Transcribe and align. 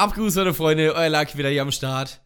Abgrüß, 0.00 0.34
meine 0.36 0.54
Freunde, 0.54 0.94
euer 0.94 1.10
Lucky 1.10 1.36
wieder 1.36 1.50
hier 1.50 1.60
am 1.60 1.70
Start. 1.70 2.22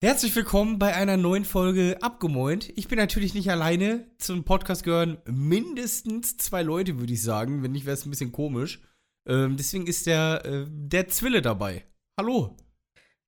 Herzlich 0.00 0.34
willkommen 0.34 0.78
bei 0.78 0.94
einer 0.96 1.18
neuen 1.18 1.44
Folge 1.44 1.98
Abgemoint. 2.00 2.70
Ich 2.74 2.88
bin 2.88 2.96
natürlich 2.98 3.34
nicht 3.34 3.50
alleine. 3.50 4.10
Zum 4.16 4.44
Podcast 4.44 4.82
gehören 4.82 5.18
mindestens 5.26 6.38
zwei 6.38 6.62
Leute, 6.62 6.98
würde 6.98 7.12
ich 7.12 7.22
sagen. 7.22 7.62
Wenn 7.62 7.72
nicht, 7.72 7.84
wäre 7.84 7.92
es 7.98 8.06
ein 8.06 8.10
bisschen 8.10 8.32
komisch. 8.32 8.80
Ähm, 9.28 9.58
deswegen 9.58 9.86
ist 9.86 10.06
der, 10.06 10.42
äh, 10.46 10.64
der 10.70 11.06
Zwille 11.08 11.42
dabei. 11.42 11.84
Hallo. 12.18 12.56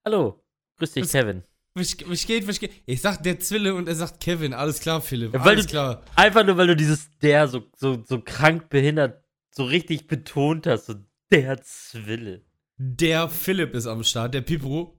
Hallo. 0.02 0.42
Grüß 0.78 0.92
dich, 0.92 1.04
Was- 1.04 1.12
Kevin. 1.12 1.42
Was, 1.74 1.94
was 2.06 2.24
geht, 2.26 2.48
was 2.48 2.58
geht? 2.60 2.72
Ich 2.86 3.02
sag 3.02 3.22
der 3.22 3.38
Zwille 3.38 3.74
und 3.74 3.86
er 3.86 3.96
sagt 3.96 4.18
Kevin. 4.20 4.54
Alles 4.54 4.80
klar, 4.80 5.02
Philipp. 5.02 5.34
Ja, 5.34 5.40
Alles 5.42 5.66
du- 5.66 5.70
klar. 5.72 6.02
Einfach 6.16 6.42
nur, 6.46 6.56
weil 6.56 6.68
du 6.68 6.76
dieses 6.76 7.10
der 7.18 7.48
so, 7.48 7.64
so, 7.76 8.02
so 8.02 8.22
krank 8.22 8.70
behindert 8.70 9.22
so 9.50 9.64
richtig 9.64 10.06
betont 10.06 10.66
hast. 10.66 10.86
So 10.86 10.94
der 11.30 11.60
Zwille. 11.60 12.46
Der 12.76 13.28
Philipp 13.28 13.74
ist 13.74 13.86
am 13.86 14.02
Start, 14.02 14.34
der 14.34 14.40
Pipro. 14.40 14.98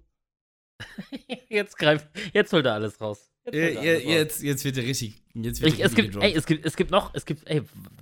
Jetzt 1.49 1.77
greift, 1.77 2.07
jetzt 2.33 2.51
holt 2.51 2.65
er 2.65 2.73
alles 2.73 2.99
raus. 2.99 3.31
Jetzt, 3.45 3.53
holt 3.55 3.55
er 3.55 3.83
Äh, 3.83 3.89
alles 3.89 4.05
raus. 4.05 4.11
jetzt, 4.13 4.43
jetzt 4.43 4.65
wird 4.65 4.77
er 4.77 4.83
richtig. 4.83 5.21
Jetzt 5.33 5.61
wird 5.61 5.73
Ich, 5.73 5.79
es 5.83 5.95
gibt, 5.95 6.15
ey, 6.17 6.33
es 6.33 6.45
gibt, 6.45 6.65
es 6.65 6.75
gibt 6.75 6.91
noch, 6.91 7.13
es 7.13 7.25
gibt, 7.25 7.47
ey, 7.49 7.61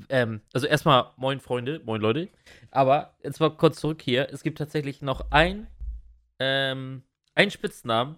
ähm, 0.09 0.41
also 0.53 0.65
erstmal 0.65 1.11
moin 1.17 1.39
Freunde, 1.39 1.81
moin 1.85 2.01
Leute, 2.01 2.29
aber 2.71 3.15
jetzt 3.23 3.39
mal 3.39 3.55
kurz 3.55 3.79
zurück 3.79 4.01
hier. 4.01 4.27
Es 4.31 4.41
gibt 4.41 4.57
tatsächlich 4.57 5.01
noch 5.03 5.29
ein, 5.31 5.67
ähm, 6.39 7.03
einen 7.35 7.51
Spitznamen, 7.51 8.17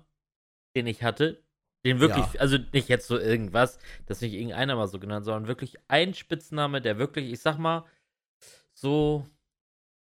den 0.76 0.88
ich 0.88 1.04
hatte, 1.04 1.44
den 1.86 2.00
wirklich, 2.00 2.26
Ja. 2.34 2.40
also 2.40 2.58
nicht 2.72 2.88
jetzt 2.88 3.08
so 3.08 3.18
irgendwas, 3.20 3.78
das 4.06 4.22
nicht 4.22 4.34
irgendeiner 4.34 4.76
mal 4.78 4.88
so 4.88 5.00
genannt, 5.00 5.26
sondern 5.26 5.48
wirklich 5.48 5.76
ein 5.90 6.14
Spitzname, 6.14 6.82
der 6.82 6.98
wirklich, 6.98 7.32
ich 7.32 7.40
sag 7.42 7.58
mal, 7.58 7.86
so, 8.74 9.28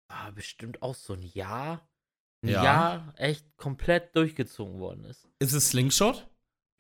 ah, 0.08 0.32
bestimmt 0.32 0.82
auch 0.82 0.96
so 0.96 1.14
ein 1.14 1.22
Jahr, 1.22 1.88
ein 2.44 2.50
Ja. 2.50 2.64
Jahr 2.64 3.14
echt 3.18 3.46
komplett 3.58 4.16
durchgezogen 4.16 4.80
worden 4.80 5.04
ist. 5.06 5.28
Ist 5.40 5.54
es 5.54 5.70
Slingshot? 5.70 6.28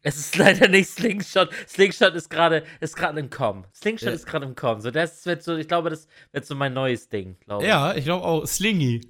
Es 0.01 0.17
ist 0.17 0.35
leider 0.37 0.67
nicht 0.67 0.89
Slingshot. 0.89 1.49
Slingshot 1.67 2.13
ist 2.13 2.29
gerade 2.29 2.63
ist 2.79 2.95
gerade 2.95 3.19
im 3.19 3.29
Kommen. 3.29 3.65
Slingshot 3.73 4.09
Ja. 4.09 4.13
ist 4.13 4.25
gerade 4.27 4.45
im 4.45 4.55
Kommen. 4.55 4.81
So 4.81 4.91
das 4.91 5.25
wird 5.25 5.41
so, 5.43 5.55
ich 5.57 5.67
glaube, 5.67 5.89
das 5.89 6.07
wird 6.31 6.45
so 6.45 6.53
mein 6.55 6.73
neues 6.73 7.09
Ding, 7.09 7.37
glaube 7.39 7.63
ich. 7.63 7.69
Ja, 7.69 7.95
ich 7.95 8.05
glaube 8.05 8.23
auch. 8.25 8.45
Slingy. 8.45 9.01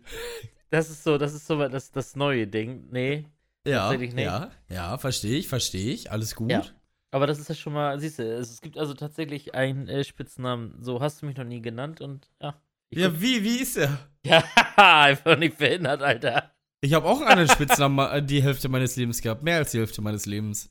Das 0.70 0.90
ist 0.90 1.04
so, 1.04 1.18
das 1.18 1.34
ist 1.34 1.46
so 1.48 1.58
das, 1.68 1.92
das 1.92 2.16
neue 2.16 2.48
Ding. 2.48 2.88
Nee, 2.92 3.26
Ja, 3.68 3.94
ja, 3.94 4.52
ja, 4.70 4.98
verstehe 4.98 5.38
ich, 5.38 5.48
verstehe 5.48 5.94
ich. 5.94 6.12
Alles 6.12 6.36
gut. 6.36 6.52
Ja. 6.52 6.64
aber 7.12 7.28
das 7.28 7.40
ist 7.40 7.50
ja 7.50 7.56
schon 7.56 7.74
mal, 7.74 8.00
siehst 8.00 8.20
du, 8.20 8.24
es, 8.24 8.50
es 8.52 8.62
gibt 8.62 8.78
also 8.78 8.94
tatsächlich 8.94 9.54
einen 9.56 9.88
äh, 9.88 10.04
Spitznamen. 10.04 10.78
So 10.82 11.02
hast 11.02 11.22
du 11.22 11.26
mich 11.28 11.36
noch 11.38 11.46
nie 11.46 11.62
genannt 11.62 12.00
und 12.02 12.30
ja. 12.42 12.56
Ich 12.96 13.02
Ja, 13.02 13.22
wie, 13.22 13.44
wie 13.44 13.58
ist 13.58 13.78
er? 13.78 14.10
ja, 14.26 14.44
einfach 14.78 15.38
nicht 15.38 15.58
behindert, 15.58 16.02
Alter. 16.02 16.52
Ich 16.82 16.94
habe 16.94 17.08
auch 17.08 17.22
einen 17.22 17.48
Spitznamen 17.50 18.10
äh, 18.10 18.24
die 18.24 18.42
Hälfte 18.42 18.70
meines 18.70 18.96
Lebens 18.96 19.22
gehabt. 19.22 19.44
Mehr 19.44 19.58
als 19.58 19.72
die 19.72 19.80
Hälfte 19.80 20.02
meines 20.02 20.26
Lebens. 20.26 20.70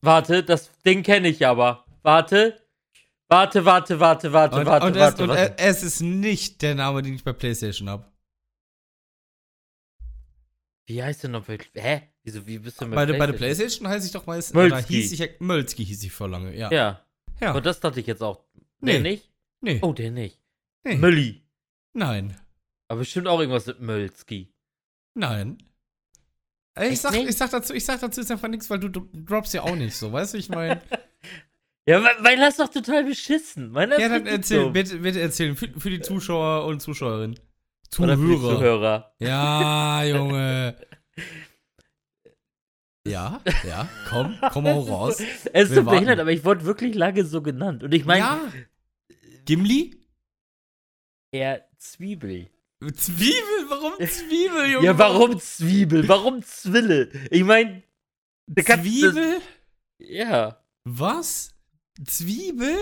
Warte, 0.00 0.44
das 0.44 0.70
Ding 0.82 1.02
kenne 1.02 1.28
ich 1.28 1.46
aber. 1.46 1.84
Warte. 2.02 2.64
Warte, 3.28 3.64
warte, 3.64 3.98
warte, 4.00 4.32
warte, 4.32 4.56
Und, 4.56 4.66
warte, 4.66 4.86
und, 4.86 4.92
es, 4.96 5.00
warte, 5.00 5.22
und 5.24 5.28
warte. 5.30 5.58
er- 5.58 5.68
es 5.68 5.82
ist 5.82 6.00
nicht 6.00 6.62
der 6.62 6.74
Name, 6.74 7.02
den 7.02 7.14
ich 7.14 7.24
bei 7.24 7.32
PlayStation 7.32 7.88
habe. 7.90 8.06
Wie 10.86 11.02
heißt 11.02 11.24
der 11.24 11.30
noch? 11.30 11.46
Hä? 11.48 12.02
Wieso, 12.22 12.46
wie 12.46 12.58
bist 12.58 12.80
du 12.80 12.86
mit 12.86 12.94
Bei, 12.94 13.04
der- 13.04 13.18
bei 13.18 13.26
der 13.26 13.32
PlayStation? 13.34 13.84
PlayStation 13.84 13.88
heiße 13.88 14.06
ich 14.06 14.12
doch 14.12 14.26
meist. 14.26 14.54
Mölzki. 14.54 14.76
Oder 14.76 14.86
hieß 14.86 15.12
ich. 15.20 15.40
Mölzki 15.40 15.84
hieß 15.84 16.02
ich 16.04 16.12
vor 16.12 16.28
lange, 16.28 16.56
ja. 16.56 16.70
Ja. 16.72 17.04
Ja. 17.40 17.52
Und 17.54 17.66
das 17.66 17.80
dachte 17.80 18.00
ich 18.00 18.06
jetzt 18.06 18.22
auch. 18.22 18.44
Nee. 18.80 18.92
Der 18.92 19.00
nicht? 19.00 19.30
nee. 19.60 19.78
Oh, 19.82 19.92
der 19.92 20.10
nicht. 20.10 20.40
nee. 20.84 20.96
Mölli. 20.96 21.42
Nein. 21.98 22.36
Aber 22.86 23.00
bestimmt 23.00 23.26
auch 23.26 23.40
irgendwas 23.40 23.66
mit 23.66 23.80
Mölski. 23.80 24.54
Nein. 25.14 25.58
Ey, 26.76 26.92
Ich 26.92 27.00
sag, 27.00 27.12
nicht? 27.12 27.28
ich, 27.28 27.36
sag 27.36 27.50
dazu, 27.50 27.74
ich 27.74 27.84
sag 27.84 28.00
dazu 28.00 28.20
jetzt 28.20 28.30
einfach 28.30 28.48
nichts, 28.48 28.70
weil 28.70 28.78
du, 28.78 28.88
du 28.88 29.08
droppst 29.12 29.52
ja 29.52 29.62
auch 29.62 29.74
nicht 29.74 29.96
so, 29.96 30.12
weißt 30.12 30.34
du, 30.34 30.38
ich 30.38 30.48
meine. 30.48 30.80
Ja, 31.86 32.04
weil, 32.04 32.16
weil 32.22 32.36
das 32.36 32.58
doch 32.58 32.68
total 32.68 33.02
beschissen. 33.02 33.72
Das 33.72 33.98
ja, 33.98 34.10
dann 34.10 34.26
erzähl, 34.26 34.64
dumm. 34.64 34.74
bitte, 34.74 34.98
bitte 34.98 35.22
erzählen. 35.22 35.56
Für, 35.56 35.68
für 35.80 35.88
die 35.88 36.02
Zuschauer 36.02 36.66
und 36.66 36.80
Zuschauerinnen. 36.80 37.40
Oder 37.98 38.18
für 38.18 38.26
die 38.26 38.34
Zuhörer. 38.34 38.56
Zuhörer. 38.58 39.14
Ja, 39.20 40.04
Junge. 40.04 40.76
Ja, 43.06 43.40
ja, 43.66 43.88
komm, 44.10 44.36
komm 44.52 44.66
auch 44.66 44.86
raus. 44.86 45.22
Es 45.54 45.70
ist 45.70 45.76
so 45.76 45.82
behindert, 45.82 46.20
aber 46.20 46.30
ich 46.30 46.44
wurde 46.44 46.66
wirklich 46.66 46.94
lange 46.94 47.24
so 47.24 47.40
genannt. 47.40 47.82
Und 47.82 47.94
ich 47.94 48.04
meine, 48.04 48.20
ja. 48.20 48.40
Gimli? 49.46 49.98
eher 51.30 51.67
Zwiebel. 51.78 52.48
Zwiebel? 52.94 53.68
Warum 53.68 53.92
Zwiebel, 54.06 54.66
Junge? 54.72 54.86
Ja, 54.86 54.98
warum 54.98 55.38
Zwiebel? 55.40 56.06
Warum 56.08 56.42
Zwille? 56.42 57.08
Ich 57.30 57.42
meine, 57.44 57.82
Zwiebel? 58.56 59.40
Ja. 59.98 60.62
Was? 60.84 61.54
Zwiebel? 62.04 62.76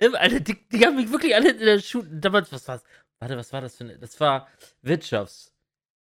Alter, 0.00 0.40
die, 0.40 0.56
die 0.68 0.84
haben 0.86 0.96
mich 0.96 1.10
wirklich 1.10 1.34
alle 1.34 1.50
in 1.52 1.58
der 1.58 1.78
Schule. 1.80 2.08
Damals, 2.10 2.52
was 2.52 2.66
war's? 2.68 2.82
Warte, 3.18 3.36
was 3.36 3.52
war 3.52 3.60
das 3.62 3.76
für 3.76 3.84
eine? 3.84 3.98
Das 3.98 4.18
war 4.20 4.48
Wirtschafts. 4.82 5.52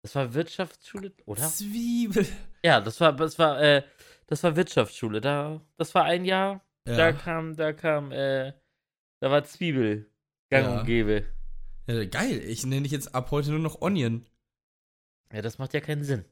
Das 0.03 0.15
war 0.15 0.33
Wirtschaftsschule, 0.33 1.13
oder? 1.27 1.43
Zwiebel. 1.49 2.27
Ja, 2.65 2.81
das 2.81 3.01
war, 3.01 3.13
das 3.15 3.39
war, 3.39 3.61
äh, 3.61 3.83
das 4.27 4.43
war 4.43 4.57
Wirtschaftsschule. 4.57 5.21
Da, 5.21 5.61
das 5.77 5.95
war 5.95 6.05
ein 6.05 6.25
Jahr. 6.25 6.65
Da 6.85 6.97
Ja. 6.97 7.13
kam, 7.13 7.57
da 7.57 7.73
kam, 7.73 8.11
äh, 8.13 8.53
da 9.21 9.31
war 9.31 9.45
Zwiebel. 9.45 10.11
Gang 10.51 10.65
Ja. 10.65 10.81
und 10.81 10.87
gäbe. 10.87 11.27
Ja. 11.95 12.05
Geil, 12.05 12.39
ich 12.47 12.65
nenne 12.67 12.83
dich 12.83 12.93
jetzt 12.93 13.15
ab 13.15 13.31
heute 13.31 13.51
nur 13.51 13.59
noch 13.59 13.81
Onion. 13.81 14.27
Ja, 15.33 15.43
das 15.43 15.59
macht 15.59 15.75
ja 15.75 15.81
keinen 15.81 16.05
Sinn. 16.05 16.25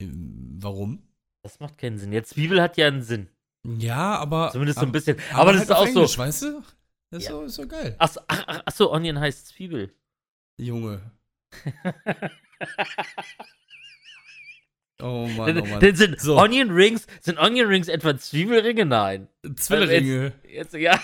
Ähm, 0.00 0.56
Warum? 0.60 1.02
Das 1.42 1.60
macht 1.60 1.78
keinen 1.78 1.98
Sinn. 1.98 2.12
Ja, 2.12 2.22
Zwiebel 2.22 2.60
hat 2.62 2.76
ja 2.76 2.86
einen 2.88 3.02
Sinn. 3.02 3.28
Ja, 3.66 4.16
aber. 4.16 4.50
Zumindest 4.52 4.78
so 4.78 4.84
ein 4.84 4.88
aber, 4.88 4.92
bisschen. 4.92 5.16
Aber, 5.32 5.52
das 5.52 5.60
halt 5.60 5.70
ist 5.70 5.76
auch 5.76 5.86
Englisch, 5.86 6.12
so. 6.12 6.18
weißt 6.18 6.42
du? 6.42 6.62
Das 7.10 7.22
ist, 7.22 7.28
Ja. 7.28 7.34
so, 7.36 7.42
ist 7.42 7.54
so 7.54 7.66
geil. 7.66 7.94
Achso, 7.98 8.20
ach, 8.28 8.44
ach, 8.46 8.62
ach 8.66 8.72
so, 8.72 8.92
Onion 8.92 9.18
heißt 9.18 9.48
Zwiebel. 9.48 9.94
Junge. 10.58 11.10
Oh 15.00 15.28
Mann, 15.28 15.56
oh 15.60 15.64
Mann. 15.64 15.78
denn 15.78 15.94
sind 15.94 16.20
So. 16.20 16.36
Onion 16.38 16.70
Rings, 16.72 17.06
sind 17.20 17.38
Onion 17.38 17.68
Rings 17.68 17.86
etwa 17.86 18.18
Zwiebelringe? 18.18 18.84
Nein. 18.84 19.28
Zwilleringe. 19.54 20.32
Jetzt, 20.42 20.74
ja. 20.74 21.00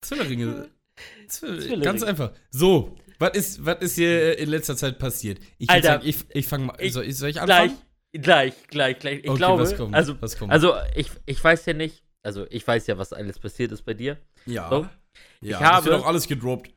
Zwilleringe. 0.00 0.68
Zwill 1.28 1.58
Zwilleringe. 1.60 1.84
Ganz 1.84 2.02
einfach. 2.02 2.32
So, 2.50 2.96
was 3.18 3.30
ist, 3.36 3.64
was 3.64 3.80
ist 3.80 3.94
hier 3.96 4.38
in 4.38 4.48
letzter 4.48 4.76
Zeit 4.76 4.98
passiert? 4.98 5.38
Ich 5.58 5.68
Alter, 5.70 5.86
sagen, 5.88 6.02
ich, 6.06 6.18
ich 6.32 6.46
fange 6.46 6.66
mal. 6.66 6.76
ich- 6.80 6.92
soll, 6.92 7.04
ich, 7.04 7.16
soll 7.16 7.28
ich 7.30 7.36
Gleich, 7.36 7.50
anfangen? 7.70 7.78
gleich, 8.12 8.54
gleich, 8.68 8.98
gleich. 8.98 9.18
Ich 9.20 9.28
Okay, 9.28 9.36
glaube, 9.38 9.62
was 9.62 9.76
kommt? 9.76 9.94
also, 9.94 10.16
also 10.48 10.74
ich, 10.96 11.10
ich 11.26 11.42
weiß 11.42 11.66
ja 11.66 11.72
nicht, 11.74 12.02
also 12.22 12.46
ich 12.50 12.66
weiß 12.66 12.86
ja, 12.86 12.98
was 12.98 13.12
alles 13.12 13.38
passiert 13.38 13.72
ist 13.72 13.82
bei 13.82 13.94
dir. 13.94 14.18
ja. 14.46 14.68
so. 14.68 14.88
ja, 15.40 15.58
Ich 15.58 15.64
habe- 15.64 15.96
auch 15.98 16.06
alles 16.06 16.26
gedroppt. 16.26 16.70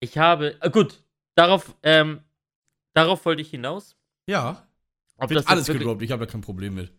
Ich 0.00 0.16
habe, 0.16 0.56
äh, 0.62 0.70
gut, 0.70 1.02
darauf, 1.36 1.74
ähm, 1.82 2.20
darauf 2.94 3.24
wollte 3.26 3.42
ich 3.42 3.50
hinaus. 3.50 3.96
Ja, 4.28 4.66
Ob 5.18 5.30
das 5.30 5.46
alles 5.46 5.68
wirklich- 5.68 5.80
gedroppt. 5.82 6.02
Ich 6.02 6.10
habe 6.12 6.24
da 6.24 6.30
kein 6.32 6.40
Problem 6.40 6.74
mit. 6.74 6.92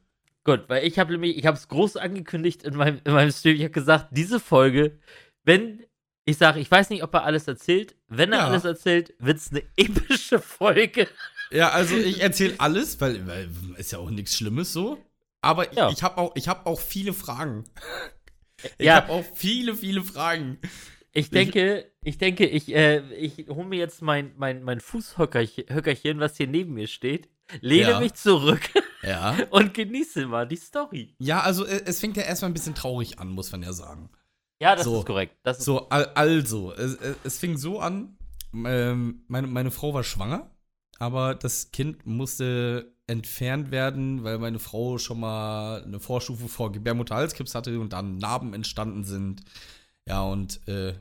Gut, 0.43 0.65
weil 0.69 0.85
ich 0.85 0.97
habe 0.99 1.11
nämlich, 1.11 1.37
ich 1.37 1.45
habe 1.45 1.55
es 1.57 1.67
groß 1.67 1.97
angekündigt 1.97 2.63
in 2.63 2.75
meinem, 2.75 2.99
in 3.03 3.13
meinem 3.13 3.31
Stream. 3.31 3.55
Ich 3.55 3.61
habe 3.63 3.71
gesagt, 3.71 4.07
diese 4.11 4.39
Folge, 4.39 4.99
wenn 5.43 5.83
ich 6.25 6.37
sage, 6.37 6.59
ich 6.59 6.69
weiß 6.69 6.89
nicht, 6.89 7.03
ob 7.03 7.13
er 7.13 7.23
alles 7.23 7.47
erzählt, 7.47 7.95
wenn 8.07 8.31
er 8.31 8.39
Ja. 8.39 8.47
alles 8.47 8.63
erzählt, 8.65 9.13
wird 9.19 9.37
es 9.37 9.51
eine 9.51 9.63
epische 9.77 10.39
Folge. 10.39 11.07
Ja, 11.51 11.69
also 11.71 11.97
ich 11.97 12.21
erzähle 12.21 12.55
alles, 12.59 12.99
weil, 13.01 13.25
weil 13.27 13.49
ist 13.77 13.91
ja 13.91 13.99
auch 13.99 14.09
nichts 14.09 14.35
Schlimmes 14.37 14.71
so. 14.73 15.03
Aber 15.41 15.73
Ja. 15.73 15.89
ich, 15.89 15.97
ich 15.97 16.03
habe 16.03 16.17
auch, 16.17 16.35
ich 16.35 16.47
hab 16.47 16.65
auch 16.67 16.79
viele 16.79 17.13
Fragen. 17.13 17.63
Ich 18.77 18.85
Ja. 18.85 18.95
habe 18.95 19.09
auch 19.11 19.25
viele, 19.33 19.75
viele 19.75 20.03
Fragen. 20.03 20.59
Ich 21.13 21.29
denke, 21.31 21.91
ich 22.03 22.17
denke, 22.19 22.45
ich, 22.45 22.73
äh, 22.73 22.99
ich 23.15 23.47
hole 23.49 23.65
mir 23.67 23.79
jetzt 23.79 24.01
mein, 24.01 24.31
mein, 24.37 24.63
mein 24.63 24.79
Fußhöckerchen, 24.79 25.65
Höckerchen, 25.73 26.19
was 26.19 26.37
hier 26.37 26.47
neben 26.47 26.73
mir 26.73 26.87
steht, 26.87 27.27
lehne 27.59 27.89
Ja. 27.91 27.99
mich 27.99 28.13
zurück 28.13 28.61
Ja. 29.03 29.35
und 29.49 29.73
genieße 29.73 30.27
mal 30.27 30.47
die 30.47 30.55
Story. 30.55 31.15
Ja, 31.19 31.41
also 31.41 31.65
äh, 31.65 31.81
es 31.85 31.99
fängt 31.99 32.15
ja 32.15 32.23
erstmal 32.23 32.51
ein 32.51 32.53
bisschen 32.53 32.75
traurig 32.75 33.19
an, 33.19 33.27
muss 33.29 33.51
man 33.51 33.61
ja 33.63 33.73
sagen. 33.73 34.09
Ja, 34.61 34.75
das 34.75 34.85
So. 34.85 34.99
ist 34.99 35.05
korrekt. 35.05 35.35
Das 35.43 35.57
ist, 35.59 35.65
So, 35.65 35.89
al- 35.89 36.11
also, 36.15 36.71
es, 36.73 36.93
es- 36.95 37.17
es 37.23 37.39
fing 37.39 37.57
so 37.57 37.79
an, 37.79 38.15
ähm, 38.53 39.23
meine, 39.27 39.47
meine 39.47 39.71
Frau 39.71 39.93
war 39.93 40.03
schwanger, 40.03 40.51
aber 40.99 41.35
das 41.35 41.71
Kind 41.71 42.05
musste 42.05 42.93
entfernt 43.07 43.71
werden, 43.71 44.23
weil 44.23 44.37
meine 44.37 44.59
Frau 44.59 44.97
schon 44.97 45.19
mal 45.19 45.83
eine 45.83 45.99
Vorstufe 45.99 46.47
vor 46.47 46.71
Gebärmutterhalskrebs 46.71 47.55
hatte 47.55 47.79
und 47.79 47.91
dann 47.93 48.17
Narben 48.17 48.53
entstanden 48.53 49.03
sind. 49.03 49.41
Ja, 50.07 50.21
und 50.23 50.65
äh, 50.67 50.93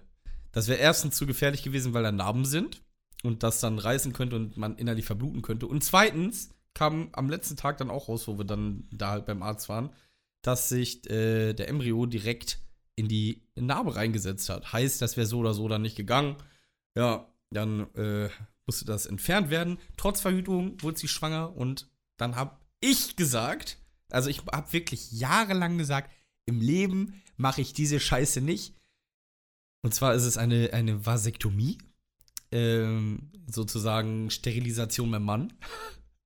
das 0.52 0.68
wäre 0.68 0.78
erstens 0.80 1.16
zu 1.16 1.26
gefährlich 1.26 1.62
gewesen, 1.62 1.92
weil 1.94 2.02
da 2.02 2.12
Narben 2.12 2.44
sind 2.46 2.82
und 3.22 3.42
das 3.42 3.60
dann 3.60 3.78
reißen 3.78 4.12
könnte 4.12 4.36
und 4.36 4.56
man 4.56 4.76
innerlich 4.76 5.04
verbluten 5.04 5.42
könnte. 5.42 5.66
Und 5.66 5.84
zweitens 5.84 6.50
kam 6.74 7.10
am 7.12 7.28
letzten 7.30 7.56
Tag 7.56 7.78
dann 7.78 7.90
auch 7.90 8.08
raus, 8.08 8.26
wo 8.26 8.38
wir 8.38 8.44
dann 8.46 8.88
da 8.92 9.10
halt 9.10 9.26
beim 9.26 9.42
Arzt 9.42 9.68
waren, 9.68 9.90
dass 10.42 10.68
sich 10.70 11.08
äh, 11.10 11.52
der 11.52 11.68
Embryo 11.68 12.06
direkt 12.06 12.58
in 13.00 13.08
die 13.08 13.42
Narbe 13.56 13.96
reingesetzt 13.96 14.50
hat. 14.50 14.72
Heißt, 14.72 15.00
das 15.00 15.16
wäre 15.16 15.26
so 15.26 15.38
oder 15.38 15.54
so 15.54 15.66
dann 15.68 15.82
nicht 15.82 15.96
gegangen. 15.96 16.36
Ja, 16.94 17.26
dann 17.50 17.92
äh, 17.94 18.28
musste 18.66 18.84
das 18.84 19.06
entfernt 19.06 19.50
werden. 19.50 19.78
Trotz 19.96 20.20
Verhütung 20.20 20.80
wurde 20.82 20.98
sie 20.98 21.08
schwanger 21.08 21.56
und 21.56 21.88
dann 22.18 22.36
habe 22.36 22.58
ich 22.80 23.16
gesagt, 23.16 23.78
also 24.10 24.28
ich 24.28 24.42
habe 24.52 24.72
wirklich 24.72 25.12
jahrelang 25.12 25.78
gesagt, 25.78 26.10
im 26.46 26.60
Leben 26.60 27.22
mache 27.36 27.62
ich 27.62 27.72
diese 27.72 27.98
Scheiße 27.98 28.42
nicht. 28.42 28.74
Und 29.82 29.94
zwar 29.94 30.14
ist 30.14 30.24
es 30.24 30.36
eine, 30.36 30.72
eine 30.74 31.06
Vasektomie. 31.06 31.78
Ähm, 32.52 33.32
sozusagen 33.46 34.30
Sterilisation 34.30 35.10
beim 35.10 35.24
Mann. 35.24 35.52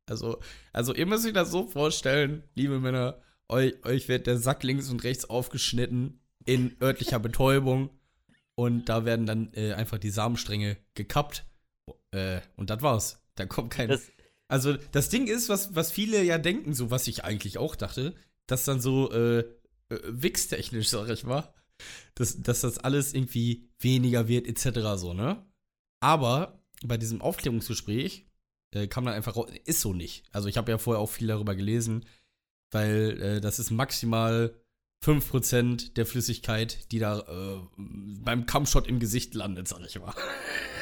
Also, 0.06 0.38
also 0.74 0.94
ihr 0.94 1.06
müsst 1.06 1.24
euch 1.24 1.32
das 1.32 1.50
so 1.50 1.66
vorstellen, 1.66 2.44
liebe 2.54 2.78
Männer, 2.78 3.22
euch, 3.48 3.82
euch 3.86 4.06
wird 4.06 4.26
der 4.26 4.36
Sack 4.36 4.62
links 4.62 4.90
und 4.90 5.02
rechts 5.02 5.24
aufgeschnitten 5.24 6.20
in 6.44 6.76
örtlicher 6.80 7.18
Betäubung. 7.18 7.90
Und 8.56 8.88
da 8.88 9.04
werden 9.04 9.26
dann 9.26 9.52
äh, 9.54 9.72
einfach 9.72 9.98
die 9.98 10.10
Samenstränge 10.10 10.76
gekappt. 10.94 11.44
Äh, 12.12 12.40
und 12.56 12.70
das 12.70 12.82
war's. 12.82 13.24
Da 13.34 13.46
kommt 13.46 13.70
kein. 13.70 13.88
Das, 13.88 14.02
also, 14.48 14.74
das 14.92 15.08
Ding 15.08 15.26
ist, 15.26 15.48
was, 15.48 15.74
was 15.74 15.90
viele 15.90 16.22
ja 16.22 16.38
denken, 16.38 16.74
so 16.74 16.90
was 16.90 17.08
ich 17.08 17.24
eigentlich 17.24 17.58
auch 17.58 17.74
dachte, 17.74 18.14
dass 18.46 18.64
dann 18.64 18.80
so 18.80 19.10
äh, 19.10 19.40
äh, 19.40 19.44
wichstechnisch, 20.06 20.88
sag 20.88 21.08
ich 21.08 21.24
mal, 21.24 21.52
dass, 22.14 22.40
dass 22.40 22.60
das 22.60 22.78
alles 22.78 23.14
irgendwie 23.14 23.68
weniger 23.80 24.28
wird, 24.28 24.46
etc. 24.46 24.80
so, 24.96 25.14
ne? 25.14 25.44
Aber 26.00 26.62
bei 26.84 26.96
diesem 26.98 27.22
Aufklärungsgespräch 27.22 28.26
äh, 28.72 28.86
kam 28.86 29.06
dann 29.06 29.14
einfach 29.14 29.34
raus, 29.34 29.50
ist 29.64 29.80
so 29.80 29.92
nicht. 29.92 30.24
Also, 30.30 30.48
ich 30.48 30.56
habe 30.56 30.70
ja 30.70 30.78
vorher 30.78 31.00
auch 31.00 31.10
viel 31.10 31.26
darüber 31.26 31.56
gelesen, 31.56 32.04
weil 32.70 33.20
äh, 33.20 33.40
das 33.40 33.58
ist 33.58 33.70
maximal 33.70 34.54
5% 35.04 35.94
der 35.94 36.06
Flüssigkeit, 36.06 36.90
die 36.92 36.98
da 36.98 37.20
äh, 37.20 37.60
beim 37.76 38.46
Kampfshot 38.46 38.88
im 38.88 39.00
Gesicht 39.00 39.34
landet, 39.34 39.68
sag 39.68 39.80
ich 39.86 39.98
mal. 39.98 40.14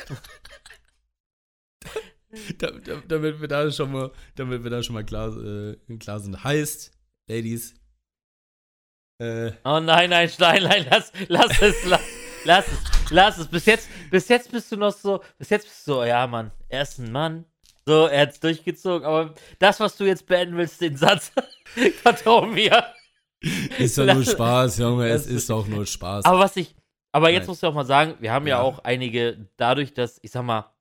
da, 2.59 2.71
da, 2.71 3.03
damit 3.09 3.41
wir 3.41 3.49
da 3.49 3.71
schon 3.71 3.93
mal, 3.93 4.13
damit 4.37 4.65
wir 4.65 4.71
da 4.71 4.83
schon 4.83 4.95
mal 4.95 5.05
klar, 5.05 5.37
äh, 5.37 5.77
klar 5.99 6.21
sind. 6.21 6.45
Heißt, 6.45 6.93
Ladies, 7.29 7.75
äh, 9.19 9.53
oh 9.65 9.79
nein, 9.79 10.11
nein, 10.11 10.31
nein, 10.39 10.63
nein, 10.65 10.87
lass, 10.91 11.13
lass 11.29 11.63
es, 11.63 11.85
lass, 11.85 12.01
lass 12.45 12.67
es, 12.67 13.11
lass 13.11 13.39
es. 13.39 13.47
Bis 13.47 13.67
jetzt, 13.67 13.89
bis 14.11 14.29
jetzt 14.29 14.51
bist 14.51 14.73
du 14.73 14.77
noch 14.77 14.93
so, 14.93 15.23
bis 15.39 15.51
jetzt 15.51 15.65
bist 15.65 15.87
du 15.87 15.93
so, 15.93 16.05
ja, 16.05 16.27
Mann, 16.27 16.51
er 16.69 16.83
ist 16.83 16.99
ein 16.99 17.13
Mann. 17.13 17.45
So, 17.87 18.07
er 18.07 18.23
hat's 18.23 18.41
durchgezogen, 18.41 19.07
aber 19.07 19.35
das, 19.59 19.81
was 19.81 19.97
du 19.97 20.05
jetzt 20.05 20.27
beenden 20.27 20.57
willst, 20.57 20.81
den 20.81 20.97
Satz, 20.97 21.33
vertrau 22.03 22.47
mir. 22.47 22.85
ist 23.79 23.99
doch 23.99 24.13
nur 24.13 24.25
Spaß, 24.25 24.79
Junge, 24.79 25.09
es 25.09 25.27
ist 25.27 25.51
doch 25.51 25.67
nur 25.67 25.87
Spaß. 25.87 26.25
Aber 26.25 26.39
was 26.39 26.57
ich, 26.57 26.75
aber 27.13 27.31
jetzt 27.31 27.43
Nein. 27.43 27.49
musst 27.49 27.63
du 27.63 27.67
auch 27.67 27.75
mal 27.75 27.85
sagen, 27.85 28.15
wir 28.21 28.33
haben 28.33 28.47
ja, 28.47 28.57
Ja. 28.57 28.63
auch 28.63 28.79
einige, 28.81 29.49
dadurch, 29.57 29.93
dass, 29.95 30.19
ich 30.23 30.31
sag 30.31 30.45
mal, 30.45 30.73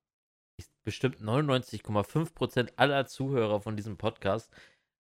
ich- 0.57 0.67
bestimmt 0.83 1.19
99,5% 1.21 2.73
aller 2.75 3.05
Zuhörer 3.05 3.61
von 3.61 3.75
diesem 3.75 3.97
Podcast 3.97 4.51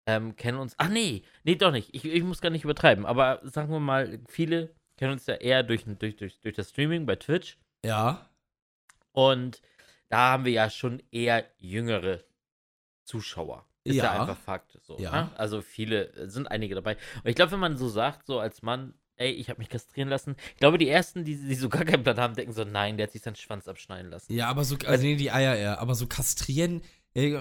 ähm, 0.06 0.36
kennen 0.36 0.58
uns. 0.58 0.74
Ach 0.78 0.88
nee, 0.88 1.22
nee, 1.44 1.54
doch 1.56 1.70
nicht. 1.72 1.94
Ich, 1.94 2.04
ich 2.04 2.22
muss 2.22 2.40
gar 2.40 2.50
nicht 2.50 2.64
übertreiben. 2.64 3.04
Aber 3.04 3.40
sagen 3.44 3.70
wir 3.70 3.78
mal, 3.80 4.20
viele 4.26 4.74
kennen 4.96 5.12
uns 5.12 5.26
ja 5.26 5.34
eher 5.34 5.62
durch, 5.62 5.84
durch, 5.86 6.16
durch, 6.16 6.40
durch 6.40 6.54
das 6.56 6.70
Streaming 6.70 7.04
bei 7.04 7.16
Twitch. 7.16 7.58
ja, 7.84 8.26
Und 9.12 9.60
da 10.08 10.30
haben 10.32 10.44
wir 10.46 10.52
ja 10.52 10.70
schon 10.70 11.02
eher 11.12 11.44
jüngere 11.58 12.20
Zuschauer. 13.04 13.66
Ist 13.88 13.96
ja, 13.96 14.04
Ja. 14.04 14.20
einfach 14.20 14.36
Fakt. 14.36 14.78
So, 14.82 14.98
Ja. 14.98 15.10
ne? 15.10 15.30
Also 15.36 15.60
viele, 15.60 16.12
äh, 16.14 16.28
sind 16.28 16.50
einige 16.50 16.74
dabei. 16.74 16.96
Und 17.22 17.28
ich 17.30 17.34
glaube, 17.36 17.52
wenn 17.52 17.60
man 17.60 17.76
so 17.76 17.88
sagt, 17.88 18.26
so 18.26 18.38
als 18.38 18.62
Mann, 18.62 18.94
ey, 19.16 19.30
ich 19.32 19.48
habe 19.50 19.58
mich 19.58 19.68
kastrieren 19.68 20.08
lassen, 20.08 20.36
ich 20.52 20.58
glaube, 20.58 20.78
die 20.78 20.88
ersten, 20.88 21.24
die, 21.24 21.36
die 21.36 21.54
so 21.54 21.68
gar 21.68 21.84
keinen 21.84 22.02
Plan 22.04 22.18
haben, 22.18 22.34
denken 22.34 22.52
so, 22.52 22.64
nein, 22.64 22.96
der 22.96 23.06
hat 23.06 23.12
sich 23.12 23.22
seinen 23.22 23.36
Schwanz 23.36 23.66
abschneiden 23.66 24.10
lassen. 24.10 24.32
ja, 24.32 24.48
aber 24.48 24.64
so, 24.64 24.76
also 24.86 25.04
nee, 25.04 25.16
die 25.16 25.30
Eier 25.32 25.56
eher, 25.56 25.80
aber 25.80 25.94
so 25.96 26.06
kastrieren, 26.06 26.82
ey, 27.14 27.36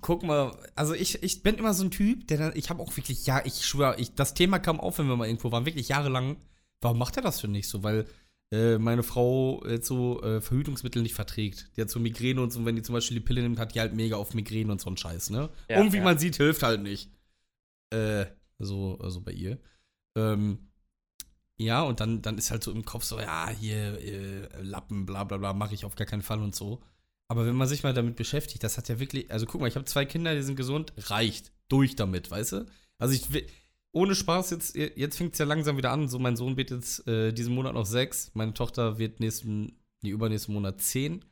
guck 0.00 0.22
mal, 0.22 0.56
also 0.76 0.94
ich, 0.94 1.22
ich 1.24 1.42
bin 1.42 1.56
immer 1.56 1.74
so 1.74 1.84
ein 1.84 1.90
Typ, 1.90 2.28
der 2.28 2.38
dann, 2.38 2.52
ich 2.54 2.70
habe 2.70 2.80
auch 2.82 2.96
wirklich, 2.96 3.26
ja, 3.26 3.42
ich 3.44 3.64
schwöre, 3.66 3.98
ich, 3.98 4.14
das 4.14 4.34
Thema 4.34 4.58
kam 4.60 4.78
auf, 4.78 4.98
wenn 4.98 5.08
wir 5.08 5.16
mal 5.16 5.26
irgendwo 5.26 5.50
waren, 5.50 5.66
wirklich 5.66 5.88
jahrelang, 5.88 6.36
warum 6.80 6.98
macht 6.98 7.16
er 7.16 7.22
das 7.22 7.40
für 7.40 7.48
nicht 7.48 7.68
so, 7.68 7.82
weil 7.82 8.06
äh, 8.52 8.78
meine 8.78 9.02
Frau 9.02 9.64
jetzt 9.66 9.86
so 9.86 10.22
äh, 10.22 10.40
Verhütungsmittel 10.40 11.02
nicht 11.02 11.14
verträgt. 11.14 11.70
Die 11.76 11.80
hat 11.80 11.90
so 11.90 11.98
Migräne 11.98 12.40
und 12.40 12.52
so, 12.52 12.60
und 12.60 12.66
wenn 12.66 12.76
die 12.76 12.82
zum 12.82 12.94
Beispiel 12.94 13.18
die 13.18 13.24
Pille 13.24 13.42
nimmt, 13.42 13.58
hat 13.58 13.74
die 13.74 13.80
halt 13.80 13.94
mega 13.94 14.16
auf 14.16 14.34
Migräne 14.34 14.70
und 14.72 14.80
so 14.80 14.88
einen 14.88 14.96
Scheiß, 14.96 15.30
ne? 15.30 15.50
Ja, 15.68 15.80
und 15.80 15.92
wie 15.92 15.98
ja. 15.98 16.04
man 16.04 16.18
sieht, 16.18 16.36
hilft 16.36 16.62
halt 16.62 16.82
nicht. 16.82 17.10
Äh, 17.90 18.26
so, 18.58 18.98
also 19.00 19.20
bei 19.20 19.32
ihr. 19.32 19.58
Ähm, 20.16 20.70
ja, 21.58 21.82
und 21.82 22.00
dann, 22.00 22.22
dann 22.22 22.38
ist 22.38 22.50
halt 22.50 22.62
so 22.62 22.70
im 22.70 22.84
Kopf 22.84 23.04
so, 23.04 23.18
ja, 23.18 23.48
hier, 23.48 23.98
äh, 24.00 24.62
Lappen, 24.62 25.06
bla 25.06 25.24
bla 25.24 25.38
bla, 25.38 25.52
mache 25.52 25.74
ich 25.74 25.84
auf 25.84 25.94
gar 25.94 26.06
keinen 26.06 26.22
Fall 26.22 26.40
und 26.40 26.54
so. 26.54 26.82
Aber 27.28 27.46
wenn 27.46 27.56
man 27.56 27.66
sich 27.66 27.82
mal 27.82 27.94
damit 27.94 28.16
beschäftigt, 28.16 28.62
das 28.62 28.78
hat 28.78 28.88
ja 28.88 29.00
wirklich, 29.00 29.30
also 29.30 29.46
guck 29.46 29.60
mal, 29.60 29.66
ich 29.66 29.74
habe 29.74 29.86
zwei 29.86 30.04
Kinder, 30.04 30.34
die 30.34 30.42
sind 30.42 30.56
gesund, 30.56 30.92
reicht. 30.96 31.52
Durch 31.68 31.96
damit, 31.96 32.30
weißt 32.30 32.52
du? 32.52 32.66
Also 32.98 33.14
ich 33.14 33.32
will, 33.32 33.44
ohne 33.96 34.14
Spaß, 34.14 34.50
jetzt, 34.50 34.76
jetzt 34.76 35.16
fängt 35.16 35.32
es 35.32 35.38
ja 35.38 35.46
langsam 35.46 35.78
wieder 35.78 35.90
an. 35.90 36.06
So, 36.06 36.18
mein 36.18 36.36
Sohn 36.36 36.58
wird 36.58 36.70
jetzt 36.70 37.08
äh, 37.08 37.32
diesen 37.32 37.54
Monat 37.54 37.72
noch 37.72 37.86
sechs, 37.86 38.30
meine 38.34 38.52
Tochter 38.52 38.98
wird 38.98 39.20
nächsten, 39.20 39.78
nee, 40.02 40.10
übernächsten 40.10 40.52
Monat 40.52 40.82
zehn. 40.82 41.24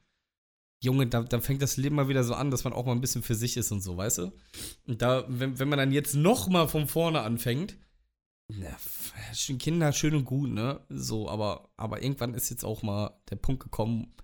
Junge, 0.82 1.06
da, 1.06 1.22
da 1.22 1.40
fängt 1.40 1.60
das 1.60 1.76
Leben 1.76 1.96
mal 1.96 2.08
wieder 2.08 2.24
so 2.24 2.34
an, 2.34 2.50
dass 2.50 2.64
man 2.64 2.72
auch 2.72 2.86
mal 2.86 2.92
ein 2.92 3.02
bisschen 3.02 3.22
für 3.22 3.34
sich 3.34 3.58
ist 3.58 3.70
und 3.70 3.82
so, 3.82 3.98
weißt 3.98 4.18
du? 4.18 4.32
Und 4.86 5.02
da, 5.02 5.26
wenn, 5.28 5.58
wenn 5.58 5.68
man 5.68 5.78
dann 5.78 5.92
jetzt 5.92 6.14
noch 6.14 6.48
mal 6.48 6.66
von 6.66 6.88
vorne 6.88 7.20
anfängt, 7.20 7.76
na, 8.48 8.76
Kinder, 9.58 9.92
schön 9.92 10.14
und 10.14 10.24
gut, 10.24 10.50
ne? 10.50 10.80
So, 10.88 11.28
aber, 11.28 11.70
aber 11.76 12.02
irgendwann 12.02 12.34
ist 12.34 12.48
jetzt 12.48 12.64
auch 12.64 12.82
mal 12.82 13.18
der 13.30 13.36
Punkt 13.36 13.62
gekommen, 13.62 14.14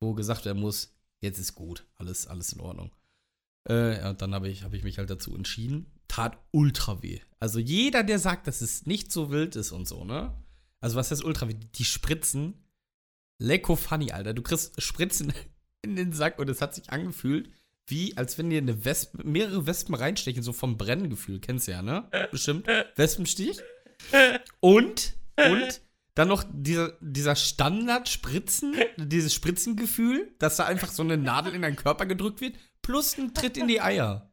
wo 0.00 0.14
gesagt 0.14 0.46
werden 0.46 0.60
muss, 0.60 0.94
jetzt 1.20 1.38
ist 1.38 1.54
gut, 1.54 1.86
alles, 1.96 2.26
alles 2.26 2.52
in 2.54 2.60
Ordnung. 2.60 2.92
Äh, 3.68 3.98
ja, 3.98 4.12
dann 4.14 4.34
habe 4.34 4.48
ich, 4.48 4.64
hab 4.64 4.72
ich 4.72 4.84
mich 4.84 4.96
halt 4.96 5.10
dazu 5.10 5.34
entschieden. 5.34 5.99
Tat 6.10 6.38
ultra 6.50 7.04
weh. 7.04 7.20
Also 7.38 7.60
jeder, 7.60 8.02
der 8.02 8.18
sagt, 8.18 8.48
dass 8.48 8.62
es 8.62 8.84
nicht 8.84 9.12
so 9.12 9.30
wild 9.30 9.54
ist 9.54 9.70
und 9.70 9.86
so, 9.86 10.04
ne? 10.04 10.34
Also 10.80 10.96
was 10.96 11.12
heißt 11.12 11.24
ultra 11.24 11.48
weh? 11.48 11.54
Die 11.54 11.84
Spritzen, 11.84 12.54
lecko 13.38 13.76
funny, 13.76 14.10
Alter. 14.10 14.34
Du 14.34 14.42
kriegst 14.42 14.82
Spritzen 14.82 15.32
in 15.82 15.94
den 15.94 16.12
Sack 16.12 16.40
und 16.40 16.50
es 16.50 16.60
hat 16.60 16.74
sich 16.74 16.90
angefühlt, 16.90 17.48
wie 17.86 18.16
als 18.16 18.38
wenn 18.38 18.50
dir 18.50 18.58
eine 18.58 18.84
Wespe, 18.84 19.24
mehrere 19.24 19.66
Wespen 19.68 19.94
reinstechen, 19.94 20.42
so 20.42 20.52
vom 20.52 20.76
Brenngefühl. 20.76 21.38
Kennst 21.38 21.68
du 21.68 21.72
ja, 21.72 21.82
ne? 21.82 22.08
Bestimmt. 22.32 22.66
Wespenstich. 22.96 23.60
Und, 24.58 25.14
und 25.36 25.80
dann 26.16 26.26
noch 26.26 26.44
dieser, 26.52 26.98
dieser 27.00 27.36
Standard-Spritzen, 27.36 28.74
dieses 28.96 29.32
Spritzengefühl, 29.32 30.34
dass 30.40 30.56
da 30.56 30.64
einfach 30.66 30.90
so 30.90 31.04
eine 31.04 31.16
Nadel 31.16 31.54
in 31.54 31.62
deinen 31.62 31.76
Körper 31.76 32.04
gedrückt 32.06 32.40
wird, 32.40 32.56
plus 32.82 33.16
ein 33.16 33.32
Tritt 33.32 33.56
in 33.56 33.68
die 33.68 33.80
Eier. 33.80 34.32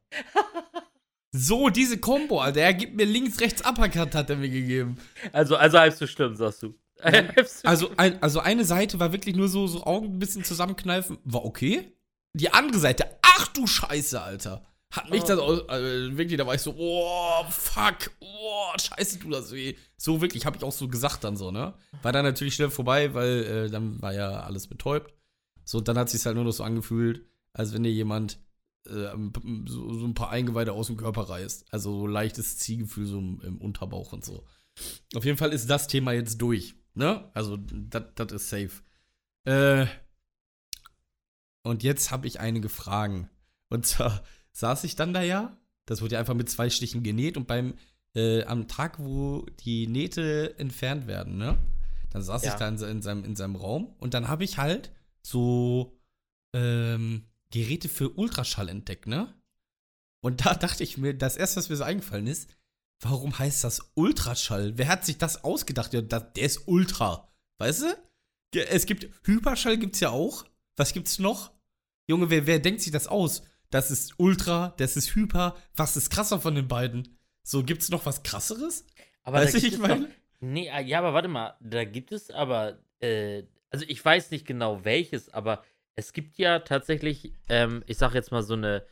So, 1.31 1.69
diese 1.69 1.97
Kombo, 1.99 2.39
Alter. 2.39 2.61
Er 2.61 2.73
gibt 2.73 2.95
mir 2.95 3.05
links, 3.05 3.39
rechts 3.41 3.61
Uppercut, 3.67 4.15
hat 4.15 4.29
er 4.29 4.37
mir 4.37 4.49
gegeben. 4.49 4.97
Also, 5.33 5.55
also 5.55 5.77
halb 5.79 5.93
so 5.93 6.07
schlimm, 6.07 6.35
sagst 6.35 6.63
du. 6.63 6.73
Also, 7.63 7.91
ein, 7.97 8.21
also 8.23 8.39
eine 8.39 8.65
Seite 8.65 8.99
war 8.99 9.11
wirklich 9.11 9.35
nur 9.35 9.49
so, 9.49 9.67
so 9.67 9.83
Augen 9.83 10.15
ein 10.15 10.19
bisschen 10.19 10.43
zusammenkneifen, 10.43 11.17
war 11.23 11.45
okay. 11.45 11.91
Die 12.33 12.51
andere 12.53 12.79
Seite, 12.79 13.05
ach 13.21 13.47
du 13.49 13.67
Scheiße, 13.67 14.19
Alter. 14.21 14.63
Hat 14.91 15.09
mich 15.09 15.23
Oh. 15.23 15.27
das 15.27 15.39
aus, 15.39 15.69
also 15.69 16.17
wirklich, 16.17 16.37
da 16.37 16.47
war 16.47 16.55
ich 16.55 16.61
so, 16.61 16.73
oh, 16.77 17.43
fuck, 17.49 18.09
oh, 18.21 18.71
scheiße, 18.79 19.19
tut 19.19 19.33
das 19.33 19.51
weh. 19.51 19.75
So 19.97 20.21
wirklich, 20.21 20.45
habe 20.45 20.57
ich 20.57 20.63
auch 20.63 20.71
so 20.71 20.87
gesagt 20.87 21.23
dann 21.25 21.35
so, 21.35 21.51
ne? 21.51 21.73
War 22.01 22.13
dann 22.13 22.23
natürlich 22.23 22.55
schnell 22.55 22.69
vorbei, 22.69 23.13
weil 23.13 23.43
äh, 23.43 23.69
dann 23.69 24.01
war 24.01 24.13
ja 24.13 24.39
alles 24.41 24.67
betäubt. 24.67 25.13
So, 25.65 25.79
und 25.79 25.87
dann 25.89 25.97
hat 25.97 26.09
sich 26.09 26.25
halt 26.25 26.35
nur 26.35 26.45
noch 26.45 26.51
so 26.51 26.63
angefühlt, 26.63 27.25
als 27.53 27.73
wenn 27.73 27.83
dir 27.83 27.91
jemand 27.91 28.39
äh, 28.89 29.11
so, 29.67 29.93
so 29.93 30.05
ein 30.05 30.13
paar 30.13 30.29
Eingeweide 30.29 30.73
aus 30.73 30.87
dem 30.87 30.97
Körper 30.97 31.23
reißt. 31.29 31.65
Also 31.71 31.91
so 31.99 32.07
leichtes 32.07 32.57
Ziehgefühl 32.57 33.05
so 33.05 33.19
im, 33.19 33.41
im 33.41 33.57
Unterbauch 33.57 34.13
und 34.13 34.23
so. 34.25 34.45
Auf 35.15 35.25
jeden 35.25 35.37
Fall 35.37 35.53
ist 35.53 35.69
das 35.69 35.87
Thema 35.87 36.11
jetzt 36.11 36.39
durch, 36.41 36.75
ne? 36.93 37.29
Also, 37.33 37.57
das 37.57 38.31
ist 38.31 38.49
safe. 38.49 38.71
Äh, 39.45 39.87
und 41.63 41.83
jetzt 41.83 42.11
habe 42.11 42.27
ich 42.27 42.39
einige 42.39 42.69
Fragen. 42.69 43.29
Und 43.69 43.85
zwar 43.85 44.23
saß 44.51 44.83
ich 44.83 44.95
dann 44.95 45.13
da 45.13 45.21
ja, 45.21 45.57
das 45.85 46.01
wurde 46.01 46.13
ja 46.13 46.19
einfach 46.19 46.33
mit 46.33 46.49
zwei 46.49 46.69
Stichen 46.69 47.03
genäht 47.03 47.37
und 47.37 47.47
beim, 47.47 47.73
äh, 48.15 48.43
am 48.43 48.67
Tag, 48.67 48.99
wo 48.99 49.45
die 49.65 49.87
Nähte 49.87 50.57
entfernt 50.59 51.07
werden, 51.07 51.37
ne? 51.37 51.57
Dann 52.11 52.21
saß 52.21 52.43
Ja. 52.43 52.53
ich 52.53 52.55
da 52.59 52.67
in, 52.67 52.77
in, 52.81 53.01
seinem, 53.01 53.23
in 53.25 53.35
seinem 53.35 53.55
Raum 53.55 53.95
und 53.99 54.13
dann 54.13 54.27
habe 54.27 54.43
ich 54.43 54.57
halt 54.57 54.91
so 55.21 55.99
ähm, 56.53 57.23
Geräte 57.51 57.89
für 57.89 58.09
Ultraschall 58.09 58.69
entdeckt, 58.69 59.07
ne? 59.07 59.33
Und 60.21 60.45
da 60.45 60.53
dachte 60.55 60.83
ich 60.83 60.97
mir, 60.97 61.13
das 61.13 61.37
erste, 61.37 61.57
was 61.57 61.69
mir 61.69 61.75
so 61.75 61.83
eingefallen 61.83 62.27
ist, 62.27 62.49
warum 63.01 63.37
heißt 63.37 63.63
das 63.63 63.91
Ultraschall? 63.95 64.77
Wer 64.77 64.87
hat 64.87 65.05
sich 65.05 65.17
das 65.17 65.43
ausgedacht? 65.43 65.93
Ja, 65.93 66.01
der 66.01 66.43
ist 66.43 66.67
Ultra. 66.67 67.31
Weißt 67.59 67.83
du? 67.83 67.97
Es 68.69 68.85
gibt 68.85 69.09
Hyperschall 69.25 69.77
gibt's 69.77 69.99
ja 69.99 70.09
auch. 70.09 70.45
Was 70.77 70.93
gibt's 70.93 71.19
noch? 71.19 71.51
Junge, 72.07 72.29
wer, 72.29 72.47
wer 72.47 72.59
denkt 72.59 72.81
sich 72.81 72.91
das 72.91 73.07
aus? 73.07 73.43
Das 73.69 73.91
ist 73.91 74.17
Ultra, 74.17 74.73
das 74.77 74.95
ist 74.95 75.13
Hyper. 75.15 75.55
Was 75.75 75.97
ist 75.97 76.09
krasser 76.09 76.39
von 76.39 76.55
den 76.55 76.67
beiden? 76.67 77.17
So, 77.43 77.63
gibt's 77.63 77.89
noch 77.89 78.05
was 78.05 78.23
krasseres? 78.23 78.85
Aber 79.23 79.39
Weißt 79.39 79.55
da 79.55 79.57
ich 79.59 79.77
meine? 79.77 80.09
Nee, 80.39 80.69
ah, 80.69 80.79
ja, 80.79 80.99
aber 80.99 81.13
warte 81.13 81.27
mal, 81.27 81.57
da 81.59 81.83
gibt 81.83 82.11
es 82.11 82.29
aber, 82.29 82.79
äh, 82.99 83.43
also 83.69 83.85
ich 83.87 84.03
weiß 84.03 84.31
nicht 84.31 84.45
genau 84.45 84.85
welches, 84.85 85.29
aber 85.29 85.63
es 85.97 86.13
gibt 86.13 86.37
ja 86.37 86.59
tatsächlich, 86.59 87.33
ähm, 87.49 87.83
ich 87.87 87.97
sag 87.97 88.13
jetzt 88.13 88.31
mal 88.31 88.43
so 88.43 88.53
eine, 88.53 88.85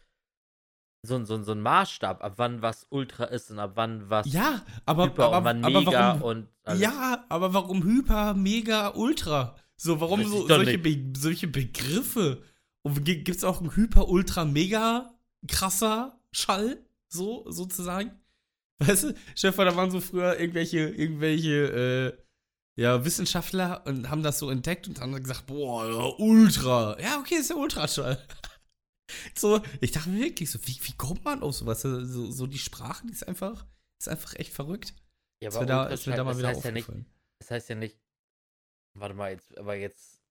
so, 1.03 1.23
so, 1.23 1.41
so 1.43 1.51
ein 1.51 1.61
Maßstab, 1.61 2.23
ab 2.23 2.33
wann 2.37 2.63
was 2.63 2.87
Ultra 2.89 3.25
ist 3.25 3.51
und 3.51 3.59
ab 3.59 3.73
wann 3.75 4.09
was 4.09 4.25
Ja, 4.31 4.65
aber, 4.87 5.05
Hyper 5.05 5.25
aber, 5.25 5.37
und 5.37 5.43
wann 5.45 5.65
aber 5.65 5.79
Mega 5.79 5.91
warum, 5.91 6.21
und 6.23 6.47
alles. 6.63 6.81
Ja, 6.81 7.25
aber 7.29 7.53
warum 7.53 7.83
Hyper, 7.83 8.33
Mega, 8.33 8.95
Ultra? 8.95 9.55
So, 9.77 10.01
warum 10.01 10.23
so, 10.25 10.47
solche, 10.47 10.79
Be 10.79 11.11
solche 11.15 11.47
Begriffe? 11.47 12.41
Und 12.81 13.05
gibt 13.05 13.29
es 13.29 13.43
auch 13.43 13.61
einen 13.61 13.75
Hyper, 13.75 14.09
Ultra, 14.09 14.43
Mega 14.43 15.13
krasser 15.47 16.19
Schall? 16.31 16.83
So, 17.07 17.49
sozusagen? 17.51 18.19
Weißt 18.79 19.03
du, 19.03 19.15
Stefan, 19.35 19.67
da 19.67 19.75
waren 19.75 19.91
so 19.91 20.01
früher 20.01 20.39
irgendwelche, 20.39 20.79
irgendwelche, 20.89 22.17
äh, 22.17 22.24
ja, 22.77 23.05
Wissenschaftler 23.05 23.83
und 23.85 24.09
haben 24.09 24.23
das 24.23 24.39
so 24.39 24.49
entdeckt 24.49 24.87
und 24.87 24.99
haben 24.99 25.13
dann 25.13 25.23
gesagt, 25.23 25.45
boah, 25.45 25.87
ja, 25.87 26.15
Ultra. 26.17 26.99
Ja, 26.99 27.19
okay, 27.19 27.35
ist 27.35 27.49
der 27.49 27.57
Ultraschall. 27.57 28.21
so, 29.35 29.61
ich 29.79 29.91
dachte 29.91 30.09
mir 30.09 30.25
wirklich 30.25 30.51
so, 30.51 30.59
wie, 30.63 30.77
wie 30.81 30.93
kommt 30.93 31.23
man 31.23 31.41
auf 31.41 31.55
sowas? 31.55 31.81
So, 31.81 32.31
so 32.31 32.47
die 32.47 32.57
Sprache, 32.57 33.05
die 33.07 33.13
ist 33.13 33.27
einfach, 33.27 33.65
ist 33.99 34.09
einfach 34.09 34.33
echt 34.35 34.53
verrückt. 34.53 34.93
Ja, 35.41 35.51
mir 35.57 35.65
da, 35.65 35.85
ist 35.85 36.07
mir 36.07 36.15
da 36.15 36.23
mal 36.23 36.31
das 36.31 36.39
wieder 36.39 36.49
heißt 36.49 36.65
ja 36.65 36.71
nicht, 36.71 36.89
das 37.39 37.51
heißt 37.51 37.69
ja 37.69 37.75
nicht, 37.75 37.97
warte 38.97 39.15
mal, 39.15 39.31
jetzt, 39.31 39.57
aber 39.57 39.75
jetzt, 39.75 40.21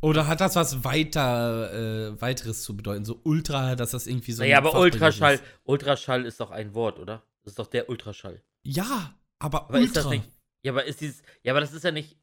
Oder 0.00 0.26
hat 0.26 0.40
das 0.40 0.54
was 0.56 0.84
weiter, 0.84 1.72
äh, 2.12 2.20
weiteres 2.20 2.62
zu 2.62 2.76
bedeuten? 2.76 3.04
So 3.04 3.20
Ultra, 3.24 3.74
dass 3.74 3.90
das 3.90 4.06
irgendwie 4.06 4.32
so. 4.32 4.42
naja, 4.42 4.58
aber 4.58 4.78
Ultraschall, 4.78 5.34
ist. 5.34 5.44
Ultraschall 5.64 6.24
ist 6.24 6.40
doch 6.40 6.50
ein 6.50 6.74
Wort, 6.74 6.98
oder? 6.98 7.22
Das 7.42 7.52
ist 7.52 7.58
doch 7.58 7.66
der 7.66 7.88
Ultraschall. 7.90 8.42
Ja, 8.62 9.14
aber, 9.38 9.64
Aber 9.64 9.74
Ultra. 9.74 9.84
ist 9.84 9.96
das 9.96 10.06
nicht, 10.06 10.30
ja, 10.64 10.72
aber 10.72 10.84
ist 10.84 11.00
dieses, 11.00 11.22
ja, 11.42 11.52
aber 11.52 11.60
das 11.60 11.72
ist 11.72 11.84
ja 11.84 11.90
nicht, 11.90 12.16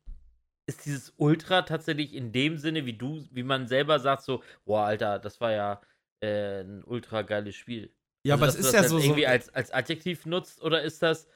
ist 0.68 0.86
dieses 0.86 1.14
Ultra 1.18 1.62
tatsächlich 1.64 2.14
in 2.14 2.32
dem 2.32 2.58
Sinne, 2.58 2.86
wie 2.86 2.94
du, 2.94 3.26
wie 3.32 3.44
man 3.44 3.68
selber 3.68 4.00
sagt, 4.00 4.24
so, 4.24 4.44
boah, 4.66 4.86
Alter, 4.86 5.20
das 5.20 5.40
war 5.42 5.52
ja 5.52 5.82
äh, 6.24 6.62
ein 6.62 6.84
ultra 6.84 7.22
geiles 7.24 7.56
Spiel. 7.56 7.94
ja, 8.26 8.36
aber 8.36 8.46
Also, 8.46 8.60
es 8.60 8.66
dass 8.66 8.74
ist 8.74 8.74
ja 8.74 8.84
so. 8.84 8.96
dann 8.96 9.02
so 9.02 9.08
irgendwie 9.08 9.28
als, 9.28 9.50
als 9.50 9.72
Adjektiv 9.72 10.26
nutzt 10.26 10.62
oder 10.62 10.82
ist 10.84 11.02
das, 11.02 11.28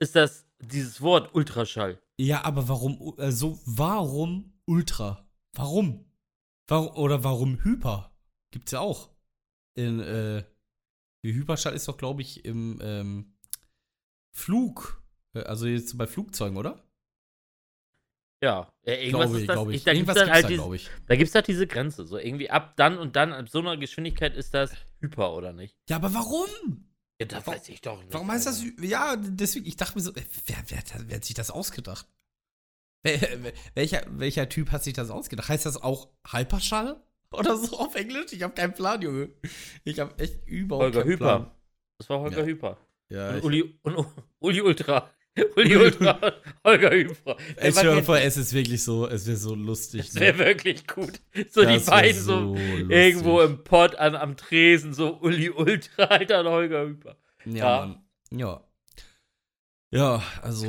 ist 0.00 0.16
das 0.16 0.46
dieses 0.60 1.00
Wort 1.00 1.34
Ultraschall? 1.34 2.00
ja, 2.20 2.44
aber 2.44 2.68
warum, 2.68 3.14
äh, 3.18 3.30
so, 3.32 3.58
warum 3.64 4.52
Ultra? 4.66 5.28
Warum? 5.54 6.04
Warum? 6.68 6.96
Oder 6.96 7.24
warum 7.24 7.62
Hyper? 7.64 8.12
Gibt's 8.52 8.70
ja 8.72 8.80
auch. 8.80 9.10
In, 9.74 10.00
äh, 10.00 10.44
Hyperschall 11.24 11.74
ist 11.74 11.88
doch, 11.88 11.96
glaube 11.96 12.22
ich, 12.22 12.44
im, 12.44 12.78
ähm, 12.82 13.34
Flug. 14.36 15.01
Äh, 15.34 15.40
Also 15.40 15.66
jetzt 15.66 15.96
bei 15.98 16.06
Flugzeugen, 16.06 16.56
oder? 16.56 16.82
Ja, 18.42 18.72
ja 18.84 18.94
irgendwas 18.94 19.30
Glaube 19.30 19.36
ich, 19.36 19.40
ist 19.42 19.48
das. 19.48 19.54
glaube 19.54 19.74
ich. 19.74 19.84
da 19.84 19.92
gibt 19.92 19.98
Irgendwas 20.08 20.16
es 20.16 20.22
gibt's 20.24 20.34
halt 20.34 20.44
da, 20.44 20.48
diese, 20.48 20.74
ich. 20.74 20.90
da 21.06 21.16
gibt's 21.16 21.34
halt 21.34 21.46
diese 21.48 21.66
Grenze. 21.68 22.04
So 22.06 22.18
irgendwie 22.18 22.50
ab 22.50 22.74
dann 22.76 22.98
und 22.98 23.14
dann, 23.14 23.32
ab 23.32 23.48
so 23.48 23.60
einer 23.60 23.76
Geschwindigkeit 23.76 24.34
ist 24.36 24.52
das 24.54 24.72
Hyper 25.00 25.32
oder 25.34 25.52
nicht? 25.52 25.76
Ja, 25.88 25.96
aber 25.96 26.12
warum? 26.12 26.88
Ja, 27.20 27.26
das 27.26 27.46
Warum- 27.46 27.54
weiß 27.60 27.68
ich 27.68 27.80
doch 27.82 28.00
nicht. 28.02 28.12
Warum 28.12 28.30
heißt 28.32 28.46
das? 28.46 28.64
Ja, 28.80 29.14
deswegen, 29.16 29.66
ich 29.66 29.76
dachte 29.76 29.94
mir 29.96 30.02
so, 30.02 30.10
äh, 30.12 30.24
wer, 30.46 30.56
wer, 30.66 30.78
hat- 30.78 30.94
wer 31.06 31.16
hat 31.16 31.24
sich 31.24 31.34
das 31.36 31.50
ausgedacht? 31.52 32.08
Welcher, 33.74 34.02
welcher 34.10 34.48
Typ 34.48 34.70
hat 34.70 34.82
sich 34.84 34.92
das 34.94 35.10
ausgedacht? 35.10 35.48
Heißt 35.48 35.66
das 35.66 35.76
auch 35.80 36.08
Hyperschall? 36.30 37.00
Oder 37.32 37.56
so 37.56 37.78
auf 37.78 37.94
Englisch? 37.94 38.32
Ich 38.32 38.42
habe 38.42 38.54
keinen 38.54 38.74
Plan, 38.74 39.00
Junge. 39.02 39.30
Ich 39.84 39.98
habe 40.00 40.16
echt 40.18 40.46
überhaupt 40.46 40.84
Holger 40.84 41.02
keinen 41.04 41.16
Plan. 41.18 41.40
Hyper. 41.42 41.56
Das 41.98 42.08
war 42.10 42.20
Holger 42.20 42.40
Ja. 42.40 42.44
Hyper. 42.44 42.76
Ja, 43.08 43.30
Und 43.30 43.38
ich, 43.38 43.44
Uli, 43.44 43.78
und 43.82 44.06
Uli 44.38 44.60
Ultra. 44.60 45.10
Uli 45.56 45.76
Ultra, 45.76 46.32
Holger. 46.64 46.92
Ey, 46.92 47.70
ich 47.70 47.82
höre 47.82 48.02
vor, 48.02 48.18
es 48.18 48.36
ist 48.36 48.52
wirklich 48.52 48.82
so, 48.82 49.08
es 49.08 49.26
wäre 49.26 49.38
so 49.38 49.54
lustig. 49.54 50.08
Das 50.08 50.16
wäre 50.16 50.38
wirklich 50.38 50.86
gut. 50.86 51.20
So 51.50 51.62
die 51.62 51.74
Das 51.74 51.86
wär 51.86 51.94
beiden 51.94 52.20
so, 52.20 52.40
lustig. 52.40 52.90
irgendwo 52.90 53.40
im 53.40 53.64
Pott 53.64 53.94
an, 53.96 54.14
am 54.14 54.36
Tresen, 54.36 54.92
so 54.92 55.18
Uli 55.20 55.48
Ultra, 55.48 56.04
Alter, 56.04 56.40
und 56.40 56.48
Holger 56.48 56.86
Hyper. 56.86 57.16
Ja, 57.46 57.86
Ja. 57.86 58.02
Ja. 58.30 58.68
Ja, 59.94 60.22
also, 60.40 60.66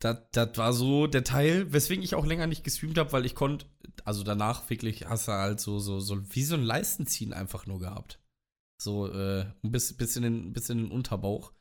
das 0.00 0.56
war 0.56 0.72
so 0.72 1.06
der 1.06 1.24
Teil, 1.24 1.72
weswegen 1.72 2.02
ich 2.04 2.14
auch 2.14 2.26
länger 2.26 2.46
nicht 2.46 2.64
gestreamt 2.64 2.98
habe, 2.98 3.12
weil 3.12 3.26
ich 3.26 3.34
konnte, 3.34 3.66
also 4.04 4.22
danach 4.22 4.68
wirklich 4.70 5.06
hast 5.06 5.28
du 5.28 5.32
halt 5.32 5.60
so, 5.60 5.78
so, 5.78 6.00
so 6.00 6.20
wie 6.34 6.44
so 6.44 6.56
ein 6.56 6.62
Leistenziehen 6.62 7.32
einfach 7.32 7.66
nur 7.66 7.80
gehabt. 7.80 8.18
So, 8.80 9.12
äh, 9.12 9.46
ein 9.62 9.70
bisschen, 9.72 9.96
bisschen, 9.98 10.24
in, 10.24 10.52
bisschen 10.52 10.78
in 10.78 10.84
den 10.86 10.92
Unterbauch. 10.92 11.52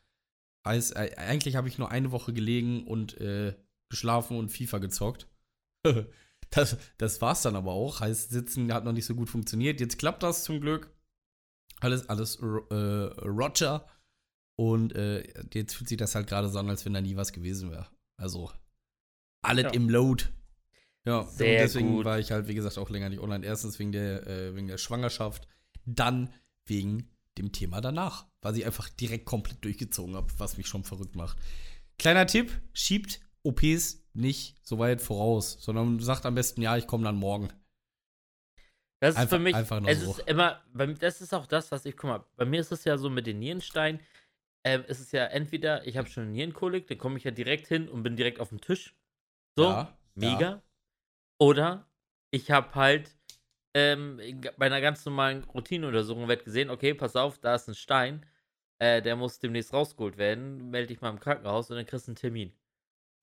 Heißt, 0.65 0.95
äh, 0.95 1.15
eigentlich 1.17 1.55
habe 1.55 1.67
ich 1.67 1.77
nur 1.77 1.89
eine 1.91 2.11
Woche 2.11 2.33
gelegen 2.33 2.85
und 2.85 3.17
äh, 3.19 3.55
geschlafen 3.89 4.37
und 4.37 4.49
FIFA 4.49 4.77
gezockt. 4.79 5.27
das, 6.51 6.77
das 6.97 7.21
war's 7.21 7.41
dann 7.41 7.55
aber 7.55 7.71
auch. 7.71 8.01
Heißt, 8.01 8.29
sitzen 8.31 8.71
hat 8.73 8.83
noch 8.83 8.91
nicht 8.91 9.05
so 9.05 9.15
gut 9.15 9.29
funktioniert. 9.29 9.79
Jetzt 9.79 9.97
klappt 9.97 10.23
das 10.23 10.43
zum 10.43 10.59
Glück. 10.61 10.91
Alles, 11.79 12.09
alles 12.09 12.35
äh, 12.35 12.43
Roger. 12.75 13.87
Und 14.57 14.93
äh, 14.95 15.23
jetzt 15.53 15.75
fühlt 15.75 15.87
sich 15.87 15.97
das 15.97 16.15
halt 16.15 16.27
gerade 16.27 16.49
so 16.49 16.59
an, 16.59 16.69
als 16.69 16.83
wenn 16.85 16.93
da 16.93 16.99
nie 17.01 17.15
was 17.15 17.31
gewesen 17.31 17.71
wäre. 17.71 17.87
Also, 18.17 18.51
alles 19.41 19.63
Ja. 19.63 19.69
im 19.71 19.89
Load. 19.89 20.25
Ja, 21.05 21.23
Sehr 21.23 21.53
und 21.53 21.57
deswegen 21.59 21.91
gut. 21.93 22.05
war 22.05 22.19
ich 22.19 22.31
halt, 22.31 22.47
wie 22.49 22.55
gesagt, 22.55 22.77
auch 22.77 22.89
länger 22.89 23.07
nicht 23.07 23.21
online. 23.21 23.45
Erstens 23.45 23.79
wegen 23.79 23.93
der, 23.93 24.27
äh, 24.27 24.55
wegen 24.55 24.67
der 24.67 24.77
Schwangerschaft, 24.77 25.47
dann 25.85 26.33
wegen 26.65 27.09
dem 27.37 27.51
Thema 27.51 27.79
danach, 27.81 28.27
weil 28.41 28.57
ich 28.57 28.65
einfach 28.65 28.89
direkt 28.89 29.25
komplett 29.25 29.63
durchgezogen 29.63 30.15
habe, 30.15 30.27
was 30.37 30.57
mich 30.57 30.67
schon 30.67 30.83
verrückt 30.83 31.15
macht. 31.15 31.37
Kleiner 31.97 32.25
Tipp: 32.27 32.51
schiebt 32.73 33.21
OPs 33.43 34.05
nicht 34.13 34.57
so 34.65 34.79
weit 34.79 35.01
voraus, 35.01 35.57
sondern 35.61 35.99
sagt 35.99 36.25
am 36.25 36.35
besten, 36.35 36.61
ja, 36.61 36.75
ich 36.75 36.87
komme 36.87 37.03
dann 37.05 37.15
morgen. 37.15 37.49
Das 39.01 39.15
ist 39.15 39.21
Einfach- 39.21 39.37
für 39.37 39.43
mich, 39.43 39.55
einfach 39.55 39.79
nur 39.79 39.89
es 39.89 40.01
so. 40.01 40.11
ist 40.11 40.19
immer, 40.27 40.61
das 40.99 41.21
ist 41.21 41.33
auch 41.33 41.45
das, 41.45 41.71
was 41.71 41.85
ich, 41.85 41.95
guck 41.95 42.09
mal, 42.09 42.25
bei 42.35 42.43
mir 42.43 42.59
ist 42.59 42.71
es 42.73 42.83
ja 42.83 42.97
so 42.97 43.09
mit 43.09 43.27
den 43.27 43.39
Nierensteinen, 43.39 44.01
ist 44.65 44.99
es 44.99 45.13
ja 45.13 45.23
entweder, 45.25 45.87
ich 45.87 45.95
habe 45.95 46.09
schon 46.09 46.23
eine 46.23 46.31
Nierenkolik, 46.33 46.87
dann 46.87 46.97
komme 46.97 47.17
ich 47.17 47.23
ja 47.23 47.31
direkt 47.31 47.67
hin 47.67 47.87
und 47.87 48.03
bin 48.03 48.17
direkt 48.17 48.41
auf 48.41 48.49
dem 48.49 48.59
Tisch. 48.59 48.93
So, 49.57 49.63
ja, 49.63 49.97
mega. 50.15 50.41
Ja. 50.41 50.63
Oder 51.39 51.89
ich 52.31 52.51
habe 52.51 52.75
halt 52.75 53.17
ähm, 53.79 54.41
bei 54.57 54.65
einer 54.65 54.81
ganz 54.81 55.05
normalen 55.05 55.43
Routineuntersuchung 55.43 56.27
wird 56.27 56.45
gesehen, 56.45 56.69
okay, 56.69 56.93
pass 56.93 57.15
auf, 57.15 57.39
da 57.39 57.55
ist 57.55 57.67
ein 57.67 57.75
Stein, 57.75 58.25
äh, 58.79 59.01
der 59.01 59.15
muss 59.15 59.39
demnächst 59.39 59.73
rausgeholt 59.73 60.17
werden, 60.17 60.69
melde 60.69 60.87
dich 60.87 61.01
mal 61.01 61.09
im 61.09 61.19
Krankenhaus 61.19 61.69
und 61.69 61.77
dann 61.77 61.85
kriegst 61.85 62.07
du 62.07 62.11
einen 62.11 62.15
Termin. 62.17 62.53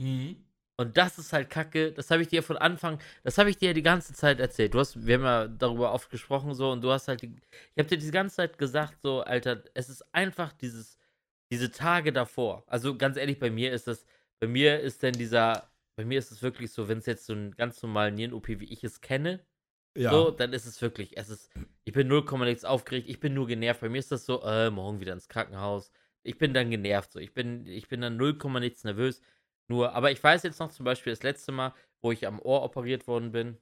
Mhm. 0.00 0.36
Und 0.78 0.96
das 0.96 1.18
ist 1.18 1.32
halt 1.32 1.48
Kacke. 1.48 1.92
Das 1.92 2.10
habe 2.10 2.22
ich 2.22 2.28
dir 2.28 2.42
von 2.42 2.58
Anfang, 2.58 2.98
das 3.25 3.38
habe 3.38 3.48
ich 3.48 3.56
dir 3.56 3.72
die 3.72 3.82
ganze 3.82 4.12
Zeit 4.12 4.40
erzählt. 4.40 4.75
Du 4.75 4.78
hast, 4.78 5.06
wir 5.06 5.14
haben 5.14 5.25
ja 5.25 5.48
darüber 5.48 5.92
oft 5.92 6.10
gesprochen 6.10 6.54
so 6.54 6.70
und 6.70 6.82
du 6.82 6.92
hast 6.92 7.08
halt, 7.08 7.22
die, 7.22 7.34
ich 7.75 7.78
habe 7.78 7.88
dir 7.88 7.98
die 7.98 8.10
ganze 8.10 8.36
Zeit 8.36 8.58
gesagt 8.58 8.98
so, 9.02 9.22
Alter, 9.22 9.62
es 9.75 9.88
ist 9.88 10.02
einfach 10.14 10.52
dieses, 10.52 10.98
diese 11.50 11.70
Tage 11.70 12.12
davor. 12.12 12.64
Also 12.66 12.96
ganz 12.96 13.16
ehrlich, 13.16 13.38
bei 13.38 13.50
mir 13.50 13.72
ist 13.72 13.86
das, 13.86 14.04
bei 14.40 14.46
mir 14.48 14.80
ist 14.80 15.02
denn 15.02 15.14
dieser, 15.14 15.70
bei 15.96 16.04
mir 16.04 16.18
ist 16.18 16.30
es 16.30 16.42
wirklich 16.42 16.70
so, 16.72 16.88
wenn 16.88 16.98
es 16.98 17.06
jetzt 17.06 17.26
so 17.26 17.32
ein 17.32 17.52
ganz 17.52 17.82
normalen 17.82 18.14
Nieren-OP, 18.14 18.48
wie 18.48 18.70
ich 18.70 18.84
es 18.84 19.00
kenne, 19.00 19.40
Ja. 19.96 20.10
so, 20.10 20.30
dann 20.30 20.52
ist 20.52 20.66
es 20.66 20.80
wirklich, 20.82 21.16
es 21.16 21.28
ist, 21.28 21.50
ich 21.84 21.92
bin 21.92 22.08
0,6 22.08 22.64
aufgeregt, 22.64 23.08
ich 23.08 23.20
bin 23.20 23.34
nur 23.34 23.46
genervt. 23.46 23.80
Bei 23.80 23.88
mir 23.88 23.98
ist 23.98 24.12
das 24.12 24.26
so, 24.26 24.42
äh, 24.42 24.70
morgen 24.70 25.00
wieder 25.00 25.12
ins 25.12 25.28
Krankenhaus. 25.28 25.90
Ich 26.22 26.38
bin 26.38 26.54
dann 26.54 26.70
genervt, 26.70 27.12
so. 27.12 27.18
Ich 27.18 27.34
bin, 27.34 27.66
ich 27.66 27.88
bin 27.88 28.00
dann 28.00 28.16
0, 28.16 28.38
nichts 28.60 28.84
nervös. 28.84 29.20
Nur, 29.68 29.94
aber 29.94 30.10
ich 30.10 30.22
weiß 30.22 30.42
jetzt 30.42 30.60
noch 30.60 30.70
zum 30.70 30.84
Beispiel 30.84 31.12
das 31.12 31.22
letzte 31.22 31.52
Mal, 31.52 31.74
wo 32.02 32.12
ich 32.12 32.26
am 32.26 32.40
Ohr 32.40 32.62
operiert 32.62 33.06
worden 33.06 33.32
bin. 33.32 33.58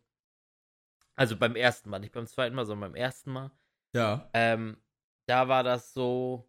Also 1.16 1.36
beim 1.36 1.56
ersten 1.56 1.90
Mal, 1.90 2.00
nicht 2.00 2.12
beim 2.12 2.26
zweiten 2.26 2.56
Mal, 2.56 2.66
sondern 2.66 2.92
beim 2.92 3.00
ersten 3.00 3.30
Mal. 3.32 3.50
ja. 3.94 4.28
Ähm, 4.34 4.76
da 5.26 5.48
war 5.48 5.62
das 5.62 5.94
so, 5.94 6.46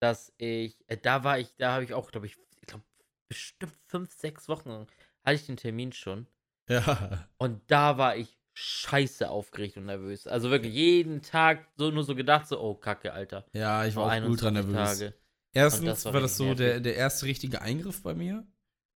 dass 0.00 0.32
ich, 0.36 0.84
äh, 0.88 0.96
da 0.96 1.24
war 1.24 1.38
ich, 1.38 1.56
da 1.56 1.72
habe 1.72 1.84
ich 1.84 1.94
auch, 1.94 2.10
glaube 2.10 2.26
ich, 2.26 2.36
ich 2.60 2.66
glaube, 2.66 2.84
bestimmt 3.28 3.72
fünf, 3.86 4.12
sechs 4.12 4.48
Wochen 4.48 4.86
hatte 5.24 5.34
ich 5.34 5.46
den 5.46 5.56
Termin 5.56 5.92
schon. 5.92 6.26
Ja. 6.68 7.28
Und 7.38 7.68
da 7.70 7.98
war 7.98 8.16
ich 8.16 8.38
scheiße 8.54 9.28
aufgeregt 9.30 9.76
und 9.76 9.86
nervös. 9.86 10.26
Also 10.26 10.50
wirklich 10.50 10.74
jeden 10.74 11.22
Tag 11.22 11.66
so 11.76 11.90
nur 11.90 12.04
so 12.04 12.14
gedacht, 12.14 12.46
so, 12.48 12.60
oh 12.60 12.74
Kacke, 12.74 13.12
Alter. 13.12 13.46
Ja, 13.52 13.84
ich 13.86 13.96
war 13.96 14.04
auch 14.04 14.28
ultra 14.28 14.48
21 14.48 14.52
nervös. 14.52 14.98
Tage. 14.98 15.14
Erstens 15.54 15.86
das 15.86 16.04
war, 16.06 16.14
war 16.14 16.20
das 16.20 16.36
so 16.36 16.54
der, 16.54 16.80
der 16.80 16.96
erste 16.96 17.26
richtige 17.26 17.62
Eingriff 17.62 18.02
bei 18.02 18.14
mir. 18.14 18.46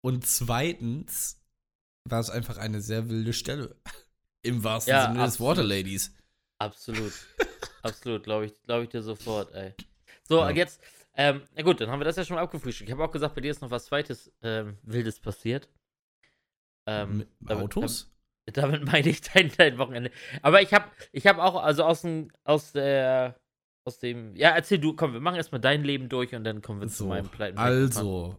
Und 0.00 0.26
zweitens 0.26 1.40
war 2.04 2.20
es 2.20 2.30
einfach 2.30 2.58
eine 2.58 2.80
sehr 2.80 3.08
wilde 3.08 3.32
Stelle. 3.32 3.76
Im 4.42 4.62
wahrsten 4.62 4.92
Ja, 4.92 5.02
Sinne 5.06 5.14
des 5.14 5.34
absolut. 5.34 5.56
Wortes, 5.56 5.66
Ladies. 5.68 6.14
Absolut. 6.58 7.12
Absolut, 7.82 8.22
glaube 8.22 8.46
ich, 8.46 8.62
glaube 8.62 8.84
ich 8.84 8.88
dir 8.90 9.02
sofort, 9.02 9.52
ey. 9.52 9.74
So, 10.26 10.38
Ja. 10.40 10.48
jetzt, 10.50 10.80
ähm, 11.16 11.42
na 11.54 11.62
gut, 11.62 11.82
dann 11.82 11.90
haben 11.90 12.00
wir 12.00 12.04
das 12.04 12.16
ja 12.16 12.24
schon 12.24 12.36
mal 12.36 12.42
abgefrühstückt. 12.42 12.88
Ich 12.88 12.92
habe 12.94 13.04
auch 13.04 13.10
gesagt, 13.10 13.34
bei 13.34 13.42
dir 13.42 13.50
ist 13.50 13.60
noch 13.60 13.70
was 13.70 13.84
zweites 13.86 14.32
ähm, 14.42 14.78
Wildes 14.82 15.20
passiert. 15.20 15.68
Ähm, 16.86 17.26
Autos? 17.46 18.13
Damit, 18.52 18.84
meine 18.84 19.08
ich 19.08 19.20
dein, 19.22 19.50
dein 19.56 19.78
Wochenende. 19.78 20.10
Aber 20.42 20.60
ich 20.62 20.72
habe 20.74 20.86
ich 21.12 21.26
hab 21.26 21.38
auch, 21.38 21.62
also 21.62 21.84
aus 21.84 22.02
dem, 22.02 22.30
aus 22.44 22.72
der, 22.72 23.36
aus 23.86 23.98
dem, 23.98 24.36
ja, 24.36 24.50
erzähl 24.50 24.78
du, 24.78 24.94
komm, 24.94 25.12
wir 25.14 25.20
machen 25.20 25.36
erstmal 25.36 25.60
dein 25.60 25.82
Leben 25.82 26.08
durch 26.08 26.34
und 26.34 26.44
dann 26.44 26.60
kommen 26.62 26.80
wir 26.80 26.88
zu 26.88 27.04
So, 27.04 27.06
meinem 27.06 27.28
Pleiten. 27.28 27.58
also, 27.58 28.38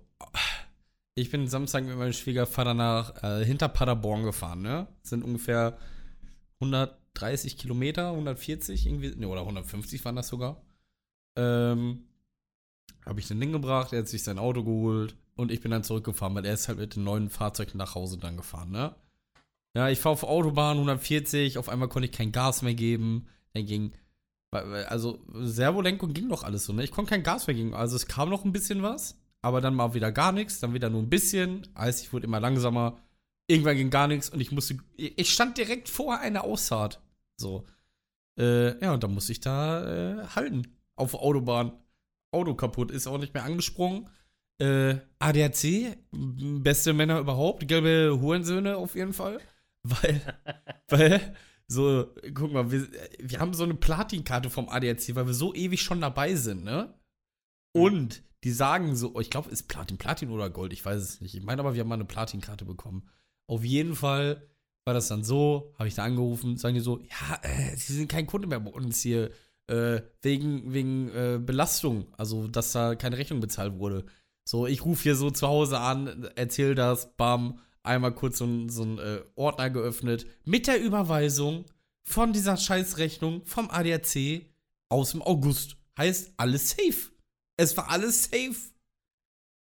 ich 1.15 1.31
bin 1.31 1.47
Samstag 1.47 1.85
mit 1.85 1.97
meinem 1.97 2.13
Schwiegervater 2.13 2.73
nach 2.73 3.23
äh, 3.23 3.45
hinter 3.45 3.69
Paderborn 3.69 4.23
gefahren, 4.23 4.61
ne? 4.61 4.87
Das 5.01 5.09
sind 5.11 5.23
ungefähr 5.23 5.77
130 6.61 7.57
Kilometer, 7.57 8.11
140 8.11 8.85
irgendwie, 8.85 9.15
ne, 9.15 9.27
oder 9.27 9.41
150 9.41 10.03
waren 10.05 10.15
das 10.17 10.27
sogar. 10.27 10.61
Ähm, 11.37 12.07
habe 13.05 13.19
ich 13.19 13.27
den 13.27 13.39
Ding 13.39 13.51
gebracht, 13.51 13.93
er 13.93 13.99
hat 13.99 14.07
sich 14.07 14.23
sein 14.23 14.39
Auto 14.39 14.63
geholt 14.63 15.15
und 15.35 15.51
ich 15.51 15.61
bin 15.61 15.71
dann 15.71 15.83
zurückgefahren, 15.83 16.35
weil 16.35 16.45
er 16.45 16.53
ist 16.53 16.67
halt 16.67 16.79
mit 16.79 16.95
dem 16.95 17.03
neuen 17.03 17.29
Fahrzeug 17.29 17.75
nach 17.75 17.95
Hause 17.95 18.17
dann 18.17 18.37
gefahren, 18.37 18.71
ne? 18.71 18.95
Ja, 19.75 19.89
ich 19.89 19.99
fahre 19.99 20.13
auf 20.13 20.23
Autobahn 20.23 20.77
140, 20.77 21.57
auf 21.57 21.67
einmal 21.67 21.89
konnte 21.89 22.07
ich 22.07 22.13
kein 22.13 22.31
Gas 22.31 22.61
mehr 22.61 22.73
geben. 22.73 23.27
Dann 23.53 23.65
ging, 23.65 23.91
also 24.51 25.19
Servolenkung 25.33 26.13
ging 26.13 26.29
doch 26.29 26.43
alles 26.43 26.63
so, 26.65 26.71
ne? 26.71 26.83
Ich 26.83 26.91
konnte 26.91 27.09
kein 27.09 27.23
Gas 27.23 27.47
mehr 27.47 27.55
geben. 27.55 27.73
Also 27.73 27.97
es 27.97 28.07
kam 28.07 28.29
noch 28.29 28.45
ein 28.45 28.53
bisschen 28.53 28.83
was, 28.83 29.19
aber 29.41 29.59
dann 29.59 29.75
mal 29.75 29.93
wieder 29.93 30.13
gar 30.13 30.31
nichts, 30.31 30.61
dann 30.61 30.73
wieder 30.73 30.89
nur 30.89 31.01
ein 31.01 31.09
bisschen. 31.09 31.67
Also 31.73 32.03
ich 32.03 32.13
wurde 32.13 32.25
immer 32.25 32.39
langsamer. 32.39 32.97
Irgendwann 33.47 33.75
ging 33.75 33.89
gar 33.89 34.07
nichts 34.07 34.29
und 34.29 34.39
ich 34.39 34.51
musste, 34.51 34.77
ich 34.95 35.31
stand 35.31 35.57
direkt 35.57 35.89
vor 35.89 36.19
einer 36.19 36.45
Ausfahrt. 36.45 37.01
So. 37.37 37.65
Äh, 38.39 38.81
ja, 38.81 38.93
und 38.93 39.03
dann 39.03 39.13
musste 39.13 39.33
ich 39.33 39.41
da 39.41 40.23
äh, 40.23 40.27
halten. 40.35 40.67
Auf 40.95 41.13
Autobahn. 41.15 41.73
Auto 42.31 42.55
kaputt, 42.55 42.91
ist 42.91 43.07
auch 43.07 43.17
nicht 43.17 43.33
mehr 43.33 43.43
angesprungen. 43.43 44.09
Äh, 44.57 44.95
ADAC, 45.19 45.97
beste 46.11 46.93
Männer 46.93 47.19
überhaupt, 47.19 47.67
gelbe 47.67 48.19
Hurensöhne 48.21 48.77
auf 48.77 48.95
jeden 48.95 49.13
Fall. 49.13 49.39
Weil, 49.85 50.21
weil, 50.89 51.35
so, 51.67 52.13
guck 52.33 52.51
mal, 52.51 52.71
wir, 52.71 52.87
wir 53.19 53.39
haben 53.39 53.53
so 53.53 53.63
eine 53.63 53.75
Platinkarte 53.75 54.49
vom 54.49 54.69
ADAC, 54.69 55.15
weil 55.15 55.27
wir 55.27 55.33
so 55.33 55.53
ewig 55.53 55.81
schon 55.81 56.01
dabei 56.01 56.35
sind, 56.35 56.63
ne? 56.63 56.93
Und 57.73 58.23
die 58.43 58.51
sagen 58.51 58.95
so, 58.95 59.19
ich 59.19 59.29
glaube, 59.29 59.49
ist 59.49 59.67
Platin, 59.67 59.97
Platin 59.97 60.29
oder 60.29 60.49
Gold, 60.49 60.71
ich 60.71 60.85
weiß 60.85 61.01
es 61.01 61.21
nicht. 61.21 61.35
Ich 61.35 61.43
meine 61.43 61.61
aber, 61.61 61.73
wir 61.73 61.81
haben 61.81 61.89
mal 61.89 61.95
eine 61.95 62.05
Platinkarte 62.05 62.63
bekommen. 62.63 63.09
Auf 63.47 63.63
jeden 63.63 63.95
Fall 63.95 64.47
war 64.85 64.93
das 64.93 65.07
dann 65.07 65.23
so, 65.23 65.73
habe 65.77 65.87
ich 65.87 65.95
da 65.95 66.03
angerufen, 66.03 66.57
sagen 66.57 66.75
die 66.75 66.81
so, 66.81 66.99
ja, 66.99 67.39
äh, 67.41 67.75
sie 67.75 67.93
sind 67.93 68.07
kein 68.07 68.27
Kunde 68.27 68.47
mehr 68.47 68.59
bei 68.59 68.71
uns 68.71 69.01
hier, 69.01 69.31
äh, 69.67 70.01
wegen, 70.21 70.73
wegen 70.73 71.09
äh, 71.09 71.39
Belastung, 71.43 72.05
also 72.17 72.47
dass 72.47 72.71
da 72.71 72.95
keine 72.95 73.17
Rechnung 73.17 73.39
bezahlt 73.39 73.79
wurde. 73.79 74.05
So, 74.47 74.67
ich 74.67 74.85
rufe 74.85 75.03
hier 75.03 75.15
so 75.15 75.31
zu 75.31 75.47
Hause 75.47 75.79
an, 75.79 76.29
erzähl 76.35 76.75
das, 76.75 77.15
bam, 77.17 77.59
einmal 77.85 78.13
kurz 78.13 78.37
so, 78.39 78.45
ein, 78.45 78.69
so 78.69 78.83
einen 78.83 78.99
äh, 78.99 79.21
Ordner 79.35 79.69
geöffnet 79.69 80.25
mit 80.43 80.67
der 80.67 80.81
Überweisung 80.81 81.65
von 82.03 82.33
dieser 82.33 82.57
Scheißrechnung 82.57 83.45
vom 83.45 83.69
ADAC 83.69 84.45
aus 84.89 85.11
dem 85.11 85.21
August. 85.21 85.77
Heißt, 85.97 86.33
alles 86.37 86.71
safe. 86.71 87.11
Es 87.57 87.75
war 87.77 87.89
alles 87.89 88.25
safe. 88.25 88.55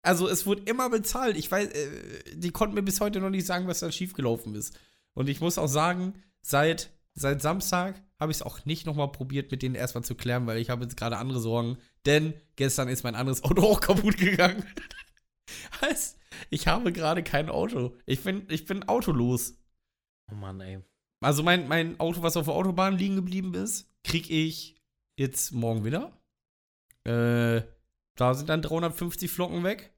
Also 0.03 0.29
es 0.29 0.47
wurde 0.47 0.63
immer 0.63 0.89
bezahlt. 0.89 1.37
Ich 1.37 1.51
weiß, 1.51 1.69
äh, 1.69 1.89
die 2.35 2.51
konnten 2.51 2.75
mir 2.75 2.83
bis 2.83 3.01
heute 3.01 3.21
noch 3.21 3.31
nicht 3.31 3.47
sagen, 3.47 3.67
was 3.67 3.81
da 3.81 3.91
schiefgelaufen 3.91 4.55
ist. 4.55 4.79
Und 5.15 5.29
ich 5.29 5.41
muss 5.41 5.59
auch 5.59 5.67
sagen, 5.67 6.15
seit, 6.43 6.91
seit 7.15 7.43
Samstag 7.43 8.03
habe 8.19 8.33
ich 8.33 8.39
es 8.39 8.43
auch 8.43 8.65
nicht 8.65 8.87
nochmal 8.87 9.13
probiert, 9.13 9.51
mit 9.51 9.63
denen 9.63 9.75
erstmal 9.75 10.05
zu 10.05 10.15
klären, 10.15 10.47
weil 10.47 10.59
ich 10.59 10.71
habe 10.71 10.85
jetzt 10.85 10.97
gerade 10.97 11.19
andere 11.19 11.41
Sorgen. 11.41 11.79
Denn 12.07 12.35
gestern 12.57 12.89
ist 12.89 13.05
mein 13.05 13.15
anderes 13.15 13.45
Auto 13.45 13.63
auch 13.71 13.81
kaputt 13.81 14.17
gegangen. 14.17 14.65
heißt, 15.81 16.19
ich 16.51 16.67
habe 16.67 16.93
gerade 16.93 17.23
kein 17.23 17.49
Auto. 17.49 17.97
Ich 18.07 18.23
bin, 18.23 18.47
ich 18.51 18.67
bin 18.67 18.89
autolos. 18.89 19.59
Oh 20.31 20.35
Mann, 20.35 20.61
ey. 20.61 20.83
Also 21.21 21.43
mein, 21.43 21.69
mein 21.69 21.99
Auto, 21.99 22.23
was 22.23 22.37
auf 22.37 22.47
der 22.47 22.55
Autobahn 22.55 22.99
liegen 22.99 23.17
geblieben 23.17 23.55
ist, 23.55 23.91
krieg 24.05 24.31
ich 24.31 24.83
jetzt 25.19 25.53
morgen 25.53 25.85
wieder. 25.85 26.21
Äh, 27.05 27.63
da 28.17 28.35
sind 28.35 28.49
dann 28.49 28.63
350 28.63 29.31
Flocken 29.31 29.65
weg. 29.65 29.95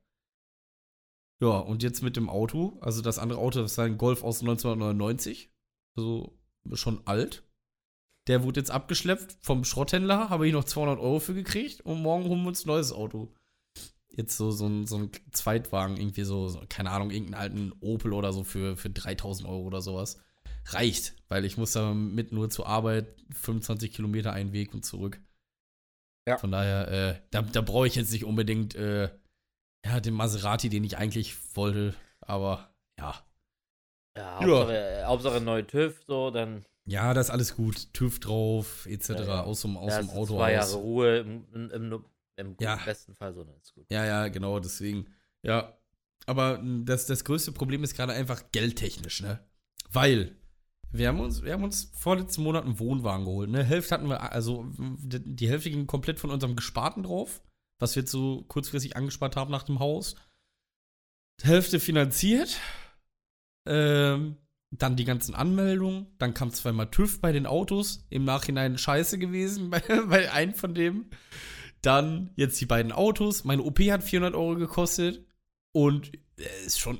Ja, 1.40 1.58
und 1.58 1.82
jetzt 1.82 2.02
mit 2.02 2.16
dem 2.16 2.28
Auto, 2.28 2.78
also 2.80 3.00
das 3.00 3.18
andere 3.18 3.38
Auto, 3.38 3.60
das 3.60 3.72
ist 3.72 3.78
ein 3.78 3.96
Golf 3.96 4.24
aus 4.24 4.40
1999. 4.40 5.52
Also 5.96 6.36
schon 6.74 7.06
alt. 7.06 7.44
Der 8.26 8.42
wurde 8.42 8.60
jetzt 8.60 8.70
abgeschleppt 8.70 9.38
vom 9.40 9.64
Schrotthändler, 9.64 10.28
habe 10.28 10.46
ich 10.46 10.52
noch 10.52 10.64
200 10.64 10.98
Euro 10.98 11.18
für 11.18 11.34
gekriegt 11.34 11.80
und 11.80 12.02
morgen 12.02 12.24
holen 12.24 12.42
wir 12.42 12.48
uns 12.48 12.64
ein 12.64 12.68
neues 12.68 12.92
Auto 12.92 13.34
jetzt 14.18 14.36
so, 14.36 14.50
so, 14.50 14.66
ein, 14.66 14.86
so 14.86 14.98
ein 14.98 15.10
Zweitwagen, 15.30 15.96
irgendwie 15.96 16.24
so, 16.24 16.48
so, 16.48 16.60
keine 16.68 16.90
Ahnung, 16.90 17.10
irgendeinen 17.10 17.40
alten 17.40 17.72
Opel 17.80 18.12
oder 18.12 18.32
so 18.32 18.44
für, 18.44 18.76
für 18.76 18.90
3000 18.90 19.48
Euro 19.48 19.62
oder 19.62 19.80
sowas. 19.80 20.20
Reicht, 20.66 21.14
weil 21.28 21.44
ich 21.44 21.56
muss 21.56 21.72
damit 21.72 22.32
nur 22.32 22.50
zur 22.50 22.66
Arbeit 22.66 23.06
25 23.30 23.92
Kilometer 23.92 24.32
einen 24.32 24.52
Weg 24.52 24.74
und 24.74 24.84
zurück. 24.84 25.20
Ja. 26.28 26.36
Von 26.36 26.50
daher, 26.50 26.88
äh, 26.88 27.20
da, 27.30 27.42
da 27.42 27.62
brauche 27.62 27.86
ich 27.86 27.94
jetzt 27.94 28.12
nicht 28.12 28.24
unbedingt 28.24 28.74
äh, 28.74 29.08
ja, 29.86 30.00
den 30.00 30.14
Maserati, 30.14 30.68
den 30.68 30.84
ich 30.84 30.98
eigentlich 30.98 31.36
wollte, 31.56 31.94
aber 32.20 32.68
ja. 32.98 33.14
Ja, 34.16 34.40
Hauptsache, 34.40 34.98
ja. 35.00 35.06
Hauptsache 35.06 35.40
neue 35.40 35.66
TÜV, 35.66 36.02
so, 36.06 36.30
dann. 36.30 36.64
Ja, 36.86 37.14
das 37.14 37.28
ist 37.28 37.30
alles 37.30 37.54
gut. 37.54 37.94
TÜV 37.94 38.18
drauf, 38.18 38.86
etc. 38.86 39.10
Ja. 39.10 39.42
Aus, 39.44 39.62
dem, 39.62 39.76
aus 39.76 39.96
dem 39.96 40.10
Auto 40.10 40.36
zwei 40.36 40.52
Jahre 40.54 40.74
Ruhe 40.74 41.18
im, 41.18 41.46
im, 41.54 41.70
im 41.70 42.04
im 42.38 42.56
ja. 42.60 42.76
besten 42.84 43.14
Fall 43.14 43.34
so, 43.34 43.44
dann 43.44 43.56
ist 43.56 43.74
gut. 43.74 43.86
Ja, 43.90 44.04
ja, 44.04 44.28
genau, 44.28 44.60
deswegen. 44.60 45.06
Ja. 45.42 45.76
Aber 46.26 46.62
das, 46.84 47.06
das 47.06 47.24
größte 47.24 47.52
Problem 47.52 47.82
ist 47.84 47.94
gerade 47.94 48.12
einfach 48.12 48.52
geldtechnisch, 48.52 49.22
ne? 49.22 49.40
Weil 49.90 50.36
wir 50.92 51.08
haben 51.08 51.20
uns, 51.20 51.42
wir 51.42 51.52
haben 51.52 51.64
uns 51.64 51.90
vorletzten 51.94 52.42
Monat 52.42 52.64
einen 52.64 52.78
Wohnwagen 52.78 53.24
geholt, 53.24 53.50
ne? 53.50 53.64
Hälfte 53.64 53.94
hatten 53.94 54.08
wir, 54.08 54.32
also 54.32 54.66
die 54.78 55.48
Hälfte 55.48 55.70
ging 55.70 55.86
komplett 55.86 56.20
von 56.20 56.30
unserem 56.30 56.54
Gesparten 56.54 57.02
drauf, 57.02 57.42
was 57.80 57.96
wir 57.96 58.02
jetzt 58.02 58.12
so 58.12 58.44
kurzfristig 58.48 58.96
angespart 58.96 59.36
haben 59.36 59.50
nach 59.50 59.64
dem 59.64 59.80
Haus. 59.80 60.16
Hälfte 61.42 61.80
finanziert. 61.80 62.58
Ähm, 63.66 64.36
dann 64.70 64.96
die 64.96 65.04
ganzen 65.04 65.34
Anmeldungen. 65.34 66.06
Dann 66.18 66.34
kam 66.34 66.50
zweimal 66.50 66.90
TÜV 66.90 67.20
bei 67.20 67.32
den 67.32 67.46
Autos. 67.46 68.06
Im 68.10 68.24
Nachhinein 68.24 68.76
scheiße 68.76 69.18
gewesen 69.18 69.70
bei, 69.70 69.80
bei 69.80 70.30
einem 70.32 70.54
von 70.54 70.74
dem. 70.74 71.10
Dann 71.82 72.30
jetzt 72.36 72.60
die 72.60 72.66
beiden 72.66 72.92
Autos. 72.92 73.44
Meine 73.44 73.62
OP 73.62 73.78
hat 73.80 74.02
400 74.02 74.34
Euro 74.34 74.56
gekostet. 74.56 75.24
Und 75.72 76.12
es 76.36 76.66
ist 76.66 76.80
schon, 76.80 76.98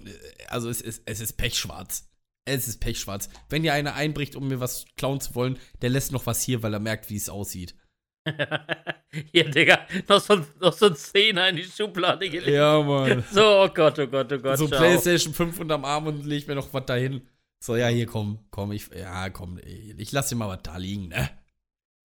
also 0.48 0.68
es 0.68 0.80
ist, 0.80 1.02
es 1.06 1.20
ist 1.20 1.34
pechschwarz. 1.34 2.08
Es 2.44 2.68
ist 2.68 2.80
pechschwarz. 2.80 3.28
Wenn 3.48 3.62
dir 3.62 3.74
einer 3.74 3.94
einbricht, 3.94 4.36
um 4.36 4.48
mir 4.48 4.60
was 4.60 4.86
klauen 4.96 5.20
zu 5.20 5.34
wollen, 5.34 5.58
der 5.82 5.90
lässt 5.90 6.12
noch 6.12 6.26
was 6.26 6.42
hier, 6.42 6.62
weil 6.62 6.72
er 6.72 6.80
merkt, 6.80 7.10
wie 7.10 7.16
es 7.16 7.28
aussieht. 7.28 7.74
Hier, 9.32 9.48
Digga, 9.50 9.86
noch 10.08 10.20
so, 10.20 10.44
noch 10.60 10.72
so 10.72 10.86
ein 10.86 10.96
Zehner 10.96 11.48
in 11.48 11.56
die 11.56 11.64
Schublade 11.64 12.28
gelegt. 12.28 12.48
Ja, 12.48 12.82
Mann. 12.82 13.24
So, 13.32 13.62
oh 13.62 13.68
Gott, 13.68 13.98
oh 13.98 14.06
Gott, 14.06 14.32
oh 14.32 14.38
Gott. 14.38 14.58
So 14.58 14.68
ciao. 14.68 14.78
Playstation 14.78 15.32
5 15.32 15.60
unterm 15.60 15.84
Arm 15.84 16.06
und 16.06 16.26
leg 16.26 16.46
mir 16.46 16.54
noch 16.54 16.72
was 16.72 16.84
dahin. 16.86 17.26
So, 17.60 17.76
ja, 17.76 17.88
hier, 17.88 18.06
komm, 18.06 18.38
komm, 18.50 18.72
ich, 18.72 18.88
ja, 18.94 19.30
komm, 19.30 19.58
ich 19.64 20.12
lass 20.12 20.28
dir 20.28 20.36
mal 20.36 20.48
was 20.48 20.62
da 20.62 20.76
liegen, 20.76 21.08
ne? 21.08 21.30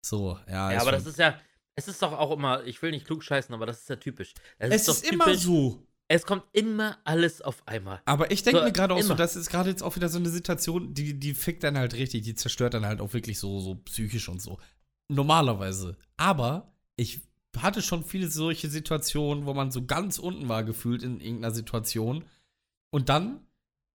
So, 0.03 0.39
ja. 0.49 0.73
Ja, 0.73 0.81
aber 0.81 0.93
das 0.93 1.07
ist 1.07 1.19
ja, 1.19 1.39
es 1.77 1.89
ist 1.89 2.03
doch 2.03 2.13
auch 2.13 2.33
immer, 2.33 2.65
ich 2.65 2.81
will 2.83 2.91
nicht 2.91 3.07
klug 3.07 3.23
scheißen, 3.23 3.55
aber 3.55 3.67
das 3.67 3.83
ist 3.83 3.89
ja 3.89 3.97
typisch. 3.97 4.35
Es, 4.59 4.73
es 4.73 4.89
ist, 4.89 5.05
ist 5.05 5.13
immer 5.13 5.35
so. 5.35 5.87
Es 6.09 6.25
kommt 6.25 6.45
immer 6.53 6.99
alles 7.05 7.43
auf 7.43 7.67
einmal. 7.67 8.01
Aber 8.05 8.31
ich 8.31 8.43
denke 8.43 8.61
so, 8.61 8.65
mir 8.65 8.73
gerade 8.73 8.95
auch 8.95 8.99
immer. 8.99 9.09
so, 9.09 9.15
das 9.15 9.37
ist 9.37 9.51
gerade 9.51 9.71
jetzt 9.71 9.83
auch 9.83 9.97
wieder 9.97 10.09
so 10.09 10.19
eine 10.19 10.31
Situation, 10.31 10.95
die, 10.95 11.19
die 11.19 11.35
fickt 11.35 11.65
dann 11.65 11.77
halt 11.77 11.95
richtig, 11.95 12.23
die 12.23 12.35
zerstört 12.35 12.75
dann 12.75 12.87
halt 12.87 13.01
auch 13.01 13.13
wirklich 13.13 13.39
so, 13.39 13.61
so 13.61 13.75
psychisch 13.75 14.29
und 14.29 14.41
so. 14.41 14.59
Normalerweise. 15.09 15.97
Aber 16.17 16.73
ich 16.97 17.21
hatte 17.59 17.83
schon 17.83 18.05
viele 18.05 18.29
solche 18.29 18.69
Situationen, 18.69 19.47
wo 19.47 19.55
man 19.55 19.71
so 19.71 19.85
ganz 19.85 20.19
unten 20.19 20.49
war, 20.49 20.65
gefühlt 20.65 21.03
in 21.03 21.21
irgendeiner 21.21 21.55
Situation. 21.55 22.25
Und 22.91 23.09
dann 23.09 23.41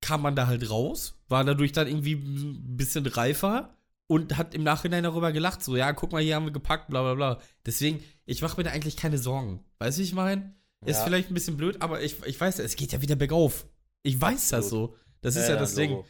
kam 0.01 0.21
man 0.21 0.35
da 0.35 0.47
halt 0.47 0.69
raus, 0.69 1.17
war 1.29 1.43
dadurch 1.45 1.71
dann 1.71 1.87
irgendwie 1.87 2.15
ein 2.15 2.77
bisschen 2.77 3.05
reifer 3.05 3.75
und 4.11 4.37
hat 4.37 4.53
im 4.53 4.63
Nachhinein 4.63 5.05
darüber 5.05 5.31
gelacht, 5.31 5.63
so, 5.63 5.77
ja, 5.77 5.93
guck 5.93 6.11
mal, 6.11 6.21
hier 6.21 6.35
haben 6.35 6.43
wir 6.43 6.51
gepackt, 6.51 6.89
bla 6.89 7.01
bla 7.01 7.13
bla. 7.13 7.39
Deswegen, 7.65 8.03
ich 8.25 8.41
mache 8.41 8.57
mir 8.57 8.63
da 8.65 8.71
eigentlich 8.71 8.97
keine 8.97 9.17
Sorgen. 9.17 9.63
Weißt 9.79 9.97
du, 9.97 10.01
wie 10.01 10.05
ich 10.05 10.13
meine? 10.13 10.53
Ist 10.85 10.97
ja. 10.97 11.05
vielleicht 11.05 11.31
ein 11.31 11.33
bisschen 11.33 11.55
blöd, 11.55 11.81
aber 11.81 12.01
ich, 12.01 12.21
ich 12.25 12.39
weiß, 12.39 12.59
es 12.59 12.75
geht 12.75 12.91
ja 12.91 13.01
wieder 13.01 13.15
bergauf. 13.15 13.65
Ich 14.03 14.19
weiß 14.19 14.49
das 14.49 14.67
so. 14.67 14.97
Das 15.21 15.37
ist 15.37 15.47
ja, 15.47 15.53
ja 15.53 15.59
das 15.61 15.77
ja, 15.77 15.83
Ding. 15.83 16.03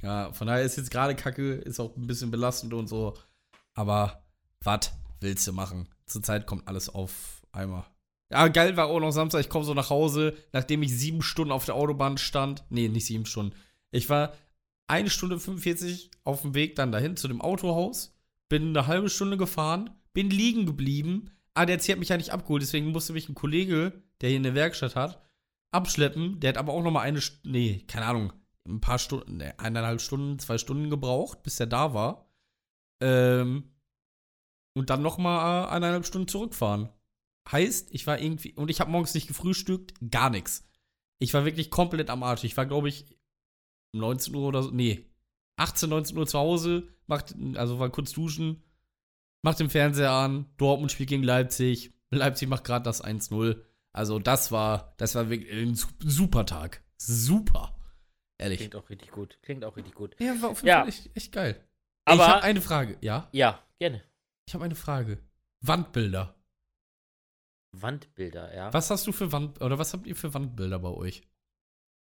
Ja, 0.00 0.32
von 0.32 0.46
daher 0.46 0.64
ist 0.64 0.76
jetzt 0.76 0.90
gerade 0.90 1.14
Kacke, 1.14 1.56
ist 1.56 1.78
auch 1.78 1.94
ein 1.94 2.06
bisschen 2.06 2.30
belastend 2.30 2.72
und 2.72 2.88
so. 2.88 3.18
Aber 3.74 4.24
was 4.64 4.92
willst 5.20 5.46
du 5.46 5.52
machen? 5.52 5.90
Zurzeit 6.06 6.46
kommt 6.46 6.66
alles 6.66 6.88
auf 6.88 7.42
einmal. 7.52 7.84
Ja, 8.30 8.48
geil 8.48 8.78
war 8.78 8.86
auch 8.86 9.00
noch 9.00 9.10
Samstag, 9.10 9.40
ich 9.40 9.50
komme 9.50 9.66
so 9.66 9.74
nach 9.74 9.90
Hause, 9.90 10.34
nachdem 10.54 10.82
ich 10.82 10.96
sieben 10.96 11.20
Stunden 11.20 11.52
auf 11.52 11.66
der 11.66 11.74
Autobahn 11.74 12.16
stand. 12.16 12.64
Nee, 12.70 12.88
nicht 12.88 13.04
sieben 13.04 13.26
Stunden. 13.26 13.54
Ich 13.90 14.08
war 14.08 14.32
eine 14.88 15.10
Stunde 15.10 15.38
45 15.38 16.10
auf 16.24 16.42
dem 16.42 16.54
Weg 16.54 16.76
dann 16.76 16.92
dahin 16.92 17.16
zu 17.16 17.28
dem 17.28 17.40
Autohaus, 17.40 18.16
bin 18.48 18.68
eine 18.68 18.86
halbe 18.86 19.10
Stunde 19.10 19.36
gefahren, 19.36 19.90
bin 20.12 20.30
liegen 20.30 20.66
geblieben. 20.66 21.30
Ah, 21.54 21.66
der 21.66 21.78
hat 21.78 21.98
mich 21.98 22.08
ja 22.08 22.16
nicht 22.16 22.32
abgeholt, 22.32 22.62
deswegen 22.62 22.92
musste 22.92 23.12
mich 23.12 23.28
ein 23.28 23.34
Kollege, 23.34 24.02
der 24.20 24.30
hier 24.30 24.38
eine 24.38 24.54
Werkstatt 24.54 24.94
hat, 24.94 25.22
abschleppen. 25.72 26.40
Der 26.40 26.50
hat 26.50 26.58
aber 26.58 26.72
auch 26.72 26.82
noch 26.82 26.90
mal 26.90 27.00
eine, 27.00 27.20
nee, 27.44 27.84
keine 27.88 28.06
Ahnung, 28.06 28.32
ein 28.66 28.80
paar 28.80 28.98
Stunden, 28.98 29.38
nee, 29.38 29.52
eineinhalb 29.56 30.00
Stunden, 30.00 30.38
zwei 30.38 30.58
Stunden 30.58 30.90
gebraucht, 30.90 31.42
bis 31.42 31.58
er 31.60 31.66
da 31.66 31.94
war. 31.94 32.28
Ähm, 33.00 33.72
und 34.74 34.90
dann 34.90 35.02
noch 35.02 35.18
mal 35.18 35.64
äh, 35.64 35.68
eineinhalb 35.68 36.06
Stunden 36.06 36.28
zurückfahren. 36.28 36.90
Heißt, 37.50 37.88
ich 37.92 38.06
war 38.06 38.20
irgendwie, 38.20 38.54
und 38.54 38.70
ich 38.70 38.80
habe 38.80 38.90
morgens 38.90 39.14
nicht 39.14 39.28
gefrühstückt, 39.28 39.94
gar 40.10 40.30
nichts. 40.30 40.68
Ich 41.18 41.32
war 41.32 41.44
wirklich 41.44 41.70
komplett 41.70 42.10
am 42.10 42.22
Arsch. 42.22 42.44
Ich 42.44 42.56
war, 42.56 42.66
glaube 42.66 42.88
ich, 42.88 43.15
19 43.92 44.34
Uhr 44.34 44.46
oder 44.48 44.62
so, 44.62 44.70
nee, 44.70 45.04
18, 45.56 45.88
19 45.90 46.16
Uhr 46.18 46.26
zu 46.26 46.38
Hause, 46.38 46.88
macht, 47.06 47.34
also 47.54 47.78
war 47.78 47.88
kurz 47.90 48.12
duschen, 48.12 48.62
macht 49.42 49.60
den 49.60 49.70
Fernseher 49.70 50.10
an, 50.12 50.46
Dortmund 50.56 50.92
spielt 50.92 51.08
gegen 51.08 51.22
Leipzig, 51.22 51.92
Leipzig 52.10 52.48
macht 52.48 52.64
gerade 52.64 52.84
das 52.84 53.02
1-0. 53.02 53.60
Also 53.92 54.18
das 54.18 54.52
war, 54.52 54.94
das 54.98 55.14
war 55.14 55.30
wirklich 55.30 55.50
ein 55.52 55.74
su- 55.74 55.88
super 56.00 56.44
Tag. 56.46 56.82
Super. 56.98 57.72
Ehrlich. 58.38 58.58
Klingt 58.58 58.76
auch 58.76 58.90
richtig 58.90 59.10
gut. 59.10 59.38
Klingt 59.42 59.64
auch 59.64 59.76
richtig 59.76 59.94
gut. 59.94 60.14
Ja, 60.20 60.40
war 60.42 60.50
auf 60.50 60.58
jeden 60.58 60.68
Ja. 60.68 60.80
Fall 60.80 60.88
echt, 60.88 61.10
echt 61.16 61.32
geil. 61.32 61.64
Aber- 62.04 62.22
ich 62.22 62.28
habe 62.28 62.42
eine 62.42 62.60
Frage. 62.60 62.98
Ja, 63.00 63.28
Ja, 63.32 63.62
gerne. 63.78 64.02
ich 64.46 64.54
habe 64.54 64.64
eine 64.64 64.74
Frage. 64.74 65.18
Wandbilder. 65.62 66.34
Wandbilder, 67.72 68.54
ja. 68.54 68.72
Was 68.72 68.90
hast 68.90 69.06
du 69.06 69.12
für 69.12 69.32
Wand 69.32 69.60
oder 69.60 69.78
was 69.78 69.92
habt 69.92 70.06
ihr 70.06 70.16
für 70.16 70.32
Wandbilder 70.34 70.78
bei 70.78 70.88
euch? 70.88 71.22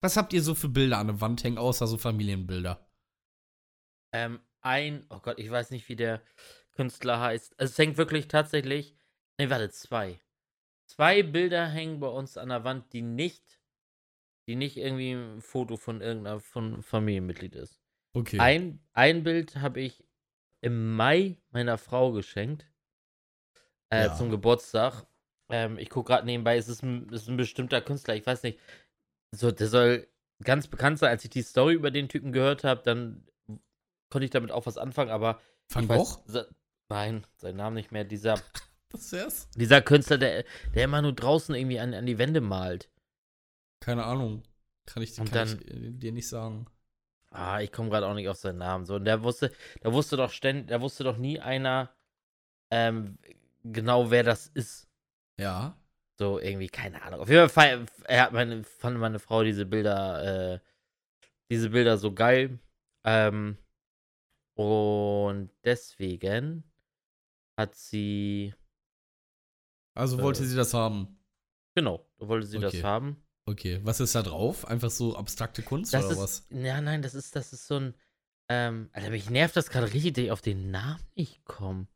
Was 0.01 0.17
habt 0.17 0.33
ihr 0.33 0.43
so 0.43 0.55
für 0.55 0.69
Bilder 0.69 0.99
an 0.99 1.09
der 1.09 1.21
Wand 1.21 1.43
hängen, 1.43 1.59
außer 1.59 1.87
so 1.87 1.99
Familienbilder? 1.99 2.87
Ähm, 4.13 4.41
ein, 4.61 5.07
oh 5.11 5.19
Gott, 5.21 5.39
ich 5.39 5.51
weiß 5.51 5.71
nicht, 5.71 5.89
wie 5.89 5.97
der 5.97 6.23
Künstler 6.75 7.21
heißt. 7.21 7.59
Also 7.59 7.73
es 7.73 7.79
hängt 7.79 7.97
wirklich 7.97 8.29
tatsächlich, 8.29 8.97
ne, 9.39 9.51
warte, 9.51 9.71
zwei. 9.71 10.21
Zwei 10.87 11.23
Bilder 11.23 11.69
hängen 11.69 12.01
bei 12.01 12.09
uns 12.09 12.39
an 12.39 12.49
der 12.49 12.65
Wand, 12.65 12.93
die 12.93 13.03
nicht, 13.03 13.61
die 14.47 14.57
nicht 14.57 14.77
irgendwie 14.77 15.13
ein 15.13 15.43
Foto 15.43 15.77
von 15.77 16.01
irgendeiner 16.01 16.41
von 16.41 16.83
Familienmitglied 16.83 17.55
ist. 17.57 17.83
Okay. 18.15 18.39
Ein, 18.39 18.81
ein 18.95 19.23
Bild 19.23 19.57
habe 19.57 19.81
ich 19.81 20.05
im 20.61 20.97
Mai 20.97 21.37
meiner 21.51 21.77
Frau 21.77 22.13
geschenkt. 22.13 22.67
Äh, 23.91 24.07
Ja. 24.07 24.17
Zum 24.17 24.31
Geburtstag. 24.31 25.07
Ähm, 25.51 25.79
ich 25.79 25.91
gucke 25.91 26.13
gerade 26.13 26.27
nebenbei, 26.27 26.57
es 26.57 26.69
ist, 26.69 26.83
ein, 26.83 27.09
es 27.13 27.23
ist 27.23 27.29
ein 27.29 27.37
bestimmter 27.37 27.81
Künstler, 27.81 28.15
ich 28.15 28.27
weiß 28.27 28.43
nicht. 28.43 28.59
So, 29.33 29.51
der 29.51 29.69
soll 29.69 30.09
ganz 30.43 30.69
bekannt 30.69 30.99
sein. 30.99 31.11
Als 31.11 31.25
ich 31.25 31.31
die 31.31 31.43
Story 31.43 31.75
über 31.75 31.91
den 31.91 32.09
Typen 32.09 32.33
gehört 32.33 32.65
habe, 32.65 32.83
dann 32.83 33.27
konnte 34.11 34.25
ich 34.25 34.31
damit 34.31 34.51
auch 34.51 34.67
was 34.67 34.79
anfangen, 34.79 35.11
aber. 35.11 35.41
Van 35.71 35.87
Gogh? 35.87 36.23
nein, 36.89 37.27
sein 37.37 37.57
Name 37.57 37.75
nicht 37.77 37.93
mehr. 37.93 38.05
Dieser, 38.05 38.41
Das 38.91 39.13
wär's? 39.13 39.51
dieser 39.55 39.83
Künstler, 39.83 40.17
der, 40.17 40.45
der 40.75 40.85
immer 40.85 41.03
nur 41.03 41.13
draußen 41.13 41.55
irgendwie 41.55 41.79
an, 41.79 41.93
an 41.93 42.07
die 42.07 42.17
Wände 42.19 42.41
malt. 42.41 42.91
Keine 43.81 44.05
Ahnung. 44.05 44.43
Kann 44.87 45.03
ich, 45.03 45.15
kann 45.15 45.29
dann- 45.31 45.61
ich 45.61 45.71
äh, 45.71 45.91
dir 45.91 46.13
nicht 46.13 46.29
sagen. 46.29 46.67
Ah, 47.31 47.61
ich 47.61 47.71
komme 47.71 47.91
gerade 47.91 48.07
auch 48.07 48.15
nicht 48.15 48.29
auf 48.31 48.39
seinen 48.39 48.57
Namen. 48.57 48.87
So, 48.87 48.95
und 48.95 49.05
der 49.05 49.23
wusste, 49.23 49.53
da 49.83 49.93
wusste 49.93 50.17
doch 50.17 50.31
ständig, 50.33 50.69
da 50.69 50.81
wusste 50.81 51.05
doch 51.05 51.19
nie 51.19 51.39
einer 51.39 51.95
ähm, 52.71 53.19
genau, 53.65 54.11
wer 54.11 54.23
das 54.23 54.47
ist. 54.47 54.89
Ja. 55.39 55.77
So 56.19 56.41
irgendwie, 56.41 56.69
keine 56.69 57.01
Ahnung. 57.03 57.21
Auf 57.21 57.29
jeden 57.29 57.49
Fall 57.49 57.87
er 58.05 58.23
hat 58.25 58.33
meine, 58.33 58.65
fand 58.65 58.99
meine 58.99 59.19
Frau 59.21 59.45
diese 59.45 59.65
Bilder, 59.67 60.55
äh, 60.55 60.61
diese 61.51 61.71
Bilder 61.71 61.97
so 61.97 62.13
geil. 62.13 62.59
Ähm, 63.05 63.57
und 64.57 65.51
deswegen 65.65 66.65
hat 67.57 67.75
sie, 67.77 68.53
Also 69.95 70.21
wollte 70.21 70.43
Äh. 70.43 70.47
sie 70.47 70.57
das 70.57 70.75
haben. 70.75 71.17
genau, 71.77 72.05
wollte 72.19 72.47
sie 72.47 72.59
Okay. 72.59 72.67
das 72.79 72.85
haben. 72.85 73.25
Okay. 73.47 73.81
Was 73.85 74.01
ist 74.01 74.15
da 74.15 74.23
drauf? 74.23 74.67
Einfach 74.67 74.91
so 74.91 75.17
abstrakte 75.17 75.63
Kunst 75.63 75.95
Das 75.95 76.05
oder 76.05 76.15
ist, 76.15 76.19
was? 76.21 76.47
ja, 76.51 76.81
nein, 76.81 77.01
das 77.03 77.15
ist, 77.15 77.35
das 77.37 77.53
ist 77.53 77.67
so 77.67 77.77
ein, 77.77 77.95
ähm, 78.51 78.91
Alter, 78.93 79.11
mich 79.11 79.31
nervt 79.31 79.57
das 79.57 79.71
gerade 79.71 79.93
richtig, 79.93 80.15
dass 80.15 80.25
ich 80.25 80.31
auf 80.33 80.43
den 80.43 80.71
Namen 80.71 81.03
nicht 81.15 81.45
komme. 81.45 81.87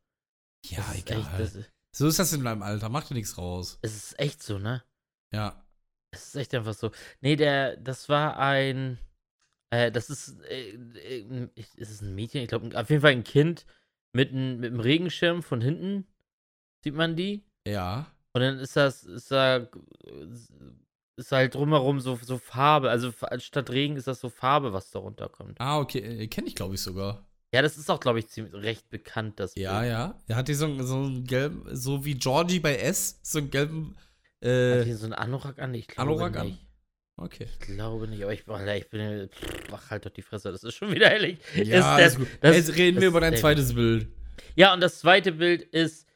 Ja, 0.66 0.78
das 0.78 0.96
egal. 0.98 1.18
Echt, 1.18 1.56
das, 1.56 1.70
so 1.94 2.06
ist 2.06 2.18
das 2.18 2.32
in 2.32 2.42
meinem 2.42 2.62
Alter. 2.62 2.88
Macht 2.88 3.10
dir 3.10 3.14
nichts 3.14 3.38
raus. 3.38 3.78
es 3.82 3.94
ist 3.96 4.18
echt 4.18 4.42
so, 4.42 4.58
ne? 4.58 4.82
Ja. 5.32 5.64
Es 6.10 6.28
ist 6.28 6.36
echt 6.36 6.54
einfach 6.54 6.74
so. 6.74 6.90
Nee, 7.20 7.36
der, 7.36 7.76
das 7.76 8.08
war 8.08 8.38
ein, 8.38 8.98
äh, 9.70 9.90
das 9.90 10.10
ist, 10.10 10.40
äh, 10.44 10.72
äh, 10.72 11.48
ist 11.56 11.90
es 11.90 12.02
ein 12.02 12.14
Mädchen? 12.14 12.42
Ich 12.42 12.48
glaube, 12.48 12.78
auf 12.78 12.90
jeden 12.90 13.02
Fall 13.02 13.12
ein 13.12 13.24
Kind 13.24 13.66
mit, 14.12 14.30
einem 14.30 14.60
mit 14.60 14.70
einem 14.72 14.80
Regenschirm 14.80 15.42
von 15.42 15.60
hinten. 15.60 16.06
Sieht 16.84 16.94
man 16.94 17.16
die? 17.16 17.44
Ja. 17.66 18.06
Und 18.34 18.42
dann 18.42 18.58
ist 18.58 18.76
das, 18.76 19.04
ist 19.04 19.30
da, 19.30 19.68
ist 21.16 21.32
halt 21.32 21.54
drumherum 21.54 22.00
so, 22.00 22.16
so 22.16 22.38
Farbe. 22.38 22.90
Also 22.90 23.12
statt 23.38 23.70
Regen 23.70 23.96
ist 23.96 24.06
das 24.06 24.20
so 24.20 24.28
Farbe, 24.28 24.72
was 24.72 24.90
da 24.90 24.98
runterkommt. 24.98 25.60
Ah, 25.60 25.78
okay. 25.78 26.00
Äh, 26.00 26.26
Kenne 26.28 26.48
ich, 26.48 26.54
glaube 26.54 26.74
ich, 26.74 26.80
sogar. 26.80 27.26
Ja, 27.54 27.60
das 27.62 27.76
ist 27.76 27.90
auch, 27.90 28.00
glaube 28.00 28.18
ich, 28.18 28.28
ziemlich 28.28 28.54
recht 28.54 28.88
bekannt, 28.88 29.38
das 29.38 29.54
Ja, 29.56 29.80
Bild. 29.80 29.92
ja. 29.92 30.18
Er 30.28 30.36
hat 30.36 30.46
hier 30.46 30.56
so, 30.56 30.64
einen- 30.64 30.86
so 30.86 30.96
einen 30.96 31.24
gelben, 31.24 31.64
so 31.76 32.04
wie 32.04 32.14
Georgie 32.14 32.60
bei 32.60 32.76
S, 32.76 33.18
so 33.22 33.38
einen 33.38 33.50
gelben. 33.50 33.96
Hat 34.42 34.48
Äh, 34.48 34.84
hier 34.84 34.96
so 34.96 35.04
einen 35.04 35.12
Anorak 35.12 35.58
an? 35.58 35.74
Ich 35.74 35.86
glaube 35.86 36.12
Anorak 36.12 36.36
an? 36.38 36.46
nicht. 36.48 36.66
okay. 37.16 37.46
Ich 37.50 37.58
glaube 37.60 38.08
nicht, 38.08 38.22
aber 38.22 38.32
ich, 38.32 38.48
Alter, 38.48 38.76
ich 38.76 38.88
bin, 38.88 39.00
ja- 39.00 39.26
pff, 39.28 39.70
mach 39.70 39.90
halt 39.90 40.06
doch 40.06 40.10
die 40.10 40.22
Fresse, 40.22 40.50
das 40.50 40.64
ist 40.64 40.74
schon 40.74 40.92
wieder 40.94 41.08
hellig. 41.10 41.38
Ja, 41.56 41.98
ist 41.98 42.14
ist 42.14 42.18
gut. 42.18 42.28
das- 42.40 42.56
Jetzt 42.56 42.74
reden 42.76 42.96
das 42.96 43.02
wir 43.02 43.08
über 43.08 43.20
dein 43.20 43.36
zweites 43.36 43.74
Bild. 43.74 44.08
Ja, 44.56 44.72
und 44.72 44.80
das 44.80 44.98
zweite 45.00 45.32
Bild 45.32 45.62
ist, 45.62 46.06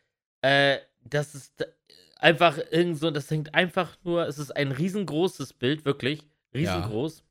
äh, 0.43 0.79
das 1.05 1.35
ist 1.35 1.61
äh, 1.61 1.67
einfach 2.17 2.59
irgend 2.71 2.99
so, 2.99 3.11
das 3.11 3.31
hängt 3.31 3.55
einfach 3.55 3.97
nur, 4.05 4.27
es 4.27 4.39
ist 4.39 4.51
ein 4.57 4.73
riesengroßes 4.73 5.53
Bild, 5.53 5.85
wirklich, 5.85 6.23
riesengroß. 6.55 7.23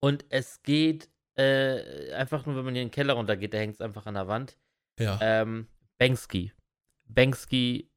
Und 0.00 0.24
es 0.30 0.62
geht 0.62 1.08
äh, 1.36 2.12
einfach 2.14 2.46
nur, 2.46 2.56
wenn 2.56 2.64
man 2.64 2.74
hier 2.74 2.82
in 2.82 2.88
den 2.88 2.94
Keller 2.94 3.14
runtergeht, 3.14 3.54
da 3.54 3.58
hängt 3.58 3.74
es 3.74 3.80
einfach 3.80 4.06
an 4.06 4.14
der 4.14 4.28
Wand. 4.28 4.58
Ja. 4.98 5.18
Ähm, 5.20 5.66
Banksy. 5.98 6.52
Banksy, 7.08 7.90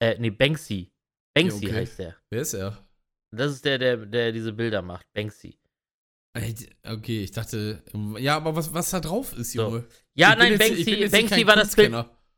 äh, 0.00 0.16
nee, 0.18 0.30
Banksy. 0.30 0.90
Banksy 1.34 1.66
okay. 1.66 1.74
heißt 1.74 1.98
der. 1.98 2.16
Wer 2.30 2.40
ist 2.42 2.54
er? 2.54 2.86
Das 3.34 3.52
ist 3.52 3.64
der, 3.64 3.78
der, 3.78 3.96
der 3.98 4.32
diese 4.32 4.52
Bilder 4.52 4.82
macht, 4.82 5.06
Banksy. 5.14 5.58
Ey, 6.34 6.54
Okay, 6.86 7.24
ich 7.24 7.30
dachte. 7.30 7.82
Ja, 8.18 8.36
aber 8.36 8.56
was, 8.56 8.72
was 8.72 8.90
da 8.90 9.00
drauf 9.00 9.36
ist, 9.36 9.52
So. 9.52 9.62
Junge? 9.62 9.84
Ja, 10.14 10.32
Ich 10.32 10.38
nein, 10.38 10.58
Banksy, 10.58 10.94
jetzt 10.94 11.12
Banksy 11.12 11.46
war 11.46 11.56
das 11.56 11.74
Bild. 11.76 11.94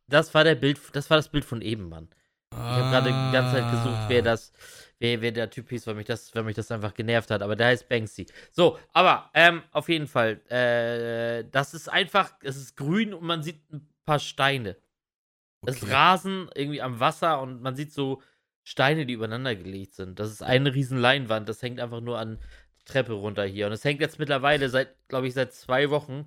Das 0.08 0.34
war 0.34 0.44
der 0.44 0.54
Bild, 0.56 0.78
das 0.92 1.08
war 1.10 1.16
das 1.16 1.28
Bild 1.28 1.44
von 1.44 1.62
eben, 1.62 1.88
Mann. 1.88 2.08
Ich 2.52 2.58
habe 2.58 2.90
gerade 2.90 3.06
die 3.08 3.32
ganze 3.32 3.56
Zeit 3.56 3.70
gesucht, 3.70 3.98
Ah. 3.98 4.08
wer 4.08 4.22
das, 4.22 4.52
wer, 4.98 5.20
wer 5.20 5.32
der 5.32 5.50
Typ 5.50 5.68
hieß, 5.70 5.86
weil 5.86 5.94
mich 5.94 6.06
das, 6.06 6.34
weil 6.34 6.44
mich 6.44 6.56
das 6.56 6.70
einfach 6.70 6.94
genervt 6.94 7.30
hat. 7.30 7.42
Aber 7.42 7.56
der 7.56 7.68
heißt 7.68 7.88
Banksy. 7.88 8.26
So, 8.50 8.78
aber 8.92 9.30
ähm, 9.34 9.62
auf 9.72 9.88
jeden 9.88 10.06
Fall, 10.06 10.40
äh, 10.50 11.44
das 11.50 11.74
ist 11.74 11.88
einfach, 11.88 12.34
es 12.42 12.56
ist 12.56 12.76
grün 12.76 13.14
und 13.14 13.24
man 13.24 13.42
sieht 13.42 13.60
ein 13.72 13.88
paar 14.04 14.18
Steine. 14.18 14.76
Es 15.66 15.82
ist. 15.82 15.90
Rasen 15.90 16.50
irgendwie 16.54 16.82
am 16.82 17.00
Wasser 17.00 17.40
und 17.40 17.62
man 17.62 17.76
sieht 17.76 17.92
so 17.92 18.22
Steine, 18.62 19.06
die 19.06 19.14
übereinander 19.14 19.54
gelegt 19.54 19.94
sind. 19.94 20.18
Das 20.18 20.30
ist 20.30 20.42
eine 20.42 20.74
riesen 20.74 20.98
Leinwand. 20.98 21.48
Das 21.48 21.62
hängt 21.62 21.80
einfach 21.80 22.00
nur 22.00 22.18
an 22.18 22.38
die 22.80 22.84
Treppe 22.84 23.12
runter 23.12 23.44
hier. 23.44 23.66
Und 23.66 23.72
es 23.72 23.84
hängt 23.84 24.00
jetzt 24.00 24.18
mittlerweile 24.18 24.68
seit, 24.68 24.96
glaube 25.08 25.26
ich, 25.26 25.34
seit 25.34 25.52
zwei 25.52 25.90
Wochen 25.90 26.26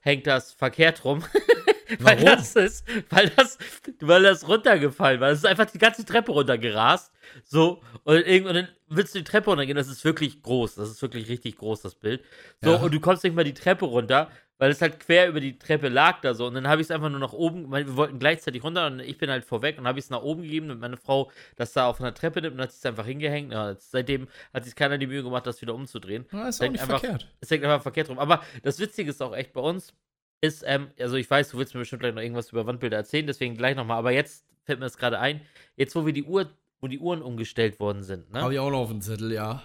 hängt 0.00 0.26
das 0.26 0.52
verkehrt 0.52 1.04
rum. 1.04 1.24
weil 2.00 2.16
Warum? 2.16 2.24
das 2.24 2.56
ist, 2.56 2.84
weil 3.10 3.28
das, 3.30 3.58
weil 4.00 4.22
das 4.22 4.46
runtergefallen 4.48 5.20
war. 5.20 5.30
Es 5.30 5.38
ist 5.38 5.46
einfach 5.46 5.66
die 5.66 5.78
ganze 5.78 6.04
Treppe 6.04 6.32
runtergerast. 6.32 7.12
So, 7.44 7.82
und 8.04 8.16
irgendwann 8.26 8.54
dann 8.54 8.68
willst 8.88 9.14
du 9.14 9.18
die 9.18 9.24
Treppe 9.24 9.50
runtergehen. 9.50 9.76
Das 9.76 9.88
ist 9.88 10.04
wirklich 10.04 10.42
groß. 10.42 10.74
Das 10.76 10.90
ist 10.90 11.00
wirklich 11.02 11.28
richtig 11.28 11.56
groß, 11.56 11.82
das 11.82 11.94
Bild. 11.94 12.22
So, 12.60 12.70
Ja. 12.72 12.76
und 12.76 12.92
du 12.92 13.00
kommst 13.00 13.24
nicht 13.24 13.34
mal 13.34 13.44
die 13.44 13.54
Treppe 13.54 13.84
runter, 13.86 14.30
weil 14.58 14.70
es 14.70 14.80
halt 14.80 15.00
quer 15.00 15.28
über 15.28 15.40
die 15.40 15.58
Treppe 15.58 15.88
lag 15.88 16.20
da 16.20 16.34
so. 16.34 16.46
Und 16.46 16.54
dann 16.54 16.68
habe 16.68 16.80
ich 16.80 16.86
es 16.86 16.90
einfach 16.92 17.08
nur 17.08 17.18
nach 17.18 17.32
oben, 17.32 17.70
weil 17.70 17.86
wir 17.86 17.96
wollten 17.96 18.18
gleichzeitig 18.20 18.62
runter 18.62 18.86
und 18.86 19.00
ich 19.00 19.18
bin 19.18 19.28
halt 19.30 19.44
vorweg 19.44 19.76
und 19.78 19.86
habe 19.88 19.98
es 19.98 20.08
nach 20.10 20.22
oben 20.22 20.42
gegeben 20.42 20.70
und 20.70 20.78
meine 20.78 20.96
Frau 20.96 21.32
das 21.56 21.72
da 21.72 21.86
auf 21.86 22.00
einer 22.00 22.14
Treppe 22.14 22.42
nimmt 22.42 22.54
und 22.56 22.60
hat 22.62 22.70
es 22.70 22.84
einfach 22.86 23.06
hingehängt. 23.06 23.52
Ja, 23.52 23.74
seitdem 23.78 24.28
hat 24.54 24.64
sich 24.64 24.76
keiner 24.76 24.98
die 24.98 25.06
Mühe 25.08 25.22
gemacht, 25.24 25.46
das 25.46 25.60
wieder 25.62 25.74
umzudrehen. 25.74 26.26
Ja, 26.32 26.48
ist 26.48 26.62
auch 26.62 26.68
nicht 26.68 26.80
einfach- 26.82 27.00
verkehrt. 27.00 27.26
Es 27.40 27.50
hängt 27.50 27.64
einfach 27.64 27.82
verkehrt 27.82 28.08
rum. 28.08 28.18
Aber 28.20 28.42
das 28.62 28.78
Witzige 28.78 29.10
ist 29.10 29.20
auch 29.22 29.34
echt 29.34 29.52
bei 29.52 29.60
uns, 29.62 29.94
ist, 30.42 30.64
ähm, 30.66 30.90
also 30.98 31.16
ich 31.16 31.30
weiß, 31.30 31.50
du 31.50 31.58
willst 31.58 31.72
mir 31.72 31.80
bestimmt 31.80 32.00
gleich 32.00 32.14
noch 32.14 32.20
irgendwas 32.20 32.50
über 32.50 32.66
Wandbilder 32.66 32.98
erzählen, 32.98 33.26
deswegen 33.26 33.56
gleich 33.56 33.76
nochmal. 33.76 33.96
Aber 33.98 34.10
jetzt 34.10 34.44
fällt 34.64 34.80
mir 34.80 34.86
das 34.86 34.98
gerade 34.98 35.18
ein, 35.18 35.40
jetzt 35.76 35.94
wo 35.94 36.04
wir 36.04 36.12
die 36.12 36.24
Uhr, 36.24 36.50
wo 36.80 36.88
die 36.88 36.98
Uhren 36.98 37.22
umgestellt 37.22 37.80
worden 37.80 38.02
sind, 38.02 38.30
ne? 38.30 38.42
Habe 38.42 38.52
ich 38.52 38.58
auch 38.58 38.70
noch 38.70 38.80
auf 38.80 38.90
dem 38.90 39.00
Zettel, 39.00 39.32
ja. 39.32 39.62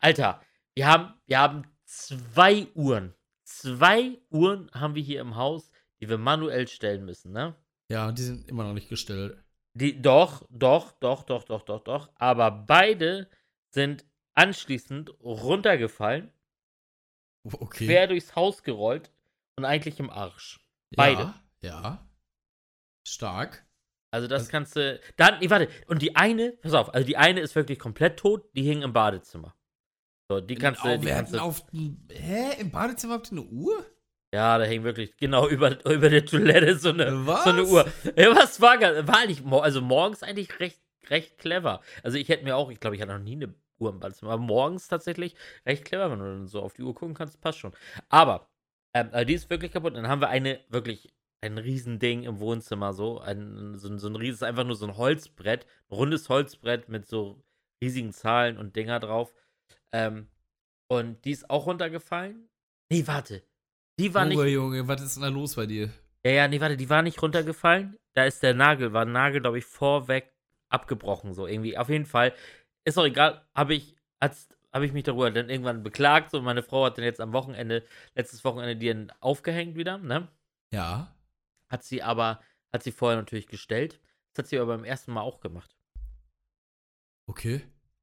Alter, 0.00 0.42
wir 0.74 0.86
haben, 0.86 1.14
wir 1.26 1.38
haben 1.38 1.62
zwei 1.84 2.66
Uhren. 2.74 3.14
Zwei 3.44 4.18
Uhren 4.30 4.68
haben 4.74 4.94
wir 4.94 5.02
hier 5.02 5.20
im 5.20 5.36
Haus, 5.36 5.70
die 6.00 6.08
wir 6.08 6.18
manuell 6.18 6.66
stellen 6.68 7.04
müssen, 7.04 7.32
ne? 7.32 7.54
Ja, 7.88 8.12
die 8.12 8.22
sind 8.22 8.48
immer 8.48 8.64
noch 8.64 8.74
nicht 8.74 8.88
gestellt. 8.88 9.38
Die, 9.74 10.02
doch, 10.02 10.44
doch, 10.50 10.92
doch, 10.92 11.22
doch, 11.22 11.44
doch, 11.44 11.62
doch, 11.62 11.84
doch. 11.84 12.10
Aber 12.16 12.50
beide 12.50 13.28
sind 13.70 14.04
anschließend 14.34 15.10
runtergefallen, 15.20 16.32
Okay. 17.44 17.86
quer 17.86 18.06
durchs 18.08 18.34
Haus 18.34 18.62
gerollt 18.62 19.10
und 19.58 19.64
eigentlich 19.66 19.98
im 20.00 20.08
Arsch. 20.10 20.58
beide. 20.96 21.34
Ja, 21.62 21.70
ja. 21.82 22.08
Stark. 23.06 23.66
Also 24.10 24.26
das 24.26 24.42
Also- 24.42 24.50
kannst 24.52 24.76
du. 24.76 25.00
Dann, 25.16 25.38
nee, 25.40 25.50
warte. 25.50 25.68
Und 25.86 26.00
die 26.02 26.16
eine, 26.16 26.52
pass 26.52 26.72
auf, 26.74 26.94
also 26.94 27.06
die 27.06 27.16
eine 27.16 27.40
ist 27.40 27.54
wirklich 27.54 27.78
komplett 27.78 28.18
tot, 28.18 28.48
die 28.54 28.62
hing 28.62 28.82
im 28.82 28.92
Badezimmer. 28.92 29.54
So, 30.30 30.40
die 30.40 30.54
kannst 30.54 30.82
du. 30.84 30.96
Die 30.98 31.06
wir 31.06 31.14
kannst 31.14 31.34
du 31.34 31.38
auf. 31.40 31.64
Hä? 32.10 32.60
Im 32.60 32.70
Badezimmer 32.70 33.14
habt 33.14 33.28
ihr 33.32 33.38
eine 33.38 33.42
Uhr? 33.48 33.84
ja, 34.34 34.58
da 34.58 34.64
hing 34.64 34.84
wirklich 34.84 35.16
genau 35.16 35.48
über, 35.48 35.82
über 35.90 36.10
der 36.10 36.24
Toilette 36.26 36.78
so 36.78 36.90
eine, 36.90 37.26
Was? 37.26 37.44
so 37.44 37.50
eine 37.50 37.64
Uhr. 37.64 37.86
Ja, 38.16 38.36
was 38.36 38.60
war, 38.60 38.76
gar- 38.76 39.06
war 39.08 39.26
mor- 39.42 39.64
also 39.64 39.80
morgens 39.80 40.22
eigentlich 40.22 40.60
recht, 40.60 40.80
recht 41.08 41.38
clever. 41.38 41.80
Also 42.02 42.18
ich 42.18 42.28
hätte 42.28 42.44
mir 42.44 42.54
auch, 42.56 42.70
ich 42.70 42.78
glaube, 42.78 42.94
ich 42.96 43.00
hatte 43.00 43.12
noch 43.14 43.20
nie 43.24 43.36
eine 43.36 43.54
Uhr 43.78 43.88
im 43.90 44.00
Badezimmer, 44.00 44.32
aber 44.32 44.42
morgens 44.42 44.86
tatsächlich 44.88 45.34
recht 45.64 45.86
clever, 45.86 46.10
wenn 46.10 46.18
du 46.18 46.24
dann 46.26 46.46
so 46.46 46.60
auf 46.60 46.74
die 46.74 46.82
Uhr 46.82 46.94
gucken 46.94 47.14
kannst, 47.14 47.40
passt 47.40 47.58
schon. 47.58 47.72
Aber, 48.10 48.50
Ähm, 48.98 49.26
die 49.26 49.34
ist 49.34 49.50
wirklich 49.50 49.72
kaputt. 49.72 49.96
Dann 49.96 50.08
haben 50.08 50.20
wir 50.20 50.28
eine, 50.28 50.60
wirklich 50.68 51.12
ein 51.40 51.58
Riesending 51.58 52.24
im 52.24 52.40
Wohnzimmer, 52.40 52.92
so. 52.92 53.20
Ein, 53.20 53.76
so, 53.78 53.96
so 53.98 54.08
ein 54.08 54.16
riesiges, 54.16 54.42
einfach 54.42 54.64
nur 54.64 54.76
so 54.76 54.86
ein 54.86 54.96
Holzbrett, 54.96 55.66
ein 55.90 55.94
rundes 55.94 56.28
Holzbrett 56.28 56.88
mit 56.88 57.06
so 57.06 57.42
riesigen 57.82 58.12
Zahlen 58.12 58.58
und 58.58 58.76
Dinger 58.76 59.00
drauf. 59.00 59.32
Ähm, 59.92 60.28
und 60.90 61.24
die 61.24 61.32
ist 61.32 61.48
auch 61.50 61.66
runtergefallen. 61.66 62.48
Nee, 62.90 63.06
warte. 63.06 63.42
Die 63.98 64.14
war 64.14 64.26
Junge, 64.26 64.44
nicht. 64.44 64.54
Junge, 64.54 64.88
was 64.88 65.02
ist 65.02 65.16
denn 65.16 65.22
da 65.22 65.28
los 65.28 65.54
bei 65.54 65.66
dir? 65.66 65.90
Ja, 66.24 66.32
ja, 66.32 66.48
nee, 66.48 66.60
warte, 66.60 66.76
die 66.76 66.90
war 66.90 67.02
nicht 67.02 67.20
runtergefallen. 67.22 67.96
Da 68.14 68.24
ist 68.24 68.42
der 68.42 68.54
Nagel, 68.54 68.92
war 68.92 69.04
ein 69.04 69.12
Nagel, 69.12 69.40
glaube 69.40 69.58
ich, 69.58 69.64
vorweg 69.64 70.32
abgebrochen, 70.70 71.34
so 71.34 71.46
irgendwie. 71.46 71.78
Auf 71.78 71.88
jeden 71.88 72.06
Fall. 72.06 72.34
Ist 72.84 72.98
auch 72.98 73.04
egal, 73.04 73.46
habe 73.54 73.74
ich, 73.74 73.96
als 74.20 74.48
habe 74.72 74.86
ich 74.86 74.92
mich 74.92 75.04
darüber 75.04 75.30
dann 75.30 75.48
irgendwann 75.50 75.82
beklagt. 75.82 76.30
So, 76.30 76.40
meine 76.42 76.62
Frau 76.62 76.84
hat 76.84 76.98
dann 76.98 77.04
jetzt 77.04 77.20
am 77.20 77.32
Wochenende, 77.32 77.84
letztes 78.14 78.44
Wochenende, 78.44 78.76
die 78.76 78.88
dann 78.88 79.12
aufgehängt 79.20 79.76
wieder, 79.76 79.98
ne? 79.98 80.28
Ja. 80.72 81.14
Hat 81.68 81.84
sie 81.84 82.02
aber, 82.02 82.40
hat 82.72 82.82
sie 82.82 82.92
vorher 82.92 83.18
natürlich 83.18 83.46
gestellt. 83.46 84.00
Das 84.34 84.44
hat 84.44 84.48
sie 84.48 84.58
aber 84.58 84.76
beim 84.76 84.84
ersten 84.84 85.12
Mal 85.12 85.22
auch 85.22 85.40
gemacht. 85.40 85.76
Okay. 87.26 87.62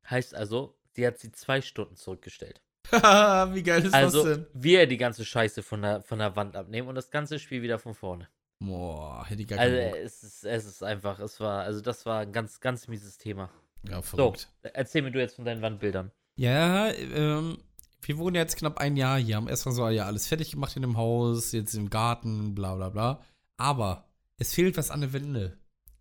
Heißt 0.09 0.35
also, 0.35 0.77
sie 0.91 1.05
hat 1.05 1.17
sie 1.19 1.31
zwei 1.31 1.61
Stunden 1.61 1.95
zurückgestellt. 1.95 2.61
Wie 2.91 3.63
geil 3.63 3.83
ist 3.83 3.93
also, 3.93 4.23
das 4.23 4.37
denn? 4.37 4.47
wir 4.53 4.85
die 4.87 4.97
ganze 4.97 5.25
Scheiße 5.25 5.63
von 5.63 5.81
der, 5.81 6.01
von 6.01 6.19
der 6.19 6.35
Wand 6.35 6.55
abnehmen 6.55 6.87
und 6.87 6.95
das 6.95 7.09
ganze 7.09 7.39
Spiel 7.39 7.61
wieder 7.63 7.79
von 7.79 7.95
vorne. 7.95 8.29
Boah, 8.59 9.25
hätte 9.27 9.41
ich 9.41 9.47
gar 9.47 9.59
Also, 9.59 9.75
es 9.75 10.23
ist, 10.23 10.45
es 10.45 10.65
ist 10.65 10.83
einfach, 10.83 11.19
es 11.19 11.39
war, 11.39 11.63
also, 11.63 11.81
das 11.81 12.05
war 12.05 12.21
ein 12.21 12.31
ganz, 12.31 12.59
ganz 12.59 12.87
mieses 12.87 13.17
Thema. 13.17 13.49
Ja, 13.87 14.01
So, 14.01 14.17
verrückt. 14.17 14.49
erzähl 14.61 15.01
mir 15.01 15.11
du 15.11 15.19
jetzt 15.19 15.35
von 15.35 15.45
deinen 15.45 15.61
Wandbildern. 15.61 16.11
Ja, 16.37 16.91
ähm, 16.91 17.57
wir 18.01 18.17
wohnen 18.17 18.35
jetzt 18.35 18.57
knapp 18.57 18.77
ein 18.79 18.97
Jahr 18.97 19.17
hier, 19.19 19.37
haben 19.37 19.47
erstmal 19.47 19.73
so 19.73 19.87
ja 19.89 20.05
alles 20.05 20.27
fertig 20.27 20.51
gemacht 20.51 20.75
in 20.75 20.81
dem 20.81 20.97
Haus, 20.97 21.51
jetzt 21.53 21.73
im 21.73 21.89
Garten, 21.89 22.53
bla 22.53 22.75
bla 22.75 22.89
bla. 22.89 23.21
Aber 23.57 24.05
es 24.37 24.53
fehlt 24.53 24.77
was 24.77 24.91
an 24.91 25.01
der 25.01 25.13
Wände. 25.13 25.57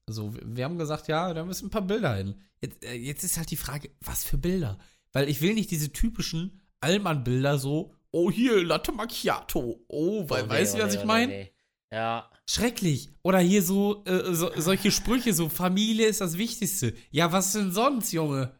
Also, 0.06 0.34
wir- 0.44 0.64
haben 0.64 0.76
gesagt, 0.78 1.08
ja, 1.08 1.32
da 1.32 1.44
müssen 1.44 1.66
ein 1.68 1.70
paar 1.70 1.82
Bilder 1.86 2.14
hin. 2.16 2.34
Jetzt, 2.60 2.84
äh, 2.84 2.94
jetzt 2.94 3.24
ist 3.24 3.38
halt 3.38 3.50
die 3.50 3.56
Frage, 3.56 3.90
was 4.00 4.24
für 4.24 4.36
Bilder? 4.36 4.78
Weil 5.12 5.28
ich 5.28 5.40
will 5.40 5.54
nicht 5.54 5.70
diese 5.70 5.92
typischen 5.92 6.60
Allmann-Bilder 6.80 7.58
so, 7.58 7.94
oh 8.10 8.30
hier, 8.30 8.62
Latte 8.64 8.92
Macchiato. 8.92 9.82
Oh, 9.88 10.28
weil, 10.28 10.42
Oh, 10.42 10.46
nee, 10.46 10.52
weißt 10.52 10.74
du, 10.74 10.78
oh, 10.78 10.82
was 10.82 10.92
nee, 10.92 10.98
ich 10.98 11.04
oh, 11.04 11.06
meine? 11.06 11.26
nee. 11.32 11.50
Ja, 11.92 12.28
Schrecklich. 12.46 13.08
Oder 13.22 13.38
hier 13.38 13.62
so, 13.62 14.04
äh, 14.04 14.34
so, 14.34 14.50
solche 14.56 14.90
Sprüche, 14.90 15.32
so 15.32 15.48
Familie 15.48 16.06
ist 16.08 16.20
das 16.20 16.36
Wichtigste. 16.36 16.92
Ja, 17.10 17.32
was 17.32 17.52
denn 17.52 17.72
sonst, 17.72 18.12
Junge? 18.12 18.52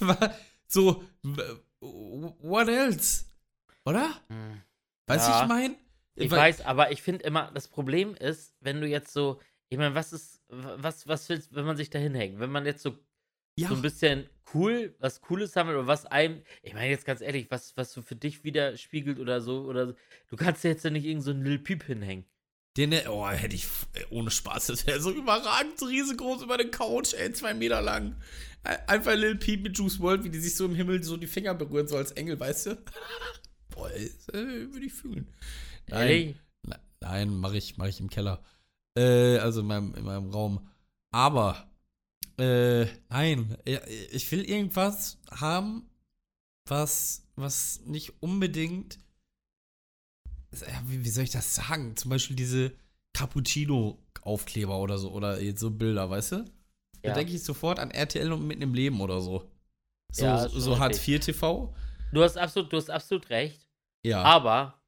So, 0.68 1.02
what 1.80 2.68
else? 2.68 3.24
Oder? 3.84 4.08
hm. 4.28 4.62
Weißt 5.06 5.28
du, 5.28 5.32
Ja. 5.32 5.42
ich 5.42 5.48
meine? 5.48 5.76
ich 6.16 6.30
weiß, 6.30 6.62
aber 6.62 6.90
ich 6.90 7.02
finde 7.02 7.24
immer, 7.24 7.50
das 7.54 7.68
Problem 7.68 8.14
ist, 8.16 8.54
wenn 8.60 8.80
du 8.80 8.88
jetzt 8.88 9.12
so, 9.12 9.40
ich 9.68 9.78
meine, 9.78 9.94
was 9.94 10.12
ist, 10.12 10.40
was, 10.48 11.06
was 11.06 11.28
willst, 11.28 11.54
wenn 11.54 11.64
man 11.64 11.76
sich 11.76 11.90
da 11.90 11.98
hinhängt? 11.98 12.40
Wenn 12.40 12.50
man 12.50 12.66
jetzt 12.66 12.82
so, 12.82 12.96
Ja, 13.58 13.68
so 13.68 13.74
ein 13.76 13.82
bisschen 13.82 14.28
cool, 14.54 14.94
was 14.98 15.20
Cooles 15.20 15.54
haben 15.54 15.68
will 15.68 15.76
oder 15.76 15.86
was 15.86 16.06
einem, 16.06 16.42
ich 16.62 16.74
meine 16.74 16.88
jetzt 16.90 17.04
ganz 17.04 17.20
ehrlich, 17.20 17.50
was, 17.50 17.76
was 17.76 17.92
so 17.92 18.02
für 18.02 18.16
dich 18.16 18.42
widerspiegelt 18.44 19.18
oder 19.20 19.40
so, 19.40 19.62
oder 19.64 19.88
so, 19.88 19.94
du 20.28 20.36
kannst 20.36 20.64
ja 20.64 20.70
jetzt 20.70 20.84
ja 20.84 20.90
nicht 20.90 21.04
irgend 21.04 21.22
so 21.24 21.30
einen 21.30 21.44
Lil 21.44 21.58
Peep 21.60 21.84
hinhängen. 21.84 22.24
den, 22.76 22.92
äh, 22.92 23.04
oh, 23.08 23.26
hätte 23.28 23.54
ich, 23.54 23.66
äh, 23.94 24.04
ohne 24.10 24.30
Spaß, 24.30 24.66
das 24.66 24.86
wäre 24.86 25.00
so 25.00 25.10
überragend, 25.12 25.80
riesengroß 25.80 26.42
über 26.42 26.56
der 26.58 26.70
Couch, 26.70 27.14
ey, 27.14 27.32
zwei 27.32 27.54
Meter 27.54 27.80
lang. 27.82 28.16
Einfach 28.86 29.14
Lil 29.14 29.36
Peep 29.36 29.62
mit 29.62 29.76
Juice 29.78 30.00
World, 30.00 30.24
wie 30.24 30.30
die 30.30 30.38
sich 30.40 30.54
so 30.54 30.64
im 30.64 30.74
Himmel 30.74 31.02
so 31.02 31.16
die 31.16 31.26
Finger 31.26 31.54
berühren, 31.54 31.88
so 31.88 31.96
als 31.96 32.12
Engel, 32.12 32.38
weißt 32.38 32.66
du? 32.66 32.82
Boah, 33.70 33.88
das, 33.90 34.28
äh, 34.34 34.72
würde 34.72 34.86
ich 34.86 34.92
fühlen. 34.92 35.28
Nein. 35.88 36.38
Ne- 36.66 36.80
Nein, 37.00 37.36
mache 37.36 37.56
ich, 37.58 37.76
mach 37.76 37.86
ich 37.86 38.00
im 38.00 38.10
Keller. 38.10 38.42
Äh, 38.96 39.38
also 39.38 39.60
in 39.60 39.66
meinem, 39.66 39.94
in 39.94 40.04
meinem 40.04 40.30
Raum. 40.30 40.68
Aber, 41.12 41.70
äh, 42.38 42.86
nein, 43.08 43.56
ich 44.10 44.30
will 44.32 44.42
irgendwas 44.44 45.18
haben, 45.30 45.88
was, 46.66 47.22
was 47.36 47.80
nicht 47.84 48.14
unbedingt, 48.20 48.98
wie, 50.86 51.04
wie 51.04 51.10
soll 51.10 51.24
ich 51.24 51.30
das 51.30 51.54
sagen? 51.54 51.96
Zum 51.96 52.10
Beispiel 52.10 52.36
diese 52.36 52.72
Cappuccino-Aufkleber 53.12 54.78
oder 54.78 54.98
so, 54.98 55.12
oder 55.12 55.40
jetzt 55.40 55.60
so 55.60 55.70
Bilder, 55.70 56.08
weißt 56.10 56.32
du? 56.32 56.44
Da 57.06 57.12
Ja. 57.12 57.14
denke 57.14 57.32
ich 57.34 57.42
sofort 57.44 57.78
an 57.78 57.90
RTL 57.90 58.32
und 58.32 58.46
mitten 58.46 58.62
im 58.62 58.74
Leben 58.74 59.00
oder 59.00 59.20
so. 59.20 59.50
So, 60.12 60.24
Ja, 60.24 60.48
so 60.48 60.78
Hartz. 60.78 61.06
IV 61.06 61.20
TV. 61.20 61.74
Du 62.12 62.22
hast 62.22 62.36
absolut, 62.36 62.72
du 62.72 62.76
hast 62.76 62.90
absolut 62.90 63.28
recht. 63.30 63.66
Ja. 64.04 64.22
Aber 64.22 64.80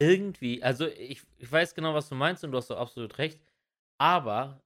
irgendwie, 0.00 0.62
also 0.62 0.86
ich, 0.86 1.22
ich 1.38 1.50
weiß 1.50 1.74
genau, 1.74 1.94
was 1.94 2.08
du 2.08 2.14
meinst 2.14 2.44
und 2.44 2.52
du 2.52 2.58
hast 2.58 2.70
auch 2.70 2.78
absolut 2.80 3.16
recht. 3.18 3.40
Aber 3.98 4.62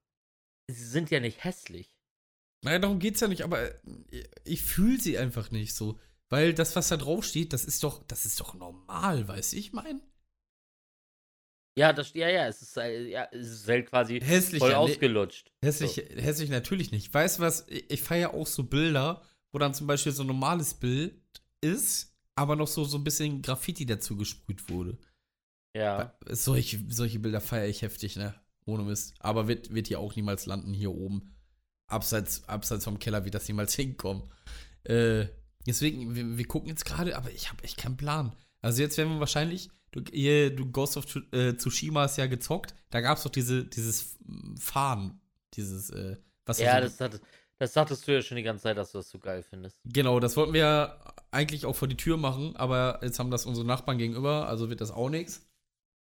sie 0.69 0.83
sind 0.85 1.09
ja 1.09 1.19
nicht 1.19 1.43
hässlich. 1.43 1.97
Naja, 2.63 2.79
darum 2.79 2.99
geht's 2.99 3.21
ja 3.21 3.27
nicht, 3.27 3.43
aber 3.43 3.59
äh, 4.11 4.23
ich 4.43 4.61
fühle 4.61 4.99
sie 4.99 5.17
einfach 5.17 5.51
nicht 5.51 5.73
so. 5.73 5.99
Weil 6.29 6.53
das, 6.53 6.75
was 6.75 6.89
da 6.89 6.97
drauf 6.97 7.25
steht, 7.25 7.51
das 7.53 7.65
ist 7.65 7.83
doch, 7.83 8.03
das 8.07 8.25
ist 8.25 8.39
doch 8.39 8.53
normal, 8.53 9.27
weißt 9.27 9.53
du, 9.53 9.57
ich 9.57 9.73
mein? 9.73 10.01
Ja, 11.77 11.93
das, 11.93 12.13
ja, 12.13 12.27
ja, 12.29 12.47
es 12.47 12.61
ist, 12.61 12.77
äh, 12.77 13.07
ja, 13.09 13.27
es 13.31 13.47
ist 13.47 13.67
halt 13.67 13.87
quasi 13.87 14.19
Hässlich, 14.19 14.59
voll 14.59 14.71
ja, 14.71 14.83
nee, 14.83 14.91
ausgelutscht. 14.91 15.51
hässlich, 15.63 15.97
hässlich 16.15 16.49
natürlich 16.49 16.91
nicht. 16.91 17.13
Weißt 17.13 17.39
du 17.39 17.43
was, 17.43 17.65
ich, 17.69 17.89
ich 17.89 18.01
feiere 18.01 18.33
auch 18.33 18.47
so 18.47 18.63
Bilder, 18.63 19.21
wo 19.51 19.59
dann 19.59 19.73
zum 19.73 19.87
Beispiel 19.87 20.11
so 20.11 20.23
ein 20.23 20.27
normales 20.27 20.73
Bild 20.73 21.15
ist, 21.61 22.13
aber 22.35 22.55
noch 22.55 22.67
so, 22.67 22.83
so 22.83 22.97
ein 22.97 23.03
bisschen 23.03 23.41
Graffiti 23.41 23.85
dazu 23.85 24.17
gesprüht 24.17 24.69
wurde. 24.69 24.97
Ja. 25.75 26.13
Solche, 26.27 26.83
solche 26.89 27.19
Bilder 27.19 27.39
feiere 27.39 27.67
ich 27.67 27.81
heftig, 27.81 28.17
ne? 28.17 28.35
Ohne 28.65 28.83
Mist. 28.83 29.15
Aber 29.19 29.47
wird, 29.47 29.73
wird 29.73 29.87
hier 29.87 29.99
auch 29.99 30.15
niemals 30.15 30.45
landen, 30.45 30.73
hier 30.73 30.91
oben. 30.91 31.33
Abseits, 31.87 32.47
abseits 32.47 32.83
vom 32.83 32.99
Keller 32.99 33.23
wird 33.23 33.35
das 33.35 33.47
niemals 33.47 33.73
hinkommen. 33.75 34.23
Äh, 34.83 35.27
deswegen, 35.65 36.15
wir, 36.15 36.37
wir 36.37 36.47
gucken 36.47 36.69
jetzt 36.69 36.85
gerade, 36.85 37.15
aber 37.15 37.31
ich 37.31 37.49
habe 37.49 37.63
echt 37.63 37.77
keinen 37.77 37.97
Plan. 37.97 38.35
Also 38.61 38.81
jetzt 38.81 38.97
werden 38.97 39.13
wir 39.13 39.19
wahrscheinlich, 39.19 39.69
du, 39.91 40.03
hier, 40.11 40.55
du 40.55 40.69
Ghost 40.71 40.97
of 40.97 41.05
äh, 41.31 41.53
Tsushima 41.55 42.01
hast 42.01 42.17
ja 42.17 42.27
gezockt, 42.27 42.73
da 42.89 43.01
gab 43.01 43.17
es 43.17 43.23
doch 43.23 43.31
diese, 43.31 43.65
dieses 43.65 44.17
Fahren, 44.59 45.19
dieses, 45.53 45.89
äh, 45.91 46.17
was 46.45 46.59
Ja, 46.59 46.81
das, 46.81 46.99
hat, 46.99 47.21
das 47.57 47.73
sagtest 47.73 48.07
du 48.07 48.13
ja 48.13 48.21
schon 48.21 48.37
die 48.37 48.43
ganze 48.43 48.63
Zeit, 48.63 48.77
dass 48.77 48.91
du 48.91 48.97
das 48.97 49.09
so 49.09 49.19
geil 49.19 49.43
findest. 49.43 49.77
Genau, 49.85 50.19
das 50.19 50.35
wollten 50.37 50.53
wir 50.53 50.61
ja 50.61 51.13
eigentlich 51.31 51.65
auch 51.65 51.75
vor 51.75 51.87
die 51.87 51.97
Tür 51.97 52.17
machen, 52.17 52.55
aber 52.55 52.99
jetzt 53.03 53.19
haben 53.19 53.31
das 53.31 53.45
unsere 53.45 53.65
Nachbarn 53.65 53.97
gegenüber, 53.97 54.47
also 54.47 54.69
wird 54.69 54.81
das 54.81 54.91
auch 54.91 55.09
nichts. 55.09 55.47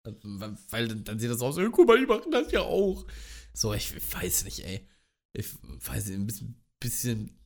Weil 0.03 0.89
dann, 0.89 1.19
sieht 1.19 1.31
das 1.31 1.41
aus, 1.41 1.57
ey, 1.57 1.69
guck 1.71 1.87
mal, 1.87 1.97
die 1.97 2.05
machen 2.05 2.31
das 2.31 2.51
ja 2.51 2.59
auch. 2.61 3.05
So, 3.53 3.73
ich 3.73 3.93
weiß 4.13 4.43
nicht, 4.43 4.65
ey. 4.65 4.85
Ich 5.31 5.47
weiß 5.63 6.07
nicht, 6.07 6.15
ein 6.15 6.27
bisschen, 6.27 6.61
bisschen 6.79 7.39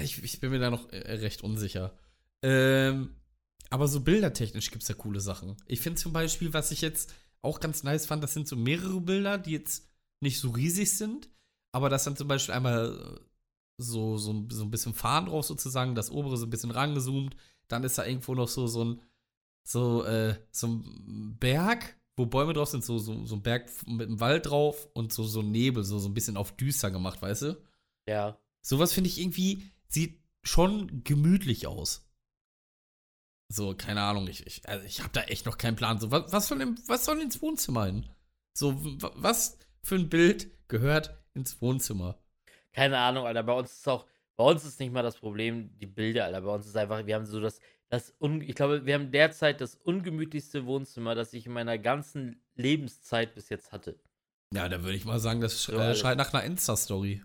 ich, 0.00 0.22
ich 0.22 0.40
bin 0.40 0.50
mir 0.50 0.58
da 0.58 0.70
noch 0.70 0.92
äh, 0.92 1.14
recht 1.14 1.42
unsicher. 1.42 1.96
Ähm, 2.42 3.16
aber 3.70 3.88
so 3.88 4.00
bildertechnisch 4.00 4.70
gibt 4.70 4.82
es 4.82 4.88
ja 4.88 4.94
coole 4.94 5.20
Sachen. 5.20 5.56
Ich 5.66 5.80
finde 5.80 6.00
zum 6.00 6.12
Beispiel, 6.12 6.52
was 6.52 6.70
ich 6.70 6.80
jetzt 6.80 7.14
auch 7.42 7.60
ganz 7.60 7.82
nice 7.82 8.06
fand, 8.06 8.22
das 8.22 8.34
sind 8.34 8.48
so 8.48 8.56
mehrere 8.56 9.00
Bilder, 9.00 9.38
die 9.38 9.52
jetzt 9.52 9.88
nicht 10.20 10.40
so 10.40 10.50
riesig 10.50 10.96
sind, 10.96 11.28
aber 11.72 11.88
das 11.88 12.04
dann 12.04 12.16
zum 12.16 12.28
Beispiel 12.28 12.54
einmal 12.54 13.18
äh, 13.18 13.20
so, 13.78 14.16
so, 14.16 14.46
so 14.50 14.64
ein 14.64 14.70
bisschen 14.70 14.94
Fahren 14.94 15.26
drauf 15.26 15.44
sozusagen, 15.44 15.94
das 15.94 16.10
obere 16.10 16.36
so 16.36 16.46
ein 16.46 16.50
bisschen 16.50 16.70
rangezoomt, 16.70 17.36
dann 17.68 17.84
ist 17.84 17.98
da 17.98 18.04
irgendwo 18.04 18.34
noch 18.34 18.48
so, 18.48 18.66
so 18.66 18.84
ein, 18.84 19.00
so, 19.64 20.04
äh, 20.04 20.34
so 20.50 20.66
ein 20.66 21.36
Berg, 21.38 21.96
wo 22.16 22.26
Bäume 22.26 22.54
drauf 22.54 22.68
sind, 22.68 22.84
so, 22.84 22.98
so, 22.98 23.24
so 23.26 23.36
ein 23.36 23.42
Berg 23.42 23.70
mit 23.86 24.08
einem 24.08 24.18
Wald 24.20 24.46
drauf 24.46 24.88
und 24.94 25.12
so, 25.12 25.22
so 25.22 25.42
Nebel, 25.42 25.84
so, 25.84 25.98
so 25.98 26.08
ein 26.08 26.14
bisschen 26.14 26.36
auf 26.36 26.56
düster 26.56 26.90
gemacht, 26.90 27.22
weißt 27.22 27.42
du? 27.42 27.62
Ja. 28.08 28.38
Sowas 28.60 28.92
finde 28.92 29.08
ich 29.08 29.20
irgendwie, 29.20 29.70
sieht 29.88 30.20
schon 30.42 31.04
gemütlich 31.04 31.66
aus. 31.66 32.07
So, 33.50 33.74
keine 33.74 34.02
Ahnung, 34.02 34.28
ich, 34.28 34.46
ich, 34.46 34.68
also 34.68 34.84
ich 34.84 35.00
habe 35.00 35.10
da 35.12 35.22
echt 35.22 35.46
noch 35.46 35.56
keinen 35.56 35.76
Plan. 35.76 35.98
So, 35.98 36.10
was, 36.10 36.32
was, 36.32 36.48
soll 36.48 36.60
im, 36.60 36.78
was 36.86 37.04
soll 37.04 37.20
ins 37.20 37.40
Wohnzimmer 37.40 37.86
hin? 37.86 38.06
So, 38.52 38.76
was 39.16 39.58
für 39.82 39.94
ein 39.94 40.10
Bild 40.10 40.50
gehört 40.68 41.18
ins 41.34 41.60
Wohnzimmer? 41.62 42.18
Keine 42.72 42.98
Ahnung, 42.98 43.26
Alter. 43.26 43.42
Bei 43.42 43.54
uns 43.54 43.72
ist 43.72 43.88
auch, 43.88 44.06
bei 44.36 44.44
uns 44.44 44.64
ist 44.64 44.78
nicht 44.80 44.92
mal 44.92 45.02
das 45.02 45.16
Problem 45.16 45.76
die 45.78 45.86
Bilder, 45.86 46.26
Alter. 46.26 46.42
Bei 46.42 46.54
uns 46.54 46.66
ist 46.66 46.76
einfach, 46.76 47.06
wir 47.06 47.14
haben 47.14 47.24
so 47.24 47.40
das, 47.40 47.60
das 47.88 48.14
un, 48.20 48.42
ich 48.42 48.54
glaube, 48.54 48.84
wir 48.84 48.94
haben 48.94 49.10
derzeit 49.10 49.62
das 49.62 49.76
ungemütlichste 49.76 50.66
Wohnzimmer, 50.66 51.14
das 51.14 51.32
ich 51.32 51.46
in 51.46 51.52
meiner 51.52 51.78
ganzen 51.78 52.42
Lebenszeit 52.54 53.34
bis 53.34 53.48
jetzt 53.48 53.72
hatte. 53.72 53.98
Ja, 54.52 54.68
da 54.68 54.82
würde 54.82 54.96
ich 54.96 55.06
mal 55.06 55.20
sagen, 55.20 55.40
das 55.40 55.68
äh, 55.68 55.94
schreit 55.94 56.18
nach 56.18 56.34
einer 56.34 56.44
Insta-Story. 56.44 57.22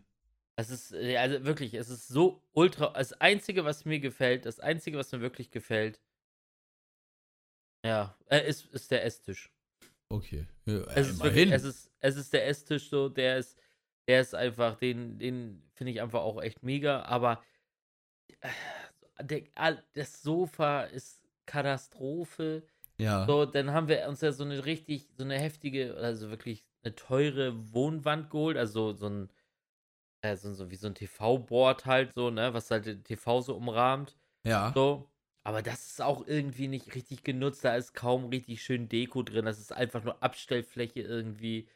Es 0.56 0.70
ist, 0.70 0.94
äh, 0.94 1.18
also 1.18 1.44
wirklich, 1.44 1.74
es 1.74 1.90
ist 1.90 2.08
so 2.08 2.42
ultra. 2.54 2.94
Das 2.94 3.14
Einzige, 3.14 3.66
was 3.66 3.86
mir 3.86 4.00
gefällt, 4.00 4.46
das 4.46 4.60
Einzige, 4.60 4.98
was 4.98 5.12
mir 5.12 5.22
wirklich 5.22 5.52
gefällt, 5.52 6.00
ja, 7.84 8.18
äh, 8.28 8.48
ist, 8.48 8.66
ist 8.68 8.92
der 8.92 9.06
Esstisch. 9.06 9.52
Okay. 10.10 10.46
Ja, 10.66 10.84
Es 10.96 11.10
ist 11.10 11.24
wirklich, 11.24 11.52
es 11.52 11.64
ist, 11.64 11.92
es 12.00 12.16
ist 12.18 12.34
der 12.34 12.48
Esstisch 12.48 12.90
so, 12.90 13.10
der 13.10 13.38
ist, 13.38 13.58
der 14.08 14.22
ist 14.22 14.36
einfach, 14.36 14.78
den, 14.78 15.18
den 15.18 15.64
finde 15.74 15.92
ich 15.92 16.02
einfach 16.02 16.22
auch 16.22 16.42
echt 16.42 16.64
mega, 16.64 17.04
aber 17.04 17.44
äh, 18.42 18.50
der, 19.24 19.44
das 19.94 20.22
Sofa 20.22 20.84
ist 20.84 21.24
Katastrophe. 21.46 22.64
Ja. 22.98 23.26
So, 23.26 23.46
dann 23.46 23.72
haben 23.72 23.88
wir 23.88 24.08
uns 24.08 24.22
ja 24.22 24.32
so 24.32 24.44
eine 24.44 24.66
richtig, 24.66 25.10
so 25.18 25.24
eine 25.24 25.40
heftige, 25.40 25.96
also 25.96 26.30
wirklich 26.30 26.66
eine 26.84 26.96
teure 26.96 27.74
Wohnwand 27.74 28.30
geholt, 28.30 28.58
also 28.58 28.94
so 28.94 29.08
ein, 29.08 29.30
äh, 30.22 30.36
so, 30.36 30.54
so 30.54 30.70
wie 30.70 30.76
so 30.76 30.88
ein 30.88 30.96
TV-Board 30.96 31.86
halt 31.86 32.14
so, 32.14 32.30
ne, 32.30 32.54
was 32.54 32.70
halt 32.72 32.86
den 32.86 33.04
TV 33.04 33.42
so 33.42 33.56
umrahmt. 33.56 34.18
Ja. 34.44 34.72
So. 34.74 35.10
Aber 35.44 35.62
das 35.62 35.86
ist 35.88 36.02
auch 36.02 36.26
irgendwie 36.26 36.68
nicht 36.68 36.96
richtig 36.96 37.24
genutzt. 37.24 37.66
Da 37.66 37.76
ist 37.76 37.94
kaum 37.94 38.26
richtig 38.30 38.64
schön 38.64 38.88
Deko 38.88 39.24
drin. 39.24 39.46
Das 39.46 39.60
ist 39.60 39.74
einfach 39.74 40.04
nur 40.04 40.22
Abstellfläche 40.24 41.02
irgendwie. 41.02 41.68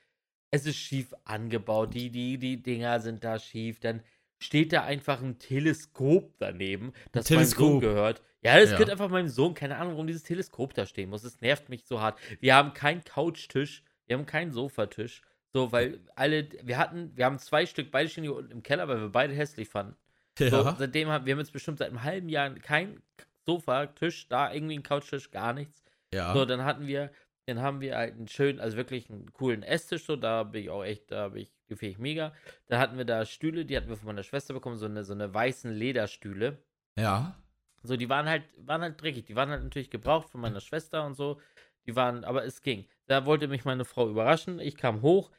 Es 0.52 0.66
ist 0.66 0.78
schief 0.78 1.14
angebaut. 1.26 1.94
Die, 1.94 2.10
die, 2.10 2.38
die 2.38 2.64
Dinger 2.64 3.00
sind 3.02 3.24
da 3.26 3.40
schief. 3.40 3.80
Dann 3.82 4.02
steht 4.40 4.72
da 4.72 4.84
einfach 4.84 5.22
ein 5.22 5.38
Teleskop 5.40 6.34
daneben, 6.40 6.94
das 7.12 7.26
Teleskop. 7.26 7.60
meinem 7.60 7.72
Sohn 7.72 7.80
gehört. 7.82 8.22
Ja, 8.42 8.58
das 8.58 8.70
Ja. 8.70 8.78
gehört 8.78 8.92
einfach 8.92 9.10
meinem 9.10 9.28
Sohn. 9.28 9.54
Keine 9.54 9.78
Ahnung, 9.78 9.94
warum 9.94 10.08
dieses 10.08 10.24
Teleskop 10.24 10.74
da 10.74 10.86
stehen 10.86 11.10
muss. 11.10 11.24
Es 11.26 11.42
nervt 11.42 11.68
mich 11.68 11.86
so 11.86 12.00
hart. 12.00 12.18
Wir 12.40 12.56
haben 12.56 12.74
keinen 12.74 13.04
Couchtisch. 13.04 13.84
Wir 14.06 14.18
haben 14.18 14.26
keinen 14.26 14.52
Sofatisch. 14.52 15.22
So, 15.52 15.72
weil 15.74 16.00
alle, 16.16 16.48
wir 16.64 16.78
hatten, 16.78 17.12
wir 17.18 17.26
haben 17.26 17.40
zwei 17.40 17.66
Stück, 17.66 17.92
beide 17.92 18.08
stehen 18.10 18.24
hier 18.24 18.36
unten 18.36 18.52
im 18.52 18.64
Keller, 18.64 18.88
weil 18.88 19.02
wir 19.02 19.10
beide 19.10 19.34
hässlich 19.34 19.68
fanden. 19.68 19.96
So, 20.38 20.46
Ja. 20.46 20.76
seitdem 20.78 21.10
haben 21.10 21.26
wir 21.26 21.34
haben 21.34 21.40
jetzt 21.40 21.52
bestimmt 21.52 21.80
seit 21.80 21.90
einem 21.90 22.04
halben 22.04 22.30
Jahr 22.30 22.52
kein 22.52 23.02
Sofa-Tisch, 23.48 24.28
da 24.28 24.54
irgendwie 24.54 24.78
ein 24.78 24.84
Couchtisch, 24.84 25.32
gar 25.32 25.54
nichts. 25.54 25.84
Ja. 26.14 26.34
So, 26.34 26.46
dann 26.46 26.64
hatten 26.64 26.86
wir, 26.86 27.12
dann 27.46 27.62
haben 27.62 27.82
wir 27.82 27.98
halt 27.98 28.16
einen 28.16 28.28
schönen, 28.28 28.60
also 28.60 28.78
wirklich 28.78 29.10
einen 29.10 29.32
coolen 29.34 29.64
Esstisch, 29.64 30.06
so, 30.06 30.16
da 30.16 30.44
bin 30.44 30.64
ich 30.64 30.70
auch 30.70 30.84
echt, 30.84 31.12
da 31.12 31.30
bin 31.30 31.44
ich, 31.44 31.52
gefühle 31.68 31.92
ich 31.92 31.98
mega. 31.98 32.34
Dann 32.68 32.80
hatten 32.80 32.98
wir 32.98 33.06
da 33.06 33.26
Stühle, 33.26 33.66
die 33.66 33.76
hatten 33.78 33.90
wir 33.90 33.96
von 33.98 34.08
meiner 34.08 34.24
Schwester 34.24 34.54
bekommen, 34.54 34.76
so 34.76 34.86
eine, 34.86 35.04
so 35.04 35.14
eine 35.14 35.34
weißen 35.34 35.72
Lederstühle. 35.72 36.62
Ja. 36.98 37.36
So, 37.84 37.96
die 37.96 38.10
waren 38.10 38.28
halt, 38.28 38.44
waren 38.58 38.82
halt 38.82 39.02
dreckig, 39.02 39.26
die 39.26 39.36
waren 39.36 39.50
halt 39.50 39.64
natürlich 39.64 39.90
gebraucht 39.90 40.30
von 40.30 40.42
meiner 40.42 40.60
Schwester 40.60 41.06
und 41.06 41.16
so. 41.16 41.40
Die 41.86 41.96
waren, 41.96 42.26
aber 42.26 42.44
es 42.44 42.62
ging. 42.62 42.86
Da 43.06 43.26
wollte 43.26 43.48
mich 43.48 43.64
meine 43.64 43.86
Frau 43.86 44.10
überraschen. 44.10 44.60
Ich 44.60 44.76
kam 44.76 45.02
hoch, 45.02 45.32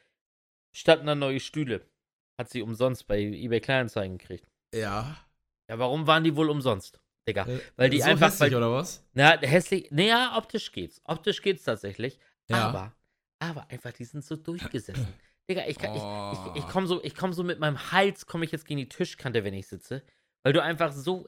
standen 0.71 1.05
da 1.05 1.13
neue 1.13 1.39
Stühle. 1.39 1.85
Hat 2.39 2.49
sie 2.49 2.63
umsonst 2.63 3.05
bei 3.05 3.19
eBay 3.19 3.59
Kleinanzeigen 3.59 4.17
gekriegt. 4.17 4.47
Ja. 4.73 5.15
Ja, 5.67 5.77
warum 5.77 6.07
waren 6.07 6.23
die 6.23 6.35
wohl 6.35 6.49
umsonst? 6.49 6.99
Digga. 7.27 7.45
Äh, 7.45 7.59
Weil 7.75 7.89
die 7.89 7.99
so 8.01 8.05
einfach- 8.09 8.27
hässlich, 8.27 8.51
weil- 8.51 8.57
oder 8.57 8.71
was? 8.71 9.03
Na, 9.13 9.37
hässlich. 9.39 9.89
Naja, 9.91 10.35
optisch 10.37 10.71
geht's. 10.71 11.01
Optisch 11.05 11.41
geht's 11.41 11.63
tatsächlich. 11.63 12.19
Ja. 12.49 12.67
Aber, 12.69 12.95
aber 13.39 13.69
einfach, 13.69 13.91
die 13.93 14.05
sind 14.05 14.23
so 14.23 14.35
durchgesessen. 14.35 15.07
Digga, 15.49 15.65
ich, 15.67 15.77
kann, 15.77 15.95
ich, 15.95 16.01
Oh. 16.01 16.51
ich, 16.55 16.63
ich 16.63 16.69
komme 16.69 16.87
so, 16.87 17.03
ich 17.03 17.15
komm 17.15 17.33
so 17.33 17.43
mit 17.43 17.59
meinem 17.59 17.91
Hals, 17.91 18.25
komme 18.27 18.45
ich 18.45 18.51
jetzt 18.51 18.65
gegen 18.65 18.79
die 18.79 18.89
Tischkante, 18.89 19.43
wenn 19.43 19.53
ich 19.53 19.67
sitze. 19.67 20.03
Weil 20.43 20.53
du 20.53 20.61
einfach 20.61 20.91
so, 20.91 21.27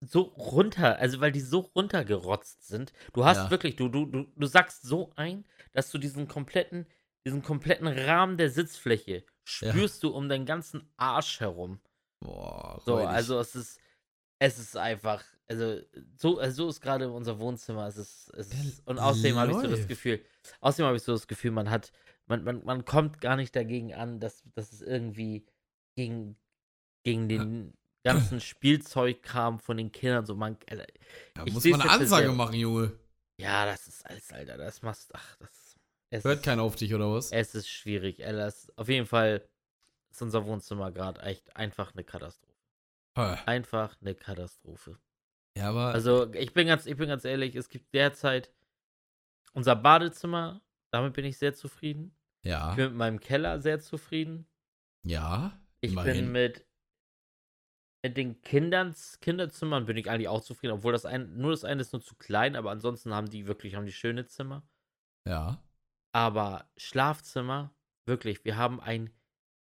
so 0.00 0.20
runter, 0.22 0.96
also 0.98 1.20
weil 1.20 1.32
die 1.32 1.40
so 1.40 1.60
runtergerotzt 1.74 2.66
sind. 2.66 2.92
Du 3.12 3.24
hast 3.24 3.36
Ja. 3.36 3.50
wirklich, 3.50 3.74
du, 3.76 3.88
du, 3.88 4.06
du, 4.06 4.26
du 4.34 4.46
sackst 4.46 4.82
so 4.82 5.10
ein, 5.16 5.44
dass 5.72 5.90
du 5.90 5.98
diesen 5.98 6.28
kompletten, 6.28 6.86
diesen 7.26 7.42
kompletten 7.42 7.88
Rahmen 7.88 8.36
der 8.36 8.48
Sitzfläche 8.50 9.24
spürst 9.44 10.02
du 10.04 10.10
um 10.10 10.28
deinen 10.28 10.46
ganzen 10.46 10.88
Arsch 10.96 11.40
herum. 11.40 11.80
Boah, 12.20 12.80
So, 12.84 12.96
also 12.96 13.38
es 13.40 13.54
ist, 13.56 13.80
es 14.38 14.58
ist 14.58 14.76
einfach, 14.76 15.24
also 15.48 15.80
so, 16.16 16.38
also 16.38 16.64
so 16.64 16.68
ist 16.68 16.80
gerade 16.80 17.10
unser 17.10 17.38
Wohnzimmer. 17.38 17.86
Es 17.86 17.96
ist, 17.96 18.30
es 18.34 18.52
ist 18.52 18.86
und 18.86 18.98
außerdem 18.98 19.36
habe 19.36 19.52
ich 19.52 19.58
so 19.58 19.68
das. 19.68 19.86
Gefühl, 19.86 20.24
außerdem 20.60 20.86
habe 20.86 20.96
ich 20.96 21.02
so 21.02 21.12
das 21.12 21.26
Gefühl, 21.26 21.50
man 21.50 21.70
hat, 21.70 21.92
man, 22.26 22.44
man, 22.44 22.64
man 22.64 22.84
kommt 22.84 23.20
gar 23.20 23.36
nicht 23.36 23.54
dagegen 23.56 23.94
an, 23.94 24.20
dass, 24.20 24.42
dass 24.54 24.72
es 24.72 24.82
irgendwie 24.82 25.46
gegen, 25.96 26.36
gegen 27.04 27.28
den 27.28 27.74
ganzen 28.04 28.40
Spielzeugkram 28.40 29.58
von 29.58 29.76
den 29.76 29.92
Kindern 29.92 30.26
so 30.26 30.34
man, 30.34 30.56
Alter, 30.70 30.86
Da 31.34 31.44
ich 31.44 31.54
muss 31.54 31.68
man 31.68 31.80
eine 31.80 31.90
Ansage 31.90 32.32
selber. 32.32 32.34
machen, 32.34 32.54
Junge. 32.56 32.92
ja, 33.40 33.66
das 33.66 33.86
ist 33.88 34.06
alles, 34.06 34.32
Alter, 34.32 34.56
das 34.58 34.82
machst, 34.82 35.14
ach, 35.14 35.36
das, 35.36 35.78
es 36.10 36.24
Hört 36.24 36.38
ist, 36.38 36.44
keiner 36.44 36.62
auf 36.62 36.76
dich, 36.76 36.94
oder 36.94 37.10
was? 37.12 37.30
es 37.30 37.54
ist 37.54 37.68
schwierig, 37.68 38.24
Alter, 38.24 38.52
auf 38.76 38.88
jeden 38.88 39.06
Fall 39.06 39.48
ist 40.10 40.22
unser 40.22 40.44
Wohnzimmer 40.46 40.92
gerade 40.92 41.20
echt 41.22 41.54
einfach 41.56 41.92
eine 41.94 42.04
Katastrophe. 42.04 42.47
Hä. 43.18 43.38
Einfach 43.46 43.96
eine 44.00 44.14
Katastrophe. 44.14 44.98
Ja, 45.56 45.70
aber. 45.70 45.92
Also, 45.92 46.32
ich 46.34 46.52
bin 46.52 46.66
ganz, 46.68 46.86
ich 46.86 46.96
bin 46.96 47.08
ganz 47.08 47.24
ehrlich, 47.24 47.56
es 47.56 47.68
gibt 47.68 47.92
derzeit 47.92 48.52
unser 49.52 49.74
Badezimmer, 49.74 50.62
damit 50.92 51.14
bin 51.14 51.24
ich 51.24 51.38
sehr 51.38 51.54
zufrieden. 51.54 52.16
ja. 52.44 52.70
Ich 52.70 52.76
bin 52.76 52.86
mit 52.86 52.94
meinem 52.94 53.20
Keller 53.20 53.60
sehr 53.60 53.80
zufrieden. 53.80 54.46
Ja. 55.04 55.58
Ich 55.80 55.90
bin 55.90 55.98
immerhin. 56.04 56.32
mit, 56.32 56.66
mit 58.04 58.16
den 58.16 58.40
Kindern, 58.42 58.94
Kinderzimmern 59.20 59.86
bin 59.86 59.96
ich 59.96 60.10
eigentlich 60.10 60.28
auch 60.28 60.42
zufrieden, 60.42 60.74
obwohl 60.74 60.92
das 60.92 61.06
ein, 61.06 61.36
nur 61.36 61.50
das 61.50 61.64
eine 61.64 61.80
ist 61.80 61.92
nur 61.92 62.02
zu 62.02 62.14
klein, 62.14 62.56
aber 62.56 62.70
ansonsten 62.70 63.14
haben 63.14 63.30
die 63.30 63.46
wirklich, 63.46 63.74
haben 63.74 63.86
die 63.86 63.92
schöne 63.92 64.26
Zimmer. 64.26 64.66
Ja. 65.26 65.62
Aber 66.12 66.70
Schlafzimmer, 66.76 67.74
wirklich, 68.06 68.44
wir 68.44 68.56
haben 68.56 68.80
ein 68.80 69.10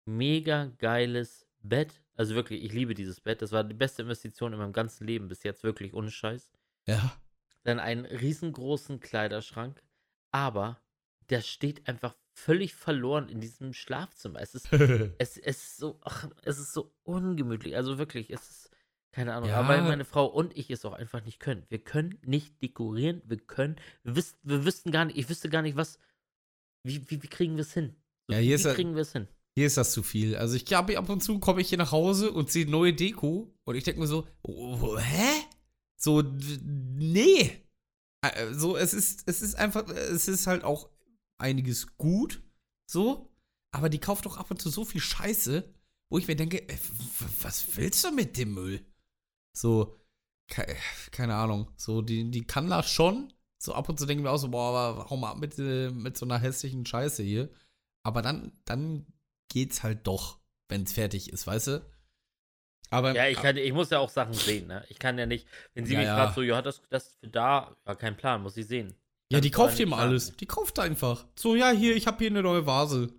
mega 0.06 0.66
geiles 0.78 1.48
Bett. 1.60 2.02
Also 2.16 2.34
wirklich, 2.36 2.64
ich 2.64 2.72
liebe 2.74 2.94
dieses 2.94 3.20
Bett. 3.22 3.42
Das 3.42 3.52
war 3.52 3.64
die 3.64 3.74
beste 3.74 4.02
Investition 4.04 4.54
in 4.54 4.60
meinem 4.60 4.74
ganzen 4.74 5.06
Leben 5.06 5.28
bis 5.28 5.44
jetzt, 5.44 5.64
wirklich 5.64 5.94
ohne 5.94 6.12
Scheiß. 6.12 6.52
Ja. 6.88 7.16
dann 7.64 7.80
einen 7.80 8.06
riesengroßen 8.06 9.00
Kleiderschrank, 9.00 9.82
aber 10.32 10.80
der 11.30 11.42
steht 11.42 11.88
einfach 11.88 12.16
völlig 12.34 12.76
verloren 12.76 13.28
in 13.30 13.40
diesem 13.42 13.74
Schlafzimmer. 13.74 14.40
Es 14.40 14.54
ist, 14.56 14.72
es, 15.18 15.38
es 15.38 15.38
ist 15.38 15.78
so, 15.78 16.00
ach, 16.04 16.30
es 16.44 16.60
ist 16.60 16.74
so 16.74 16.94
ungemütlich. 17.04 17.76
Also 17.76 17.98
wirklich, 17.98 18.30
es 18.30 18.50
ist, 18.50 18.70
keine 19.12 19.34
Ahnung, 19.34 19.50
Ja. 19.50 19.58
aber 19.62 19.70
weil 19.70 19.82
meine 19.82 20.06
Frau 20.06 20.26
und 20.28 20.56
ich 20.58 20.70
es 20.70 20.86
auch 20.86 20.94
einfach 20.94 21.24
nicht 21.24 21.40
können. 21.40 21.66
Wir 21.70 21.80
können 21.80 22.20
nicht 22.24 22.62
dekorieren, 22.62 23.22
wir 23.26 23.38
können, 23.38 23.78
wir, 24.04 24.16
wiss, 24.16 24.38
wir 24.44 24.64
wüssten 24.66 24.92
gar 24.92 25.06
nicht, 25.06 25.18
ich 25.18 25.28
wüsste 25.30 25.50
gar 25.50 25.62
nicht, 25.64 25.76
was, 25.76 25.98
wie, 26.84 27.10
wie, 27.10 27.24
wie 27.24 27.28
kriegen 27.28 27.56
wir 27.56 27.62
es 27.62 27.74
hin? 27.74 27.96
So, 28.28 28.34
Ja, 28.34 28.40
wie 28.42 28.46
hier 28.46 28.56
ist 28.58 28.66
wie 28.66 28.74
kriegen 28.74 28.94
wir 28.94 29.02
es 29.02 29.12
hin? 29.14 29.28
Hier 29.58 29.68
ist 29.68 29.78
das 29.78 29.94
zu 29.94 30.04
viel. 30.04 30.36
Also 30.36 30.56
ich 30.56 30.66
glaube, 30.66 30.98
ab 30.98 31.10
und 31.10 31.24
zu 31.24 31.40
komme 31.40 31.62
ich 31.62 31.70
hier 31.70 31.78
nach 31.78 31.92
Hause 31.92 32.32
und 32.32 32.52
sehe 32.52 32.70
neue 32.70 32.94
Deko 32.94 33.54
und 33.64 33.76
ich 33.76 33.84
denke 33.86 34.02
mir 34.02 34.08
so, 34.08 34.28
oh, 34.42 34.98
hä? 35.00 35.44
So, 35.98 36.22
nee. 36.22 37.62
Äh, 38.22 38.54
So, 38.54 38.76
es 38.76 38.94
ist, 38.94 39.24
es 39.28 39.42
ist 39.42 39.56
einfach, 39.56 39.88
es 39.88 40.28
ist 40.28 40.48
halt 40.48 40.64
auch 40.64 40.90
einiges 41.38 41.96
gut, 41.98 42.44
so, 42.90 43.34
aber 43.72 43.90
die 43.90 44.00
kauft 44.00 44.26
doch 44.26 44.38
ab 44.38 44.52
und 44.52 44.62
zu 44.62 44.70
so 44.70 44.84
viel 44.86 45.02
Scheiße, 45.02 45.74
wo 46.10 46.18
ich 46.18 46.28
mir 46.28 46.36
denke, 46.36 46.62
äh, 46.68 46.74
w- 46.78 47.26
was 47.42 47.76
willst 47.78 48.04
du 48.04 48.12
mit 48.12 48.38
dem 48.38 48.54
Müll? 48.54 48.86
So, 49.58 49.96
ke 50.50 50.76
keine 51.12 51.36
Ahnung, 51.36 51.72
so, 51.78 52.02
die, 52.02 52.30
die 52.30 52.46
kann 52.46 52.70
das 52.70 52.90
schon. 52.90 53.34
So 53.58 53.74
ab 53.74 53.88
und 53.90 54.00
zu 54.00 54.06
denken 54.06 54.24
wir 54.26 54.32
auch 54.32 54.38
so, 54.38 54.50
boah, 54.50 54.76
aber 54.76 55.10
hau 55.10 55.18
mal 55.18 55.32
ab 55.32 55.40
mit, 55.40 55.58
äh, 55.60 55.92
mit 55.92 56.18
so 56.18 56.26
einer 56.26 56.40
hässlichen 56.40 56.86
Scheiße 56.86 57.24
hier. 57.24 57.50
Aber 58.04 58.22
dann, 58.22 58.52
dann 58.66 59.08
geht's 59.50 59.84
halt 59.84 60.06
doch, 60.08 60.40
wenn 60.70 60.84
es 60.84 60.94
fertig 60.94 61.32
ist, 61.32 61.48
weißt 61.48 61.68
du? 61.68 61.86
Aber 62.90 63.16
Ja, 63.16 63.28
ich, 63.28 63.38
kann, 63.38 63.58
ich 63.58 63.74
muss 63.74 63.90
ja 63.90 64.00
auch 64.00 64.10
Sachen 64.10 64.34
sehen, 64.34 64.68
ne? 64.68 64.86
Ich 64.90 65.00
kann 65.00 65.18
ja 65.18 65.26
nicht, 65.26 65.48
wenn 65.74 65.86
sie 65.86 65.94
Ja, 65.94 66.00
mich 66.00 66.08
ja. 66.08 66.16
fragt, 66.16 66.36
so, 66.36 66.42
ja, 66.42 66.62
das, 66.62 66.82
das 66.90 67.16
für 67.20 67.28
da, 67.30 67.76
ja, 67.86 67.96
kein 67.96 68.16
Plan, 68.18 68.42
muss 68.42 68.58
ich 68.58 68.68
sehen. 68.68 68.96
ja, 69.32 69.40
die 69.42 69.52
kauft 69.52 69.80
ja 69.80 69.86
sagen. 69.88 69.94
alles. 69.94 70.36
Die 70.38 70.46
kauft 70.46 70.80
einfach. 70.80 71.26
So, 71.38 71.56
ja, 71.56 71.72
hier, 71.72 71.96
ich 71.96 72.08
habe 72.08 72.18
hier 72.20 72.30
eine 72.30 72.44
neue 72.44 72.66
Vase. 72.66 73.14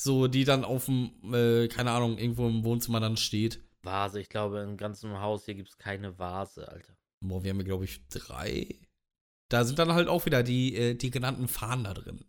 So, 0.00 0.28
die 0.28 0.44
dann 0.44 0.64
auf 0.64 0.86
dem, 0.86 1.12
äh, 1.34 1.68
keine 1.68 1.92
Ahnung, 1.92 2.18
irgendwo 2.18 2.48
im 2.48 2.64
Wohnzimmer 2.64 3.00
dann 3.00 3.16
steht. 3.16 3.60
Vase, 3.82 4.20
ich 4.20 4.28
glaube, 4.28 4.60
im 4.62 4.76
ganzen 4.76 5.20
Haus 5.20 5.44
hier 5.44 5.54
gibt 5.54 5.68
es 5.68 5.76
keine 5.78 6.18
Vase, 6.18 6.66
Alter. 6.68 6.96
Boah, 7.20 7.42
wir 7.42 7.50
haben 7.50 7.56
hier, 7.58 7.64
glaube 7.64 7.84
ich, 7.84 8.06
drei. 8.08 8.78
Da 9.50 9.64
sind 9.64 9.78
dann 9.78 9.92
halt 9.94 10.08
auch 10.08 10.26
wieder 10.26 10.42
die, 10.42 10.74
äh, 10.76 10.94
die 10.94 11.10
genannten 11.10 11.48
Fahnen 11.48 11.84
da 11.84 11.94
drin. 11.94 12.24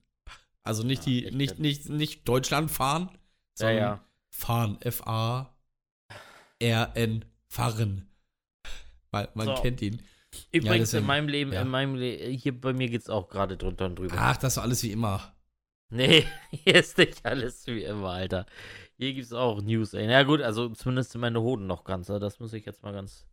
Also 0.63 0.83
nicht 0.83 1.03
Ah, 1.03 1.05
die, 1.05 1.31
nicht, 1.31 1.59
nicht, 1.59 1.89
nicht 1.89 2.27
Deutschland 2.27 2.71
fahren, 2.71 3.09
Ja, 3.09 3.19
sondern 3.57 3.77
ja. 3.77 4.03
Fahren. 4.29 4.77
F-A-R-N. 4.81 5.55
Fahren. 7.47 8.09
Weil 9.11 9.29
man 9.33 9.47
So. 9.47 9.55
kennt 9.61 9.81
ihn. 9.81 10.01
Übrigens, 10.51 10.89
deswegen, 10.91 11.03
in 11.03 11.07
meinem 11.07 11.27
Leben, 11.29 11.53
ja. 11.53 11.61
in 11.61 11.69
meinem 11.69 11.95
Le 11.95 12.17
hier 12.29 12.59
bei 12.59 12.73
mir 12.73 12.89
geht's 12.89 13.09
auch 13.09 13.29
gerade 13.29 13.55
drunter 13.55 13.85
und 13.85 13.97
drüber. 13.97 14.15
Ach, 14.17 14.35
das 14.37 14.57
war 14.57 14.63
alles 14.63 14.83
wie 14.83 14.91
immer. 14.91 15.33
Nee, 15.89 16.25
hier 16.51 16.75
ist 16.75 16.97
nicht 16.97 17.25
alles 17.25 17.65
wie 17.67 17.83
immer, 17.83 18.09
Alter. 18.09 18.45
Hier 18.97 19.13
gibt's 19.13 19.31
auch 19.31 19.61
News, 19.61 19.93
ey. 19.93 20.07
Na 20.07 20.23
gut, 20.23 20.41
also 20.41 20.69
zumindest 20.69 21.11
sind 21.11 21.21
meine 21.21 21.41
Hoden 21.41 21.67
noch 21.67 21.85
ganz, 21.85 22.09
ne? 22.09 22.19
das 22.19 22.39
muss 22.39 22.51
ich 22.53 22.65
jetzt 22.65 22.83
mal 22.83 22.91
ganz, 22.91 23.25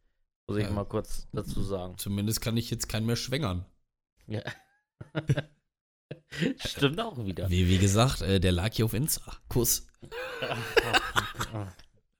muss 0.47 0.59
ich 0.59 0.65
Ja. 0.65 0.71
mal 0.71 0.85
kurz 0.85 1.27
dazu 1.33 1.63
sagen. 1.63 1.99
Zumindest 1.99 2.41
kann 2.41 2.57
ich 2.57 2.71
jetzt 2.71 2.89
keinen 2.89 3.07
mehr 3.07 3.17
schwängern. 3.17 3.65
Ja. 4.29 4.43
Stimmt 6.67 7.01
auch 7.01 7.25
wieder. 7.25 7.51
Wie, 7.51 7.69
wie 7.69 7.79
gesagt, 7.79 8.23
äh, 8.23 8.39
der 8.41 8.53
lag 8.53 8.73
hier 8.73 8.85
auf 8.85 8.95
Insta. 8.95 9.37
Kuss. 9.49 9.87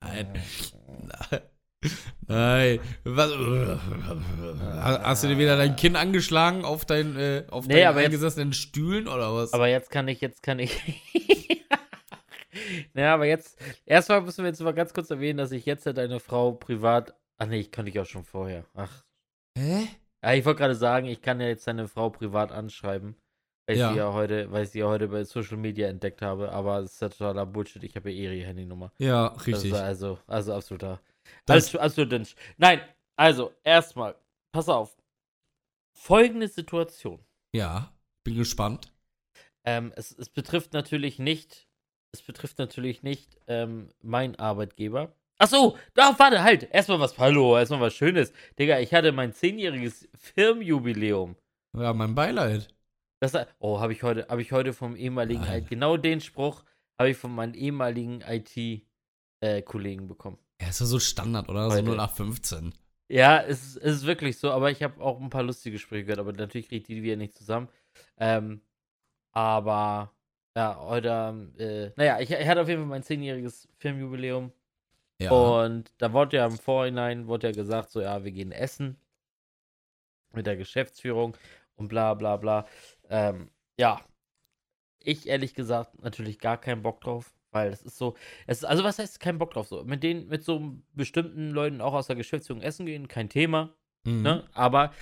Nein. 0.01 0.33
Nein. 2.29 2.81
Was, 3.05 3.31
hast 5.05 5.25
du 5.25 5.29
dir 5.29 5.39
wieder 5.39 5.57
dein 5.57 5.77
Kinn 5.77 5.97
angeschlagen 5.97 6.65
auf, 6.65 6.85
dein, 6.85 7.17
äh, 7.17 7.45
auf 7.51 7.67
Nee, 7.67 7.75
deinen 7.75 7.87
aber 7.89 8.01
jetzt- 8.01 8.07
eingesessenen 8.07 8.53
Stühlen 8.53 9.09
oder 9.09 9.35
was? 9.35 9.53
Aber 9.53 9.69
jetzt 9.69 9.91
kann 9.91 10.07
ich, 10.09 10.21
jetzt 10.21 10.43
kann 10.43 10.59
ich. 10.59 10.73
naja, 12.95 13.15
aber 13.15 13.27
jetzt, 13.27 13.59
erstmal 13.85 14.21
müssen 14.23 14.45
wir 14.45 14.51
jetzt 14.51 14.61
mal 14.61 14.73
ganz 14.75 14.95
kurz 14.95 15.11
erwähnen, 15.11 15.39
dass 15.39 15.51
ich 15.53 15.67
jetzt 15.67 15.87
deine 15.87 16.21
Frau 16.21 16.53
privat. 16.53 17.15
Ach 17.39 17.47
nee, 17.47 17.59
ich 17.61 17.73
kannte 17.73 17.91
ich 17.91 17.99
auch 17.99 18.07
schon 18.07 18.25
vorher. 18.25 18.65
Ach, 18.75 19.03
Hä? 19.59 19.89
Ja, 20.25 20.35
ich 20.35 20.45
wollte 20.45 20.59
gerade 20.61 20.77
sagen, 20.77 21.07
ich 21.07 21.21
kann 21.21 21.41
ja 21.41 21.49
jetzt 21.49 21.65
seine 21.65 21.89
Frau 21.89 22.11
privat 22.11 22.53
anschreiben. 22.53 23.17
Weil 23.67 23.77
ich, 23.77 23.81
Ja. 23.81 23.93
sie 23.93 23.99
ja 23.99 24.13
heute, 24.13 24.51
weil 24.51 24.65
ich 24.65 24.71
sie 24.71 24.81
ja 24.81 24.87
heute 24.87 25.09
bei 25.09 25.23
Social 25.25 25.57
Media 25.57 25.89
entdeckt 25.89 26.21
habe, 26.23 26.51
aber 26.51 26.81
es 26.81 26.95
ist 26.95 27.01
ja 27.03 27.09
totaler 27.09 27.47
Bullshit. 27.47 27.83
Ich 27.85 27.95
habe 27.97 28.11
ja 28.11 28.17
eh 28.33 28.39
ihre 28.39 28.47
Handynummer. 28.49 28.93
Ja, 28.99 29.27
richtig. 29.29 29.73
also, 29.75 30.19
also 30.27 30.55
absoluter. 30.55 31.01
Das- 31.47 31.75
Alles, 31.75 31.77
absolut 31.77 32.13
Dünsch. 32.13 32.35
Nein, 32.57 32.81
also, 33.17 33.53
erstmal, 33.63 34.17
pass 34.53 34.69
auf. 34.69 34.97
Folgende 35.97 36.49
Situation. 36.49 37.21
Ja, 37.55 37.93
bin 38.25 38.37
gespannt. 38.37 38.93
Ähm, 39.65 39.93
es, 39.95 40.11
es 40.19 40.29
betrifft 40.29 40.73
natürlich 40.73 41.19
nicht, 41.21 41.69
es 42.13 42.23
betrifft 42.23 42.59
natürlich 42.59 43.03
nicht 43.05 43.39
ähm, 43.47 43.91
mein 44.03 44.35
Arbeitgeber. 44.37 45.13
Ach 45.39 45.49
so, 45.49 45.79
da, 45.95 46.15
warte, 46.19 46.43
halt. 46.43 46.65
Erstmal 46.73 46.99
was, 47.01 47.17
hallo, 47.19 47.57
erstmal 47.57 47.81
was 47.81 47.95
Schönes. 47.95 48.33
Digga, 48.59 48.81
ich 48.81 48.93
hatte 48.93 49.13
mein 49.13 49.33
zehnjähriges 49.33 50.09
Firmenjubiläum. 50.17 51.37
Ja, 51.77 51.93
mein 51.93 52.15
Beileid. 52.15 52.69
Das, 53.23 53.37
oh, 53.61 53.79
habe 53.79 53.93
ich 53.93 54.03
heute, 54.03 54.27
habe 54.29 54.43
ich 54.43 54.51
heute 54.51 54.73
vom 54.73 54.97
ehemaligen, 54.97 55.43
Nein. 55.43 55.65
genau 55.69 55.97
den 55.97 56.21
Spruch 56.21 56.65
habe 56.99 57.11
ich 57.11 57.17
von 57.17 57.33
meinem 57.33 57.55
ehemaligen 57.55 58.21
IT-Kollegen 58.21 60.09
bekommen. 60.09 60.39
Ja, 60.61 60.69
ist 60.69 60.81
ja 60.81 60.87
so 60.87 60.99
Standard, 60.99 61.49
oder? 61.49 61.67
Heute. 61.67 61.87
So 61.87 61.93
0815. 61.93 62.75
Ja, 63.09 63.41
es, 63.41 63.63
ist- 63.65 63.77
es 63.77 63.97
ist 63.99 64.07
wirklich 64.07 64.39
so, 64.39 64.51
aber 64.51 64.73
ich 64.73 64.83
habe 64.83 65.01
auch 65.01 65.21
ein 65.21 65.31
paar 65.31 65.45
lustige 65.45 65.75
Gespräche 65.75 66.05
gehört, 66.05 66.19
aber 66.19 66.33
natürlich 66.33 66.67
kriege 66.69 66.81
ich 66.81 66.87
die 66.87 67.01
wieder 67.03 67.15
nicht 67.15 67.35
zusammen. 67.37 67.69
Ähm, 68.19 68.61
aber 69.31 70.13
ja, 70.57 70.77
heute, 70.81 71.51
äh, 71.59 71.93
naja, 71.97 72.19
ich, 72.19 72.31
ich 72.33 72.47
hatte 72.49 72.63
auf 72.63 72.69
jeden 72.69 72.81
Fall 72.81 72.89
mein 72.89 73.03
zehnjähriges 73.05 73.69
Firmenjubiläum 73.79 74.51
Ja. 75.21 75.31
und 75.31 75.93
da 75.99 76.13
wurde 76.13 76.39
ja 76.39 76.47
im 76.47 76.59
Vorhinein, 76.59 77.29
wurde 77.29 77.49
ja 77.49 77.53
gesagt, 77.53 77.91
so 77.91 78.01
ja, 78.01 78.25
wir 78.25 78.33
gehen 78.33 78.51
essen 78.51 78.97
mit 80.33 80.47
der 80.47 80.57
Geschäftsführung 80.57 81.37
und 81.77 81.89
bla 81.89 82.15
bla 82.15 82.37
bla. 82.37 82.67
Ähm, 83.13 83.51
ja, 83.79 84.01
ich 85.01 85.29
ehrlich 85.29 85.55
gesagt 85.55 86.03
natürlich 86.03 86.39
gar 86.39 86.59
keinen 86.61 86.83
Bock 86.83 87.01
drauf, 87.01 87.35
weil 87.51 87.71
das 87.71 87.83
ist 87.83 87.99
so, 87.99 88.15
es 88.47 88.59
ist, 88.59 88.65
also 88.65 88.85
was 88.85 88.99
heißt 88.99 89.21
kein 89.21 89.39
Bock 89.39 89.53
drauf 89.53 89.67
so? 89.69 89.85
Mit 89.85 90.03
denen, 90.03 90.29
mit 90.29 90.45
so 90.45 90.77
bestimmten 90.95 91.51
Leuten 91.51 91.81
auch 91.81 91.95
aus 91.95 92.07
der 92.07 92.17
Geschäftsführung 92.17 92.63
essen 92.63 92.87
gehen, 92.87 93.09
kein 93.09 93.29
Thema, 93.29 93.75
Mhm. 94.05 94.23
ne? 94.23 94.49
Aber 94.53 94.93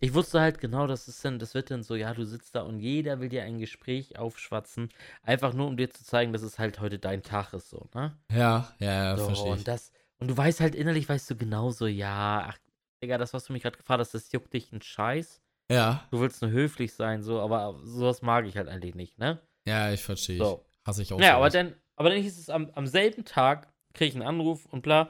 ich 0.00 0.14
wusste 0.14 0.40
halt 0.40 0.60
genau, 0.60 0.86
das 0.86 1.08
ist 1.08 1.24
dann, 1.24 1.38
das 1.38 1.54
wird 1.54 1.70
dann 1.70 1.82
so, 1.82 1.94
ja, 1.94 2.14
du 2.14 2.24
sitzt 2.24 2.54
da 2.54 2.62
und 2.62 2.80
jeder 2.80 3.20
will 3.20 3.28
dir 3.28 3.44
ein 3.44 3.58
Gespräch 3.58 4.18
aufschwatzen, 4.18 4.88
einfach 5.22 5.52
nur 5.54 5.66
um 5.68 5.76
dir 5.76 5.90
zu 5.90 6.04
zeigen, 6.04 6.32
dass 6.32 6.42
es 6.42 6.58
halt 6.58 6.80
heute 6.80 6.98
dein 6.98 7.22
Tag 7.22 7.52
ist, 7.52 7.68
so, 7.70 7.88
ne? 7.94 8.18
Ja, 8.30 8.74
ja, 8.78 8.92
ja, 9.04 9.16
So, 9.16 9.26
verstehe 9.26 9.52
und 9.52 9.68
das, 9.68 9.92
und 10.18 10.28
du 10.30 10.36
weißt 10.36 10.60
halt 10.60 10.74
innerlich, 10.74 11.08
weißt 11.08 11.30
du 11.30 11.36
genauso, 11.36 11.86
ja, 11.86 12.46
ach, 12.50 12.58
Digga, 13.02 13.18
das, 13.18 13.32
was 13.34 13.44
du 13.44 13.52
mich 13.52 13.62
gerade 13.62 13.76
gefragt 13.78 14.00
hast, 14.00 14.14
das 14.14 14.30
juckt 14.32 14.52
dich 14.54 14.72
ein 14.72 14.82
Scheiß. 14.82 15.40
Ja, 15.70 16.06
Du 16.10 16.20
willst 16.20 16.42
nur 16.42 16.50
höflich 16.50 16.92
sein, 16.94 17.22
so, 17.22 17.40
aber 17.40 17.78
sowas 17.84 18.22
mag 18.22 18.46
ich 18.46 18.56
halt 18.56 18.68
eigentlich 18.68 18.94
nicht, 18.94 19.18
ne? 19.18 19.40
ja, 19.66 19.92
ich 19.92 20.02
verstehe. 20.02 20.38
So. 20.38 20.64
Hasse 20.86 21.02
ich 21.02 21.12
auch. 21.12 21.20
Ja, 21.20 21.36
aber 21.36 21.50
sowas. 21.50 21.52
dann, 21.52 21.74
aber 21.96 22.10
dann 22.10 22.20
hieß 22.20 22.38
es 22.38 22.50
am, 22.50 22.70
am 22.74 22.86
selben 22.86 23.24
Tag, 23.24 23.72
kriege 23.94 24.08
ich 24.08 24.14
einen 24.16 24.26
Anruf 24.26 24.66
und 24.66 24.82
bla. 24.82 25.02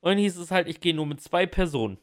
Und 0.00 0.10
dann 0.10 0.18
hieß 0.18 0.36
es 0.38 0.50
halt, 0.50 0.68
ich 0.68 0.80
gehe 0.80 0.94
nur 0.94 1.06
mit 1.06 1.20
zwei 1.20 1.46
Personen, 1.46 1.98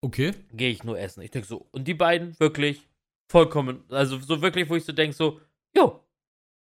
Okay. 0.00 0.32
gehe 0.52 0.70
ich 0.70 0.84
nur 0.84 0.98
essen. 0.98 1.22
Ich 1.22 1.30
denke 1.30 1.46
so, 1.48 1.66
und 1.72 1.86
die 1.88 1.94
beiden 1.94 2.38
wirklich 2.40 2.88
vollkommen, 3.30 3.84
also 3.90 4.18
so 4.18 4.40
wirklich, 4.42 4.68
wo 4.70 4.76
ich 4.76 4.84
so 4.84 4.92
denke, 4.92 5.14
so, 5.14 5.40
jo, 5.76 6.00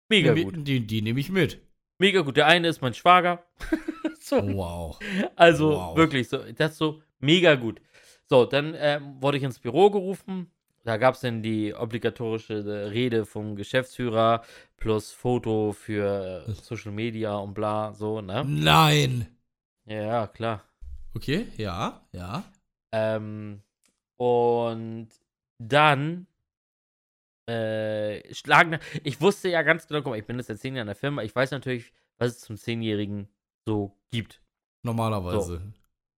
mega 0.08 0.34
die, 0.34 0.44
gut. 0.44 0.54
Die, 0.66 0.86
die 0.86 1.02
nehme 1.02 1.20
ich 1.20 1.30
mit. 1.30 1.60
Mega 1.98 2.22
gut. 2.22 2.36
Der 2.36 2.46
eine 2.46 2.68
ist 2.68 2.80
mein 2.82 2.94
Schwager. 2.94 3.44
so, 4.20 4.36
Wow. 4.36 4.98
also 5.36 5.70
wow. 5.70 5.96
wirklich 5.96 6.28
so, 6.28 6.38
das 6.52 6.76
so 6.76 7.02
mega 7.18 7.54
gut. 7.54 7.80
So, 8.30 8.44
dann 8.44 8.76
ähm, 8.78 9.20
wurde 9.20 9.38
ich 9.38 9.42
ins 9.42 9.58
Büro 9.58 9.90
gerufen. 9.90 10.52
Da 10.84 10.98
gab 10.98 11.16
es 11.16 11.20
dann 11.20 11.42
die 11.42 11.74
obligatorische 11.74 12.54
äh, 12.54 12.86
Rede 12.86 13.26
vom 13.26 13.56
Geschäftsführer 13.56 14.44
plus 14.76 15.10
Foto 15.10 15.72
für 15.72 16.46
äh, 16.46 16.52
Social 16.52 16.92
Media 16.92 17.34
und 17.34 17.54
bla, 17.54 17.92
so, 17.92 18.20
ne? 18.20 18.44
Nein. 18.46 19.26
Ja, 19.84 20.28
klar. 20.28 20.62
Okay, 21.12 21.48
ja, 21.56 22.06
ja. 22.12 22.44
Ähm, 22.92 23.62
und 24.16 25.08
dann 25.58 26.28
äh, 27.46 28.32
schlagen. 28.32 28.78
Ich 29.02 29.20
wusste 29.20 29.48
ja 29.48 29.62
ganz 29.62 29.88
genau, 29.88 30.02
guck 30.02 30.12
mal, 30.12 30.20
ich 30.20 30.26
bin 30.26 30.36
jetzt 30.36 30.46
seit 30.46 30.60
zehn 30.60 30.76
Jahren 30.76 30.84
in 30.84 30.90
der 30.90 30.94
Firma. 30.94 31.24
Ich 31.24 31.34
weiß 31.34 31.50
natürlich, 31.50 31.92
was 32.18 32.30
es 32.30 32.40
zum 32.42 32.56
Zehnjährigen 32.56 33.28
so 33.66 33.98
gibt. 34.12 34.40
Normalerweise. 34.84 35.72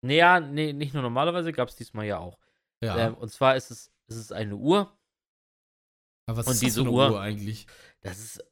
Naja, 0.03 0.41
nee, 0.41 0.73
nicht 0.73 0.95
nur 0.95 1.03
normalerweise, 1.03 1.53
gab 1.53 1.69
es 1.69 1.77
diesmal 1.77 2.07
ja 2.07 2.19
auch. 2.19 2.39
Ja. 2.83 3.09
Ähm, 3.09 3.15
und 3.15 3.31
zwar 3.31 3.57
ist 3.57 3.71
es, 3.71 3.93
ist 4.07 4.17
es 4.17 4.33
eine 4.33 4.57
Uhr. 4.57 4.97
Aber 6.27 6.39
was 6.39 6.47
und 6.47 6.53
ist 6.55 6.63
diese 6.63 6.81
eine 6.81 6.91
Uhr- 6.91 7.21
eigentlich? 7.21 7.67
Das 8.03 8.19
ist. 8.19 8.45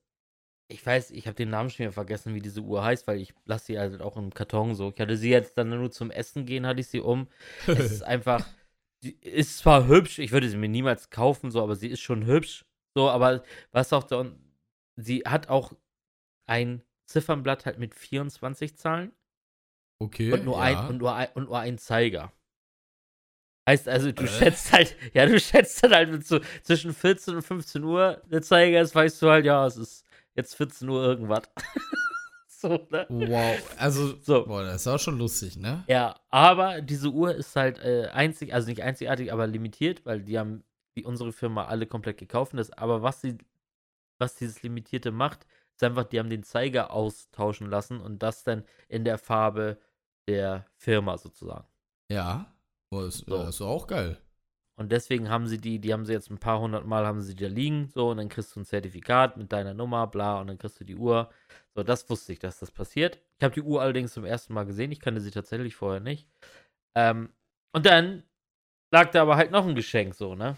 Ich 0.70 0.84
weiß, 0.84 1.12
ich 1.12 1.26
habe 1.26 1.34
den 1.34 1.48
Namen 1.48 1.70
schon 1.70 1.84
wieder 1.84 1.92
vergessen, 1.92 2.34
wie 2.34 2.42
diese 2.42 2.60
Uhr 2.60 2.84
heißt, 2.84 3.06
weil 3.06 3.18
ich 3.20 3.32
lasse 3.46 3.66
sie 3.66 3.78
halt 3.78 4.02
auch 4.02 4.18
im 4.18 4.34
Karton 4.34 4.74
so. 4.74 4.92
Ich 4.94 5.00
hatte 5.00 5.16
sie 5.16 5.30
jetzt 5.30 5.56
dann 5.56 5.70
nur 5.70 5.90
zum 5.90 6.10
Essen 6.10 6.44
gehen, 6.44 6.66
hatte 6.66 6.80
ich 6.80 6.88
sie 6.88 7.00
um. 7.00 7.26
Es 7.66 7.90
ist 7.90 8.02
einfach, 8.02 8.46
die 9.02 9.16
ist 9.22 9.56
zwar 9.56 9.86
hübsch, 9.86 10.18
ich 10.18 10.30
würde 10.30 10.46
sie 10.50 10.58
mir 10.58 10.68
niemals 10.68 11.08
kaufen, 11.08 11.50
so, 11.50 11.62
aber 11.62 11.74
sie 11.74 11.88
ist 11.88 12.00
schon 12.00 12.26
hübsch. 12.26 12.66
So, 12.94 13.08
aber 13.08 13.44
was 13.72 13.94
auch 13.94 14.04
da, 14.04 14.30
sie 14.96 15.20
hat 15.20 15.48
auch 15.48 15.72
ein 16.46 16.82
Ziffernblatt 17.06 17.64
halt 17.64 17.78
mit 17.78 17.94
24 17.94 18.76
Zahlen 18.76 19.12
okay. 19.98 20.32
und, 20.32 20.44
nur 20.44 20.56
ja. 20.56 20.62
ein, 20.62 20.88
und, 20.88 20.98
nur 20.98 21.14
ein, 21.14 21.28
und 21.34 21.44
nur 21.44 21.58
ein 21.58 21.78
Zeiger. 21.78 22.32
Heißt 23.68 23.88
also, 23.88 24.12
du 24.12 24.24
Äh? 24.24 24.28
schätzt 24.28 24.72
halt, 24.72 24.96
ja, 25.14 25.26
du 25.26 25.38
schätzt 25.38 25.82
dann 25.84 25.92
halt 25.92 26.26
so 26.26 26.40
zwischen 26.62 26.94
14 26.94 27.36
und 27.36 27.42
15 27.42 27.84
Uhr 27.84 28.22
der 28.30 28.42
Zeiger 28.42 28.80
ist, 28.80 28.94
weißt 28.94 29.20
du 29.20 29.30
halt, 29.30 29.44
ja, 29.44 29.66
es 29.66 29.76
ist 29.76 30.06
jetzt 30.34 30.54
14 30.54 30.88
Uhr 30.88 31.02
irgendwas. 31.02 31.42
so, 32.48 32.86
ne? 32.90 33.06
Wow. 33.08 33.76
Also, 33.76 34.16
So. 34.22 34.46
boah, 34.46 34.64
das 34.64 34.76
ist 34.82 34.86
auch 34.86 34.98
schon 34.98 35.18
lustig, 35.18 35.56
ne? 35.56 35.84
Ja, 35.86 36.18
aber 36.30 36.80
diese 36.80 37.10
Uhr 37.10 37.34
ist 37.34 37.54
halt 37.56 37.78
äh, 37.80 38.08
einzig, 38.12 38.54
also 38.54 38.68
nicht 38.68 38.82
einzigartig, 38.82 39.32
aber 39.32 39.46
limitiert, 39.46 40.04
weil 40.06 40.22
die 40.22 40.38
haben 40.38 40.64
wie 40.94 41.04
unsere 41.04 41.32
Firma 41.32 41.66
alle 41.66 41.86
komplett 41.86 42.16
gekauft. 42.18 42.54
Das, 42.54 42.70
aber 42.72 43.02
was 43.02 43.20
sie, 43.20 43.36
was 44.18 44.34
dieses 44.34 44.62
Limitierte 44.62 45.12
macht, 45.12 45.46
ist 45.76 45.84
einfach, 45.84 46.04
die 46.04 46.18
haben 46.18 46.30
den 46.30 46.42
Zeiger 46.42 46.90
austauschen 46.90 47.68
lassen 47.68 48.00
und 48.00 48.20
das 48.22 48.44
dann 48.44 48.64
in 48.88 49.04
der 49.04 49.18
Farbe 49.18 49.78
der 50.28 50.66
Firma 50.76 51.16
sozusagen. 51.18 51.66
Ja. 52.10 52.54
Das, 52.90 53.18
So. 53.18 53.36
das 53.36 53.56
ist 53.56 53.60
auch 53.60 53.86
geil. 53.86 54.16
Und 54.78 54.92
deswegen 54.92 55.28
haben 55.28 55.46
sie 55.48 55.58
die, 55.58 55.78
die 55.80 55.92
haben 55.92 56.06
sie 56.06 56.12
jetzt 56.12 56.30
ein 56.30 56.38
paar 56.38 56.60
hundert 56.60 56.86
Mal 56.86 57.04
haben 57.04 57.20
sie 57.20 57.34
da 57.34 57.48
liegen, 57.48 57.88
so, 57.92 58.10
und 58.10 58.18
dann 58.18 58.28
kriegst 58.28 58.54
du 58.54 58.60
ein 58.60 58.64
Zertifikat 58.64 59.36
mit 59.36 59.52
deiner 59.52 59.74
Nummer, 59.74 60.06
bla, 60.06 60.40
und 60.40 60.46
dann 60.46 60.56
kriegst 60.56 60.78
du 60.80 60.84
die 60.84 60.94
Uhr. 60.96 61.30
So, 61.74 61.82
das 61.82 62.08
wusste 62.08 62.32
ich, 62.32 62.38
dass 62.38 62.60
das 62.60 62.70
passiert. 62.70 63.20
Ich 63.38 63.44
habe 63.44 63.52
die 63.54 63.60
Uhr 63.62 63.82
allerdings 63.82 64.12
zum 64.12 64.24
ersten 64.24 64.54
Mal 64.54 64.64
gesehen, 64.64 64.92
ich 64.92 65.00
kannte 65.00 65.20
sie 65.20 65.32
tatsächlich 65.32 65.74
vorher 65.74 66.00
nicht. 66.00 66.28
Ähm, 66.96 67.32
und 67.72 67.84
dann 67.86 68.22
lag 68.92 69.10
da 69.10 69.22
aber 69.22 69.36
halt 69.36 69.50
noch 69.50 69.66
ein 69.66 69.74
Geschenk, 69.74 70.14
so, 70.14 70.34
ne? 70.36 70.56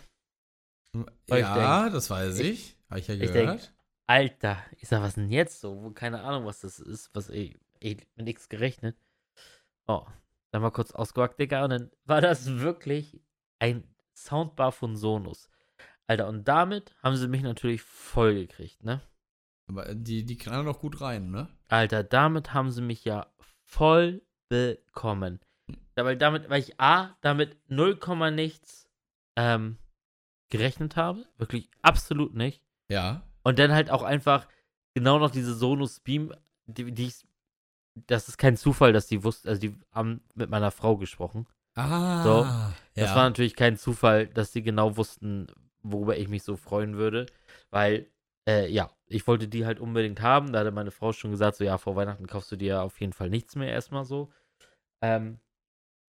Weil 0.93 1.09
ich 1.41 1.47
Ja, 1.47 1.89
das 1.89 2.11
weiß 2.11 2.39
ich- 2.41 2.51
ich. 2.51 2.77
Habe 2.91 3.01
ich 3.01 3.09
ja 3.09 3.15
ich 3.15 3.21
gehört. 3.33 3.35
denk- 3.63 3.73
Alter, 4.07 4.59
ich 4.79 4.89
sag, 4.89 5.03
was 5.03 5.15
denn 5.15 5.31
jetzt 5.31 5.61
so? 5.61 5.91
Keine 5.93 6.21
Ahnung, 6.23 6.45
was 6.45 6.61
das 6.61 6.79
ist, 6.81 7.11
was 7.15 7.31
ey, 7.31 7.57
ey, 7.81 7.97
mit 8.17 8.27
nichts 8.27 8.49
gerechnet. 8.49 8.97
Oh, 9.91 10.07
dann 10.53 10.63
mal 10.63 10.71
kurz 10.71 10.93
ausgewackt, 10.93 11.41
Digga, 11.41 11.65
und 11.65 11.71
dann 11.71 11.91
war 12.05 12.21
das 12.21 12.47
wirklich 12.61 13.21
ein 13.59 13.83
Soundbar 14.15 14.71
von 14.71 14.95
Sonus. 14.95 15.51
Alter, 16.07 16.29
und 16.29 16.47
damit 16.47 16.95
haben 17.03 17.17
sie 17.17 17.27
mich 17.27 17.43
natürlich 17.43 17.83
voll 17.83 18.35
gekriegt, 18.35 18.85
ne? 18.85 19.03
Aber 19.67 19.93
die, 19.95 20.25
die 20.25 20.37
knallen 20.37 20.67
doch 20.67 20.79
gut 20.79 21.01
rein, 21.01 21.31
ne? 21.31 21.49
Alter, 21.69 22.05
damit 22.05 22.55
haben 22.55 22.71
sie 22.71 22.83
mich 22.83 23.05
ja 23.05 23.27
voll 23.65 24.23
bekommen. 24.49 25.41
Ja, 25.97 26.05
weil 26.05 26.17
damit, 26.17 26.49
weil 26.49 26.61
ich 26.61 26.81
A, 26.81 27.17
damit 27.21 27.57
0, 27.69 27.99
nichts 28.31 28.89
ähm, 29.35 29.77
gerechnet 30.51 30.97
habe. 30.97 31.27
Wirklich 31.37 31.69
absolut 31.83 32.35
nicht. 32.35 32.63
Ja. 32.89 33.23
Und 33.43 33.59
dann 33.59 33.73
halt 33.73 33.91
auch 33.91 34.03
einfach 34.03 34.47
genau 34.95 35.19
noch 35.19 35.31
diese 35.31 35.55
Sonus 35.55 35.99
Beam, 35.99 36.33
die, 36.67 36.93
die 36.93 37.07
ich, 37.07 37.27
das 38.07 38.29
ist 38.29 38.39
kein 38.39 38.57
Zufall, 38.57 38.93
dass 38.93 39.07
die 39.07 39.25
wussten, 39.25 39.49
also 39.49 39.61
die 39.61 39.77
haben 39.93 40.23
mit 40.35 40.51
meiner 40.51 40.71
Frau 40.71 40.97
gesprochen. 40.97 41.47
Ah. 41.75 42.23
So, 42.23 42.43
Das 42.95 43.11
ja. 43.11 43.17
war 43.17 43.29
natürlich 43.29 43.57
kein 43.57 43.77
Zufall, 43.77 44.27
dass 44.27 44.53
die 44.53 44.63
genau 44.63 44.97
wussten, 44.97 45.47
worüber 45.83 46.17
ich 46.19 46.29
mich 46.29 46.43
so 46.43 46.57
freuen 46.57 46.97
würde, 46.97 47.27
weil, 47.71 48.07
äh, 48.49 48.69
ja, 48.69 48.91
ich 49.07 49.27
wollte 49.27 49.49
die 49.49 49.67
halt 49.67 49.81
unbedingt 49.81 50.21
haben. 50.21 50.53
Da 50.53 50.61
hatte 50.61 50.71
meine 50.73 50.91
Frau 50.91 51.13
schon 51.13 51.31
gesagt, 51.31 51.57
so, 51.57 51.65
ja, 51.65 51.79
vor 51.79 51.97
Weihnachten 51.97 52.27
kaufst 52.27 52.53
du 52.53 52.57
dir 52.57 52.83
auf 52.83 53.01
jeden 53.01 53.13
Fall 53.13 53.31
nichts 53.31 53.57
mehr 53.57 53.73
erstmal 53.73 54.05
so. 54.05 54.31
Ähm, 55.03 55.39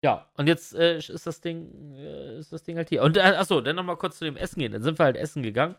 ja, 0.02 0.30
und 0.36 0.46
jetzt 0.46 0.74
äh, 0.74 0.96
ist 0.98 1.26
das 1.26 1.40
Ding, 1.40 1.94
äh, 1.94 2.38
ist 2.38 2.52
das 2.52 2.62
Ding 2.62 2.76
halt 2.76 2.88
hier. 2.88 3.02
Und 3.02 3.16
äh, 3.16 3.20
achso, 3.20 3.60
dann 3.60 3.76
nochmal 3.76 3.96
kurz 3.96 4.18
zu 4.18 4.24
dem 4.24 4.36
Essen 4.36 4.58
gehen. 4.60 4.72
Dann 4.72 4.82
sind 4.82 4.98
wir 4.98 5.04
halt 5.04 5.16
essen 5.16 5.42
gegangen. 5.42 5.76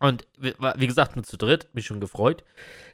Und 0.00 0.26
wie, 0.38 0.86
gesagt, 0.86 1.14
nur 1.14 1.24
zu 1.24 1.36
dritt, 1.36 1.68
mich 1.74 1.86
schon 1.86 2.00
gefreut. 2.00 2.42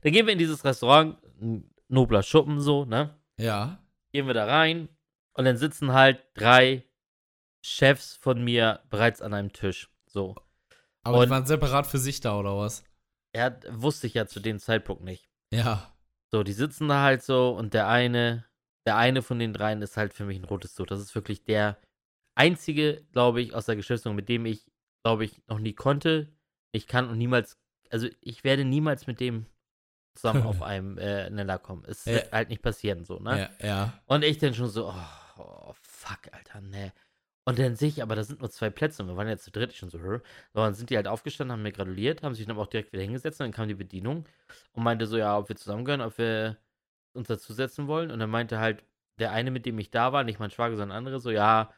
Dann 0.03 0.13
gehen 0.13 0.27
wir 0.27 0.33
in 0.33 0.39
dieses 0.39 0.65
Restaurant, 0.65 1.17
ein 1.41 1.71
nobler 1.89 2.23
Schuppen 2.23 2.61
so, 2.61 2.85
ne? 2.85 3.17
ja. 3.39 3.83
Gehen 4.13 4.27
wir 4.29 4.35
da 4.35 4.47
rein 4.47 4.89
und 5.35 5.45
dann 5.45 5.59
sitzen 5.59 5.93
halt 5.93 6.25
drei 6.35 6.85
Chefs 7.63 8.17
von 8.17 8.43
mir 8.43 8.81
bereits 8.89 9.21
an 9.21 9.35
einem 9.35 9.53
Tisch. 9.53 9.91
So. 10.07 10.37
Aber 11.03 11.19
Und- 11.19 11.27
die 11.27 11.31
waren 11.31 11.47
separat 11.47 11.87
für 11.87 11.99
sich 11.99 12.21
da, 12.21 12.39
oder 12.39 12.57
was? 12.57 12.85
Er 13.33 13.45
hat, 13.45 13.67
wusste 13.71 14.07
ich 14.07 14.15
ja 14.15 14.27
zu 14.27 14.41
dem 14.41 14.59
Zeitpunkt 14.59 15.03
nicht. 15.05 15.29
Ja. 15.53 15.95
So, 16.33 16.43
die 16.43 16.55
sitzen 16.55 16.89
da 16.89 17.03
halt 17.03 17.23
so 17.23 17.51
und 17.51 17.75
der 17.75 17.89
eine, 17.89 18.47
der 18.87 18.97
eine 18.97 19.21
von 19.23 19.39
den 19.39 19.53
dreien 19.53 19.83
ist 19.83 19.97
halt 19.97 20.15
für 20.15 20.25
mich 20.25 20.39
ein 20.39 20.45
rotes 20.45 20.75
Tuch. 20.75 20.87
Das 20.87 21.01
ist 21.01 21.15
wirklich 21.15 21.45
der 21.45 21.79
einzige, 22.35 23.05
glaube 23.13 23.43
ich, 23.43 23.55
aus 23.55 23.67
der 23.67 23.77
Geschäftsführung, 23.77 24.17
mit 24.17 24.29
dem 24.29 24.47
ich, 24.47 24.65
glaube 25.05 25.25
ich, 25.25 25.43
noch 25.47 25.59
nie 25.59 25.75
konnte, 25.75 26.33
nicht 26.77 26.89
kann 26.89 27.09
und 27.09 27.19
niemals, 27.19 27.59
also 27.91 28.09
ich 28.21 28.45
werde 28.45 28.65
niemals 28.65 29.07
mit 29.07 29.19
dem 29.21 29.47
zusammen 30.15 30.43
auf 30.45 30.63
einem 30.63 30.99
äh, 30.99 31.29
Nenner 31.31 31.59
kommen. 31.59 31.85
Es 31.87 32.05
Ja. 32.05 32.15
wird 32.15 32.33
halt 32.33 32.49
nicht 32.51 32.63
passieren, 32.63 33.05
so, 33.05 33.19
ne? 33.19 33.51
Ja, 33.61 33.67
ja. 33.67 34.03
Und 34.07 34.25
ich 34.25 34.39
dann 34.39 34.55
schon 34.55 34.69
so, 34.69 34.89
oh, 34.89 34.95
oh 35.39 35.75
fuck, 35.83 36.21
Alter, 36.33 36.61
ne. 36.61 36.93
Und 37.49 37.59
dann 37.61 37.77
sehe 37.77 37.89
ich, 37.89 38.03
aber 38.03 38.17
da 38.17 38.25
sind 38.25 38.41
nur 38.41 38.51
zwei 38.51 38.71
Plätze 38.71 39.03
und 39.03 39.09
wir 39.09 39.17
waren 39.17 39.29
jetzt 39.29 39.45
zu 39.45 39.53
dritt 39.53 39.71
ich 39.71 39.79
schon 39.79 39.89
so, 39.91 40.01
hör. 40.01 40.19
So, 40.53 40.61
dann 40.61 40.75
sind 40.75 40.91
die 40.91 40.97
halt 40.97 41.07
aufgestanden, 41.07 41.53
haben 41.53 41.63
mir 41.63 41.71
gratuliert, 41.73 42.23
haben 42.23 42.35
sich 42.35 42.45
dann 42.47 42.57
aber 42.57 42.63
auch 42.65 42.67
direkt 42.71 42.93
wieder 42.93 43.05
hingesetzt 43.05 43.41
und 43.41 43.45
dann 43.47 43.53
kam 43.53 43.69
die 43.69 43.75
Bedienung 43.75 44.25
und 44.73 44.83
meinte 44.83 45.07
so, 45.07 45.17
ja, 45.17 45.39
ob 45.39 45.49
wir 45.49 45.57
zusammengehören, 45.57 46.01
ob 46.01 46.19
wir 46.19 46.57
uns 47.15 47.29
dazusetzen 47.29 47.87
wollen. 47.87 48.11
Und 48.11 48.19
dann 48.19 48.31
meinte 48.31 48.59
halt 48.59 48.83
der 49.21 49.31
eine, 49.33 49.51
mit 49.53 49.65
dem 49.65 49.79
ich 49.79 49.91
da 49.91 50.13
war, 50.13 50.25
nicht 50.25 50.41
mein 50.41 50.51
Schwager, 50.51 50.77
sondern 50.77 50.99
andere, 50.99 51.21
so, 51.21 51.31
ja, 51.31 51.73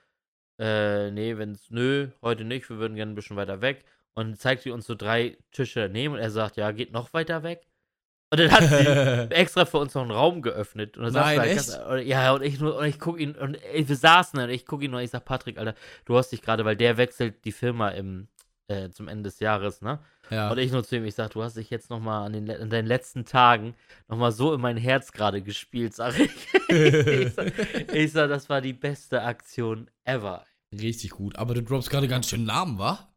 äh, 0.59 1.11
nee, 1.11 1.37
wenn's, 1.37 1.71
nö, 1.71 2.09
heute 2.23 2.45
nicht, 2.45 2.69
wir 2.71 2.79
würden 2.79 2.95
gerne 2.97 3.13
ein 3.13 3.15
bisschen 3.15 3.37
weiter 3.37 3.61
weg. 3.61 3.85
Und 4.19 4.41
zeigt 4.41 4.63
sie 4.63 4.73
uns 4.73 4.85
so 4.85 4.97
drei 4.97 5.37
Tische 5.53 5.83
daneben 5.83 6.15
und 6.15 6.21
er 6.21 6.33
sagt, 6.33 6.57
ja, 6.57 6.73
geht 6.73 6.91
noch 6.93 7.13
weiter 7.13 7.45
weg. 7.45 7.69
Und 8.31 8.41
dann 8.41 8.51
hat 8.51 8.65
sie 8.65 9.31
extra 9.31 9.65
für 9.65 9.79
uns 9.79 9.95
noch 9.95 10.03
einen 10.03 10.11
Raum 10.11 10.43
geöffnet. 10.43 10.97
Und 10.97 11.05
dann 11.05 11.13
Nein, 11.13 11.39
halt 11.39 11.51
echt? 11.51 11.69
ganz- 11.69 12.05
ja, 12.05 12.33
und 12.33 12.43
ich 12.43 12.59
nur, 12.59 12.77
und 12.77 12.85
ich 12.87 12.99
guck 12.99 13.21
ihn, 13.21 13.37
und 13.37 13.55
ey, 13.73 13.89
wir 13.89 13.95
saßen 13.95 14.41
und 14.41 14.51
ich 14.51 14.67
guck 14.67 14.83
ihn 14.83 14.91
nur, 14.91 15.01
ich 15.01 15.11
sag, 15.11 15.25
Patrick, 15.25 15.57
Alter, 15.57 15.75
du 16.05 16.17
hast 16.17 16.31
dich 16.31 16.43
gerade, 16.43 16.65
weil 16.65 16.75
der 16.75 16.97
wechselt 16.97 17.45
die 17.45 17.53
Firma 17.53 17.91
im, 17.91 18.27
äh, 18.67 18.91
zum 18.91 19.07
Ende 19.07 19.23
des 19.31 19.39
Jahres, 19.39 19.83
ne? 19.83 20.01
ja. 20.31 20.51
Und 20.51 20.59
ich 20.59 20.73
nur 20.73 20.83
zu 20.83 20.97
ihm, 20.97 21.05
ich 21.05 21.15
sag, 21.15 21.31
du 21.31 21.43
hast 21.45 21.57
dich 21.57 21.71
jetzt 21.71 21.89
nochmal 21.89 22.27
an, 22.27 22.33
den, 22.33 22.51
an 22.51 22.71
deinen 22.71 22.89
letzten 22.89 23.25
Tagen 23.25 23.77
nochmal 24.09 24.33
so 24.33 24.53
in 24.53 24.61
mein 24.61 24.77
Herz 24.77 25.13
gerade 25.13 25.41
gespielt, 25.43 25.95
sag 25.95 26.19
ich. 26.19 26.33
ich, 26.69 27.33
sag, 27.35 27.53
ich 27.95 28.13
sag, 28.13 28.29
das 28.29 28.49
war 28.49 28.61
die 28.61 28.73
beste 28.73 29.23
Aktion 29.23 29.89
ever. 30.05 30.45
Richtig 30.73 31.11
gut. 31.13 31.39
Aber 31.39 31.55
du 31.55 31.63
droppst 31.63 31.89
gerade 31.89 32.09
ganz 32.09 32.29
schön 32.29 32.45
Namen, 32.45 32.79
wa? 32.79 33.08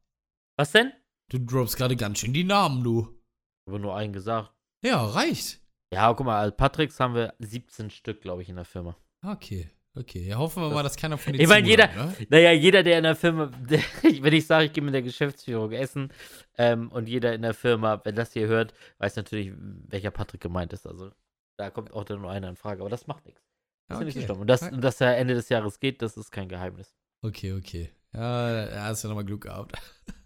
Was 0.61 0.73
denn? 0.73 0.93
Du 1.31 1.39
droppst 1.39 1.75
gerade 1.75 1.95
ganz 1.95 2.19
schön 2.19 2.33
die 2.33 2.43
Namen, 2.43 2.83
du. 2.83 3.19
Aber 3.67 3.79
nur 3.79 3.95
einen 3.95 4.13
gesagt. 4.13 4.53
Ja, 4.85 5.03
reicht. 5.03 5.59
Ja, 5.91 6.13
guck 6.13 6.23
mal, 6.27 6.37
als 6.39 6.55
Patricks 6.55 6.99
haben 6.99 7.15
wir 7.15 7.33
17 7.39 7.89
Stück, 7.89 8.21
glaube 8.21 8.43
ich, 8.43 8.49
in 8.49 8.57
der 8.57 8.65
Firma. 8.65 8.95
Okay, 9.25 9.71
okay. 9.95 10.23
Ja, 10.27 10.37
hoffen 10.37 10.61
wir 10.61 10.69
mal, 10.69 10.83
dass 10.83 10.97
keiner 10.97 11.17
von 11.17 11.33
Ich 11.33 11.47
mein, 11.47 11.65
jeder- 11.65 11.91
zuhört, 11.91 12.19
ne? 12.19 12.27
Naja, 12.29 12.51
jeder, 12.51 12.83
der 12.83 12.99
in 12.99 13.05
der 13.05 13.15
Firma, 13.15 13.47
der, 13.47 13.79
wenn 14.21 14.33
ich 14.33 14.45
sage, 14.45 14.65
ich 14.65 14.73
gehe 14.73 14.83
mit 14.83 14.93
der 14.93 15.01
Geschäftsführung 15.01 15.71
essen 15.71 16.13
ähm, 16.59 16.91
und 16.91 17.09
jeder 17.09 17.33
in 17.33 17.41
der 17.41 17.55
Firma, 17.55 17.99
wenn 18.03 18.13
das 18.13 18.31
hier 18.33 18.45
hört, 18.47 18.75
weiß 18.99 19.15
natürlich, 19.15 19.51
welcher 19.57 20.11
Patrick 20.11 20.41
gemeint 20.41 20.73
ist. 20.73 20.85
Also 20.85 21.09
da 21.57 21.71
kommt 21.71 21.91
auch 21.91 22.03
dann 22.03 22.21
nur 22.21 22.29
einer 22.29 22.49
in 22.49 22.55
Frage, 22.55 22.81
aber 22.81 22.91
das 22.91 23.07
macht 23.07 23.25
nichts. 23.25 23.41
Das 23.89 23.97
ist 23.97 24.01
ja 24.01 24.05
nicht 24.05 24.13
so 24.13 24.19
Okay. 24.19 24.25
schlimm. 24.27 24.41
Und 24.41 24.47
das, 24.47 24.61
und 24.61 24.81
dass 24.81 25.01
er 25.01 25.17
Ende 25.17 25.33
des 25.33 25.49
Jahres 25.49 25.79
geht, 25.79 26.03
das 26.03 26.17
ist 26.17 26.29
kein 26.29 26.47
Geheimnis. 26.49 26.93
Okay, 27.23 27.53
okay. 27.53 27.89
Ja, 28.13 28.65
da 28.67 28.83
hast 28.85 29.03
du 29.03 29.07
nochmal 29.07 29.25
Glück 29.25 29.41
gehabt. 29.41 29.73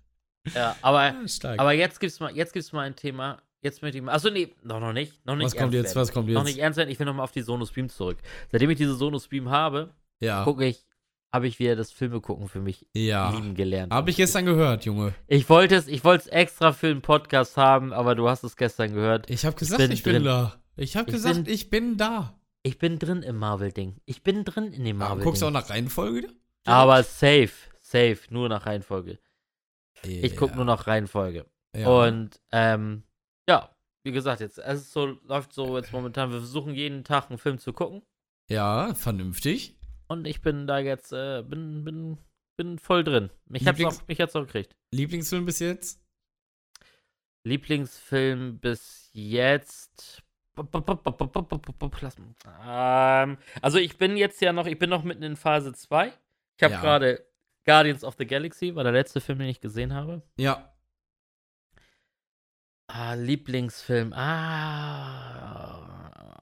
Ja, 0.54 0.76
aber, 0.82 1.04
Ja, 1.06 1.28
stark. 1.28 1.60
aber 1.60 1.74
jetzt 1.74 2.00
gibt's 2.00 2.20
mal, 2.20 2.36
jetzt 2.36 2.54
gibt's 2.54 2.72
mal 2.72 2.82
ein 2.82 2.96
Thema. 2.96 3.42
Jetzt 3.62 3.82
möchte 3.82 3.98
ich 3.98 4.04
mal. 4.04 4.14
Achso, 4.14 4.30
nee, 4.30 4.54
noch, 4.64 4.80
noch 4.80 4.94
nicht. 4.94 5.26
Noch 5.26 5.36
nicht 5.36 5.46
was 5.46 5.56
kommt 5.56 5.74
jetzt? 5.74 5.88
werden. 5.96 5.96
Was 6.02 6.12
kommt 6.12 6.30
Noch 6.30 6.42
jetzt? 6.46 6.54
nicht 6.56 6.60
ernst 6.64 6.78
werden. 6.78 6.90
Ich 6.92 7.00
will 7.00 7.06
nochmal 7.08 7.24
auf 7.24 7.32
die 7.32 7.42
Sonos 7.42 7.72
Beam 7.72 7.90
zurück. 7.90 8.18
Seitdem 8.52 8.70
ich 8.70 8.78
diese 8.78 8.94
Sonos 8.96 9.28
Beam 9.28 9.50
habe, 9.50 9.90
Ja. 10.20 10.44
gucke 10.44 10.66
ich, 10.66 10.86
habe 11.34 11.48
ich 11.48 11.58
wieder 11.58 11.76
das 11.76 11.92
Filme 11.92 12.22
gucken 12.22 12.48
für 12.48 12.60
mich 12.60 12.86
Ja. 12.94 13.32
lieben 13.32 13.56
gelernt. 13.56 13.92
Hab 13.92 14.08
ich 14.08 14.18
gestern 14.18 14.46
gehört, 14.46 14.86
Junge. 14.86 15.16
Ich 15.28 15.50
wollte 15.50 15.76
es, 15.76 15.88
ich 15.88 16.04
wollte 16.04 16.26
es 16.26 16.28
extra 16.28 16.74
für 16.74 16.88
den 16.88 17.02
Podcast 17.02 17.58
haben, 17.58 17.92
aber 17.92 18.14
du 18.14 18.30
hast 18.30 18.44
es 18.44 18.56
gestern 18.56 18.94
gehört. 18.94 19.30
Ich 19.32 19.46
hab 19.46 19.58
gesagt, 19.58 19.82
bin 19.82 19.92
ich 19.92 20.04
bin 20.04 20.24
da. 20.24 20.62
Ich 20.76 20.96
hab 20.96 21.08
Ich 21.08 21.14
gesagt, 21.16 21.44
bin- 21.46 21.54
ich 21.54 21.70
bin 21.72 21.98
da. 21.98 22.38
Ich 22.62 22.78
bin 22.78 23.00
drin 23.00 23.24
im 23.24 23.38
Marvel-Ding. 23.38 23.96
Ich 24.06 24.22
bin 24.24 24.44
drin 24.46 24.72
in 24.74 24.84
dem 24.86 24.98
Aber 24.98 25.10
Marvel-Ding. 25.10 25.24
guckst 25.26 25.42
du 25.42 25.48
auch 25.48 25.52
nach 25.52 25.70
Reihenfolge? 25.72 26.28
aber 26.68 27.02
safe, 27.04 27.52
safe, 27.80 28.20
nur 28.30 28.48
nach 28.50 28.66
Reihenfolge. 28.66 29.18
Ich 30.08 30.34
Ja. 30.34 30.40
gucke 30.40 30.56
nur 30.56 30.66
nach 30.66 30.88
Reihenfolge. 30.88 31.46
Ja. 31.76 31.88
Und 31.88 32.40
ähm, 32.52 33.04
ja, 33.50 33.76
wie 34.04 34.12
gesagt, 34.12 34.42
jetzt 34.42 34.58
es 34.58 34.92
so 34.92 35.06
läuft 35.24 35.54
so 35.54 35.78
jetzt 35.78 35.92
momentan. 35.92 36.32
Wir 36.32 36.40
versuchen 36.40 36.74
jeden 36.74 37.04
Tag 37.04 37.30
einen 37.30 37.38
Film 37.40 37.58
zu 37.60 37.74
gucken 37.74 38.02
ja, 38.50 38.94
vernünftig. 38.94 39.76
und 40.08 40.26
ich 40.28 40.42
bin 40.42 40.68
da 40.68 40.80
jetzt 40.80 41.12
äh, 41.12 41.42
bin 41.44 41.84
bin 41.84 42.18
bin 42.58 42.80
voll 42.80 43.04
drin. 43.04 43.30
Mich 43.48 43.68
hat's 43.68 43.84
auch, 43.84 44.08
mich 44.08 44.20
hat's 44.22 44.36
auch 44.36 44.46
gekriegt. 44.46 44.76
Lieblingsfilm 44.94 45.46
bis 45.46 45.60
jetzt? 45.60 46.00
Lieblingsfilm 47.44 48.60
bis 48.60 49.10
jetzt. 49.14 50.24
Ähm, 50.58 50.68
also 53.62 53.78
ich 53.78 53.98
bin 53.98 54.18
jetzt 54.18 54.42
ja 54.42 54.54
noch, 54.54 54.68
ich 54.68 54.80
bin 54.80 54.90
noch 54.90 55.04
mitten 55.04 55.24
in 55.24 55.36
Phase 55.36 55.74
2. 55.74 56.14
Ich 56.58 56.64
habe 56.64 56.74
Ja. 56.76 56.82
gerade 56.82 57.26
Guardians 57.66 58.04
of 58.04 58.16
the 58.18 58.26
Galaxy, 58.26 58.76
war 58.76 58.84
der 58.84 58.94
letzte 58.94 59.22
Film, 59.22 59.40
den 59.40 59.50
ich 59.50 59.62
gesehen 59.62 59.94
habe. 59.94 60.22
Ja. 60.38 60.72
Ah, 62.88 63.14
Lieblingsfilm. 63.14 64.14
Ah. 64.14 65.26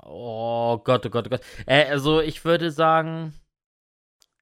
Oh 0.06 0.78
Gott, 0.80 1.06
oh 1.06 1.10
Gott, 1.10 1.28
oh 1.28 1.30
Gott. 1.30 1.42
Äh, 1.66 1.86
also 1.86 2.20
ich 2.22 2.44
würde 2.46 2.70
sagen, 2.72 3.34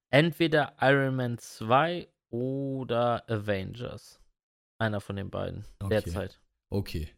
entweder 0.09 0.75
Iron 0.81 1.15
Man 1.15 1.37
2 1.37 2.07
oder 2.29 3.29
Avengers. 3.29 4.19
Einer 4.79 4.99
von 4.99 5.15
den 5.15 5.29
beiden. 5.29 5.65
Okay. 5.79 5.89
Derzeit. 5.89 6.41
Okay. 6.69 7.09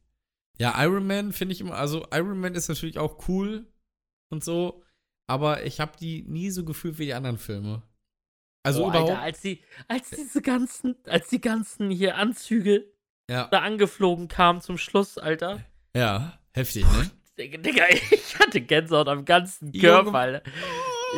Ja, 0.60 0.74
Iron 0.84 1.08
Man 1.08 1.32
finde 1.32 1.54
ich 1.54 1.62
immer, 1.62 1.76
also 1.76 2.06
Iron 2.12 2.40
Man 2.40 2.56
ist 2.56 2.68
natürlich 2.68 3.00
auch 3.00 3.28
cool 3.28 3.66
und 4.30 4.44
so, 4.44 4.84
aber 5.28 5.64
ich 5.66 5.80
habe 5.80 5.98
die 5.98 6.24
nie 6.24 6.52
so 6.52 6.64
gefühlt 6.66 7.00
wie 7.00 7.06
die 7.06 7.14
anderen 7.14 7.38
Filme. 7.38 7.84
Also 8.64 8.86
oh, 8.86 8.90
überhaupt. 8.90 9.12
Alter, 9.12 9.22
als 9.22 9.42
die, 9.42 9.62
als 9.88 10.10
diese 10.10 10.42
ganzen, 10.42 10.96
als 11.06 11.28
die 11.28 11.42
ganzen 11.42 11.90
hier 11.90 12.16
Anzüge 12.16 12.86
ja, 13.30 13.48
da 13.48 13.60
angeflogen 13.60 14.28
kamen 14.28 14.62
zum 14.62 14.78
Schluss, 14.78 15.18
Alter. 15.18 15.64
ja, 15.96 16.40
heftig, 16.54 16.86
ne? 16.86 17.12
Digga, 17.38 17.84
ich 18.12 18.40
hatte 18.40 18.62
Gänsehaut 18.62 19.08
am 19.08 19.26
ganzen 19.26 19.72
Junge. 19.74 19.88
Körper, 20.04 20.18
Alter. 20.18 20.44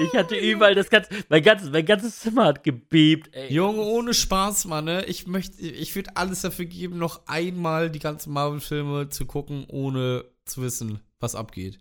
Ich 0.04 0.14
hatte 0.14 0.36
überall 0.36 0.76
das 0.76 0.89
ganze, 0.89 1.10
mein 1.30 1.41
ganzes, 1.41 1.70
mein 1.70 1.86
ganzes 1.86 2.20
Zimmer 2.20 2.46
hat 2.46 2.64
gebebt, 2.64 3.34
ey. 3.34 3.54
Junge, 3.54 3.82
ohne 3.82 4.14
Spaß, 4.14 4.66
Mann, 4.66 4.86
ne? 4.86 5.06
Ich 5.06 5.26
möchte, 5.28 5.62
ich 5.62 5.96
würde 5.96 6.16
alles 6.16 6.41
dafür 6.41 6.66
geben, 6.66 6.98
noch 6.98 7.28
einmal 7.28 7.89
die 7.89 8.00
ganzen 8.00 8.34
Marvel-Filme 8.34 9.10
zu 9.10 9.26
gucken, 9.26 9.66
ohne 9.70 10.26
zu 10.46 10.62
wissen, 10.64 11.00
was 11.20 11.36
abgeht. 11.36 11.80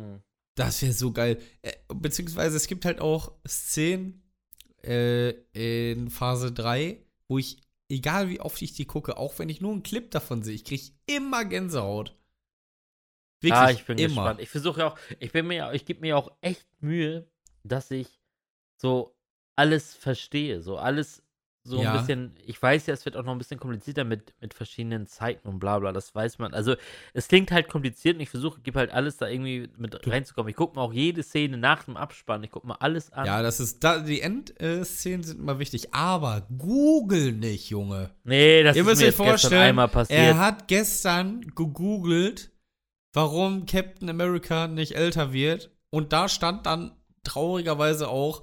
Hm. 0.00 0.22
Das 0.56 0.80
wäre 0.82 0.92
so 0.92 1.12
geil. 1.12 1.38
Äh, 1.62 1.72
beziehungsweise 1.92 2.56
es 2.56 2.66
gibt 2.66 2.84
halt 2.84 3.00
auch 3.00 3.32
Szenen 3.46 4.23
äh, 4.84 5.30
in 5.92 6.10
Phase 6.10 6.52
3, 6.52 7.04
wo 7.28 7.38
ich, 7.38 7.58
egal 7.88 8.28
wie 8.28 8.40
oft 8.40 8.60
ich 8.62 8.74
die 8.74 8.86
gucke, 8.86 9.16
auch 9.16 9.38
wenn 9.38 9.48
ich 9.48 9.60
nur 9.60 9.72
einen 9.72 9.82
Clip 9.82 10.10
davon 10.10 10.42
sehe, 10.42 10.54
ich 10.54 10.64
kriege 10.64 10.92
immer 11.06 11.44
Gänsehaut. 11.44 12.16
Wirklich, 13.40 13.60
ah, 13.60 13.70
ich 13.70 13.84
bin 13.84 13.98
immer. 13.98 14.08
gespannt. 14.08 14.40
Ich 14.40 14.48
versuche 14.48 14.80
ja 14.80 14.86
auch, 14.88 14.98
ich 15.18 15.32
bin 15.32 15.46
mir 15.46 15.56
ja, 15.56 15.72
ich 15.72 15.84
gebe 15.84 16.00
mir 16.00 16.08
ja 16.08 16.16
auch 16.16 16.32
echt 16.40 16.66
Mühe, 16.80 17.28
dass 17.62 17.90
ich 17.90 18.20
so 18.80 19.16
alles 19.56 19.94
verstehe, 19.94 20.62
so 20.62 20.78
alles 20.78 21.23
so 21.66 21.80
Ja. 21.82 21.92
ein 21.92 21.98
bisschen, 21.98 22.36
ich 22.44 22.60
weiß 22.60 22.86
ja, 22.86 22.92
es 22.94 23.04
wird 23.06 23.16
auch 23.16 23.24
noch 23.24 23.32
ein 23.32 23.38
bisschen 23.38 23.58
komplizierter 23.58 24.04
mit, 24.04 24.34
mit 24.40 24.52
verschiedenen 24.52 25.06
Zeiten 25.06 25.48
und 25.48 25.58
bla 25.58 25.78
bla, 25.78 25.92
das 25.92 26.14
weiß 26.14 26.38
man. 26.38 26.52
Also 26.52 26.74
es 27.14 27.26
klingt 27.28 27.50
halt 27.50 27.68
kompliziert 27.68 28.16
und 28.16 28.20
ich 28.20 28.28
versuche, 28.28 28.60
gebe 28.60 28.78
halt 28.78 28.90
alles 28.90 29.16
da 29.16 29.28
irgendwie 29.28 29.70
mit 29.78 30.06
reinzukommen. 30.06 30.50
Ich 30.50 30.56
gucke 30.56 30.76
mir 30.76 30.82
auch 30.82 30.92
jede 30.92 31.22
Szene 31.22 31.56
nach 31.56 31.84
dem 31.84 31.96
Abspann, 31.96 32.44
ich 32.44 32.50
gucke 32.50 32.66
mir 32.66 32.80
alles 32.82 33.10
an. 33.12 33.24
Ja, 33.26 33.40
das 33.40 33.60
ist, 33.60 33.82
da, 33.82 33.98
die 34.00 34.20
Endszenen 34.20 35.22
sind 35.22 35.40
immer 35.40 35.58
wichtig, 35.58 35.94
aber 35.94 36.46
Google 36.58 37.32
nicht, 37.32 37.70
Junge. 37.70 38.10
nee, 38.24 38.62
das 38.62 38.76
Ihr 38.76 38.82
ist 38.82 38.86
müsst 38.86 39.00
mir 39.00 39.06
jetzt 39.06 39.16
vorstellen, 39.16 39.62
einmal 39.62 39.88
passiert. 39.88 40.18
Er 40.20 40.38
hat 40.38 40.68
gestern 40.68 41.40
gegoogelt, 41.54 42.50
warum 43.14 43.64
Captain 43.64 44.10
America 44.10 44.66
nicht 44.68 44.96
älter 44.96 45.32
wird. 45.32 45.70
Und 45.88 46.12
da 46.12 46.28
stand 46.28 46.66
dann 46.66 46.92
traurigerweise 47.22 48.08
auch, 48.08 48.42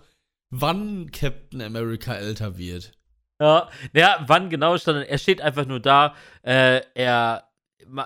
wann 0.49 1.11
Captain 1.11 1.61
America 1.61 2.15
älter 2.15 2.57
wird. 2.57 2.93
Ja, 3.41 3.69
ja, 3.93 4.23
wann 4.27 4.49
genau 4.49 4.77
stand 4.77 5.05
er? 5.07 5.17
steht 5.17 5.41
einfach 5.41 5.65
nur 5.65 5.79
da, 5.79 6.13
äh, 6.43 6.81
er, 6.93 7.43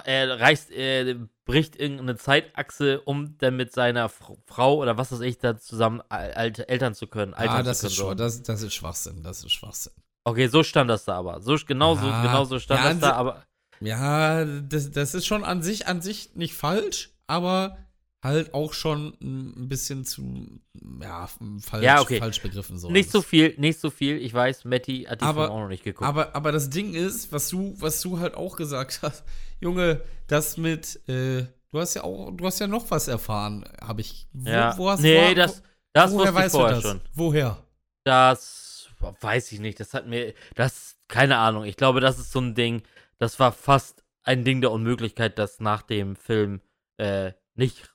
er 0.06 0.40
reißt, 0.40 0.72
er 0.72 1.16
bricht 1.44 1.76
irgendeine 1.76 2.16
Zeitachse, 2.16 3.02
um 3.02 3.38
dann 3.38 3.56
mit 3.58 3.74
seiner 3.74 4.10
Fr 4.10 4.36
Frau 4.46 4.78
oder 4.78 4.98
was 4.98 5.12
weiß 5.12 5.20
ich 5.22 5.38
da 5.38 5.58
zusammen 5.60 6.02
al- 6.10 6.32
alte 6.34 6.68
Eltern 6.70 6.96
zu 6.96 7.08
können. 7.08 7.34
ah, 7.36 7.62
das 7.62 7.84
ist, 7.84 7.98
können, 7.98 8.08
schwa- 8.08 8.10
so. 8.12 8.14
das, 8.16 8.42
das 8.44 8.62
ist 8.62 8.74
Schwachsinn, 8.74 9.22
das 9.24 9.44
ist 9.44 9.52
Schwachsinn. 9.52 9.94
Okay, 10.24 10.48
so 10.48 10.64
stand 10.64 10.90
das 10.90 11.06
da 11.06 11.16
aber. 11.18 11.42
So, 11.42 11.56
genau, 11.68 11.94
so, 11.96 12.08
Ja, 12.08 12.22
genau 12.24 12.46
so 12.46 12.58
stand 12.58 12.84
ja, 12.84 12.90
das 12.90 13.00
da, 13.00 13.10
an 13.12 13.16
aber. 13.18 13.44
Ja, 13.82 14.46
das, 14.46 14.90
das 14.92 15.14
ist 15.14 15.26
schon 15.28 15.44
an 15.44 15.62
sich, 15.62 15.86
an 15.88 16.02
sich 16.02 16.34
nicht 16.36 16.56
falsch, 16.56 17.12
aber 17.28 17.78
halt 18.26 18.54
auch 18.54 18.74
schon 18.74 19.14
ein 19.22 19.70
bisschen 19.70 20.04
zu, 20.06 20.60
ja, 21.02 21.28
falsch, 21.62 21.84
Ja, 21.84 22.02
okay. 22.02 22.20
falsch 22.20 22.42
begriffen. 22.42 22.78
So. 22.78 22.90
Nicht 22.90 23.12
so 23.12 23.22
viel, 23.22 23.56
nicht 23.58 23.80
so 23.80 23.90
viel. 23.90 24.18
Ich 24.18 24.34
weiß, 24.34 24.66
Matti 24.66 25.04
hat 25.10 25.22
die 25.22 25.26
Aber- 25.26 25.44
Film 25.46 25.54
auch 25.54 25.60
noch 25.62 25.68
nicht 25.70 25.84
geguckt. 25.84 26.08
Aber, 26.08 26.36
aber 26.36 26.52
das 26.52 26.70
Ding 26.70 26.94
ist, 26.94 27.32
was 27.32 27.50
du, 27.50 27.76
was 27.80 28.02
du 28.02 28.20
halt 28.20 28.36
auch 28.36 28.56
gesagt 28.56 29.00
hast, 29.02 29.24
Junge, 29.60 30.02
das 30.28 30.58
mit, 30.58 31.00
äh, 31.08 31.46
du 31.72 31.80
hast 31.80 31.94
ja 31.94 32.04
auch, 32.04 32.32
du 32.32 32.46
hast 32.46 32.60
ja 32.60 32.68
noch 32.68 32.90
was 32.92 33.08
erfahren, 33.08 33.64
habe 33.82 34.02
ich. 34.02 34.28
Wo, 34.34 34.50
ja. 34.50 34.78
wo 34.78 34.90
hast 34.90 35.02
nee, 35.02 35.32
wo, 35.32 35.34
das, 35.36 35.64
das 35.94 36.12
woher 36.12 36.18
wusste 36.20 36.30
ich 36.30 36.36
weißt 36.36 36.54
du 36.56 36.58
vorher 36.60 36.76
das? 36.76 36.84
schon. 36.84 37.02
Woher? 37.14 37.58
Das 38.04 38.90
weiß 39.22 39.52
ich 39.52 39.60
nicht. 39.60 39.80
Das 39.80 39.94
hat 39.94 40.08
mir, 40.08 40.34
das, 40.56 40.98
keine 41.08 41.38
Ahnung. 41.38 41.64
Ich 41.66 41.78
glaube, 41.78 42.00
das 42.00 42.20
ist 42.20 42.32
so 42.32 42.40
ein 42.40 42.56
Ding, 42.56 42.82
das 43.18 43.40
war 43.40 43.52
fast 43.52 44.04
ein 44.24 44.44
Ding 44.44 44.62
der 44.62 44.72
Unmöglichkeit, 44.72 45.38
das 45.38 45.60
nach 45.60 45.82
dem 45.84 46.16
Film 46.16 46.62
äh, 46.98 47.32
nicht, 47.56 47.94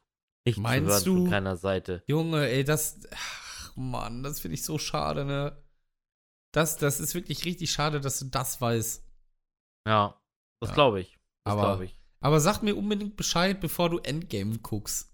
nicht 0.57 0.63
Meinst 0.63 1.05
zu 1.05 1.11
hören 1.11 1.17
du? 1.17 1.23
von 1.23 1.31
keiner 1.31 1.57
Seite. 1.57 2.03
Junge, 2.07 2.49
ey, 2.49 2.65
das, 2.65 3.01
ach, 3.13 3.77
Mann, 3.77 4.23
das 4.23 4.41
finde 4.41 4.55
ich 4.55 4.65
so 4.65 4.79
schade, 4.79 5.25
ne? 5.25 5.63
Das, 6.53 6.77
das 6.77 6.99
ist 7.01 7.15
wirklich 7.15 7.45
richtig 7.45 7.71
schade, 7.71 8.01
dass 8.01 8.19
du 8.19 8.27
das 8.27 8.61
weißt. 8.61 9.05
Ja, 9.87 10.21
das 10.61 10.71
Ja. 10.71 10.75
glaube 10.75 11.01
ich. 11.01 11.19
Das 11.45 11.53
Aber- 11.53 11.63
glaube 11.63 11.85
ich. 11.87 11.97
Aber 12.23 12.39
sag 12.41 12.63
mir 12.63 12.77
unbedingt 12.77 13.17
Bescheid, 13.17 13.61
bevor 13.61 13.89
du 13.89 13.99
Endgame 13.99 14.59
guckst. 14.59 15.11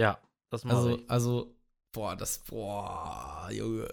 Ja, 0.00 0.20
das 0.50 0.64
mache 0.64 0.76
Also, 0.76 0.98
ich. 0.98 1.10
also, 1.10 1.56
boah, 1.92 2.16
das, 2.16 2.40
boah, 2.40 3.48
Junge. 3.52 3.88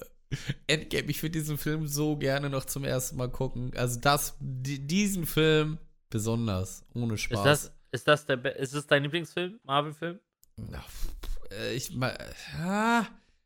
Endgame, 0.65 1.11
ich 1.11 1.21
würde 1.21 1.33
diesen 1.33 1.59
Film 1.59 1.85
so 1.87 2.17
gerne 2.17 2.49
noch 2.49 2.65
zum 2.65 2.85
ersten 2.85 3.17
Mal 3.17 3.29
gucken. 3.29 3.71
Also 3.77 3.99
das, 3.99 4.35
di- 4.39 4.79
diesen 4.79 5.27
Film 5.27 5.77
besonders, 6.09 6.83
ohne 6.95 7.19
Spaß. 7.19 7.37
Ist 7.39 7.45
das, 7.45 7.71
ist 7.91 8.07
das 8.07 8.25
der, 8.25 8.55
ist 8.55 8.73
das 8.73 8.87
dein 8.87 9.03
Lieblingsfilm, 9.03 9.59
Marvel-Film? 9.63 10.19
Pff, 10.57 11.07
äh, 11.51 11.73
ich, 11.75 11.93
ma- 11.93 12.17
ah, 12.59 13.05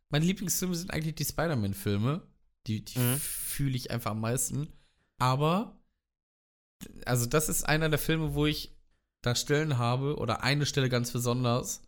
meine 0.09 0.25
Lieblingsfilme 0.25 0.75
sind 0.75 0.91
eigentlich 0.91 1.15
die 1.15 1.25
Spider-Man-Filme. 1.25 2.21
Die, 2.67 2.83
die 2.83 2.99
Mhm. 2.99 3.17
fühle 3.17 3.75
ich 3.77 3.91
einfach 3.91 4.11
am 4.11 4.21
meisten. 4.21 4.67
Aber, 5.19 5.79
also 7.05 7.25
das 7.25 7.49
ist 7.49 7.63
einer 7.63 7.89
der 7.89 7.99
Filme, 7.99 8.33
wo 8.35 8.45
ich 8.45 8.75
da 9.23 9.35
Stellen 9.35 9.77
habe, 9.77 10.17
oder 10.17 10.43
eine 10.43 10.65
Stelle 10.65 10.89
ganz 10.89 11.11
besonders, 11.11 11.81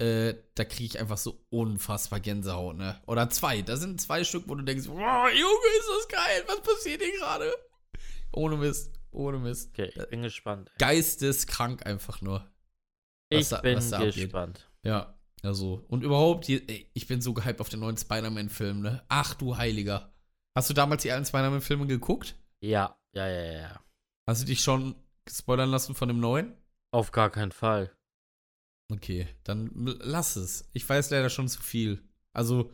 äh, 0.00 0.34
da 0.54 0.64
kriege 0.64 0.84
ich 0.84 0.98
einfach 0.98 1.18
so 1.18 1.44
unfassbar 1.50 2.20
Gänsehaut, 2.20 2.76
ne? 2.76 3.00
Oder 3.06 3.28
zwei. 3.28 3.60
Da 3.62 3.76
sind 3.76 4.00
zwei 4.00 4.24
Stück, 4.24 4.44
wo 4.48 4.54
du 4.54 4.62
denkst, 4.62 4.86
wow, 4.88 5.28
Junge, 5.30 5.78
ist 5.78 5.88
das 5.98 6.08
geil, 6.08 6.44
was 6.46 6.62
passiert 6.62 7.02
hier 7.02 7.12
gerade? 7.18 7.52
Ohne 8.32 8.56
Mist, 8.56 8.92
ohne 9.10 9.38
Mist. 9.38 9.70
Okay, 9.72 9.92
ich 9.94 10.08
bin 10.08 10.22
gespannt. 10.22 10.70
Geisteskrank 10.78 11.84
einfach 11.84 12.22
nur. 12.22 12.49
Ich 13.30 13.48
da- 13.48 13.60
bin 13.60 13.78
gespannt. 13.78 14.68
Ja, 14.82 15.18
also. 15.42 15.84
Und 15.88 16.02
überhaupt, 16.02 16.48
ich 16.48 17.06
bin 17.06 17.20
so 17.20 17.32
gehypt 17.32 17.60
auf 17.60 17.68
den 17.68 17.80
neuen 17.80 17.96
Spider-Man-Film, 17.96 18.80
ne? 18.82 19.04
Ach 19.08 19.34
du 19.34 19.56
Heiliger. 19.56 20.12
Hast 20.56 20.68
du 20.68 20.74
damals 20.74 21.02
die 21.02 21.12
alten 21.12 21.24
Spider-Man-Filme 21.24 21.86
geguckt? 21.86 22.36
Ja, 22.60 22.98
ja, 23.14 23.28
ja, 23.28 23.52
ja. 23.52 23.84
Hast 24.28 24.42
du 24.42 24.46
dich 24.46 24.60
schon 24.60 24.94
spoilern 25.28 25.70
lassen 25.70 25.94
von 25.94 26.08
dem 26.08 26.20
neuen? 26.20 26.54
Auf 26.92 27.12
gar 27.12 27.30
keinen 27.30 27.52
Fall. 27.52 27.94
Okay, 28.92 29.28
dann 29.44 29.70
lass 30.00 30.34
es. 30.36 30.68
Ich 30.72 30.88
weiß 30.88 31.10
leider 31.10 31.30
schon 31.30 31.48
zu 31.48 31.62
viel. 31.62 32.02
Also, 32.32 32.72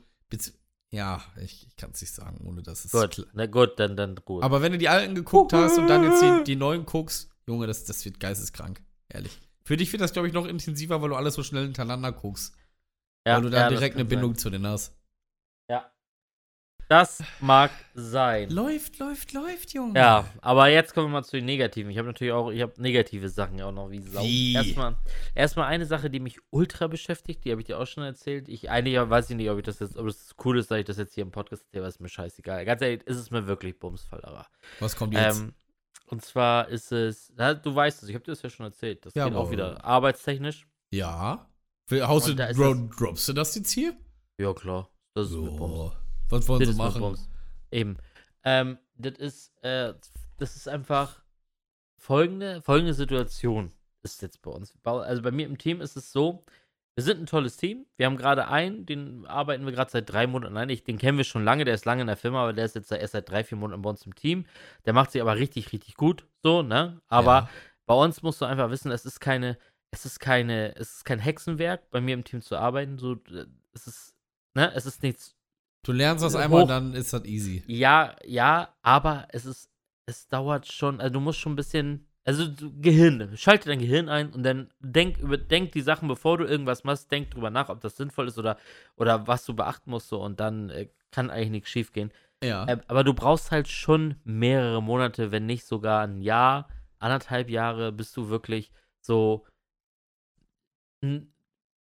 ja, 0.90 1.22
ich, 1.38 1.66
ich 1.66 1.76
kann 1.76 1.90
es 1.90 2.00
nicht 2.00 2.14
sagen, 2.14 2.46
ohne 2.46 2.62
dass 2.62 2.86
es. 2.86 2.92
Gut, 2.92 3.26
na 3.34 3.46
gut, 3.46 3.78
dann, 3.78 3.96
dann 3.96 4.14
gut. 4.16 4.42
Aber 4.42 4.62
wenn 4.62 4.72
du 4.72 4.78
die 4.78 4.88
alten 4.88 5.14
geguckt 5.14 5.52
hast 5.52 5.76
und 5.76 5.88
dann 5.88 6.04
jetzt 6.04 6.22
die, 6.22 6.44
die 6.44 6.56
neuen 6.56 6.86
guckst, 6.86 7.30
Junge, 7.46 7.66
das, 7.66 7.84
das 7.84 8.04
wird 8.06 8.18
geisteskrank. 8.18 8.82
Ehrlich. 9.08 9.38
Für 9.66 9.76
dich 9.76 9.90
wird 9.92 10.00
das, 10.00 10.12
glaube 10.12 10.28
ich, 10.28 10.34
noch 10.34 10.46
intensiver, 10.46 11.02
weil 11.02 11.08
du 11.08 11.16
alles 11.16 11.34
so 11.34 11.42
schnell 11.42 11.64
hintereinander 11.64 12.12
guckst. 12.12 12.56
ja, 13.26 13.34
weil 13.34 13.42
du 13.42 13.50
da 13.50 13.62
ja, 13.62 13.68
direkt 13.68 13.96
eine 13.96 14.04
kann 14.04 14.10
sein. 14.10 14.20
Bindung 14.20 14.38
zu 14.38 14.48
denen 14.48 14.64
hast. 14.64 14.96
Ja. 15.68 15.90
Das 16.88 17.20
mag 17.40 17.72
sein. 17.92 18.48
Läuft, 18.50 19.00
läuft, 19.00 19.32
läuft, 19.32 19.74
Junge. 19.74 19.98
Ja, 19.98 20.30
aber 20.40 20.68
jetzt 20.68 20.94
kommen 20.94 21.08
wir 21.08 21.14
mal 21.14 21.24
zu 21.24 21.36
den 21.38 21.46
Negativen. 21.46 21.90
Ich 21.90 21.98
habe 21.98 22.06
natürlich 22.06 22.32
auch, 22.32 22.52
ich 22.52 22.62
habe 22.62 22.80
negative 22.80 23.28
Sachen 23.28 23.60
auch 23.60 23.72
noch 23.72 23.90
wie 23.90 24.02
Sau. 24.02 24.22
Wie? 24.22 24.54
Erstmal, 24.54 24.94
erstmal 25.34 25.66
eine 25.66 25.84
Sache, 25.84 26.10
die 26.10 26.20
mich 26.20 26.38
ultra 26.50 26.86
beschäftigt, 26.86 27.44
die 27.44 27.50
habe 27.50 27.60
ich 27.60 27.66
dir 27.66 27.80
auch 27.80 27.88
schon 27.88 28.04
erzählt. 28.04 28.48
Ich 28.48 28.70
eigentlich 28.70 28.96
weiß 28.96 29.30
ich 29.30 29.36
nicht, 29.36 29.50
ob 29.50 29.58
ich 29.58 29.64
das 29.64 29.80
jetzt, 29.80 29.96
ob 29.96 30.06
es 30.06 30.36
cool 30.44 30.60
ist, 30.60 30.70
dass 30.70 30.78
ich 30.78 30.84
das 30.84 30.96
jetzt 30.96 31.14
hier 31.14 31.22
im 31.22 31.32
Podcast 31.32 31.64
erzähle, 31.64 31.82
aber 31.82 31.88
ist 31.88 32.00
mir 32.00 32.08
scheißegal. 32.08 32.64
Ganz 32.64 32.82
ehrlich, 32.82 33.02
ist 33.02 33.16
es 33.16 33.32
mir 33.32 33.48
wirklich 33.48 33.80
Bumsfall, 33.80 34.24
aber. 34.24 34.46
Was 34.78 34.94
kommt 34.94 35.12
jetzt? 35.12 35.40
Ähm, 35.40 35.54
und 36.06 36.22
zwar 36.22 36.68
ist 36.68 36.92
es, 36.92 37.32
du 37.36 37.74
weißt 37.74 38.02
es, 38.02 38.08
ich 38.08 38.14
habe 38.14 38.24
dir 38.24 38.32
das 38.32 38.42
ja 38.42 38.50
schon 38.50 38.66
erzählt. 38.66 39.04
Das 39.04 39.14
Ja, 39.14 39.28
geht 39.28 39.34
auch 39.36 39.50
wieder 39.50 39.84
arbeitstechnisch. 39.84 40.66
Ja. 40.90 41.48
Haust 41.90 42.28
du, 42.28 42.34
droppst 42.34 43.28
du 43.28 43.32
das 43.32 43.54
jetzt 43.54 43.70
hier? 43.70 43.96
Ja, 44.38 44.52
klar. 44.52 44.90
Das 45.14 45.30
ist 45.30 45.36
mit. 45.36 45.56
So. 45.56 45.92
Was 46.28 46.48
wollen 46.48 46.60
Das 46.60 46.68
sie 46.68 46.74
mit 46.74 46.78
machen? 46.94 47.18
Eben. 47.70 47.96
Ähm, 48.44 48.78
das 48.96 49.18
ist, 49.18 49.62
äh, 49.62 49.94
das 50.38 50.56
ist 50.56 50.68
einfach 50.68 51.22
folgende, 51.96 52.62
folgende 52.62 52.94
Situation 52.94 53.72
ist 54.02 54.22
jetzt 54.22 54.42
bei 54.42 54.50
uns. 54.50 54.74
Also 54.84 55.22
bei 55.22 55.30
mir 55.30 55.46
im 55.46 55.58
Team 55.58 55.80
ist 55.80 55.96
es 55.96 56.12
so, 56.12 56.44
wir 56.96 57.04
sind 57.04 57.20
ein 57.20 57.26
tolles 57.26 57.56
Team. 57.58 57.86
Wir 57.98 58.06
haben 58.06 58.16
gerade 58.16 58.48
einen, 58.48 58.86
den 58.86 59.26
arbeiten 59.26 59.64
wir 59.66 59.72
gerade 59.72 59.90
seit 59.90 60.10
drei 60.10 60.26
Monaten. 60.26 60.54
Nein, 60.54 60.70
ich, 60.70 60.82
den 60.82 60.98
kennen 60.98 61.18
wir 61.18 61.24
schon 61.24 61.44
lange, 61.44 61.64
der 61.66 61.74
ist 61.74 61.84
lange 61.84 62.00
in 62.00 62.06
der 62.06 62.16
Firma, 62.16 62.42
aber 62.42 62.52
der 62.54 62.64
ist 62.64 62.74
jetzt 62.74 62.90
erst 62.90 63.12
seit 63.12 63.28
drei, 63.30 63.44
vier 63.44 63.58
Monaten 63.58 63.82
bei 63.82 63.90
uns 63.90 64.04
im 64.06 64.14
Team. 64.14 64.46
Der 64.86 64.94
macht 64.94 65.12
sich 65.12 65.20
aber 65.20 65.36
richtig, 65.36 65.72
richtig 65.72 65.94
gut. 65.96 66.26
So, 66.42 66.62
ne? 66.62 67.00
Aber 67.08 67.32
Ja. 67.32 67.48
bei 67.86 67.94
uns 67.94 68.22
musst 68.22 68.40
du 68.40 68.46
einfach 68.46 68.70
wissen, 68.70 68.90
es 68.90 69.04
ist 69.04 69.20
keine, 69.20 69.58
es 69.90 70.06
ist 70.06 70.20
keine, 70.20 70.74
es 70.76 70.96
ist 70.96 71.04
kein 71.04 71.18
Hexenwerk, 71.18 71.90
bei 71.90 72.00
mir 72.00 72.14
im 72.14 72.24
Team 72.24 72.40
zu 72.40 72.56
arbeiten. 72.56 72.98
So, 72.98 73.12
äh, 73.30 73.44
es 73.74 73.86
ist, 73.86 74.14
ne, 74.54 74.72
es 74.74 74.86
ist 74.86 75.02
nichts 75.02 75.36
Du 75.84 75.92
lernst 75.92 76.24
das 76.24 76.34
Hoch- 76.34 76.40
einmal, 76.40 76.66
dann 76.66 76.94
ist 76.94 77.12
das 77.12 77.24
easy. 77.26 77.62
ja, 77.66 78.16
ja, 78.24 78.74
aber 78.82 79.28
es 79.30 79.44
ist, 79.44 79.70
es 80.06 80.26
dauert 80.28 80.66
schon, 80.72 81.00
also 81.00 81.12
du 81.12 81.20
musst 81.20 81.38
schon 81.38 81.52
ein 81.52 81.56
bisschen, 81.56 82.05
also 82.26 82.48
Gehirn, 82.80 83.36
schalte 83.36 83.68
dein 83.68 83.78
Gehirn 83.78 84.08
ein 84.08 84.32
und 84.32 84.42
dann 84.42 84.68
denk 84.80 85.16
über, 85.18 85.38
denk 85.38 85.70
die 85.72 85.80
Sachen, 85.80 86.08
bevor 86.08 86.38
du 86.38 86.44
irgendwas 86.44 86.82
machst, 86.82 87.10
denk 87.12 87.30
drüber 87.30 87.50
nach, 87.50 87.68
ob 87.68 87.80
das 87.80 87.96
sinnvoll 87.96 88.26
ist 88.26 88.36
oder, 88.36 88.58
oder 88.96 89.28
was 89.28 89.44
du 89.44 89.54
beachten 89.54 89.90
musst 89.90 90.08
so 90.08 90.20
und 90.20 90.40
dann 90.40 90.68
äh, 90.70 90.88
kann 91.12 91.30
eigentlich 91.30 91.50
nichts 91.50 91.70
schief 91.70 91.92
gehen. 91.92 92.10
Ja. 92.42 92.66
Äh, 92.66 92.78
aber 92.88 93.04
du 93.04 93.14
brauchst 93.14 93.52
halt 93.52 93.68
schon 93.68 94.16
mehrere 94.24 94.82
Monate, 94.82 95.30
wenn 95.30 95.46
nicht 95.46 95.66
sogar 95.66 96.02
ein 96.02 96.20
Jahr, 96.20 96.68
anderthalb 96.98 97.48
Jahre, 97.48 97.92
bis 97.92 98.12
du 98.12 98.28
wirklich 98.28 98.72
so, 99.00 99.46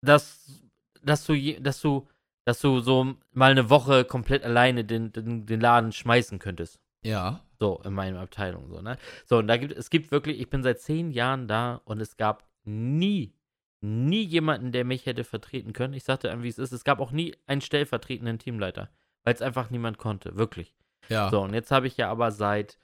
dass, 0.01 0.61
dass 1.01 1.25
du, 1.25 1.33
je, 1.33 1.59
dass 1.59 1.81
du, 1.81 2.07
dass 2.45 2.61
du 2.61 2.79
so 2.79 3.15
mal 3.31 3.49
eine 3.49 3.71
Woche 3.71 4.05
komplett 4.05 4.43
alleine 4.43 4.85
den, 4.85 5.11
den, 5.11 5.47
den 5.47 5.59
Laden 5.59 5.91
schmeißen 5.91 6.38
könntest. 6.38 6.79
ja. 7.01 7.41
So, 7.59 7.81
in 7.83 7.93
meiner 7.93 8.19
Abteilung, 8.19 8.69
so, 8.69 8.81
ne? 8.81 8.97
So, 9.25 9.37
und 9.37 9.47
da 9.47 9.57
gibt 9.57 9.73
es 9.73 9.89
gibt 9.89 10.11
wirklich, 10.11 10.39
ich 10.39 10.49
bin 10.49 10.61
seit 10.63 10.79
zehn 10.79 11.11
Jahren 11.11 11.47
da 11.47 11.81
und 11.85 11.99
es 11.99 12.17
gab 12.17 12.47
nie, 12.63 13.33
nie 13.81 14.23
jemanden, 14.23 14.71
der 14.71 14.85
mich 14.85 15.05
hätte 15.05 15.23
vertreten 15.23 15.73
können. 15.73 15.93
Ich 15.93 16.03
sagte 16.03 16.31
einem, 16.31 16.43
wie 16.43 16.49
es 16.49 16.59
ist. 16.59 16.71
Es 16.71 16.83
gab 16.83 16.99
auch 16.99 17.11
nie 17.11 17.35
einen 17.47 17.61
stellvertretenden 17.61 18.37
Teamleiter, 18.37 18.89
weil 19.23 19.33
es 19.33 19.41
einfach 19.41 19.69
niemand 19.71 19.97
konnte, 19.97 20.35
wirklich. 20.37 20.75
Ja. 21.09 21.29
So, 21.29 21.41
und 21.41 21.53
jetzt 21.53 21.71
habe 21.71 21.87
ich 21.87 21.97
ja 21.97 22.11
aber 22.11 22.31
seit, 22.31 22.77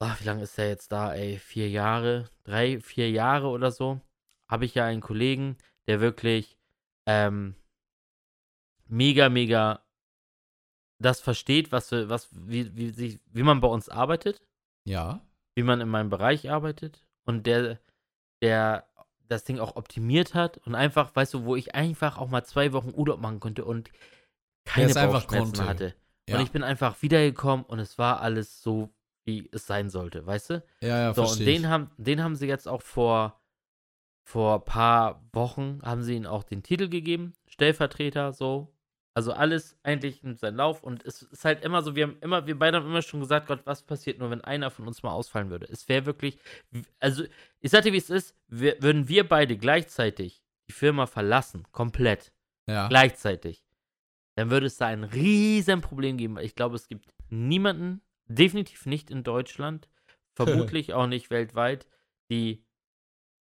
ach, 0.00 0.20
wie 0.20 0.24
lange 0.24 0.42
ist 0.42 0.58
der 0.58 0.68
jetzt 0.68 0.90
da, 0.90 1.14
ey? 1.14 1.38
Vier 1.38 1.68
Jahre, 1.68 2.28
drei, 2.42 2.80
vier 2.80 3.10
Jahre 3.10 3.48
oder 3.48 3.70
so, 3.70 4.00
habe 4.50 4.64
ich 4.64 4.74
ja 4.74 4.86
einen 4.86 5.00
Kollegen, 5.00 5.56
der 5.86 6.00
wirklich 6.00 6.58
ähm, 7.06 7.54
mega, 8.88 9.28
mega 9.28 9.85
das 10.98 11.20
versteht, 11.20 11.72
was, 11.72 11.90
wir- 11.90 12.08
was 12.08 12.28
wie, 12.32 12.74
wie, 12.76 12.90
sich, 12.90 13.20
wie 13.26 13.42
man 13.42 13.60
bei 13.60 13.68
uns 13.68 13.88
arbeitet, 13.88 14.40
Ja. 14.84 15.20
wie 15.54 15.62
man 15.62 15.80
in 15.80 15.88
meinem 15.88 16.10
Bereich 16.10 16.50
arbeitet 16.50 17.06
und 17.24 17.46
der, 17.46 17.78
der 18.42 18.86
das 19.28 19.44
Ding 19.44 19.58
auch 19.58 19.76
optimiert 19.76 20.34
hat 20.34 20.58
und 20.58 20.74
einfach, 20.74 21.14
weißt 21.14 21.34
du, 21.34 21.44
wo 21.44 21.56
ich 21.56 21.74
einfach 21.74 22.16
auch 22.18 22.28
mal 22.28 22.44
zwei 22.44 22.72
Wochen 22.72 22.92
Urlaub 22.94 23.20
machen 23.20 23.40
konnte 23.40 23.64
und 23.64 23.90
keine 24.64 24.92
Bauchschmerzen 24.94 25.66
hatte. 25.66 25.94
Ja. 26.28 26.36
Und 26.36 26.42
ich 26.44 26.50
bin 26.52 26.62
einfach 26.62 27.00
wiedergekommen 27.02 27.64
und 27.66 27.78
es 27.78 27.98
war 27.98 28.20
alles 28.20 28.62
so, 28.62 28.90
wie 29.24 29.48
es 29.52 29.66
sein 29.66 29.90
sollte, 29.90 30.24
weißt 30.26 30.50
du? 30.50 30.64
ja, 30.80 30.88
ja, 30.98 31.14
So, 31.14 31.22
und 31.22 31.40
den 31.40 31.62
ich. 31.62 31.66
haben, 31.66 31.90
den 31.98 32.22
haben 32.22 32.36
sie 32.36 32.46
jetzt 32.46 32.68
auch 32.68 32.82
vor, 32.82 33.40
vor 34.24 34.64
paar 34.64 35.24
Wochen, 35.32 35.80
haben 35.82 36.02
sie 36.02 36.14
ihm 36.16 36.26
auch 36.26 36.42
den 36.44 36.62
Titel 36.62 36.88
gegeben, 36.88 37.34
Stellvertreter, 37.48 38.32
so. 38.32 38.72
Also 39.16 39.32
alles 39.32 39.78
eigentlich 39.82 40.22
in 40.22 40.36
seinen 40.36 40.56
Lauf 40.56 40.82
und 40.82 41.02
es 41.06 41.22
ist 41.22 41.42
halt 41.46 41.64
immer 41.64 41.80
so, 41.80 41.96
wir 41.96 42.02
haben 42.04 42.18
immer, 42.20 42.46
wir 42.46 42.58
beide 42.58 42.76
haben 42.76 42.84
immer 42.86 43.00
schon 43.00 43.20
gesagt, 43.20 43.46
Gott, 43.46 43.62
was 43.64 43.82
passiert 43.82 44.18
nur, 44.18 44.28
wenn 44.28 44.42
einer 44.42 44.70
von 44.70 44.86
uns 44.86 45.02
mal 45.02 45.12
ausfallen 45.12 45.48
würde? 45.48 45.66
Es 45.70 45.88
wäre 45.88 46.04
wirklich, 46.04 46.38
also 47.00 47.24
ich 47.60 47.70
sag 47.70 47.84
dir, 47.84 47.94
wie 47.94 47.96
es 47.96 48.10
ist, 48.10 48.36
wir, 48.48 48.76
würden 48.82 49.08
wir 49.08 49.26
beide 49.26 49.56
gleichzeitig 49.56 50.42
die 50.68 50.72
Firma 50.74 51.06
verlassen, 51.06 51.66
komplett, 51.72 52.34
Ja. 52.68 52.88
gleichzeitig, 52.88 53.64
dann 54.36 54.50
würde 54.50 54.66
es 54.66 54.76
da 54.76 54.88
ein 54.88 55.04
riesen 55.04 55.80
Problem 55.80 56.18
geben. 56.18 56.36
weil 56.36 56.44
Ich 56.44 56.54
glaube, 56.54 56.76
es 56.76 56.86
gibt 56.86 57.08
niemanden, 57.30 58.02
definitiv 58.26 58.84
nicht 58.84 59.10
in 59.10 59.22
Deutschland, 59.24 59.88
vermutlich 60.34 60.92
auch 60.92 61.06
nicht 61.06 61.30
weltweit, 61.30 61.86
die 62.30 62.66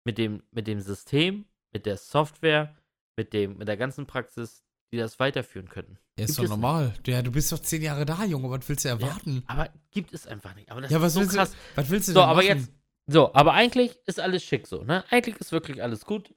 mit 0.05 0.17
dem, 0.17 0.41
mit 0.51 0.67
dem 0.67 0.79
System, 0.79 1.49
mit 1.73 1.85
der 1.85 1.97
Software, 1.97 2.77
mit, 3.17 3.33
dem, 3.33 3.57
mit 3.57 3.67
der 3.67 3.75
ganzen 3.75 4.07
Praxis, 4.07 4.64
die 4.91 4.97
das 4.97 5.19
weiterführen 5.19 5.67
könnten. 5.69 5.97
Ja, 6.17 6.25
ist 6.25 6.35
Gibt 6.37 6.45
doch 6.49 6.55
normal. 6.55 6.93
Ja, 7.05 7.21
du 7.21 7.31
bist 7.31 7.51
doch 7.51 7.59
zehn 7.59 7.81
Jahre 7.81 8.05
da, 8.05 8.23
Junge. 8.23 8.49
Was 8.49 8.67
willst 8.69 8.85
du 8.85 8.89
erwarten? 8.89 9.43
Aber 9.47 9.69
gibt 9.91 10.13
es 10.13 10.25
einfach 10.27 10.55
nicht. 10.55 10.71
Aber 10.71 10.81
das 10.81 10.91
Ja, 10.91 10.97
ist 10.97 11.03
was 11.03 11.13
so 11.13 11.19
willst 11.21 11.33
du- 11.33 11.37
krass. 11.37 11.55
Was 11.75 11.89
willst 11.89 12.07
du 12.07 12.13
So, 12.13 12.19
denn 12.19 12.29
aber 12.29 12.43
machen? 12.43 12.47
jetzt, 12.59 12.71
so, 13.07 13.33
aber 13.33 13.53
eigentlich 13.53 13.97
ist 14.05 14.19
alles 14.19 14.43
schick 14.43 14.67
so, 14.67 14.83
ne? 14.83 15.03
Eigentlich 15.09 15.37
ist 15.37 15.51
wirklich 15.51 15.81
alles 15.83 16.05
gut. 16.05 16.33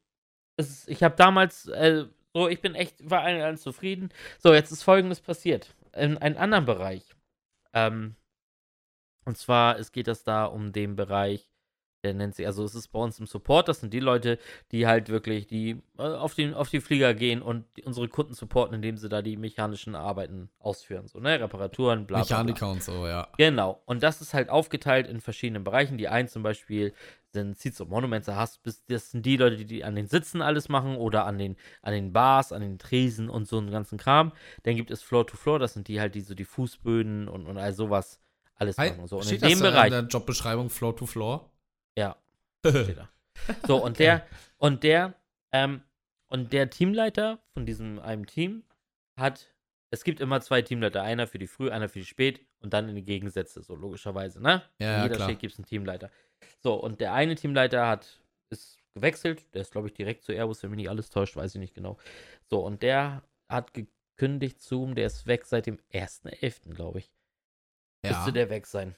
Ist, 0.56 0.88
ich 0.88 1.02
habe 1.02 1.14
damals, 1.16 1.66
äh, 1.68 2.06
so, 2.34 2.48
ich 2.48 2.60
bin 2.60 2.74
echt, 2.74 3.08
war 3.08 3.22
allen 3.22 3.40
allen 3.40 3.56
zufrieden. 3.58 4.10
So, 4.38 4.52
jetzt 4.52 4.72
ist 4.72 4.82
folgendes 4.82 5.20
passiert. 5.20 5.74
In 5.94 6.18
einem 6.18 6.36
anderen 6.36 6.64
Bereich. 6.64 7.14
Ähm, 7.72 8.16
und 9.24 9.36
zwar, 9.38 9.78
es 9.78 9.92
geht 9.92 10.08
das 10.08 10.24
da 10.24 10.44
um 10.46 10.72
den 10.72 10.96
Bereich, 10.96 11.50
der 12.02 12.14
nennt 12.14 12.34
sich, 12.34 12.46
also 12.46 12.64
es 12.64 12.74
ist 12.74 12.88
bei 12.88 12.98
uns 13.00 13.18
im 13.18 13.26
Support, 13.26 13.68
das 13.68 13.80
sind 13.80 13.92
die 13.92 14.00
Leute, 14.00 14.38
die 14.70 14.86
halt 14.86 15.08
wirklich, 15.08 15.46
die 15.46 15.82
äh, 15.98 16.02
auf, 16.02 16.34
den, 16.34 16.54
auf 16.54 16.70
die 16.70 16.80
Flieger 16.80 17.12
gehen 17.14 17.42
und 17.42 17.64
unsere 17.84 18.08
Kunden 18.08 18.34
supporten, 18.34 18.74
indem 18.76 18.96
sie 18.96 19.08
da 19.08 19.20
die 19.22 19.36
mechanischen 19.36 19.94
Arbeiten 19.94 20.48
ausführen, 20.58 21.08
so, 21.08 21.18
ne? 21.18 21.40
Reparaturen, 21.40 22.06
bla, 22.06 22.18
bla, 22.18 22.26
bla. 22.26 22.36
Mechaniker 22.44 22.70
und 22.70 22.82
so, 22.82 23.06
ja. 23.06 23.28
Genau. 23.36 23.82
Und 23.84 24.02
das 24.02 24.20
ist 24.20 24.34
halt 24.34 24.48
aufgeteilt 24.48 25.08
in 25.08 25.20
verschiedenen 25.20 25.64
Bereichen. 25.64 25.98
Die 25.98 26.08
einen 26.08 26.28
zum 26.28 26.42
Beispiel 26.42 26.94
sind 27.32 27.58
Seats 27.58 27.80
und 27.80 27.90
Monuments, 27.90 28.26
da 28.26 28.36
hast 28.36 28.60
das 28.88 29.10
sind 29.10 29.26
die 29.26 29.36
Leute, 29.36 29.56
die, 29.56 29.66
die 29.66 29.84
an 29.84 29.94
den 29.94 30.06
Sitzen 30.06 30.40
alles 30.40 30.68
machen 30.68 30.96
oder 30.96 31.26
an 31.26 31.36
den, 31.36 31.56
an 31.82 31.92
den 31.92 32.12
Bars, 32.12 32.52
an 32.52 32.62
den 32.62 32.78
Tresen 32.78 33.28
und 33.28 33.46
so 33.46 33.58
einen 33.58 33.70
ganzen 33.70 33.98
Kram. 33.98 34.32
Dann 34.62 34.76
gibt 34.76 34.90
es 34.90 35.02
Floor 35.02 35.26
to 35.26 35.36
Floor, 35.36 35.58
das 35.58 35.74
sind 35.74 35.88
die 35.88 36.00
halt, 36.00 36.14
die 36.14 36.20
so 36.22 36.34
die 36.34 36.44
Fußböden 36.44 37.28
und, 37.28 37.46
und 37.46 37.58
all 37.58 37.72
sowas 37.72 38.20
alles 38.54 38.76
machen. 38.76 39.00
und 39.00 39.08
So. 39.08 39.16
Und 39.16 39.24
steht 39.24 39.42
in 39.42 39.48
das 39.48 39.50
dem 39.50 39.60
da 39.60 39.70
Bereich. 39.70 39.86
in 39.86 39.92
der 39.92 40.02
Jobbeschreibung 40.02 40.70
Floor 40.70 40.96
to 40.96 41.06
Floor? 41.06 41.50
Ja. 41.98 42.16
steht 42.66 42.96
da. 42.96 43.08
So, 43.66 43.82
und 43.82 43.98
der, 43.98 44.26
und 44.58 44.82
der, 44.82 45.14
ähm, 45.52 45.82
und 46.28 46.52
der 46.52 46.70
Teamleiter 46.70 47.38
von 47.54 47.66
diesem 47.66 47.98
einem 47.98 48.26
Team 48.26 48.62
hat, 49.18 49.46
es 49.90 50.04
gibt 50.04 50.20
immer 50.20 50.40
zwei 50.40 50.62
Teamleiter, 50.62 51.02
einer 51.02 51.26
für 51.26 51.38
die 51.38 51.46
Früh, 51.46 51.70
einer 51.70 51.88
für 51.88 51.98
die 51.98 52.04
Spät 52.04 52.44
und 52.60 52.72
dann 52.72 52.88
in 52.88 52.94
die 52.94 53.04
Gegensätze, 53.04 53.62
so 53.62 53.74
logischerweise, 53.74 54.40
ne? 54.42 54.62
Ja, 54.78 55.04
in 55.06 55.12
jeder. 55.12 55.26
Schicht 55.26 55.40
gibt 55.40 55.54
es 55.54 55.58
einen 55.58 55.66
Teamleiter. 55.66 56.10
So, 56.62 56.74
und 56.74 57.00
der 57.00 57.14
eine 57.14 57.34
Teamleiter 57.34 57.88
hat, 57.88 58.20
ist 58.50 58.78
gewechselt, 58.94 59.46
der 59.54 59.62
ist, 59.62 59.72
glaube 59.72 59.88
ich, 59.88 59.94
direkt 59.94 60.22
zu 60.22 60.32
Airbus, 60.32 60.62
wenn 60.62 60.70
mich 60.70 60.78
nicht 60.78 60.90
alles 60.90 61.10
täuscht, 61.10 61.36
weiß 61.36 61.54
ich 61.54 61.60
nicht 61.60 61.74
genau. 61.74 61.96
So, 62.46 62.60
und 62.64 62.82
der 62.82 63.22
hat 63.48 63.72
gekündigt 63.74 64.60
Zoom, 64.60 64.94
der 64.94 65.06
ist 65.06 65.26
weg 65.26 65.46
seit 65.46 65.66
dem 65.66 65.78
1.11., 65.92 66.74
glaube 66.74 66.98
ich 67.00 67.10
Ja. 68.04 68.10
müsste 68.10 68.32
der 68.32 68.50
weg 68.50 68.66
sein. 68.66 68.94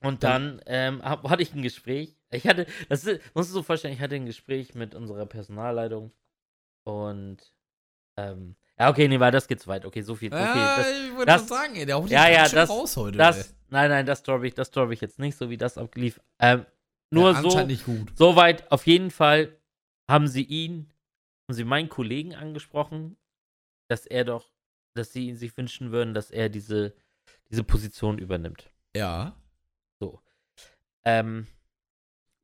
Und 0.00 0.22
dann 0.22 0.60
ähm, 0.66 1.02
hab, 1.02 1.28
hatte 1.28 1.42
ich 1.42 1.52
ein 1.54 1.62
Gespräch. 1.62 2.16
Ich 2.30 2.46
hatte, 2.46 2.66
das 2.88 3.04
ist, 3.04 3.20
musst 3.34 3.50
du 3.50 3.54
so 3.54 3.62
vorstellen, 3.62 3.94
ich 3.94 4.00
hatte 4.00 4.14
ein 4.14 4.26
Gespräch 4.26 4.74
mit 4.74 4.94
unserer 4.94 5.26
Personalleitung 5.26 6.12
und 6.84 7.38
ähm, 8.16 8.54
ja, 8.78 8.90
okay, 8.90 9.08
nee, 9.08 9.18
weil 9.18 9.32
das 9.32 9.48
geht 9.48 9.60
zu 9.60 9.66
weit. 9.66 9.84
Okay, 9.84 10.02
so 10.02 10.14
viel. 10.14 10.28
Okay, 10.32 10.38
ja, 10.38 10.76
das, 10.76 10.86
ich 10.90 11.12
wollte 11.12 11.26
das- 11.26 11.48
sagen, 11.48 11.74
ey, 11.74 11.86
der 11.86 11.96
haut 11.96 12.10
ja, 12.10 12.28
ja, 12.28 12.48
das, 12.48 12.70
raus 12.70 12.96
heute. 12.96 13.18
das, 13.18 13.54
nein, 13.70 13.90
nein, 13.90 14.06
das 14.06 14.22
droppe 14.22 14.46
ich, 14.46 14.54
das 14.54 14.70
droppe 14.70 14.94
ich 14.94 15.00
jetzt 15.00 15.18
nicht, 15.18 15.36
so 15.36 15.50
wie 15.50 15.56
das 15.56 15.78
ablief. 15.78 16.20
Ähm, 16.38 16.64
nur 17.10 17.32
ja, 17.32 17.42
so, 17.42 17.60
nicht 17.64 17.84
gut. 17.84 18.12
Soweit, 18.16 18.70
auf 18.70 18.86
jeden 18.86 19.10
Fall 19.10 19.56
haben 20.08 20.28
sie 20.28 20.42
ihn, 20.42 20.92
haben 21.48 21.54
sie 21.54 21.64
meinen 21.64 21.88
Kollegen 21.88 22.34
angesprochen, 22.34 23.16
dass 23.88 24.06
er 24.06 24.24
doch, 24.24 24.52
dass 24.94 25.12
sie 25.12 25.34
sich 25.34 25.56
wünschen 25.56 25.90
würden, 25.90 26.14
dass 26.14 26.30
er 26.30 26.48
diese, 26.48 26.94
diese 27.50 27.64
Position 27.64 28.18
übernimmt. 28.18 28.70
Ja. 28.94 29.34
Ähm, 31.04 31.46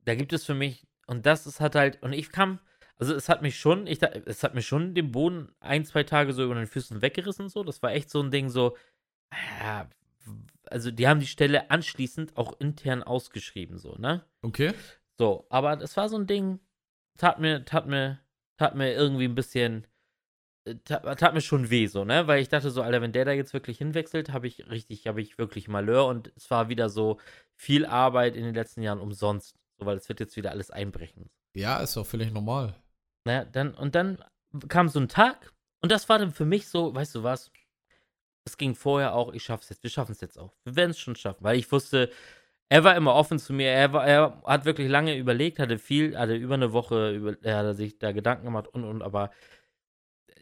da 0.05 0.15
gibt 0.15 0.33
es 0.33 0.45
für 0.45 0.53
mich, 0.53 0.87
und 1.07 1.25
das 1.25 1.47
ist 1.47 1.59
hat 1.59 1.75
halt, 1.75 2.01
und 2.01 2.13
ich 2.13 2.31
kam, 2.31 2.59
also 2.97 3.13
es 3.13 3.27
hat 3.27 3.41
mich 3.41 3.59
schon, 3.59 3.87
ich, 3.87 4.01
es 4.01 4.43
hat 4.43 4.55
mir 4.55 4.61
schon 4.61 4.95
den 4.95 5.11
Boden 5.11 5.53
ein, 5.59 5.83
zwei 5.85 6.03
Tage 6.03 6.33
so 6.33 6.43
über 6.43 6.55
den 6.55 6.67
Füßen 6.67 7.01
weggerissen, 7.01 7.49
so. 7.49 7.63
Das 7.63 7.81
war 7.83 7.91
echt 7.91 8.09
so 8.09 8.21
ein 8.21 8.31
Ding, 8.31 8.49
so, 8.49 8.77
ja, 9.59 9.89
also 10.67 10.91
die 10.91 11.07
haben 11.07 11.19
die 11.19 11.27
Stelle 11.27 11.69
anschließend 11.69 12.37
auch 12.37 12.59
intern 12.59 13.03
ausgeschrieben, 13.03 13.77
so, 13.77 13.95
ne? 13.97 14.25
Okay. 14.41 14.73
So, 15.17 15.45
aber 15.49 15.75
das 15.75 15.95
war 15.97 16.09
so 16.09 16.17
ein 16.17 16.27
Ding, 16.27 16.59
tat 17.17 17.39
mir, 17.39 17.65
tat 17.65 17.87
mir, 17.87 18.19
tat 18.57 18.75
mir 18.75 18.93
irgendwie 18.93 19.25
ein 19.25 19.35
bisschen, 19.35 19.87
äh, 20.65 20.75
tat, 20.83 21.19
tat 21.19 21.33
mir 21.33 21.41
schon 21.41 21.69
weh, 21.69 21.87
so, 21.87 22.05
ne? 22.05 22.27
Weil 22.27 22.41
ich 22.41 22.49
dachte 22.49 22.69
so, 22.69 22.81
Alter, 22.81 23.01
wenn 23.01 23.11
der 23.11 23.25
da 23.25 23.31
jetzt 23.31 23.53
wirklich 23.53 23.77
hinwechselt, 23.77 24.31
habe 24.31 24.47
ich 24.47 24.69
richtig, 24.69 25.07
habe 25.07 25.21
ich 25.21 25.37
wirklich 25.37 25.67
Malheur 25.67 26.07
und 26.07 26.31
es 26.35 26.49
war 26.49 26.69
wieder 26.69 26.89
so 26.89 27.19
viel 27.55 27.85
Arbeit 27.85 28.35
in 28.35 28.43
den 28.43 28.55
letzten 28.55 28.81
Jahren 28.81 28.99
umsonst. 28.99 29.55
So, 29.77 29.85
weil 29.85 29.97
es 29.97 30.07
wird 30.07 30.19
jetzt 30.19 30.35
wieder 30.37 30.51
alles 30.51 30.71
einbrechen. 30.71 31.29
Ja, 31.55 31.79
ist 31.79 31.95
doch 31.97 32.05
völlig 32.05 32.31
normal. 32.31 32.75
Ne? 33.25 33.47
Dann, 33.51 33.73
und 33.73 33.95
dann 33.95 34.23
kam 34.67 34.89
so 34.89 34.99
ein 34.99 35.09
Tag 35.09 35.53
und 35.81 35.91
das 35.91 36.07
war 36.09 36.19
dann 36.19 36.31
für 36.31 36.45
mich 36.45 36.67
so, 36.67 36.93
weißt 36.93 37.15
du 37.15 37.23
was? 37.23 37.51
Es 38.45 38.57
ging 38.57 38.75
vorher 38.75 39.15
auch, 39.15 39.33
ich 39.33 39.43
schaff's 39.43 39.69
jetzt, 39.69 39.83
wir 39.83 39.89
schaffen 39.89 40.11
es 40.11 40.21
jetzt 40.21 40.37
auch. 40.37 40.53
Wir 40.63 40.75
werden 40.75 40.91
es 40.91 40.99
schon 40.99 41.15
schaffen, 41.15 41.43
weil 41.43 41.57
ich 41.57 41.71
wusste, 41.71 42.11
er 42.69 42.83
war 42.83 42.95
immer 42.95 43.15
offen 43.15 43.39
zu 43.39 43.53
mir, 43.53 43.69
er, 43.69 43.93
war, 43.93 44.07
er 44.07 44.41
hat 44.45 44.65
wirklich 44.65 44.89
lange 44.89 45.15
überlegt, 45.17 45.59
hatte 45.59 45.77
viel, 45.77 46.17
hatte 46.17 46.35
über 46.35 46.55
eine 46.55 46.73
Woche, 46.73 47.11
über, 47.11 47.35
er 47.43 47.57
hat 47.57 47.75
sich 47.75 47.99
da 47.99 48.11
Gedanken 48.11 48.45
gemacht 48.45 48.67
und 48.67 48.83
und, 48.83 49.01
aber 49.01 49.31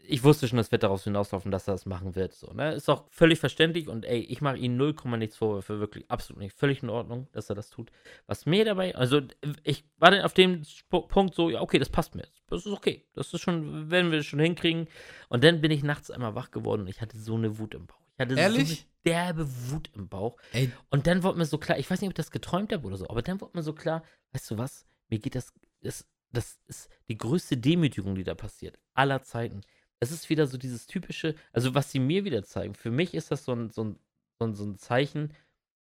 ich 0.06 0.22
wusste 0.24 0.48
schon, 0.48 0.58
das 0.58 0.70
wird 0.72 0.82
daraus 0.82 1.04
hinauslaufen, 1.04 1.50
dass 1.50 1.68
er 1.68 1.74
das 1.74 1.86
machen 1.86 2.14
wird. 2.14 2.34
So, 2.34 2.52
ne? 2.52 2.74
Ist 2.74 2.88
auch 2.88 3.04
völlig 3.10 3.38
verständlich 3.38 3.88
und 3.88 4.04
ey, 4.04 4.20
ich 4.20 4.40
mache 4.40 4.58
ihm 4.58 4.76
0, 4.76 4.94
nichts 5.16 5.36
Vorwürfe, 5.36 5.80
wirklich 5.80 6.10
absolut 6.10 6.42
nicht. 6.42 6.56
Völlig 6.56 6.82
in 6.82 6.90
Ordnung, 6.90 7.28
dass 7.32 7.48
er 7.48 7.56
das 7.56 7.70
tut. 7.70 7.90
Was 8.26 8.46
mir 8.46 8.64
dabei, 8.64 8.94
also 8.94 9.20
ich 9.62 9.84
war 9.98 10.10
dann 10.10 10.22
auf 10.22 10.34
dem 10.34 10.62
Punkt 10.90 11.34
so, 11.34 11.50
ja, 11.50 11.60
okay, 11.60 11.78
das 11.78 11.88
passt 11.88 12.14
mir. 12.14 12.26
Das 12.48 12.66
ist 12.66 12.72
okay. 12.72 13.04
Das 13.14 13.32
ist 13.32 13.40
schon, 13.40 13.90
werden 13.90 14.12
wir 14.12 14.22
schon 14.22 14.40
hinkriegen. 14.40 14.88
Und 15.28 15.44
dann 15.44 15.60
bin 15.60 15.70
ich 15.70 15.82
nachts 15.82 16.10
einmal 16.10 16.34
wach 16.34 16.50
geworden 16.50 16.82
und 16.82 16.88
ich 16.88 17.00
hatte 17.00 17.18
so 17.18 17.34
eine 17.34 17.58
Wut 17.58 17.74
im 17.74 17.86
Bauch. 17.86 18.00
Ich 18.14 18.20
hatte 18.20 18.34
so 18.34 18.40
Ehrlich? 18.40 18.86
eine 19.04 19.14
derbe 19.14 19.46
Wut 19.70 19.90
im 19.94 20.08
Bauch. 20.08 20.36
Ey, 20.52 20.70
Und 20.90 21.06
dann 21.06 21.22
wurde 21.22 21.38
mir 21.38 21.46
so 21.46 21.58
klar, 21.58 21.78
ich 21.78 21.90
weiß 21.90 22.00
nicht, 22.00 22.08
ob 22.08 22.12
ich 22.12 22.16
das 22.16 22.30
geträumt 22.30 22.72
habe 22.72 22.86
oder 22.86 22.96
so, 22.96 23.08
aber 23.08 23.22
dann 23.22 23.40
wurde 23.40 23.56
mir 23.56 23.62
so 23.62 23.72
klar, 23.72 24.04
weißt 24.32 24.50
du 24.50 24.58
was, 24.58 24.86
mir 25.08 25.18
geht 25.18 25.34
das, 25.34 25.52
das, 25.82 26.06
das 26.30 26.58
ist 26.66 26.88
die 27.08 27.18
größte 27.18 27.56
Demütigung, 27.56 28.14
die 28.14 28.24
da 28.24 28.34
passiert, 28.34 28.78
aller 28.94 29.22
Zeiten. 29.22 29.62
Es 30.00 30.10
ist 30.10 30.28
wieder 30.28 30.46
so 30.46 30.58
dieses 30.58 30.86
typische, 30.86 31.34
also 31.52 31.74
was 31.74 31.90
sie 31.90 32.00
mir 32.00 32.24
wieder 32.24 32.42
zeigen, 32.44 32.74
für 32.74 32.90
mich 32.90 33.14
ist 33.14 33.30
das 33.30 33.44
so 33.44 33.52
ein, 33.52 33.70
so 33.70 33.84
ein, 33.84 33.98
so 34.38 34.46
ein, 34.46 34.54
so 34.54 34.64
ein 34.64 34.76
Zeichen, 34.78 35.32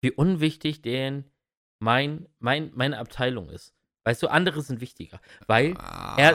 wie 0.01 0.11
unwichtig 0.11 0.81
denn 0.81 1.25
mein, 1.79 2.27
mein, 2.39 2.71
meine 2.75 2.97
Abteilung 2.97 3.49
ist. 3.49 3.73
Weißt 4.05 4.21
du, 4.21 4.27
andere 4.27 4.61
sind 4.61 4.81
wichtiger. 4.81 5.19
Weil, 5.47 5.73
er, 6.15 6.33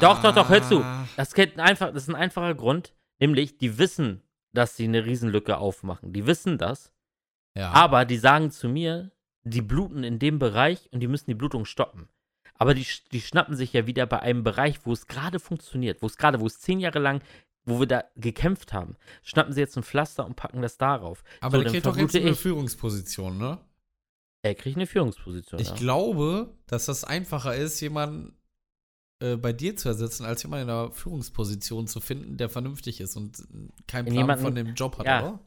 doch, 0.00 0.20
doch, 0.22 0.34
doch, 0.34 0.48
hör 0.48 0.62
zu. 0.62 0.84
Das, 1.16 1.34
kennt 1.34 1.58
einfach, 1.60 1.92
das 1.92 2.04
ist 2.04 2.08
ein 2.08 2.16
einfacher 2.16 2.54
Grund, 2.54 2.92
nämlich, 3.20 3.58
die 3.58 3.78
wissen, 3.78 4.22
dass 4.52 4.76
sie 4.76 4.84
eine 4.84 5.04
Riesenlücke 5.06 5.56
aufmachen. 5.56 6.12
Die 6.12 6.26
wissen 6.26 6.58
das. 6.58 6.92
Ja. 7.54 7.70
Aber 7.70 8.04
die 8.04 8.18
sagen 8.18 8.50
zu 8.50 8.68
mir, 8.68 9.12
die 9.44 9.62
bluten 9.62 10.02
in 10.02 10.18
dem 10.18 10.38
Bereich 10.38 10.88
und 10.92 11.00
die 11.00 11.08
müssen 11.08 11.30
die 11.30 11.34
Blutung 11.34 11.64
stoppen. 11.64 12.08
Aber 12.54 12.74
die, 12.74 12.86
die 13.12 13.20
schnappen 13.20 13.56
sich 13.56 13.72
ja 13.72 13.86
wieder 13.86 14.06
bei 14.06 14.20
einem 14.20 14.44
Bereich, 14.44 14.84
wo 14.84 14.92
es 14.92 15.06
gerade 15.06 15.40
funktioniert, 15.40 16.02
wo 16.02 16.06
es 16.06 16.16
gerade, 16.16 16.40
wo 16.40 16.46
es 16.46 16.60
zehn 16.60 16.78
Jahre 16.80 16.98
lang, 17.00 17.22
wo 17.64 17.80
wir 17.80 17.86
da 17.86 18.04
gekämpft 18.16 18.72
haben, 18.72 18.96
schnappen 19.22 19.52
sie 19.52 19.60
jetzt 19.60 19.76
ein 19.76 19.82
Pflaster 19.82 20.24
und 20.26 20.36
packen 20.36 20.62
das 20.62 20.78
darauf. 20.78 21.22
Aber 21.40 21.58
so, 21.58 21.62
der 21.62 21.72
kriegt 21.72 21.86
doch 21.86 21.96
jetzt 21.96 22.14
eine 22.16 22.30
ich- 22.30 22.38
Führungsposition, 22.38 23.38
ne? 23.38 23.58
Er 24.44 24.56
kriegt 24.56 24.76
eine 24.76 24.86
Führungsposition. 24.88 25.60
Ich 25.60 25.68
ja. 25.68 25.74
glaube, 25.76 26.52
dass 26.66 26.86
das 26.86 27.04
einfacher 27.04 27.54
ist, 27.54 27.80
jemanden 27.80 28.36
äh, 29.20 29.36
bei 29.36 29.52
dir 29.52 29.76
zu 29.76 29.88
ersetzen, 29.88 30.24
als 30.26 30.42
jemanden 30.42 30.68
in 30.68 30.74
einer 30.74 30.90
Führungsposition 30.90 31.86
zu 31.86 32.00
finden, 32.00 32.36
der 32.36 32.48
vernünftig 32.48 33.00
ist 33.00 33.16
und 33.16 33.38
äh, 33.38 33.44
keinen 33.86 34.08
In 34.08 34.14
Plan 34.14 34.22
jemanden- 34.24 34.44
von 34.44 34.54
dem 34.56 34.74
Job 34.74 34.98
hat, 34.98 35.06
ja. 35.06 35.20
oder? 35.22 35.40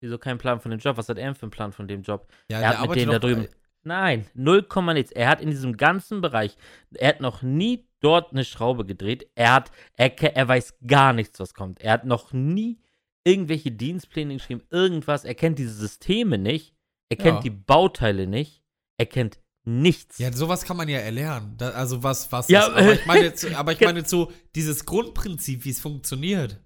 Wieso 0.00 0.18
kein 0.18 0.36
Plan 0.36 0.60
von 0.60 0.70
dem 0.70 0.80
Job? 0.80 0.98
Was 0.98 1.08
hat 1.08 1.16
er 1.16 1.24
denn 1.24 1.34
für 1.34 1.44
einen 1.44 1.50
Plan 1.50 1.72
von 1.72 1.88
dem 1.88 2.02
Job? 2.02 2.30
Ja, 2.50 2.60
Er 2.60 2.78
hat 2.80 2.88
mit 2.90 2.96
denen 2.98 3.12
da 3.12 3.18
drüben- 3.18 3.48
Nein, 3.84 4.26
0, 4.34 4.66
nichts. 4.94 5.12
Er 5.12 5.28
hat 5.28 5.40
in 5.40 5.50
diesem 5.50 5.76
ganzen 5.76 6.20
Bereich, 6.20 6.56
er 6.94 7.08
hat 7.10 7.20
noch 7.20 7.42
nie 7.42 7.86
dort 8.00 8.32
eine 8.32 8.44
Schraube 8.44 8.84
gedreht. 8.84 9.28
Er 9.34 9.52
hat, 9.54 9.70
er, 9.94 10.20
er 10.22 10.48
weiß 10.48 10.74
gar 10.86 11.12
nichts, 11.12 11.38
was 11.40 11.54
kommt. 11.54 11.80
Er 11.80 11.92
hat 11.92 12.04
noch 12.04 12.32
nie 12.32 12.78
irgendwelche 13.24 13.70
Dienstpläne 13.72 14.34
geschrieben, 14.34 14.62
irgendwas. 14.70 15.24
Er 15.24 15.34
kennt 15.34 15.58
diese 15.58 15.74
Systeme 15.74 16.38
nicht. 16.38 16.74
Er 17.10 17.16
kennt 17.16 17.36
Ja. 17.36 17.40
die 17.42 17.50
Bauteile 17.50 18.26
nicht. 18.26 18.62
Er 18.98 19.06
kennt 19.06 19.38
nichts. 19.64 20.18
Ja, 20.18 20.30
sowas 20.32 20.64
kann 20.64 20.76
man 20.76 20.88
ja 20.88 20.98
erlernen. 20.98 21.56
Da, 21.56 21.70
also 21.70 22.02
was, 22.02 22.30
was 22.32 22.48
Ja, 22.48 22.66
ist, 22.66 22.68
aber 22.76 22.92
ich 22.92 23.06
meine 23.06 23.22
jetzt, 23.24 23.54
aber 23.54 23.72
ich 23.72 23.80
meine 23.80 24.00
jetzt 24.00 24.10
so, 24.10 24.30
dieses 24.54 24.84
Grundprinzip, 24.84 25.64
wie 25.64 25.70
es 25.70 25.80
funktioniert. 25.80 26.60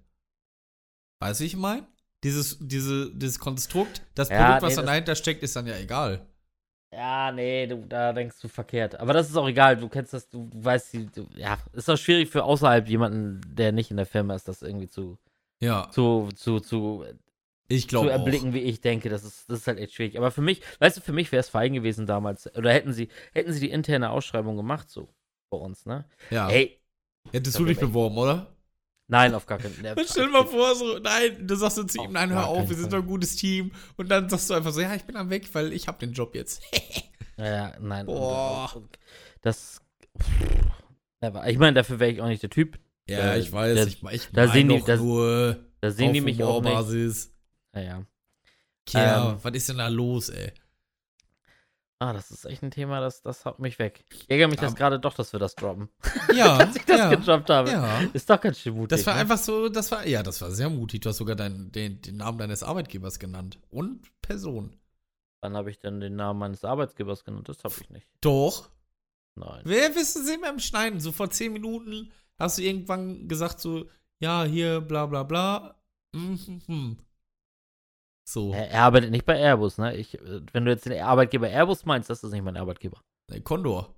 Weißt 1.21 1.39
du, 1.39 1.45
ich 1.45 1.55
meine? 1.55 1.87
Dieses, 2.23 2.57
diese, 2.59 3.15
dieses 3.15 3.39
Konstrukt, 3.39 4.01
das 4.15 4.27
Ja, 4.29 4.43
Produkt, 4.45 4.61
was 4.63 4.69
nee, 4.71 4.75
dann 4.77 4.85
dahinter 4.87 5.15
steckt, 5.15 5.41
ist 5.43 5.55
dann 5.55 5.67
ja 5.67 5.77
egal. 5.77 6.27
Ja, 6.91 7.31
nee, 7.31 7.67
du, 7.67 7.85
da 7.87 8.13
denkst 8.13 8.39
du 8.41 8.47
verkehrt. 8.47 8.99
Aber 8.99 9.13
das 9.13 9.29
ist 9.29 9.35
auch 9.37 9.47
egal. 9.47 9.77
Du 9.77 9.87
kennst 9.89 10.11
das, 10.13 10.27
du, 10.27 10.47
du 10.51 10.63
weißt, 10.65 10.93
die, 10.93 11.05
du, 11.05 11.27
ja, 11.35 11.57
ist 11.73 11.89
auch 11.89 11.97
schwierig 11.97 12.29
für 12.29 12.43
außerhalb 12.43 12.87
jemanden, 12.87 13.41
der 13.55 13.71
nicht 13.71 13.91
in 13.91 13.97
der 13.97 14.07
Firma 14.07 14.33
ist, 14.33 14.47
das 14.47 14.63
irgendwie 14.63 14.87
zu, 14.87 15.19
Ja, 15.59 15.89
zu, 15.91 16.29
zu, 16.35 16.59
zu 16.59 17.05
ich 17.67 17.83
zu 17.83 17.89
glaube 17.89 18.11
auch. 18.13 18.17
erblicken, 18.17 18.53
wie 18.53 18.59
ich 18.61 18.81
denke. 18.81 19.09
Das 19.09 19.23
ist, 19.23 19.49
das 19.49 19.59
ist 19.59 19.67
halt 19.67 19.77
echt 19.77 19.93
schwierig. 19.93 20.17
Aber 20.17 20.31
für 20.31 20.41
mich, 20.41 20.61
weißt 20.79 20.97
du, 20.97 21.01
für 21.01 21.13
mich 21.13 21.31
wäre 21.31 21.41
es 21.41 21.49
fein 21.49 21.73
gewesen 21.73 22.07
damals. 22.07 22.53
Oder 22.55 22.73
hätten 22.73 22.93
sie, 22.93 23.09
hätten 23.33 23.53
sie 23.53 23.59
die 23.59 23.69
interne 23.71 24.09
Ausschreibung 24.09 24.57
gemacht, 24.57 24.89
so 24.89 25.09
bei 25.51 25.57
uns, 25.57 25.85
ne? 25.85 26.05
Ja. 26.31 26.49
Ey, 26.49 26.79
Hättest 27.31 27.59
du 27.59 27.65
dich 27.65 27.79
beworben, 27.79 28.17
oder? 28.17 28.55
Nein, 29.11 29.33
auf 29.33 29.45
gar 29.45 29.57
keinen 29.57 29.73
Fall. 29.73 29.95
Stell 30.09 30.27
dir 30.27 30.31
mal 30.31 30.45
vor, 30.45 30.75
so, 30.75 30.99
nein, 30.99 31.45
du 31.47 31.55
sagst 31.55 31.75
so 31.77 31.83
zu 31.83 32.01
ihm, 32.01 32.13
nein, 32.13 32.29
hör 32.29 32.47
auf, 32.47 32.69
wir 32.69 32.75
sind 32.77 32.93
doch 32.93 32.99
ein 32.99 33.07
gutes 33.07 33.35
Team. 33.35 33.71
Und 33.97 34.09
dann 34.09 34.29
sagst 34.29 34.49
du 34.49 34.53
einfach 34.53 34.71
so, 34.71 34.79
ja, 34.81 34.93
ich 34.95 35.03
bin 35.03 35.15
am 35.17 35.29
weg, 35.31 35.49
weil 35.53 35.73
ich 35.73 35.87
hab 35.87 35.99
den 35.99 36.13
Job 36.13 36.33
jetzt. 36.35 36.61
Ja, 37.37 37.71
nein. 37.79 38.05
und- 38.05 38.15
Boah. 38.15 38.69
und- 38.75 38.99
Das. 39.41 39.81
Never. 41.21 41.47
Ich 41.49 41.57
meine, 41.57 41.73
dafür 41.73 41.99
wäre 41.99 42.11
ich 42.11 42.21
auch 42.21 42.27
nicht 42.27 42.43
der 42.43 42.49
Typ. 42.49 42.77
Ja, 43.09 43.33
Äh, 43.33 43.39
ich 43.39 43.51
weiß, 43.51 43.75
da- 43.77 43.85
ich, 43.85 44.03
ich 44.13 44.29
da 44.33 44.47
sehen 44.49 44.67
die- 44.67 44.77
doch 44.79 44.85
da- 44.85 44.95
nur 44.97 45.57
Da 45.81 45.89
sehen 45.91 46.11
die 46.13 46.19
mich 46.21 46.43
auch 46.43 46.61
nicht. 46.61 47.29
Naja. 47.73 48.03
Tja, 48.85 49.31
Ähm. 49.31 49.37
was 49.41 49.53
ist 49.53 49.69
denn 49.69 49.77
da 49.77 49.87
los, 49.87 50.27
ey? 50.29 50.51
Ah, 52.01 52.13
das 52.13 52.31
ist 52.31 52.45
echt 52.45 52.63
ein 52.63 52.71
Thema, 52.71 53.01
das, 53.01 53.21
das 53.21 53.43
haut 53.43 53.59
mich 53.59 53.77
weg. 53.77 54.05
Ich 54.09 54.29
ärgere 54.29 54.47
mich 54.47 54.55
Ja. 54.61 54.67
das 54.67 54.75
gerade 54.75 54.99
doch, 54.99 55.13
dass 55.13 55.33
wir 55.33 55.39
das 55.39 55.55
droppen. 55.55 55.89
Ja, 56.33 56.57
Dass 56.65 56.75
ich 56.75 56.85
das 56.85 56.97
ja, 56.97 57.09
gedroppt 57.09 57.49
habe. 57.49 57.71
ja. 57.71 57.99
Ist 58.13 58.29
doch 58.29 58.39
ganz 58.39 58.59
schön 58.59 58.75
mutig. 58.75 58.89
Das 58.97 59.05
war 59.05 59.15
ne? 59.15 59.19
einfach 59.21 59.37
so, 59.37 59.67
das 59.67 59.91
war, 59.91 60.07
ja, 60.07 60.23
das 60.23 60.41
war 60.41 60.51
sehr 60.51 60.69
mutig. 60.69 61.01
Du 61.01 61.09
hast 61.09 61.17
sogar 61.17 61.35
dein, 61.35 61.71
den, 61.73 62.01
den 62.01 62.17
Namen 62.17 62.37
deines 62.37 62.63
Arbeitgebers 62.63 63.19
genannt. 63.19 63.59
Und 63.69 64.07
Person. 64.21 64.77
Wann 65.41 65.57
habe 65.57 65.71
ich 65.71 65.79
denn 65.79 65.99
den 65.99 66.15
Namen 66.15 66.39
meines 66.39 66.63
Arbeitgebers 66.63 67.25
genannt? 67.25 67.49
Das 67.49 67.63
habe 67.63 67.73
ich 67.81 67.89
nicht. 67.89 68.07
Doch. 68.21 68.69
Nein. 69.35 69.61
Wer 69.65 69.89
du 69.89 70.03
sehen 70.03 70.41
beim 70.41 70.59
Schneiden? 70.59 70.99
So 71.01 71.11
vor 71.11 71.29
zehn 71.29 71.51
Minuten 71.51 72.11
hast 72.37 72.57
du 72.57 72.61
irgendwann 72.61 73.27
gesagt, 73.27 73.59
so, 73.59 73.89
ja, 74.19 74.43
hier, 74.43 74.79
bla 74.81 75.05
bla 75.05 75.23
bla. 75.23 75.75
Mhm, 76.13 76.61
mhm. 76.67 76.97
So, 78.31 78.53
Er, 78.53 78.69
er 78.69 78.81
arbeitet 78.83 79.09
nicht 79.09 79.25
bei 79.25 79.39
Airbus, 79.39 79.79
ne? 79.79 79.95
Ich, 79.97 80.13
äh, 80.21 80.41
wenn 80.53 80.63
du 80.65 80.71
jetzt 80.71 80.85
den 80.85 81.01
Arbeitgeber 81.01 81.47
Airbus 81.49 81.85
meinst, 81.85 82.09
das 82.11 82.23
ist 82.23 82.31
nicht 82.31 82.43
mein 82.43 82.57
Arbeitgeber. 82.57 83.01
äh, 83.31 83.39
Condor. 83.41 83.95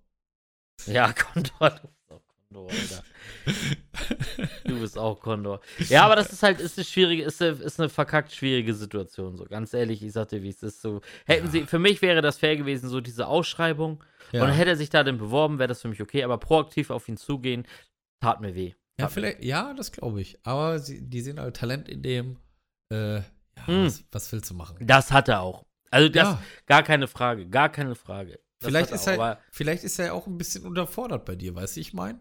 Ja, 0.86 1.12
Condor. 1.34 1.70
Du 1.70 1.88
bist 1.90 2.10
auch 2.10 2.22
Condor, 2.48 2.72
Alter. 2.72 3.04
Du 4.66 4.80
bist 4.80 4.98
auch 4.98 5.20
Condor. 5.20 5.60
Ja, 5.90 6.06
aber 6.06 6.16
das 6.16 6.32
ist 6.32 6.44
halt, 6.44 6.60
ist 6.62 6.78
eine 6.78 6.86
schwierige, 6.86 7.24
ist 7.24 7.42
eine, 7.42 7.52
ist 7.52 7.80
eine 7.80 7.90
verkackt 7.90 8.32
schwierige 8.32 8.74
Situation, 8.74 9.36
so. 9.36 9.44
Ganz 9.46 9.74
ehrlich, 9.74 10.02
ich 10.04 10.14
sag 10.14 10.30
dir, 10.30 10.42
wie 10.44 10.50
es 10.50 10.64
ist. 10.64 10.82
So, 10.82 11.02
hätten 11.26 11.46
Ja. 11.48 11.52
sie, 11.52 11.66
für 11.66 11.80
mich 11.80 12.02
wäre 12.02 12.22
das 12.22 12.38
fair 12.38 12.56
gewesen, 12.56 12.88
so 12.90 13.02
diese 13.02 13.28
Ausschreibung. 13.28 14.02
Ja, 14.32 14.44
Und 14.46 14.52
hätte 14.52 14.70
er 14.72 14.76
sich 14.78 14.90
da 14.90 15.04
denn 15.04 15.18
beworben, 15.18 15.60
wäre 15.60 15.68
das 15.68 15.82
für 15.82 15.90
mich 15.90 16.02
okay. 16.02 16.24
Aber 16.24 16.38
proaktiv 16.38 16.90
auf 16.90 17.10
ihn 17.10 17.18
zugehen, 17.18 17.68
tat 18.22 18.40
mir 18.40 18.56
weh. 18.56 18.70
ja, 18.70 18.76
Tat 18.98 19.10
mir 19.10 19.10
vielleicht, 19.10 19.44
ja, 19.44 19.74
das 19.74 19.92
glaube 19.92 20.22
ich. 20.22 20.40
Aber 20.44 20.80
sie, 20.80 21.02
die 21.02 21.20
sehen 21.22 21.40
halt 21.40 21.58
Talent 21.58 21.90
in 21.90 22.02
dem, 22.02 22.38
äh, 22.94 23.22
ja, 23.68 23.74
Hm. 23.74 23.86
was, 23.86 24.04
was 24.12 24.32
willst 24.32 24.50
du 24.50 24.54
machen? 24.56 24.78
Das 24.82 25.12
hat 25.12 25.28
er 25.30 25.42
auch. 25.42 25.66
Also 25.90 26.08
das, 26.10 26.28
ja, 26.30 26.42
gar 26.68 26.84
keine 26.84 27.08
Frage, 27.08 27.48
gar 27.48 27.70
keine 27.70 27.96
Frage. 27.96 28.40
Das 28.60 28.70
vielleicht 28.70 28.92
ist 28.92 29.08
er 29.08 29.14
er, 29.14 29.20
auch, 29.20 29.24
aber- 29.24 29.40
vielleicht 29.52 29.84
ist 29.84 30.00
er 30.00 30.06
ja 30.08 30.14
auch 30.14 30.28
ein 30.28 30.38
bisschen 30.38 30.66
unterfordert 30.66 31.26
bei 31.26 31.36
dir, 31.36 31.54
weißt 31.56 31.76
du, 31.76 31.80
ich 31.82 31.94
meine? 31.94 32.20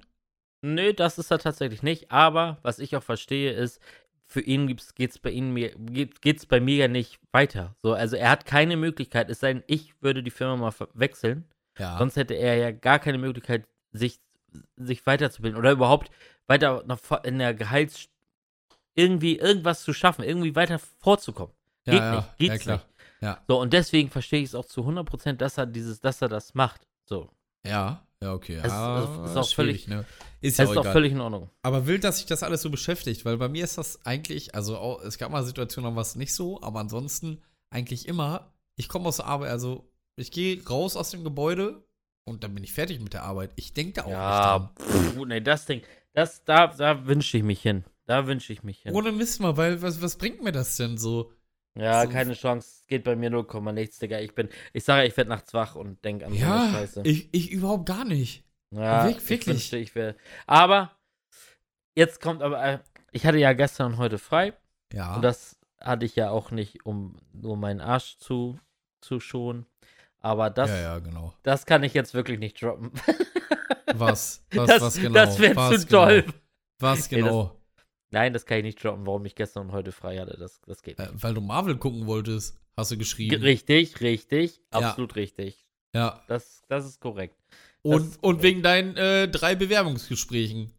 Nö, 0.62 0.93
das 0.93 1.18
ist 1.18 1.30
er 1.30 1.38
tatsächlich 1.38 1.82
nicht. 1.82 2.11
Aber 2.11 2.59
was 2.62 2.78
ich 2.78 2.97
auch 2.97 3.03
verstehe, 3.03 3.53
ist, 3.53 3.80
für 4.26 4.41
ihn 4.41 4.66
geht 4.66 5.11
es 5.11 5.18
bei 5.18 5.30
ihm 5.30 5.53
mir, 5.53 5.74
geht, 5.76 6.20
geht's 6.22 6.47
bei 6.47 6.61
mir 6.61 6.76
ja 6.76 6.88
nicht 6.88 7.18
weiter. 7.32 7.74
So, 7.82 7.95
also 7.95 8.16
er 8.16 8.30
hat 8.30 8.45
keine 8.47 8.76
Möglichkeit, 8.76 9.28
es 9.30 9.41
sei 9.41 9.55
denn, 9.55 9.64
ich 9.66 9.95
würde 10.03 10.22
die 10.22 10.30
Firma 10.30 10.57
mal 10.57 10.72
wechseln. 10.95 11.45
Ja. 11.78 11.99
Sonst 11.99 12.16
hätte 12.16 12.34
er 12.34 12.57
ja 12.57 12.70
gar 12.72 12.99
keine 12.99 13.18
Möglichkeit, 13.18 13.66
sich, 13.93 14.20
sich 14.76 15.07
weiterzubilden 15.07 15.59
oder 15.59 15.72
überhaupt 15.72 16.11
weiter 16.47 16.84
in 17.24 17.38
der 17.38 17.55
Gehalts 17.55 18.09
irgendwie 18.95 19.36
irgendwas 19.38 19.82
zu 19.82 19.93
schaffen, 19.93 20.24
irgendwie 20.24 20.55
weiter 20.55 20.78
vorzukommen. 20.99 21.55
ja, 21.86 21.93
geht 21.93 22.03
ja, 22.03 22.16
nicht, 22.16 22.38
geht's 22.38 22.53
ja, 22.53 22.59
klar. 22.59 22.76
nicht. 22.76 22.86
Ja, 23.22 23.45
So, 23.49 23.61
und 23.61 23.72
deswegen 23.72 24.11
verstehe 24.11 24.41
ich 24.41 24.47
es 24.51 24.55
auch 24.55 24.64
zu 24.64 24.82
100%, 24.82 25.34
dass 25.34 25.59
er 25.59 25.66
dieses, 25.66 26.01
dass 26.01 26.22
er 26.22 26.28
das 26.28 26.55
macht. 26.55 26.80
So. 27.05 27.28
ja, 27.66 28.03
ja, 28.22 28.34
okay. 28.34 28.61
Es 28.62 28.70
ja, 28.70 29.24
ist 29.24 29.36
auch 29.36 29.49
schwierig, 29.49 29.88
ne? 29.88 30.05
Ist 30.43 30.59
ja 30.59 30.66
auch 30.66 30.72
ist 30.72 30.76
auch 30.76 30.93
völlig 30.93 31.12
in 31.12 31.20
Ordnung. 31.20 31.49
Aber 31.62 31.86
wild, 31.86 32.05
dass 32.05 32.18
sich 32.18 32.26
das 32.26 32.43
alles 32.43 32.61
so 32.62 32.70
beschäftigt, 32.70 33.24
weil 33.24 33.38
bei 33.38 33.49
mir 33.49 33.64
ist 33.64 33.78
das 33.78 34.05
eigentlich, 34.05 34.55
also 34.55 34.76
auch, 34.76 35.03
es 35.03 35.16
gab 35.16 35.30
mal 35.30 35.43
Situationen, 35.43 35.91
da 35.91 35.97
war 35.97 36.03
es 36.03 36.16
nicht 36.16 36.34
so, 36.34 36.61
aber 36.62 36.80
ansonsten 36.80 37.43
eigentlich 37.70 38.07
immer, 38.09 38.53
ich 38.76 38.88
komme 38.88 39.07
aus 39.09 39.16
der 39.16 39.26
Arbeit, 39.26 39.51
also 39.51 39.91
ich 40.16 40.30
gehe 40.32 40.62
raus 40.66 40.97
aus 40.97 41.11
dem 41.11 41.24
Gebäude 41.24 41.82
und 42.24 42.45
dann 42.45 42.55
bin 42.55 42.62
ich 42.64 42.72
fertig 42.74 43.01
mit 43.01 43.14
der 43.14 43.22
Arbeit. 43.22 43.53
Ich 43.57 43.72
denke 43.72 43.95
da 43.95 44.05
auch 44.05 44.11
Ja, 44.11 44.70
nicht 44.78 44.91
pff, 44.91 45.14
gut, 45.16 45.28
nee, 45.28 45.41
das 45.41 45.64
Ding, 45.64 45.82
das, 46.12 46.45
da, 46.45 46.66
da 46.66 47.07
wünsche 47.07 47.38
ich 47.38 47.43
mich 47.43 47.62
hin. 47.62 47.84
Da 48.11 48.27
wünsche 48.27 48.53
ich 48.53 48.65
mich 48.65 48.81
hin. 48.83 48.93
Ohne 48.93 49.13
Mist 49.13 49.41
mal, 49.41 49.57
weil 49.57 49.81
was, 49.83 50.03
was 50.03 50.17
bringt 50.17 50.43
mir 50.43 50.51
das 50.51 50.77
denn 50.77 50.99
so? 50.99 51.33
ja, 51.79 52.03
so- 52.05 52.11
keine 52.11 52.35
Chance. 52.35 52.83
Geht 52.89 53.05
bei 53.05 53.15
mir 53.15 53.31
0, 53.31 53.47
nichts, 53.73 54.01
Digga. 54.01 54.19
Ich 54.19 54.35
bin, 54.35 54.49
ich 54.73 54.83
sage, 54.83 55.07
ich 55.07 55.17
werde 55.17 55.31
nachts 55.31 55.55
wach 55.55 55.77
und 55.77 56.05
denke 56.05 56.27
an 56.27 56.33
so 56.33 56.39
Ja, 56.41 56.71
Scheiße. 56.73 57.03
ich, 57.05 57.29
ich 57.33 57.53
überhaupt 57.53 57.87
gar 57.87 58.05
nicht. 58.05 58.45
ja, 58.73 59.05
wirk- 59.07 59.19
ich 59.19 59.31
wirklich. 59.31 59.47
wünschte, 59.47 59.77
ich 59.77 59.95
wäre. 59.95 60.17
Aber, 60.49 60.91
jetzt 61.95 62.21
kommt 62.21 62.43
aber, 62.43 62.61
äh, 62.65 62.79
ich 63.13 63.27
hatte 63.27 63.39
ja 63.39 63.53
gestern 63.53 63.93
und 63.93 63.99
heute 63.99 64.19
frei. 64.19 64.55
Ja. 64.93 65.15
Und 65.15 65.23
das 65.23 65.57
hatte 65.81 66.05
ich 66.05 66.17
ja 66.17 66.31
auch 66.31 66.51
nicht, 66.51 66.85
um 66.85 67.15
nur 67.33 67.57
meinen 67.57 67.81
Arsch 67.81 68.19
zu, 68.19 68.59
zu 69.01 69.21
schonen. 69.21 69.67
Aber 70.19 70.51
das, 70.51 70.69
ja, 70.69 70.81
ja, 70.81 70.99
genau. 70.99 71.33
das 71.45 71.65
kann 71.65 71.85
ich 71.85 71.95
jetzt 71.95 72.13
wirklich 72.15 72.41
nicht 72.41 72.61
droppen. 72.61 72.91
Was? 73.95 74.45
Was, 74.53 74.67
das 74.67 74.83
was 74.83 74.95
genau? 74.97 75.15
das 75.15 75.39
wäre 75.39 75.55
zu 75.79 75.87
genau? 75.87 76.05
toll. 76.05 76.25
Was 76.81 76.97
Nee, 77.13 77.21
das- 77.21 77.29
genau? 77.29 77.60
Nein, 78.11 78.33
das 78.33 78.45
kann 78.47 78.59
ich 78.59 78.65
nicht 78.65 78.83
droppen, 78.83 79.07
warum 79.07 79.25
ich 79.25 79.35
gestern 79.35 79.67
und 79.67 79.73
heute 79.73 79.93
frei 79.93 80.19
hatte. 80.19 80.37
Das, 80.39 80.61
das 80.67 80.83
geht 80.83 80.99
Äh, 80.99 81.11
nicht. 81.13 81.23
weil 81.23 81.35
du 81.35 81.41
Marvel 81.41 81.77
gucken 81.77 82.07
wolltest, 82.07 82.59
hast 82.77 82.91
du 82.91 82.99
geschrieben. 82.99 83.41
Richtig, 83.43 84.01
richtig, 84.01 84.61
Ja. 84.73 84.81
absolut 84.81 85.17
richtig. 85.17 85.65
Ja. 85.95 86.23
Das, 86.29 86.63
das 86.69 86.87
ist 86.87 87.01
korrekt. 87.01 87.37
Und, 87.83 88.03
ist 88.03 88.15
und 88.17 88.21
korrekt. 88.23 88.43
wegen 88.43 88.63
deinen 88.63 88.97
äh, 88.97 89.29
drei 89.29 89.55
Bewerbungsgesprächen. 89.55 90.73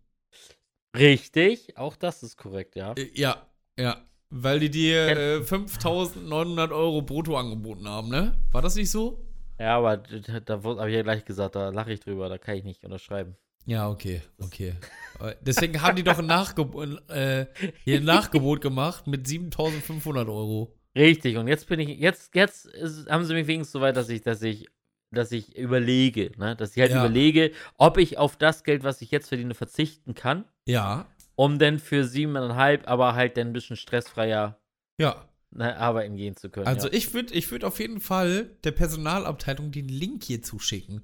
Richtig, 0.95 1.77
auch 1.77 1.95
das 1.95 2.21
ist 2.23 2.37
korrekt, 2.37 2.75
ja. 2.75 2.93
Äh, 2.93 3.09
Ja, 3.13 3.45
ja. 3.77 4.01
Weil 4.33 4.59
die 4.61 4.69
dir 4.69 5.07
äh, 5.09 5.37
5.900 5.41 6.71
Euro 6.71 7.01
brutto 7.01 7.35
angeboten 7.37 7.87
haben, 7.87 8.07
ne? 8.09 8.37
War 8.51 8.61
das 8.61 8.75
nicht 8.75 8.89
so? 8.89 9.25
Ja, 9.59 9.77
aber 9.77 9.97
da, 9.97 10.39
da 10.39 10.63
habe 10.63 10.89
ich 10.89 10.95
ja 10.95 11.01
gleich 11.03 11.25
gesagt, 11.25 11.55
da 11.55 11.69
lache 11.69 11.91
ich 11.93 11.99
drüber, 11.99 12.29
da 12.29 12.37
kann 12.37 12.55
ich 12.55 12.63
nicht 12.63 12.83
unterschreiben. 12.85 13.35
Ja, 13.65 13.89
okay, 13.89 14.21
okay. 14.39 14.75
Deswegen 15.41 15.81
haben 15.81 15.95
die 15.95 16.03
doch 16.03 16.19
ein, 16.19 16.25
Nachgebot, 16.25 17.09
äh, 17.09 17.47
ein 17.87 18.03
Nachgebot 18.03 18.61
gemacht 18.61 19.07
mit 19.07 19.27
7.500 19.27 20.27
Euro. 20.27 20.75
Richtig, 20.95 21.37
und 21.37 21.47
jetzt 21.47 21.67
bin 21.67 21.79
ich, 21.79 21.99
jetzt, 21.99 22.35
jetzt 22.35 22.65
ist, 22.65 23.09
haben 23.09 23.23
sie 23.23 23.33
mich 23.33 23.47
wenigstens 23.47 23.71
so 23.71 23.81
weit, 23.81 23.95
dass 23.95 24.09
ich, 24.09 24.21
dass 24.21 24.41
ich, 24.41 24.67
dass 25.13 25.31
ich 25.31 25.55
überlege, 25.57 26.31
ne? 26.37 26.55
Dass 26.55 26.75
ich 26.75 26.81
halt 26.81 26.91
Ja. 26.91 26.99
überlege, 27.05 27.51
ob 27.77 27.97
ich 27.97 28.17
auf 28.17 28.35
das 28.37 28.63
Geld, 28.63 28.83
was 28.83 29.01
ich 29.01 29.11
jetzt 29.11 29.29
verdiene, 29.29 29.53
verzichten 29.53 30.15
kann, 30.15 30.45
Ja, 30.67 31.07
um 31.35 31.59
dann 31.59 31.79
für 31.79 32.03
siebeneinhalb, 32.05 32.87
aber 32.89 33.15
halt 33.15 33.37
dann 33.37 33.47
ein 33.47 33.53
bisschen 33.53 33.75
stressfreier 33.77 34.59
ja. 34.99 35.27
ne, 35.51 35.77
arbeiten 35.77 36.15
gehen 36.17 36.35
zu 36.35 36.49
können. 36.49 36.67
Also 36.67 36.87
ja. 36.87 36.93
ich 36.93 37.13
würde 37.13 37.33
ich 37.33 37.49
würd 37.51 37.63
auf 37.63 37.79
jeden 37.79 37.99
Fall 38.01 38.49
der 38.63 38.71
Personalabteilung 38.71 39.71
den 39.71 39.87
Link 39.87 40.23
hier 40.23 40.41
zuschicken. 40.41 41.01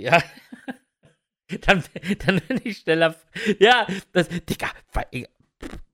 Ja. 0.00 0.22
dann, 1.62 1.82
dann 2.26 2.40
bin 2.48 2.60
ich 2.64 2.78
schneller. 2.78 3.14
Ja, 3.58 3.86
das, 4.12 4.28
Digga, 4.28 4.68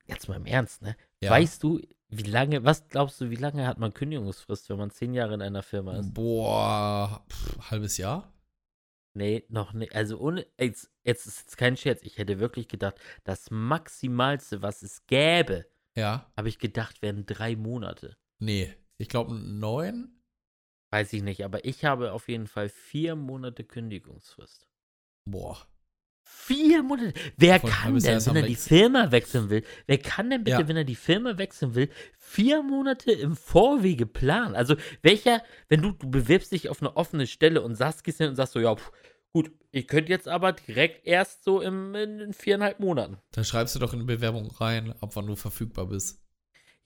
jetzt 0.06 0.28
mal 0.28 0.36
im 0.36 0.46
Ernst, 0.46 0.82
ne? 0.82 0.96
Ja. 1.20 1.30
Weißt 1.30 1.62
du, 1.62 1.80
wie 2.10 2.22
lange, 2.22 2.64
was 2.64 2.88
glaubst 2.88 3.20
du, 3.20 3.30
wie 3.30 3.36
lange 3.36 3.66
hat 3.66 3.78
man 3.78 3.92
Kündigungsfrist, 3.92 4.70
wenn 4.70 4.78
man 4.78 4.90
zehn 4.90 5.12
Jahre 5.14 5.34
in 5.34 5.42
einer 5.42 5.62
Firma 5.62 5.98
ist? 5.98 6.14
Boah, 6.14 7.24
pff, 7.28 7.70
halbes 7.70 7.98
Jahr? 7.98 8.32
Nee, 9.14 9.44
noch 9.48 9.72
nicht. 9.72 9.94
Also 9.94 10.18
ohne, 10.18 10.46
jetzt, 10.58 10.90
jetzt 11.02 11.26
ist 11.26 11.40
jetzt 11.40 11.56
kein 11.56 11.76
Scherz. 11.76 12.02
Ich 12.02 12.18
hätte 12.18 12.38
wirklich 12.38 12.68
gedacht, 12.68 12.94
das 13.24 13.50
Maximalste, 13.50 14.62
was 14.62 14.82
es 14.82 15.06
gäbe, 15.06 15.66
Ja. 15.96 16.30
habe 16.36 16.48
ich 16.48 16.58
gedacht, 16.58 17.02
wären 17.02 17.26
drei 17.26 17.56
Monate. 17.56 18.16
Nee, 18.38 18.72
ich 18.96 19.08
glaube 19.08 19.34
neun. 19.34 20.14
Weiß 20.90 21.12
ich 21.12 21.22
nicht, 21.22 21.44
aber 21.44 21.64
ich 21.64 21.84
habe 21.84 22.12
auf 22.12 22.28
jeden 22.28 22.46
Fall 22.46 22.68
vier 22.68 23.16
Monate 23.16 23.64
Kündigungsfrist. 23.64 24.67
Boah. 25.30 25.58
Vier 26.22 26.82
Monate. 26.82 27.12
Wer 27.36 27.60
Von 27.60 27.70
kann 27.70 27.98
denn, 27.98 28.24
wenn 28.26 28.36
er 28.36 28.42
die. 28.42 28.54
Firma 28.54 29.10
wechseln 29.12 29.50
will, 29.50 29.62
wer 29.86 29.98
kann 29.98 30.30
denn 30.30 30.44
bitte, 30.44 30.62
Ja. 30.62 30.68
wenn 30.68 30.76
er 30.78 30.84
die 30.84 30.94
Firma 30.94 31.36
wechseln 31.36 31.74
will, 31.74 31.90
vier 32.18 32.62
Monate 32.62 33.12
im 33.12 33.36
Vorwege 33.36 34.06
planen? 34.06 34.54
Also, 34.54 34.76
welcher, 35.02 35.42
wenn 35.68 35.82
du, 35.82 35.92
du 35.92 36.10
bewirbst 36.10 36.52
dich 36.52 36.70
auf 36.70 36.80
eine 36.80 36.96
offene 36.96 37.26
Stelle 37.26 37.60
und 37.60 37.74
sagst, 37.74 38.02
gehst 38.04 38.18
hin 38.18 38.28
und 38.30 38.36
sagst 38.36 38.54
so, 38.54 38.60
ja, 38.60 38.74
pff, 38.74 38.90
gut, 39.34 39.50
ich 39.72 39.86
könnte 39.88 40.10
jetzt 40.10 40.26
aber 40.26 40.52
direkt 40.52 41.06
erst 41.06 41.44
so 41.44 41.60
im, 41.60 41.94
in, 41.94 42.18
in 42.20 42.32
viereinhalb 42.32 42.80
Monaten. 42.80 43.18
Da 43.32 43.44
schreibst 43.44 43.74
du 43.74 43.78
doch 43.78 43.92
in 43.92 43.98
die 44.00 44.06
Bewerbung 44.06 44.50
rein, 44.52 44.94
ab 45.00 45.10
wann 45.16 45.26
du 45.26 45.36
verfügbar 45.36 45.86
bist. 45.88 46.22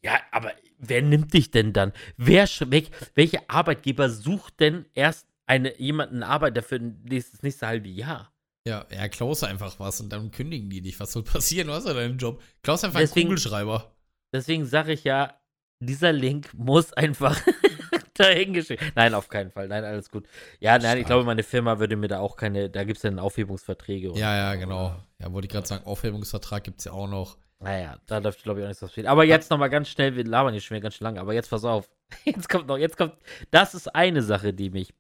Ja, 0.03 0.19
aber 0.33 0.53
wer 0.79 1.03
nimmt 1.03 1.33
dich 1.35 1.53
denn 1.53 1.73
dann? 1.73 1.93
Wer, 2.17 2.49
sch- 2.49 2.69
welch, 2.73 2.91
welcher 3.15 3.43
Arbeitgeber 3.47 4.11
sucht 4.11 4.59
denn 4.59 4.87
erst 4.95 5.29
eine, 5.47 5.79
jemanden 5.79 6.25
Arbeiter 6.25 6.63
für 6.65 6.81
das 6.81 7.43
nächste 7.43 7.69
halbe 7.69 7.89
Jahr? 7.89 8.32
Ja, 8.67 8.87
ja, 8.93 9.09
klaus 9.09 9.43
einfach 9.43 9.79
was 9.81 10.01
und 10.01 10.11
dann 10.13 10.31
kündigen 10.31 10.71
die 10.71 10.81
dich. 10.83 10.99
Was 11.01 11.13
soll 11.13 11.25
passieren? 11.25 11.67
Du 11.69 11.73
hast 11.75 11.87
ja 11.87 11.95
deinen 11.95 12.19
Job. 12.19 12.41
Klaus 12.63 12.85
einfach 12.85 13.01
Deswegen- 13.01 13.29
einen 13.29 13.37
Kugelschreiber. 13.37 13.93
Deswegen 14.33 14.65
sage 14.67 14.93
ich 14.93 15.05
ja, 15.05 15.39
dieser 15.81 16.13
Link 16.13 16.55
muss 16.55 16.93
einfach 16.93 17.41
dahingeschrieben. 18.15 18.93
Nein, 18.95 19.15
auf 19.15 19.29
keinen 19.29 19.51
Fall. 19.51 19.69
Nein, 19.69 19.85
alles 19.85 20.11
gut. 20.11 20.27
Ja, 20.61 20.73
nein, 20.73 20.81
Stark. 20.83 20.99
ich 20.99 21.07
glaube, 21.07 21.25
meine 21.25 21.43
Firma 21.43 21.79
würde 21.81 21.97
mir 21.97 22.09
da 22.09 22.21
auch 22.21 22.37
keine, 22.37 22.71
da 22.71 22.85
gibt 22.85 22.99
es 22.99 23.03
dann 23.03 23.19
Aufhebungsverträge. 23.19 24.13
Ja, 24.17 24.37
ja, 24.37 24.55
genau. 24.55 24.95
Ja, 25.19 25.33
wollte 25.33 25.47
ich 25.47 25.53
gerade 25.53 25.67
sagen, 25.67 25.85
Aufhebungsvertrag 25.85 26.63
gibt 26.65 26.79
es 26.79 26.85
ja 26.85 26.93
auch 26.93 27.09
noch. 27.09 27.37
Naja, 27.59 27.99
da 28.07 28.19
läuft, 28.19 28.43
glaube 28.43 28.61
ich, 28.61 28.65
auch 28.65 28.69
nichts 28.69 28.83
was 28.83 28.93
viel. 28.93 29.07
Aber 29.07 29.25
jetzt 29.25 29.51
nochmal 29.51 29.71
ganz 29.71 29.89
schnell, 29.89 30.17
wir 30.17 30.25
labern 30.25 30.53
hier 30.53 30.61
schon 30.61 30.77
wieder 30.77 30.83
ganz 30.85 30.95
schön 30.97 31.05
lange, 31.05 31.21
aber 31.21 31.33
jetzt 31.35 31.51
pass 31.51 31.65
auf. 31.65 31.89
Jetzt 32.25 32.49
kommt 32.51 32.67
noch, 32.67 32.77
jetzt 32.77 32.99
kommt, 32.99 33.15
das 33.51 33.75
ist 33.75 33.95
eine 33.95 34.21
Sache, 34.23 34.53
die 34.53 34.69
mich 34.69 34.93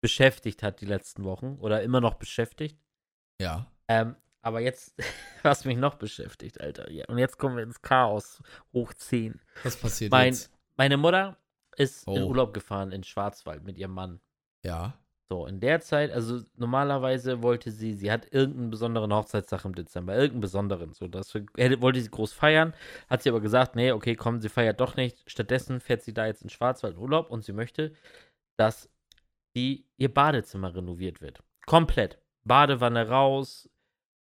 beschäftigt 0.00 0.62
hat 0.62 0.80
die 0.80 0.86
letzten 0.86 1.24
Wochen 1.24 1.56
oder 1.60 1.82
immer 1.82 2.00
noch 2.00 2.14
beschäftigt. 2.14 2.78
Ja. 3.40 3.70
Ähm, 3.88 4.16
aber 4.42 4.60
jetzt, 4.60 4.94
was 5.42 5.64
mich 5.64 5.76
noch 5.76 5.94
beschäftigt, 5.94 6.60
Alter. 6.60 6.90
Ja, 6.90 7.04
und 7.08 7.18
jetzt 7.18 7.38
kommen 7.38 7.56
wir 7.56 7.62
ins 7.64 7.80
Chaos 7.82 8.42
hoch 8.72 8.92
10. 8.92 9.40
Was 9.62 9.76
passiert 9.76 10.10
Mein, 10.10 10.32
jetzt? 10.32 10.50
meine 10.76 10.96
Mutter 10.96 11.36
ist 11.76 12.06
in 12.06 12.22
Oh. 12.22 12.28
Urlaub 12.28 12.54
gefahren 12.54 12.92
in 12.92 13.02
Schwarzwald 13.02 13.64
mit 13.64 13.78
ihrem 13.78 13.92
Mann. 13.92 14.20
Ja. 14.64 14.98
So, 15.30 15.46
in 15.46 15.58
der 15.58 15.80
Zeit, 15.80 16.12
also 16.12 16.42
normalerweise 16.56 17.42
wollte 17.42 17.70
sie, 17.70 17.94
sie 17.94 18.12
hat 18.12 18.30
irgendeinen 18.32 18.68
besonderen 18.70 19.12
Hochzeitstag 19.12 19.64
im 19.64 19.74
Dezember, 19.74 20.14
irgendeinen 20.14 20.42
besonderen, 20.42 20.92
so, 20.92 21.08
das 21.08 21.32
hätte, 21.56 21.80
wollte 21.80 22.00
sie 22.02 22.10
groß 22.10 22.34
feiern, 22.34 22.74
hat 23.08 23.22
sie 23.22 23.30
aber 23.30 23.40
gesagt, 23.40 23.74
nee, 23.74 23.90
okay, 23.90 24.16
komm, 24.16 24.40
sie 24.42 24.50
feiert 24.50 24.80
doch 24.80 24.96
nicht, 24.96 25.28
stattdessen 25.28 25.80
fährt 25.80 26.02
sie 26.02 26.12
da 26.12 26.26
jetzt 26.26 26.42
in 26.42 26.50
Schwarzwald 26.50 26.94
in 26.96 27.00
Urlaub 27.00 27.30
und 27.30 27.42
sie 27.42 27.54
möchte, 27.54 27.94
dass 28.58 28.90
die, 29.56 29.86
ihr 29.96 30.12
Badezimmer 30.12 30.74
renoviert 30.74 31.22
wird. 31.22 31.42
Komplett. 31.64 32.18
Badewanne 32.44 33.08
raus, 33.08 33.68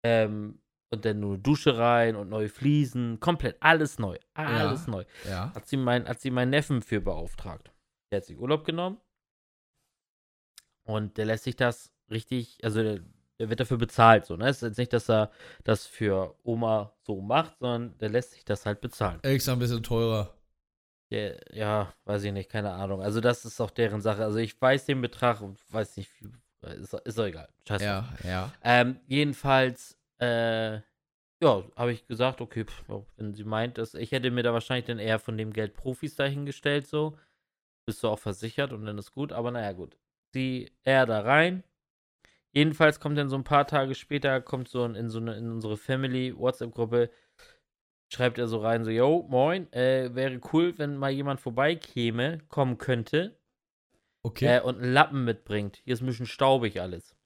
ähm, 0.02 0.60
und 0.90 1.04
dann 1.04 1.18
nur 1.20 1.36
Dusche 1.36 1.76
rein 1.76 2.14
und 2.14 2.28
neue 2.28 2.48
Fliesen, 2.48 3.18
komplett, 3.18 3.56
alles 3.60 3.98
neu, 3.98 4.16
alles 4.34 4.86
neu 4.86 5.04
Ja. 5.28 5.52
hat 5.54 5.66
sie, 5.66 5.76
mein, 5.76 6.08
hat 6.08 6.20
sie 6.20 6.30
meinen 6.30 6.50
Neffen 6.50 6.80
für 6.80 7.00
beauftragt. 7.00 7.72
Der 8.10 8.18
hat 8.18 8.24
sich 8.24 8.38
Urlaub 8.38 8.64
genommen 8.64 8.98
und 10.84 11.16
der 11.18 11.26
lässt 11.26 11.44
sich 11.44 11.56
das 11.56 11.92
richtig, 12.10 12.58
also 12.62 12.82
der, 12.82 13.00
der 13.38 13.50
wird 13.50 13.60
dafür 13.60 13.78
bezahlt. 13.78 14.26
So, 14.26 14.36
ne? 14.36 14.48
Es 14.48 14.58
ist 14.58 14.62
jetzt 14.68 14.78
nicht, 14.78 14.92
dass 14.92 15.10
er 15.10 15.30
das 15.64 15.86
für 15.86 16.36
Oma 16.44 16.94
so 17.02 17.20
macht, 17.20 17.58
sondern 17.58 17.98
der 17.98 18.08
lässt 18.08 18.32
sich 18.32 18.44
das 18.44 18.64
halt 18.64 18.80
bezahlen. 18.80 19.18
Extra 19.22 19.52
ein 19.52 19.58
bisschen 19.58 19.82
teurer. 19.82 20.32
Der, 21.10 21.40
ja, 21.52 21.92
weiß 22.04 22.22
ich 22.24 22.32
nicht, 22.32 22.50
keine 22.50 22.72
Ahnung. 22.72 23.02
Also 23.02 23.20
das 23.20 23.44
ist 23.44 23.60
auch 23.60 23.70
deren 23.70 24.00
Sache. 24.00 24.24
Also 24.24 24.38
ich 24.38 24.60
weiß 24.60 24.86
den 24.86 25.00
Betrag 25.00 25.40
und 25.40 25.60
weiß 25.72 25.96
nicht, 25.96 26.10
wie, 26.20 26.30
ist, 26.62 26.94
ist 26.94 27.18
doch 27.18 27.26
egal. 27.26 27.48
Scheiße. 27.66 27.84
Ja, 27.84 28.08
ja. 28.24 28.52
Ähm, 28.62 29.00
jedenfalls, 29.06 29.98
äh, 30.20 30.76
ja, 31.42 31.62
habe 31.76 31.92
ich 31.92 32.06
gesagt, 32.06 32.40
okay, 32.40 32.64
pff, 32.64 32.84
wenn 33.16 33.34
sie 33.34 33.44
meint, 33.44 33.78
dass 33.78 33.94
ich 33.94 34.12
hätte 34.12 34.30
mir 34.30 34.42
da 34.42 34.52
wahrscheinlich 34.52 34.86
dann 34.86 34.98
eher 34.98 35.18
von 35.18 35.36
dem 35.36 35.52
Geld 35.52 35.74
Profis 35.74 36.14
dahingestellt, 36.16 36.86
so. 36.86 37.18
Bist 37.86 38.02
du 38.02 38.08
auch 38.08 38.18
versichert 38.18 38.72
und 38.72 38.84
dann 38.84 38.98
ist 38.98 39.12
gut, 39.12 39.32
aber 39.32 39.50
naja, 39.50 39.72
gut. 39.72 39.96
Sie, 40.34 40.72
er 40.82 41.06
da 41.06 41.20
rein. 41.20 41.62
Jedenfalls 42.52 43.00
kommt 43.00 43.18
dann 43.18 43.28
so 43.28 43.36
ein 43.36 43.44
paar 43.44 43.66
Tage 43.66 43.94
später, 43.94 44.40
kommt 44.40 44.68
so 44.68 44.84
in, 44.84 44.94
in 44.94 45.10
so 45.10 45.18
eine, 45.18 45.36
in 45.36 45.50
unsere 45.52 45.76
Family 45.76 46.36
WhatsApp-Gruppe, 46.36 47.10
schreibt 48.12 48.38
er 48.38 48.48
so 48.48 48.58
rein, 48.58 48.84
so, 48.84 48.90
yo, 48.90 49.26
moin, 49.28 49.70
äh, 49.72 50.14
wäre 50.14 50.40
cool, 50.52 50.76
wenn 50.78 50.96
mal 50.96 51.10
jemand 51.10 51.40
vorbeikäme, 51.40 52.38
kommen 52.48 52.78
könnte, 52.78 53.38
Okay. 54.26 54.56
äh, 54.56 54.60
und 54.60 54.80
einen 54.80 54.92
Lappen 54.92 55.24
mitbringt. 55.24 55.80
Hier 55.84 55.94
ist 55.94 56.02
ein 56.02 56.06
bisschen 56.06 56.26
staubig 56.26 56.80
alles. 56.80 57.16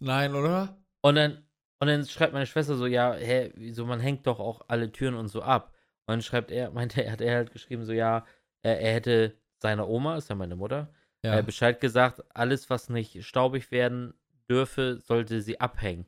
Nein, 0.00 0.34
oder? 0.34 0.76
Und 1.00 1.14
dann, 1.16 1.44
und 1.80 1.88
dann 1.88 2.04
schreibt 2.06 2.32
meine 2.32 2.46
Schwester 2.46 2.76
so, 2.76 2.86
ja, 2.86 3.14
hä, 3.14 3.52
wieso, 3.56 3.86
man 3.86 4.00
hängt 4.00 4.26
doch 4.26 4.38
auch 4.40 4.62
alle 4.68 4.90
Türen 4.92 5.14
und 5.14 5.28
so 5.28 5.42
ab. 5.42 5.74
Und 6.06 6.12
dann 6.14 6.22
schreibt 6.22 6.50
er, 6.50 6.70
meinte 6.72 7.02
er, 7.04 7.12
hat 7.12 7.20
er 7.20 7.34
halt 7.36 7.52
geschrieben, 7.52 7.84
so, 7.84 7.92
ja, 7.92 8.26
er, 8.62 8.80
er 8.80 8.94
hätte 8.94 9.36
seiner 9.58 9.88
Oma, 9.88 10.16
ist 10.16 10.28
ja 10.28 10.34
meine 10.36 10.56
Mutter, 10.56 10.92
Ja. 11.24 11.38
äh, 11.38 11.42
Bescheid 11.42 11.80
gesagt, 11.80 12.22
alles, 12.34 12.70
was 12.70 12.88
nicht 12.88 13.24
staubig 13.24 13.70
werden 13.70 14.14
dürfe, 14.48 15.00
sollte 15.04 15.40
sie 15.42 15.60
abhängen. 15.60 16.06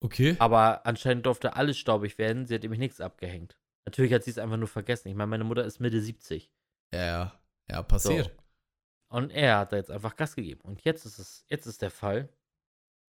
okay. 0.00 0.36
Aber 0.38 0.86
anscheinend 0.86 1.26
durfte 1.26 1.56
alles 1.56 1.78
staubig 1.78 2.18
werden, 2.18 2.46
sie 2.46 2.54
hat 2.54 2.62
nämlich 2.62 2.78
nichts 2.78 3.00
abgehängt. 3.00 3.58
Natürlich 3.86 4.12
hat 4.12 4.22
sie 4.24 4.30
es 4.30 4.38
einfach 4.38 4.58
nur 4.58 4.68
vergessen. 4.68 5.08
Ich 5.08 5.14
meine, 5.14 5.28
meine 5.28 5.44
Mutter 5.44 5.64
ist 5.64 5.80
Mitte 5.80 6.00
70. 6.00 6.52
Ja, 6.94 7.04
ja. 7.04 7.40
Ja, 7.70 7.98
So. 7.98 8.22
Und 9.08 9.30
er 9.30 9.58
hat 9.58 9.72
da 9.72 9.76
jetzt 9.76 9.90
einfach 9.90 10.16
Gas 10.16 10.34
gegeben. 10.36 10.60
Und 10.62 10.82
jetzt 10.84 11.06
ist 11.06 11.18
es, 11.18 11.44
jetzt 11.48 11.66
ist 11.66 11.82
der 11.82 11.90
Fall 11.90 12.28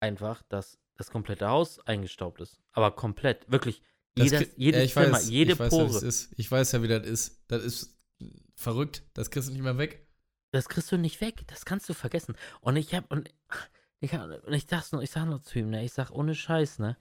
einfach, 0.01 0.43
dass 0.43 0.79
das 0.95 1.11
komplette 1.11 1.49
Haus 1.49 1.79
eingestaubt 1.87 2.41
ist. 2.41 2.61
Aber 2.73 2.91
komplett, 2.95 3.51
wirklich. 3.51 3.83
Das 4.15 4.29
krie- 4.29 4.51
jedes 4.57 4.79
ja, 4.79 4.85
ich 4.85 4.93
Zimmer, 4.95 5.13
weiß, 5.13 5.29
jede 5.29 5.53
ich 5.53 5.59
weiß, 5.59 5.71
Pore. 5.71 5.83
Ja, 5.85 5.89
wie 5.91 5.95
das 5.95 6.03
ist. 6.03 6.35
Ich 6.39 6.51
weiß 6.51 6.73
ja, 6.73 6.83
wie 6.83 6.89
das 6.89 7.07
ist. 7.07 7.45
Das 7.49 7.63
ist 7.63 7.99
verrückt. 8.55 9.03
Das 9.15 9.31
kriegst 9.31 9.49
du 9.49 9.53
nicht 9.53 9.63
mehr 9.63 9.79
weg. 9.79 10.07
Das 10.53 10.69
kriegst 10.69 10.91
du 10.93 10.97
nicht 10.97 11.21
weg. 11.21 11.47
Das 11.49 11.65
kannst 11.65 11.89
du 11.89 11.95
vergessen. 11.95 12.35
Und 12.61 12.77
ich 12.77 12.95
hab, 12.95 13.11
und 13.11 13.31
ich, 14.01 14.15
hab, 14.15 14.31
und 14.47 14.53
ich 14.53 14.67
dachte 14.67 14.97
nur, 14.97 15.03
ich 15.03 15.11
sag 15.11 15.27
nur 15.27 15.43
zu 15.43 15.59
ihm, 15.59 15.71
ne, 15.71 15.85
ich 15.85 15.93
sag 15.93 16.11
ohne 16.11 16.35
Scheiß, 16.35 16.79
ne, 16.79 16.97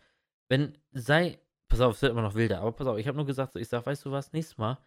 wenn, 0.49 0.77
sei, 0.91 1.39
pass 1.69 1.79
auf, 1.79 1.95
es 1.95 2.01
wird 2.01 2.11
immer 2.11 2.21
noch 2.21 2.35
wilder, 2.35 2.59
aber 2.61 2.73
pass 2.73 2.87
auf, 2.87 2.97
ich 2.97 3.07
habe 3.07 3.17
nur 3.17 3.25
gesagt, 3.25 3.53
so, 3.53 3.59
ich 3.59 3.67
sag, 3.69 3.85
weißt 3.85 4.05
du 4.05 4.11
was, 4.11 4.33
nächstes 4.33 4.57
Mal, 4.57 4.77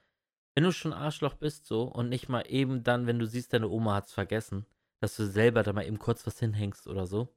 wenn 0.54 0.64
du 0.64 0.72
schon 0.72 0.92
Arschloch 0.92 1.34
bist, 1.34 1.66
so, 1.66 1.82
und 1.82 2.08
nicht 2.08 2.28
mal 2.28 2.42
eben 2.48 2.82
dann, 2.82 3.06
wenn 3.06 3.18
du 3.18 3.26
siehst, 3.26 3.52
deine 3.52 3.68
Oma 3.68 3.94
hat's 3.96 4.12
vergessen, 4.12 4.66
dass 5.00 5.16
du 5.16 5.26
selber 5.26 5.62
da 5.62 5.72
mal 5.72 5.86
eben 5.86 5.98
kurz 5.98 6.26
was 6.26 6.38
hinhängst 6.40 6.88
oder 6.88 7.06
so, 7.06 7.28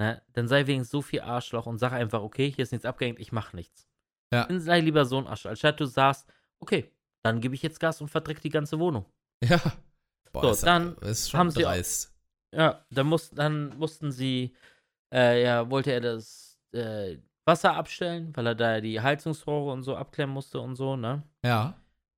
ne, 0.00 0.22
dann 0.34 0.48
sei 0.48 0.66
wenigstens 0.66 0.90
so 0.90 1.02
viel 1.02 1.20
Arschloch 1.22 1.66
und 1.66 1.78
sag 1.78 1.92
einfach, 1.92 2.22
okay, 2.22 2.50
hier 2.50 2.62
ist 2.64 2.72
nichts 2.72 2.84
abgehängt, 2.86 3.18
ich 3.20 3.32
mach 3.32 3.52
nichts. 3.52 3.88
Ja. 4.32 4.46
Dann 4.46 4.60
sei 4.60 4.80
lieber 4.80 5.04
so 5.04 5.18
ein 5.18 5.26
Arschloch, 5.26 5.50
anstatt 5.52 5.80
du 5.80 5.86
sagst, 5.86 6.26
okay, 6.60 6.90
dann 7.24 7.40
gebe 7.40 7.54
ich 7.54 7.62
jetzt 7.62 7.80
Gas 7.80 8.00
und 8.00 8.08
verdreck 8.08 8.40
die 8.40 8.48
ganze 8.50 8.78
Wohnung. 8.78 9.06
Ja. 9.44 9.60
Boah, 10.32 10.42
So, 10.44 10.50
ist, 10.52 10.62
dann 10.66 10.96
haben 11.34 11.50
sie 11.50 11.64
auch- 11.66 11.70
dreist. 11.70 12.14
Ja, 12.54 12.84
dann, 12.90 13.06
muss, 13.06 13.30
dann 13.30 13.76
mussten 13.78 14.12
sie, 14.12 14.54
äh, 15.12 15.42
ja, 15.42 15.68
wollte 15.70 15.90
er 15.92 16.00
das 16.00 16.58
äh, 16.72 17.18
Wasser 17.46 17.74
abstellen, 17.74 18.34
weil 18.36 18.46
er 18.46 18.54
da 18.54 18.80
die 18.80 19.00
Heizungsrohre 19.00 19.72
und 19.72 19.82
so 19.82 19.96
abklemmen 19.96 20.32
musste 20.32 20.60
und 20.60 20.76
so, 20.76 20.96
ne? 20.96 21.22
Ja. 21.44 21.74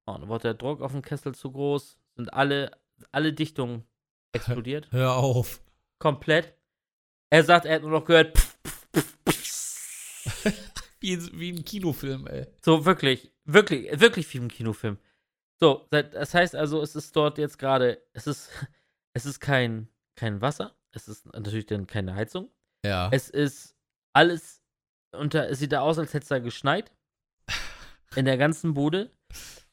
Und 0.06 0.20
dann 0.20 0.28
wurde 0.28 0.42
der 0.42 0.54
Druck 0.54 0.80
auf 0.80 0.92
dem 0.92 1.02
Kessel 1.02 1.34
zu 1.34 1.50
groß, 1.52 1.98
sind 2.16 2.32
alle, 2.32 2.70
alle 3.12 3.32
Dichtungen 3.32 3.84
explodiert. 4.32 4.88
Hör 4.92 5.16
auf. 5.16 5.62
komplett. 5.98 6.54
Er 7.30 7.42
sagt, 7.44 7.66
er 7.66 7.76
hat 7.76 7.82
nur 7.82 7.90
noch 7.90 8.04
gehört, 8.04 8.36
pff, 8.38 8.56
pff, 8.94 9.18
pff. 9.28 10.70
Wie, 11.00 11.18
wie 11.38 11.52
ein 11.52 11.64
Kinofilm, 11.66 12.26
ey. 12.28 12.46
so 12.62 12.86
wirklich, 12.86 13.30
wirklich, 13.44 14.00
wirklich 14.00 14.32
wie 14.32 14.38
im 14.38 14.48
Kinofilm. 14.48 14.96
So, 15.60 15.86
das 15.90 16.32
heißt 16.32 16.54
also, 16.54 16.80
es 16.80 16.96
ist 16.96 17.14
dort 17.14 17.36
jetzt 17.36 17.58
gerade, 17.58 18.02
es 18.14 18.26
ist, 18.26 18.48
es 19.12 19.26
ist 19.26 19.38
kein, 19.38 19.88
kein 20.16 20.40
Wasser, 20.40 20.74
es 20.92 21.06
ist 21.08 21.26
natürlich 21.26 21.66
dann 21.66 21.86
keine 21.86 22.14
Heizung. 22.14 22.50
Ja. 22.86 23.10
Es 23.12 23.28
ist 23.28 23.76
alles 24.14 24.62
unter, 25.12 25.50
es 25.50 25.58
sieht 25.58 25.72
da 25.72 25.80
aus, 25.80 25.98
als 25.98 26.14
hätte 26.14 26.22
es 26.22 26.28
da 26.28 26.38
geschneit. 26.38 26.90
In 28.16 28.24
der 28.24 28.38
ganzen 28.38 28.72
Bude. 28.72 29.10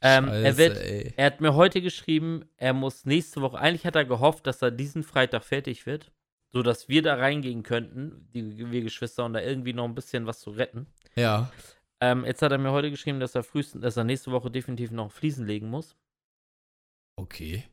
Ähm, 0.03 0.27
er, 0.27 0.43
Scheiße, 0.53 0.57
wird, 0.57 0.77
ey. 0.77 1.13
er 1.15 1.25
hat 1.27 1.41
mir 1.41 1.53
heute 1.53 1.81
geschrieben, 1.81 2.45
er 2.57 2.73
muss 2.73 3.05
nächste 3.05 3.41
Woche, 3.41 3.59
eigentlich 3.59 3.85
hat 3.85 3.95
er 3.95 4.05
gehofft, 4.05 4.47
dass 4.47 4.61
er 4.61 4.71
diesen 4.71 5.03
Freitag 5.03 5.43
fertig 5.43 5.85
wird, 5.85 6.11
sodass 6.51 6.89
wir 6.89 7.03
da 7.03 7.15
reingehen 7.15 7.61
könnten, 7.63 8.27
die 8.33 8.71
wir 8.71 8.81
Geschwister, 8.81 9.25
und 9.25 9.33
da 9.33 9.41
irgendwie 9.41 9.73
noch 9.73 9.85
ein 9.85 9.93
bisschen 9.95 10.25
was 10.25 10.39
zu 10.39 10.49
retten. 10.51 10.87
Ja. 11.15 11.51
Ähm, 11.99 12.25
jetzt 12.25 12.41
hat 12.41 12.51
er 12.51 12.57
mir 12.57 12.71
heute 12.71 12.89
geschrieben, 12.89 13.19
dass 13.19 13.35
er 13.35 13.43
frühestens, 13.43 13.83
dass 13.83 13.95
er 13.95 14.03
nächste 14.03 14.31
Woche 14.31 14.49
definitiv 14.49 14.89
noch 14.89 15.11
Fliesen 15.11 15.45
legen 15.45 15.69
muss. 15.69 15.95
Okay. 17.15 17.63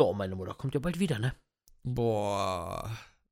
Ja, 0.00 0.06
und 0.06 0.16
meine 0.18 0.36
Mutter 0.36 0.54
kommt 0.54 0.74
ja 0.74 0.80
bald 0.80 1.00
wieder, 1.00 1.18
ne? 1.18 1.34
Boah. 1.82 2.90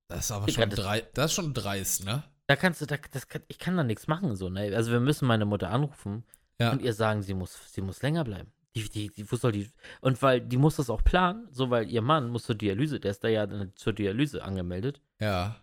Das 0.09 0.25
ist 0.27 0.31
aber 0.33 0.47
Digga, 0.47 0.63
schon 0.63 0.71
das- 0.71 0.79
dreist. 0.81 1.07
Das 1.15 1.25
ist 1.27 1.35
schon 1.35 1.55
dreist, 1.55 2.05
ne? 2.05 2.25
Da 2.49 2.57
kannst 2.57 2.81
du, 2.81 2.87
da, 2.87 2.97
das 3.13 3.29
kann, 3.29 3.43
ich 3.47 3.59
kann 3.59 3.77
da 3.77 3.85
nichts 3.85 4.09
machen, 4.09 4.35
so, 4.35 4.49
ne? 4.51 4.75
Also 4.75 4.91
wir 4.91 5.01
müssen 5.01 5.27
meine 5.29 5.45
Mutter 5.45 5.71
anrufen 5.71 6.25
Ja. 6.63 6.73
und 6.73 6.83
ihr 6.83 6.93
sagen, 6.95 7.23
sie 7.23 7.35
muss, 7.35 7.59
sie 7.73 7.81
muss 7.83 8.03
länger 8.03 8.25
bleiben. 8.25 8.53
Die, 8.75 8.89
die, 8.89 9.11
die, 9.11 9.31
wo 9.31 9.37
soll 9.37 9.53
die, 9.53 9.71
und 10.01 10.21
weil, 10.23 10.41
die 10.41 10.57
muss 10.57 10.77
das 10.77 10.89
auch 10.89 11.05
planen, 11.05 11.47
so, 11.51 11.69
weil 11.71 11.91
ihr 11.91 12.01
Mann 12.03 12.29
muss 12.31 12.45
zur 12.45 12.55
Dialyse, 12.55 13.01
der 13.01 13.11
ist 13.11 13.23
da 13.23 13.29
ja 13.29 13.45
äh, 13.45 13.69
zur 13.75 13.93
Dialyse 13.93 14.43
angemeldet 14.43 15.01
Ja. 15.21 15.57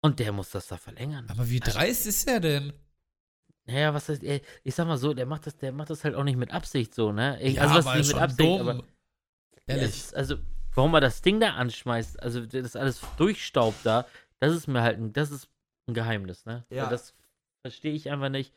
und 0.00 0.20
der 0.20 0.30
muss 0.32 0.50
das 0.50 0.68
da 0.68 0.76
verlängern. 0.76 1.26
Aber 1.28 1.48
wie 1.50 1.58
dreist 1.60 2.06
ist 2.06 2.28
er 2.28 2.38
denn? 2.40 2.72
Naja, 3.64 3.92
was 3.94 4.08
heißt, 4.08 4.22
ey, 4.22 4.42
ich 4.62 4.74
sag 4.76 4.86
mal 4.86 4.96
so, 4.96 5.12
der 5.12 5.26
macht 5.26 5.46
das, 5.46 5.56
der 5.56 5.72
macht 5.72 5.90
das 5.90 6.04
halt 6.04 6.14
auch 6.14 6.22
nicht 6.22 6.36
mit 6.36 6.52
Absicht 6.52 6.94
so, 6.94 7.10
ne? 7.10 7.36
Ich, 7.42 7.54
ja, 7.56 7.62
also 7.62 7.74
was 7.74 7.86
aber 7.86 7.96
nicht 7.96 8.06
ist 8.06 8.12
mit 8.14 8.22
Absicht, 8.22 8.40
dumm. 8.40 8.60
aber 8.60 8.74
Ja, 8.74 8.82
Ehrlich. 9.74 9.88
es 9.88 9.96
ist- 10.04 10.14
also, 10.14 10.36
warum 10.72 10.94
er 10.94 11.00
das 11.00 11.22
Ding 11.22 11.40
da 11.40 11.54
anschmeißt, 11.54 12.22
also 12.22 12.46
das 12.46 12.76
alles 12.76 13.00
durchstaubt 13.16 13.84
da, 13.84 14.06
das 14.38 14.54
ist 14.54 14.68
mir 14.68 14.82
halt 14.82 14.98
ein, 14.98 15.12
das 15.12 15.32
ist 15.32 15.48
ein 15.88 15.94
Geheimnis, 15.94 16.44
ne? 16.44 16.64
Ja. 16.70 16.84
Weil 16.84 16.90
Das 16.90 17.14
verstehe 17.64 17.92
ich 17.94 18.08
einfach 18.08 18.28
nicht. 18.28 18.52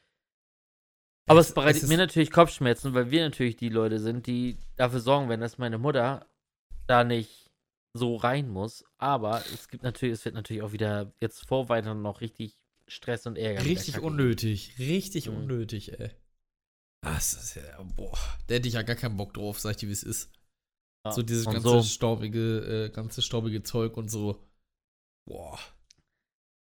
Aber 1.30 1.40
es, 1.40 1.50
Es- 1.50 1.54
bereitet 1.54 1.84
es 1.84 1.90
mir 1.90 1.98
natürlich 1.98 2.32
Kopfschmerzen, 2.32 2.94
weil 2.94 3.12
wir 3.12 3.24
natürlich 3.24 3.56
die 3.56 3.70
Leute 3.70 4.00
sind, 4.00 4.28
die 4.28 4.58
dafür 4.76 5.00
sorgen 5.00 5.30
werden, 5.30 5.42
dass 5.42 5.58
meine 5.58 5.78
Mutter 5.78 6.26
da 6.88 7.04
nicht 7.04 7.50
so 7.94 8.16
rein 8.16 8.50
muss. 8.50 8.84
Aber 8.98 9.44
es 9.54 9.68
gibt 9.68 9.84
natürlich, 9.84 10.14
es 10.14 10.26
wird 10.26 10.36
natürlich 10.36 10.64
auch 10.64 10.72
wieder 10.72 11.14
jetzt 11.22 11.48
vor 11.48 11.70
Weihnachten 11.70 12.02
noch 12.02 12.22
richtig 12.22 12.56
Stress 12.88 13.28
und 13.28 13.38
Ärger. 13.38 13.64
Richtig 13.64 14.00
unnötig. 14.00 14.76
Richtig 14.80 15.30
Mhm. 15.30 15.38
unnötig, 15.38 16.00
ey. 16.00 16.10
Das 17.02 17.34
ist 17.34 17.56
ja, 17.56 17.82
boah. 17.96 18.18
Da 18.48 18.56
hätte 18.56 18.68
ich 18.68 18.74
ja 18.74 18.82
gar 18.82 18.96
keinen 18.96 19.16
Bock 19.16 19.34
drauf, 19.34 19.60
sag 19.60 19.72
ich 19.72 19.78
dir, 19.78 19.88
wie 19.90 19.94
es 19.94 20.04
ist. 20.04 20.32
Ja, 21.06 21.12
So 21.12 21.22
dieses 21.22 21.46
ganze 21.46 21.62
so, 21.62 21.84
staubige, 21.84 22.88
äh, 22.88 22.90
ganze 22.90 23.22
staubige 23.22 23.62
Zeug 23.64 23.96
und 23.98 24.10
so. 24.10 24.44
Boah. 25.28 25.60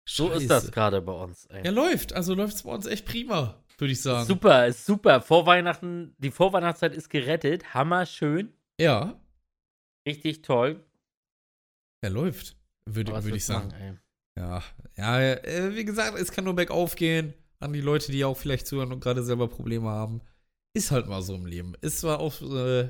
so 0.07 0.32
ist 0.32 0.49
das 0.49 0.72
gerade 0.72 1.01
bei 1.01 1.13
uns. 1.13 1.45
Ey. 1.47 1.63
Ja, 1.66 1.72
läuft. 1.72 2.13
Also 2.13 2.34
läuft 2.34 2.55
es 2.55 2.63
bei 2.63 2.72
uns 2.74 2.86
echt 2.88 3.05
prima, 3.05 3.63
würde 3.80 3.94
ich 3.94 4.02
sagen. 4.02 4.26
Super, 4.26 4.68
ist 4.68 4.86
super. 4.86 5.22
Vor 5.22 5.46
Weihnachten, 5.46 6.16
die 6.18 6.32
Vorweihnachtszeit 6.32 6.94
ist 6.94 7.10
gerettet. 7.10 7.74
Hammer 7.74 8.06
schön. 8.06 8.54
Ja, 8.80 9.20
Richtig 10.08 10.44
toll. 10.44 10.86
ja, 12.04 12.10
läuft. 12.10 12.56
Würde 12.88 13.12
würd 13.12 13.36
ich 13.36 13.46
sagen. 13.46 13.72
ey? 13.72 13.94
Ja, 14.38 14.62
ja, 14.96 15.22
äh, 15.22 15.76
wie 15.76 15.86
gesagt, 15.86 16.18
es 16.20 16.32
kann 16.32 16.44
nur 16.44 16.56
bergauf 16.56 16.96
gehen. 16.96 17.34
An 17.60 17.74
die 17.74 17.82
Leute, 17.82 18.12
die 18.12 18.24
auch 18.26 18.38
vielleicht 18.38 18.68
zuhören 18.68 18.92
und 18.92 19.00
gerade 19.00 19.24
selber 19.24 19.48
Probleme 19.48 19.90
haben. 19.90 20.22
Ist 20.76 20.92
halt 20.92 21.08
mal 21.08 21.22
so 21.22 21.34
im 21.34 21.46
Leben. 21.46 21.74
Ist 21.82 22.02
zwar 22.02 22.20
auch, 22.20 22.40
äh, 22.42 22.90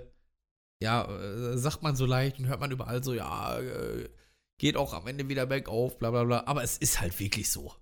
ja, 0.81 1.05
äh, 1.05 1.57
sagt 1.57 1.83
man 1.83 1.95
so 1.95 2.05
leicht 2.05 2.39
und 2.39 2.47
hört 2.47 2.59
man 2.59 2.71
überall 2.71 3.03
so, 3.03 3.13
ja, 3.13 3.59
äh, 3.59 4.09
geht 4.57 4.75
auch 4.75 4.93
am 4.93 5.07
Ende 5.07 5.29
wieder 5.29 5.45
bergauf, 5.45 5.97
bla 5.97 6.11
bla 6.11 6.23
bla. 6.23 6.43
Aber 6.47 6.63
es 6.63 6.77
ist 6.77 6.99
halt 6.99 7.17
wirklich 7.19 7.49
so. 7.49 7.73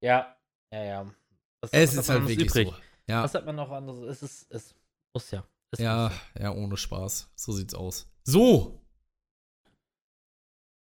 Ja, 0.00 0.36
ja, 0.72 0.84
ja. 0.84 1.14
Was, 1.60 1.72
Es 1.72 1.96
was 1.96 2.04
ist 2.04 2.08
halt 2.10 2.22
wirklich 2.28 2.48
übrig? 2.48 2.68
so. 2.68 2.74
Ja, 3.08 3.22
Was 3.22 3.34
hat 3.34 3.46
man 3.46 3.56
noch 3.56 3.70
anderes? 3.70 4.00
Es 4.00 4.22
ist, 4.22 4.50
es 4.52 4.74
muss 5.14 5.30
ja. 5.30 5.44
Es 5.70 5.80
ja, 5.80 6.08
muss 6.08 6.42
ja, 6.42 6.52
ohne 6.52 6.76
Spaß. 6.76 7.30
So 7.34 7.52
sieht's 7.52 7.74
aus. 7.74 8.10
So. 8.24 8.84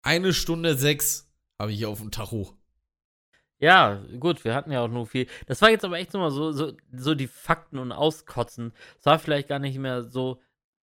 Eine 0.04 0.32
Stunde 0.32 0.76
sechs 0.76 1.30
habe 1.58 1.72
ich 1.72 1.78
hier 1.78 1.88
auf 1.88 2.00
dem 2.00 2.10
Tacho. 2.10 2.56
Ja, 3.58 4.02
gut, 4.18 4.44
wir 4.44 4.54
hatten 4.54 4.72
ja 4.72 4.80
auch 4.80 4.88
nur 4.88 5.06
viel. 5.06 5.28
Das 5.46 5.62
war 5.62 5.70
jetzt 5.70 5.84
aber 5.84 5.98
echt 5.98 6.12
nochmal 6.12 6.32
so, 6.32 6.50
so, 6.50 6.72
so 6.92 7.14
die 7.14 7.28
Fakten 7.28 7.78
und 7.78 7.92
Auskotzen. 7.92 8.72
Das 8.96 9.06
war 9.06 9.18
vielleicht 9.20 9.48
gar 9.48 9.60
nicht 9.60 9.78
mehr 9.78 10.02
so, 10.02 10.40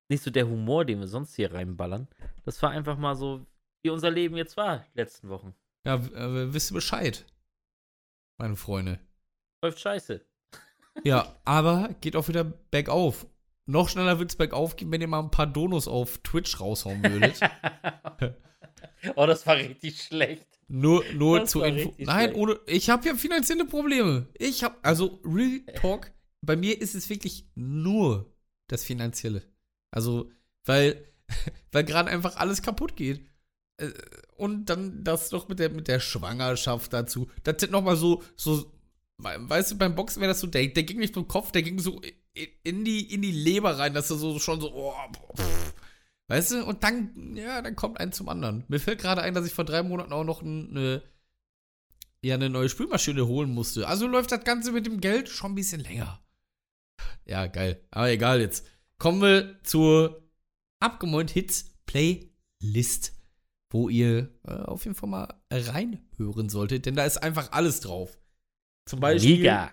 nicht 0.07 0.23
so 0.23 0.31
der 0.31 0.47
Humor, 0.47 0.85
den 0.85 0.99
wir 0.99 1.07
sonst 1.07 1.35
hier 1.35 1.53
reinballern. 1.53 2.07
Das 2.45 2.61
war 2.61 2.71
einfach 2.71 2.97
mal 2.97 3.15
so, 3.15 3.45
wie 3.83 3.89
unser 3.89 4.11
Leben 4.11 4.37
jetzt 4.37 4.55
war, 4.55 4.85
die 4.93 4.97
letzten 4.97 5.27
Wochen. 5.27 5.53
Ja, 5.85 5.95
äh, 5.95 6.53
wisst 6.53 6.71
ihr 6.71 6.75
Bescheid, 6.75 7.25
meine 8.37 8.55
Freunde. 8.55 8.99
Läuft 9.61 9.79
scheiße. 9.79 10.21
Ja, 11.03 11.35
aber 11.45 11.89
geht 12.01 12.15
auch 12.15 12.27
wieder 12.27 12.43
bergauf. 12.43 13.25
Noch 13.65 13.89
schneller 13.89 14.17
wird's 14.19 14.35
bergauf 14.35 14.75
gehen, 14.75 14.91
wenn 14.91 15.01
ihr 15.01 15.07
mal 15.07 15.19
ein 15.19 15.31
paar 15.31 15.45
Donos 15.47 15.87
auf 15.87 16.17
Twitch 16.19 16.59
raushauen 16.59 17.03
würdet. 17.03 17.39
oh, 19.15 19.25
das 19.27 19.45
war 19.45 19.57
richtig 19.57 20.01
schlecht. 20.01 20.47
nur 20.67 21.03
nur 21.13 21.41
Das 21.41 21.51
zur 21.51 21.65
Info. 21.67 21.93
Nein, 21.99 22.29
schlecht. 22.29 22.35
ohne. 22.35 22.59
Ich 22.65 22.89
habe 22.89 23.07
ja 23.07 23.13
finanzielle 23.15 23.65
Probleme. 23.65 24.27
Ich 24.37 24.63
habe 24.63 24.75
also 24.81 25.21
Real 25.23 25.61
Talk. 25.75 26.11
Bei 26.41 26.55
mir 26.55 26.81
ist 26.81 26.95
es 26.95 27.09
wirklich 27.09 27.45
nur 27.53 28.33
das 28.67 28.83
Finanzielle. 28.83 29.43
Also, 29.91 30.31
weil, 30.65 31.05
weil 31.71 31.83
gerade 31.83 32.09
einfach 32.09 32.37
alles 32.37 32.61
kaputt 32.63 32.95
geht. 32.95 33.25
Äh, 33.77 33.91
Und 34.35 34.65
dann 34.65 35.03
das 35.03 35.31
noch 35.31 35.47
mit 35.47 35.59
der, 35.59 35.69
mit 35.69 35.87
der 35.87 35.99
Schwangerschaft 35.99 36.91
dazu. 36.93 37.29
Das 37.43 37.57
sind 37.59 37.71
nochmal 37.71 37.97
so, 37.97 38.23
so, 38.35 38.71
weißt 39.19 39.71
du, 39.71 39.77
beim 39.77 39.95
Boxen 39.95 40.21
wäre 40.21 40.31
das 40.31 40.39
so, 40.39 40.47
der, 40.47 40.67
der 40.67 40.83
ging 40.83 40.99
nicht 40.99 41.13
zum 41.13 41.27
Kopf, 41.27 41.51
der 41.51 41.61
ging 41.61 41.79
so 41.79 42.01
in 42.63 42.85
die, 42.85 43.13
in 43.13 43.21
die 43.21 43.31
Leber 43.31 43.77
rein, 43.77 43.93
dass 43.93 44.07
du 44.07 44.15
so 44.15 44.39
schon 44.39 44.61
so, 44.61 44.73
oh, 44.73 44.93
pff. 45.35 45.73
weißt 46.27 46.51
du, 46.51 46.65
und 46.65 46.83
dann, 46.83 47.35
ja, 47.35 47.61
dann 47.61 47.75
kommt 47.75 47.99
ein 47.99 48.11
zum 48.11 48.29
anderen. 48.29 48.63
Mir 48.67 48.79
fällt 48.79 48.99
gerade 48.99 49.21
ein, 49.21 49.33
dass 49.33 49.45
ich 49.45 49.53
vor 49.53 49.65
drei 49.65 49.83
Monaten 49.83 50.13
auch 50.13 50.23
noch 50.23 50.41
eine, 50.41 51.03
ja, 52.21 52.35
eine 52.35 52.49
neue 52.49 52.69
Spülmaschine 52.69 53.27
holen 53.27 53.53
musste. 53.53 53.87
Also 53.87 54.07
läuft 54.07 54.31
das 54.31 54.43
Ganze 54.43 54.71
mit 54.71 54.85
dem 54.85 55.01
Geld 55.01 55.29
schon 55.29 55.51
ein 55.51 55.55
bisschen 55.55 55.81
länger. 55.81 56.21
Ja, 57.25 57.47
geil. 57.47 57.85
Aber 57.91 58.09
egal 58.09 58.41
jetzt. 58.41 58.65
Kommen 58.97 59.21
wir 59.21 59.59
zur 59.63 60.29
Abgemäunt 60.81 61.31
Hits 61.31 61.75
Playlist, 61.85 63.13
wo 63.69 63.89
ihr 63.89 64.33
äh, 64.45 64.51
auf 64.51 64.83
jeden 64.85 64.95
Fall 64.95 65.09
mal 65.09 65.41
reinhören 65.51 66.49
solltet, 66.49 66.85
denn 66.85 66.95
da 66.95 67.05
ist 67.05 67.17
einfach 67.17 67.51
alles 67.51 67.79
drauf. 67.79 68.17
Zum 68.89 69.01
Beispiel 69.01 69.37
Mega. 69.37 69.71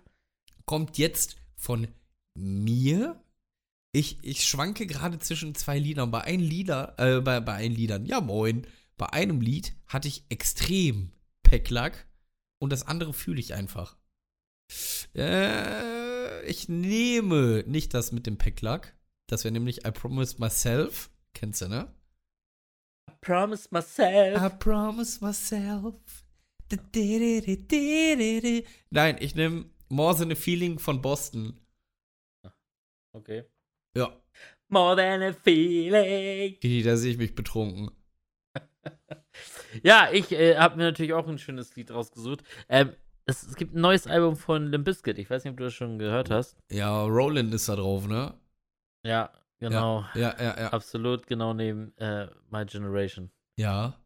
kommt 0.66 0.98
jetzt 0.98 1.36
von 1.56 1.88
mir. 2.34 3.18
Ich, 3.92 4.18
ich 4.20 4.44
schwanke 4.44 4.86
gerade 4.86 5.18
zwischen 5.18 5.54
zwei 5.54 5.78
Liedern. 5.78 6.10
Bei 6.10 6.20
einem 6.20 6.42
Lieder, 6.42 6.94
äh, 6.98 7.22
bei, 7.22 7.40
bei 7.40 7.54
einem 7.54 7.74
Liedern, 7.74 8.04
ja 8.04 8.20
moin. 8.20 8.66
Bei 8.98 9.06
einem 9.14 9.40
Lied 9.40 9.74
hatte 9.86 10.06
ich 10.06 10.24
extrem 10.28 11.12
Pecklack 11.42 12.06
und 12.58 12.70
das 12.70 12.86
andere 12.86 13.14
fühle 13.14 13.40
ich 13.40 13.54
einfach. 13.54 13.96
Äh, 15.14 16.42
ich 16.42 16.68
nehme 16.68 17.64
nicht 17.66 17.94
das 17.94 18.12
mit 18.12 18.26
dem 18.26 18.36
Pecklack. 18.36 18.98
Das 19.28 19.44
wäre 19.44 19.52
nämlich 19.52 19.86
I 19.86 19.92
Promise 19.92 20.36
Myself. 20.40 21.08
Kennst 21.32 21.62
du, 21.62 21.68
ne? 21.68 21.90
I 23.08 23.14
promise 23.22 23.68
myself. 23.70 24.42
I 24.42 24.50
promise 24.58 25.24
myself. 25.24 26.25
Nein, 28.90 29.16
ich 29.20 29.34
nehme 29.34 29.66
More 29.88 30.16
Than 30.16 30.32
a 30.32 30.34
Feeling 30.34 30.78
von 30.78 31.00
Boston. 31.00 31.60
Okay. 33.12 33.44
Ja, 33.96 34.12
More 34.68 34.96
than 34.96 35.22
a 35.22 35.32
feeling. 35.32 36.58
Da 36.84 36.96
sehe 36.96 37.12
ich 37.12 37.18
mich 37.18 37.34
betrunken. 37.34 37.90
Ja, 39.82 40.08
ich 40.10 40.32
äh, 40.32 40.56
habe 40.56 40.76
mir 40.76 40.84
natürlich 40.84 41.12
auch 41.12 41.28
ein 41.28 41.38
schönes 41.38 41.76
Lied 41.76 41.90
rausgesucht. 41.90 42.42
Ähm, 42.70 42.94
es, 43.26 43.42
es 43.42 43.56
gibt 43.56 43.74
ein 43.74 43.82
neues 43.82 44.06
Album 44.06 44.34
von 44.34 44.68
Limp 44.68 44.86
Bizkit. 44.86 45.18
Ich 45.18 45.28
weiß 45.28 45.44
nicht, 45.44 45.50
ob 45.50 45.58
du 45.58 45.64
das 45.64 45.74
schon 45.74 45.98
gehört 45.98 46.30
hast. 46.30 46.56
Ja, 46.70 47.02
Roland 47.02 47.52
ist 47.52 47.68
da 47.68 47.76
drauf, 47.76 48.06
ne? 48.06 48.32
Ja, 49.04 49.30
genau. 49.58 50.06
Ja, 50.14 50.34
ja, 50.38 50.58
ja. 50.58 50.72
Absolut 50.72 51.26
genau 51.26 51.52
neben 51.52 51.94
äh, 51.98 52.28
My 52.50 52.64
Generation. 52.64 53.30
Ja. 53.58 54.00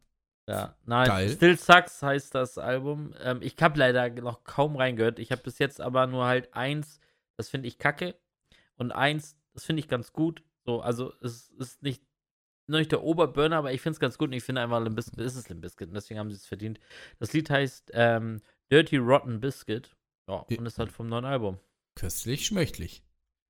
Ja, 0.51 0.75
nein, 0.85 1.07
Geil. 1.07 1.29
Still 1.29 1.57
Sucks 1.57 2.01
heißt 2.03 2.35
das 2.35 2.57
Album. 2.57 3.13
Ähm, 3.21 3.39
ich 3.41 3.55
habe 3.61 3.79
leider 3.79 4.09
noch 4.09 4.43
kaum 4.43 4.75
reingehört. 4.75 5.19
Ich 5.19 5.31
habe 5.31 5.41
bis 5.41 5.59
jetzt 5.59 5.81
aber 5.81 6.07
nur 6.07 6.25
halt 6.25 6.53
eins, 6.53 6.99
das 7.37 7.49
finde 7.49 7.67
ich 7.67 7.77
kacke. 7.77 8.15
Und 8.75 8.91
eins, 8.91 9.37
das 9.53 9.65
finde 9.65 9.79
ich 9.79 9.87
ganz 9.87 10.13
gut. 10.13 10.43
So, 10.65 10.81
also 10.81 11.13
es 11.21 11.49
ist 11.57 11.81
nicht, 11.81 12.03
noch 12.67 12.77
nicht 12.79 12.91
der 12.91 13.03
Oberburner, 13.03 13.57
aber 13.57 13.73
ich 13.73 13.81
finde 13.81 13.95
es 13.95 13.99
ganz 13.99 14.17
gut 14.17 14.29
und 14.29 14.33
ich 14.33 14.43
finde 14.43 14.61
einfach 14.61 14.81
Limp 14.81 14.95
Bizkit, 14.95 15.19
es 15.19 15.35
ist 15.35 15.49
Limp 15.49 15.61
Bizkit 15.61 15.87
und 15.89 15.93
deswegen 15.95 16.19
haben 16.19 16.29
sie 16.29 16.35
es 16.37 16.45
verdient. 16.45 16.79
Das 17.19 17.33
Lied 17.33 17.49
heißt 17.49 17.91
ähm, 17.93 18.41
Dirty 18.71 18.97
Rotten 18.97 19.39
Biscuit. 19.39 19.89
Ja, 20.27 20.45
und 20.47 20.65
ist 20.65 20.77
halt 20.79 20.91
vom 20.91 21.07
neuen 21.07 21.25
Album. 21.25 21.57
Köstlich, 21.95 22.45
schmöchtlich. 22.45 23.03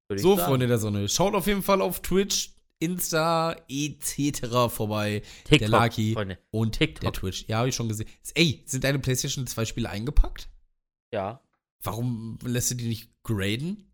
würd 0.08 0.20
ich 0.20 0.24
So, 0.24 0.36
sagen. 0.36 0.48
Freunde 0.50 0.68
der 0.68 0.78
Sonne, 0.78 1.08
schaut 1.10 1.36
auf 1.36 1.48
jeden 1.48 1.62
Fall 1.62 1.82
auf 1.82 2.02
Twitch, 2.02 2.56
Insta, 2.82 3.56
etc. 3.70 4.70
vorbei. 4.70 5.22
TikTok, 5.46 5.60
der 5.60 5.70
Lucky 5.70 6.14
Freunde. 6.14 6.38
und 6.52 6.78
TikTok. 6.78 7.02
der 7.02 7.14
Twitch. 7.14 7.46
Ja, 7.48 7.60
habe 7.60 7.70
ich 7.70 7.76
schon 7.76 7.88
gesehen. 7.88 8.10
Ey, 8.36 8.62
sind 8.66 8.84
deine 8.84 9.00
PlayStation 9.00 9.48
2 9.48 9.66
Spiele 9.66 9.90
eingepackt? 9.90 10.50
Ja. 11.14 11.42
Warum 11.84 12.38
lässt 12.44 12.72
du 12.72 12.76
die 12.76 12.88
nicht 12.88 13.10
graden? 13.24 13.92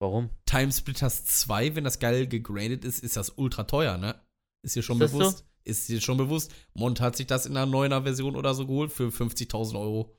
Warum? 0.00 0.30
Timesplitters 0.46 1.24
2, 1.24 1.74
wenn 1.74 1.84
das 1.84 1.98
geil 1.98 2.26
gegradet 2.28 2.84
ist, 2.84 3.00
ist 3.02 3.16
das 3.16 3.30
ultra 3.30 3.64
teuer, 3.64 3.96
ne? 3.98 4.20
Ist 4.62 4.76
dir 4.76 4.82
schon 4.82 4.96
Ist 5.00 5.02
das 5.02 5.10
so? 5.12 5.18
bewusst? 5.18 5.44
Ist 5.64 5.88
dir 5.88 6.00
schon 6.00 6.16
bewusst? 6.16 6.54
Mont 6.74 7.00
hat 7.00 7.16
sich 7.16 7.26
das 7.26 7.46
in 7.46 7.56
einer 7.56 7.66
neuner 7.66 8.02
Version 8.04 8.36
oder 8.36 8.54
so 8.54 8.66
geholt 8.66 8.92
für 8.92 9.08
50.000 9.08 9.78
Euro. 9.78 10.16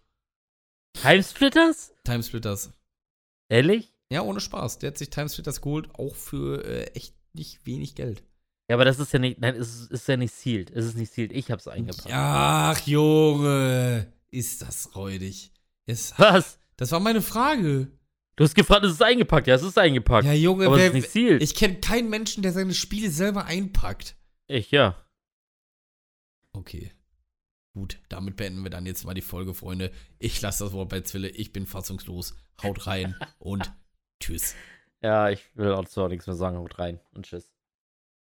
Timesplitters? 0.94 1.94
Timesplitters. 2.04 2.72
Ehrlich? 3.50 3.94
Ja, 4.12 4.22
ohne 4.24 4.40
Spaß. 4.40 4.80
Der 4.80 4.92
hat 4.92 4.98
sich 4.98 5.10
Timesplitters 5.10 5.62
geholt, 5.62 5.90
auch 5.96 6.16
für 6.16 6.64
äh, 6.66 6.84
echt 6.94 7.16
nicht 7.34 7.66
wenig 7.66 7.96
Geld. 7.96 8.24
Ja, 8.70 8.76
aber 8.76 8.86
das 8.86 9.00
ist 9.00 9.12
ja 9.12 9.20
nicht, 9.20 9.40
nein, 9.40 9.56
es 9.56 9.82
ist, 9.82 9.92
ist 9.92 10.08
ja 10.08 10.16
nicht 10.16 10.34
sealed. 10.34 10.70
Es 10.70 10.86
ist 10.86 10.96
nicht 10.96 11.12
sealed. 11.12 11.32
Ich 11.32 11.50
hab's 11.50 11.68
eingepackt. 11.68 12.12
Ach, 12.12 12.80
Junge. 12.86 14.14
Ist 14.30 14.62
das 14.62 14.96
räudig. 14.96 15.52
Es, 15.88 16.14
Was? 16.18 16.60
das 16.78 16.92
war 16.92 17.00
meine 17.00 17.22
Frage. 17.22 17.92
Du 18.36 18.44
hast 18.44 18.54
gefragt, 18.54 18.86
es 18.86 18.94
ist 18.94 19.02
eingepackt. 19.02 19.48
Ja, 19.48 19.56
es 19.56 19.64
ist 19.64 19.78
eingepackt. 19.78 20.26
Ja, 20.26 20.34
Junge, 20.34 20.68
aber 20.68 20.76
es 20.76 20.82
wer, 20.82 20.88
ist 20.88 20.94
nicht 20.94 21.10
sealed. 21.10 21.42
ich 21.42 21.56
kenne 21.56 21.76
keinen 21.80 22.10
Menschen, 22.10 22.44
der 22.44 22.54
seine 22.54 22.74
Spiele 22.74 23.10
selber 23.10 23.46
einpackt. 23.46 24.16
Ich, 24.48 24.72
ja. 24.72 24.96
Okay. 26.54 26.92
Gut, 27.74 28.00
damit 28.10 28.36
beenden 28.36 28.64
wir 28.64 28.70
dann 28.70 28.86
jetzt 28.86 29.04
mal 29.04 29.14
die 29.14 29.22
Folge, 29.22 29.54
Freunde. 29.54 29.92
Ich 30.20 30.42
lasse 30.42 30.64
das 30.64 30.74
Wort 30.74 30.90
bei 30.90 31.02
Zwille. 31.02 31.30
Ich 31.30 31.52
bin 31.52 31.66
fassungslos. 31.66 32.36
Haut 32.62 32.88
rein 32.88 33.16
und 33.40 33.74
tschüss. 34.20 34.56
Ja, 35.02 35.30
ich 35.30 35.54
will 35.58 35.74
auch 35.74 35.86
so 35.88 36.08
nichts 36.08 36.26
mehr 36.28 36.36
sagen. 36.38 36.58
Haut 36.58 36.80
rein 36.80 37.00
und 37.14 37.26
tschüss. 37.26 37.52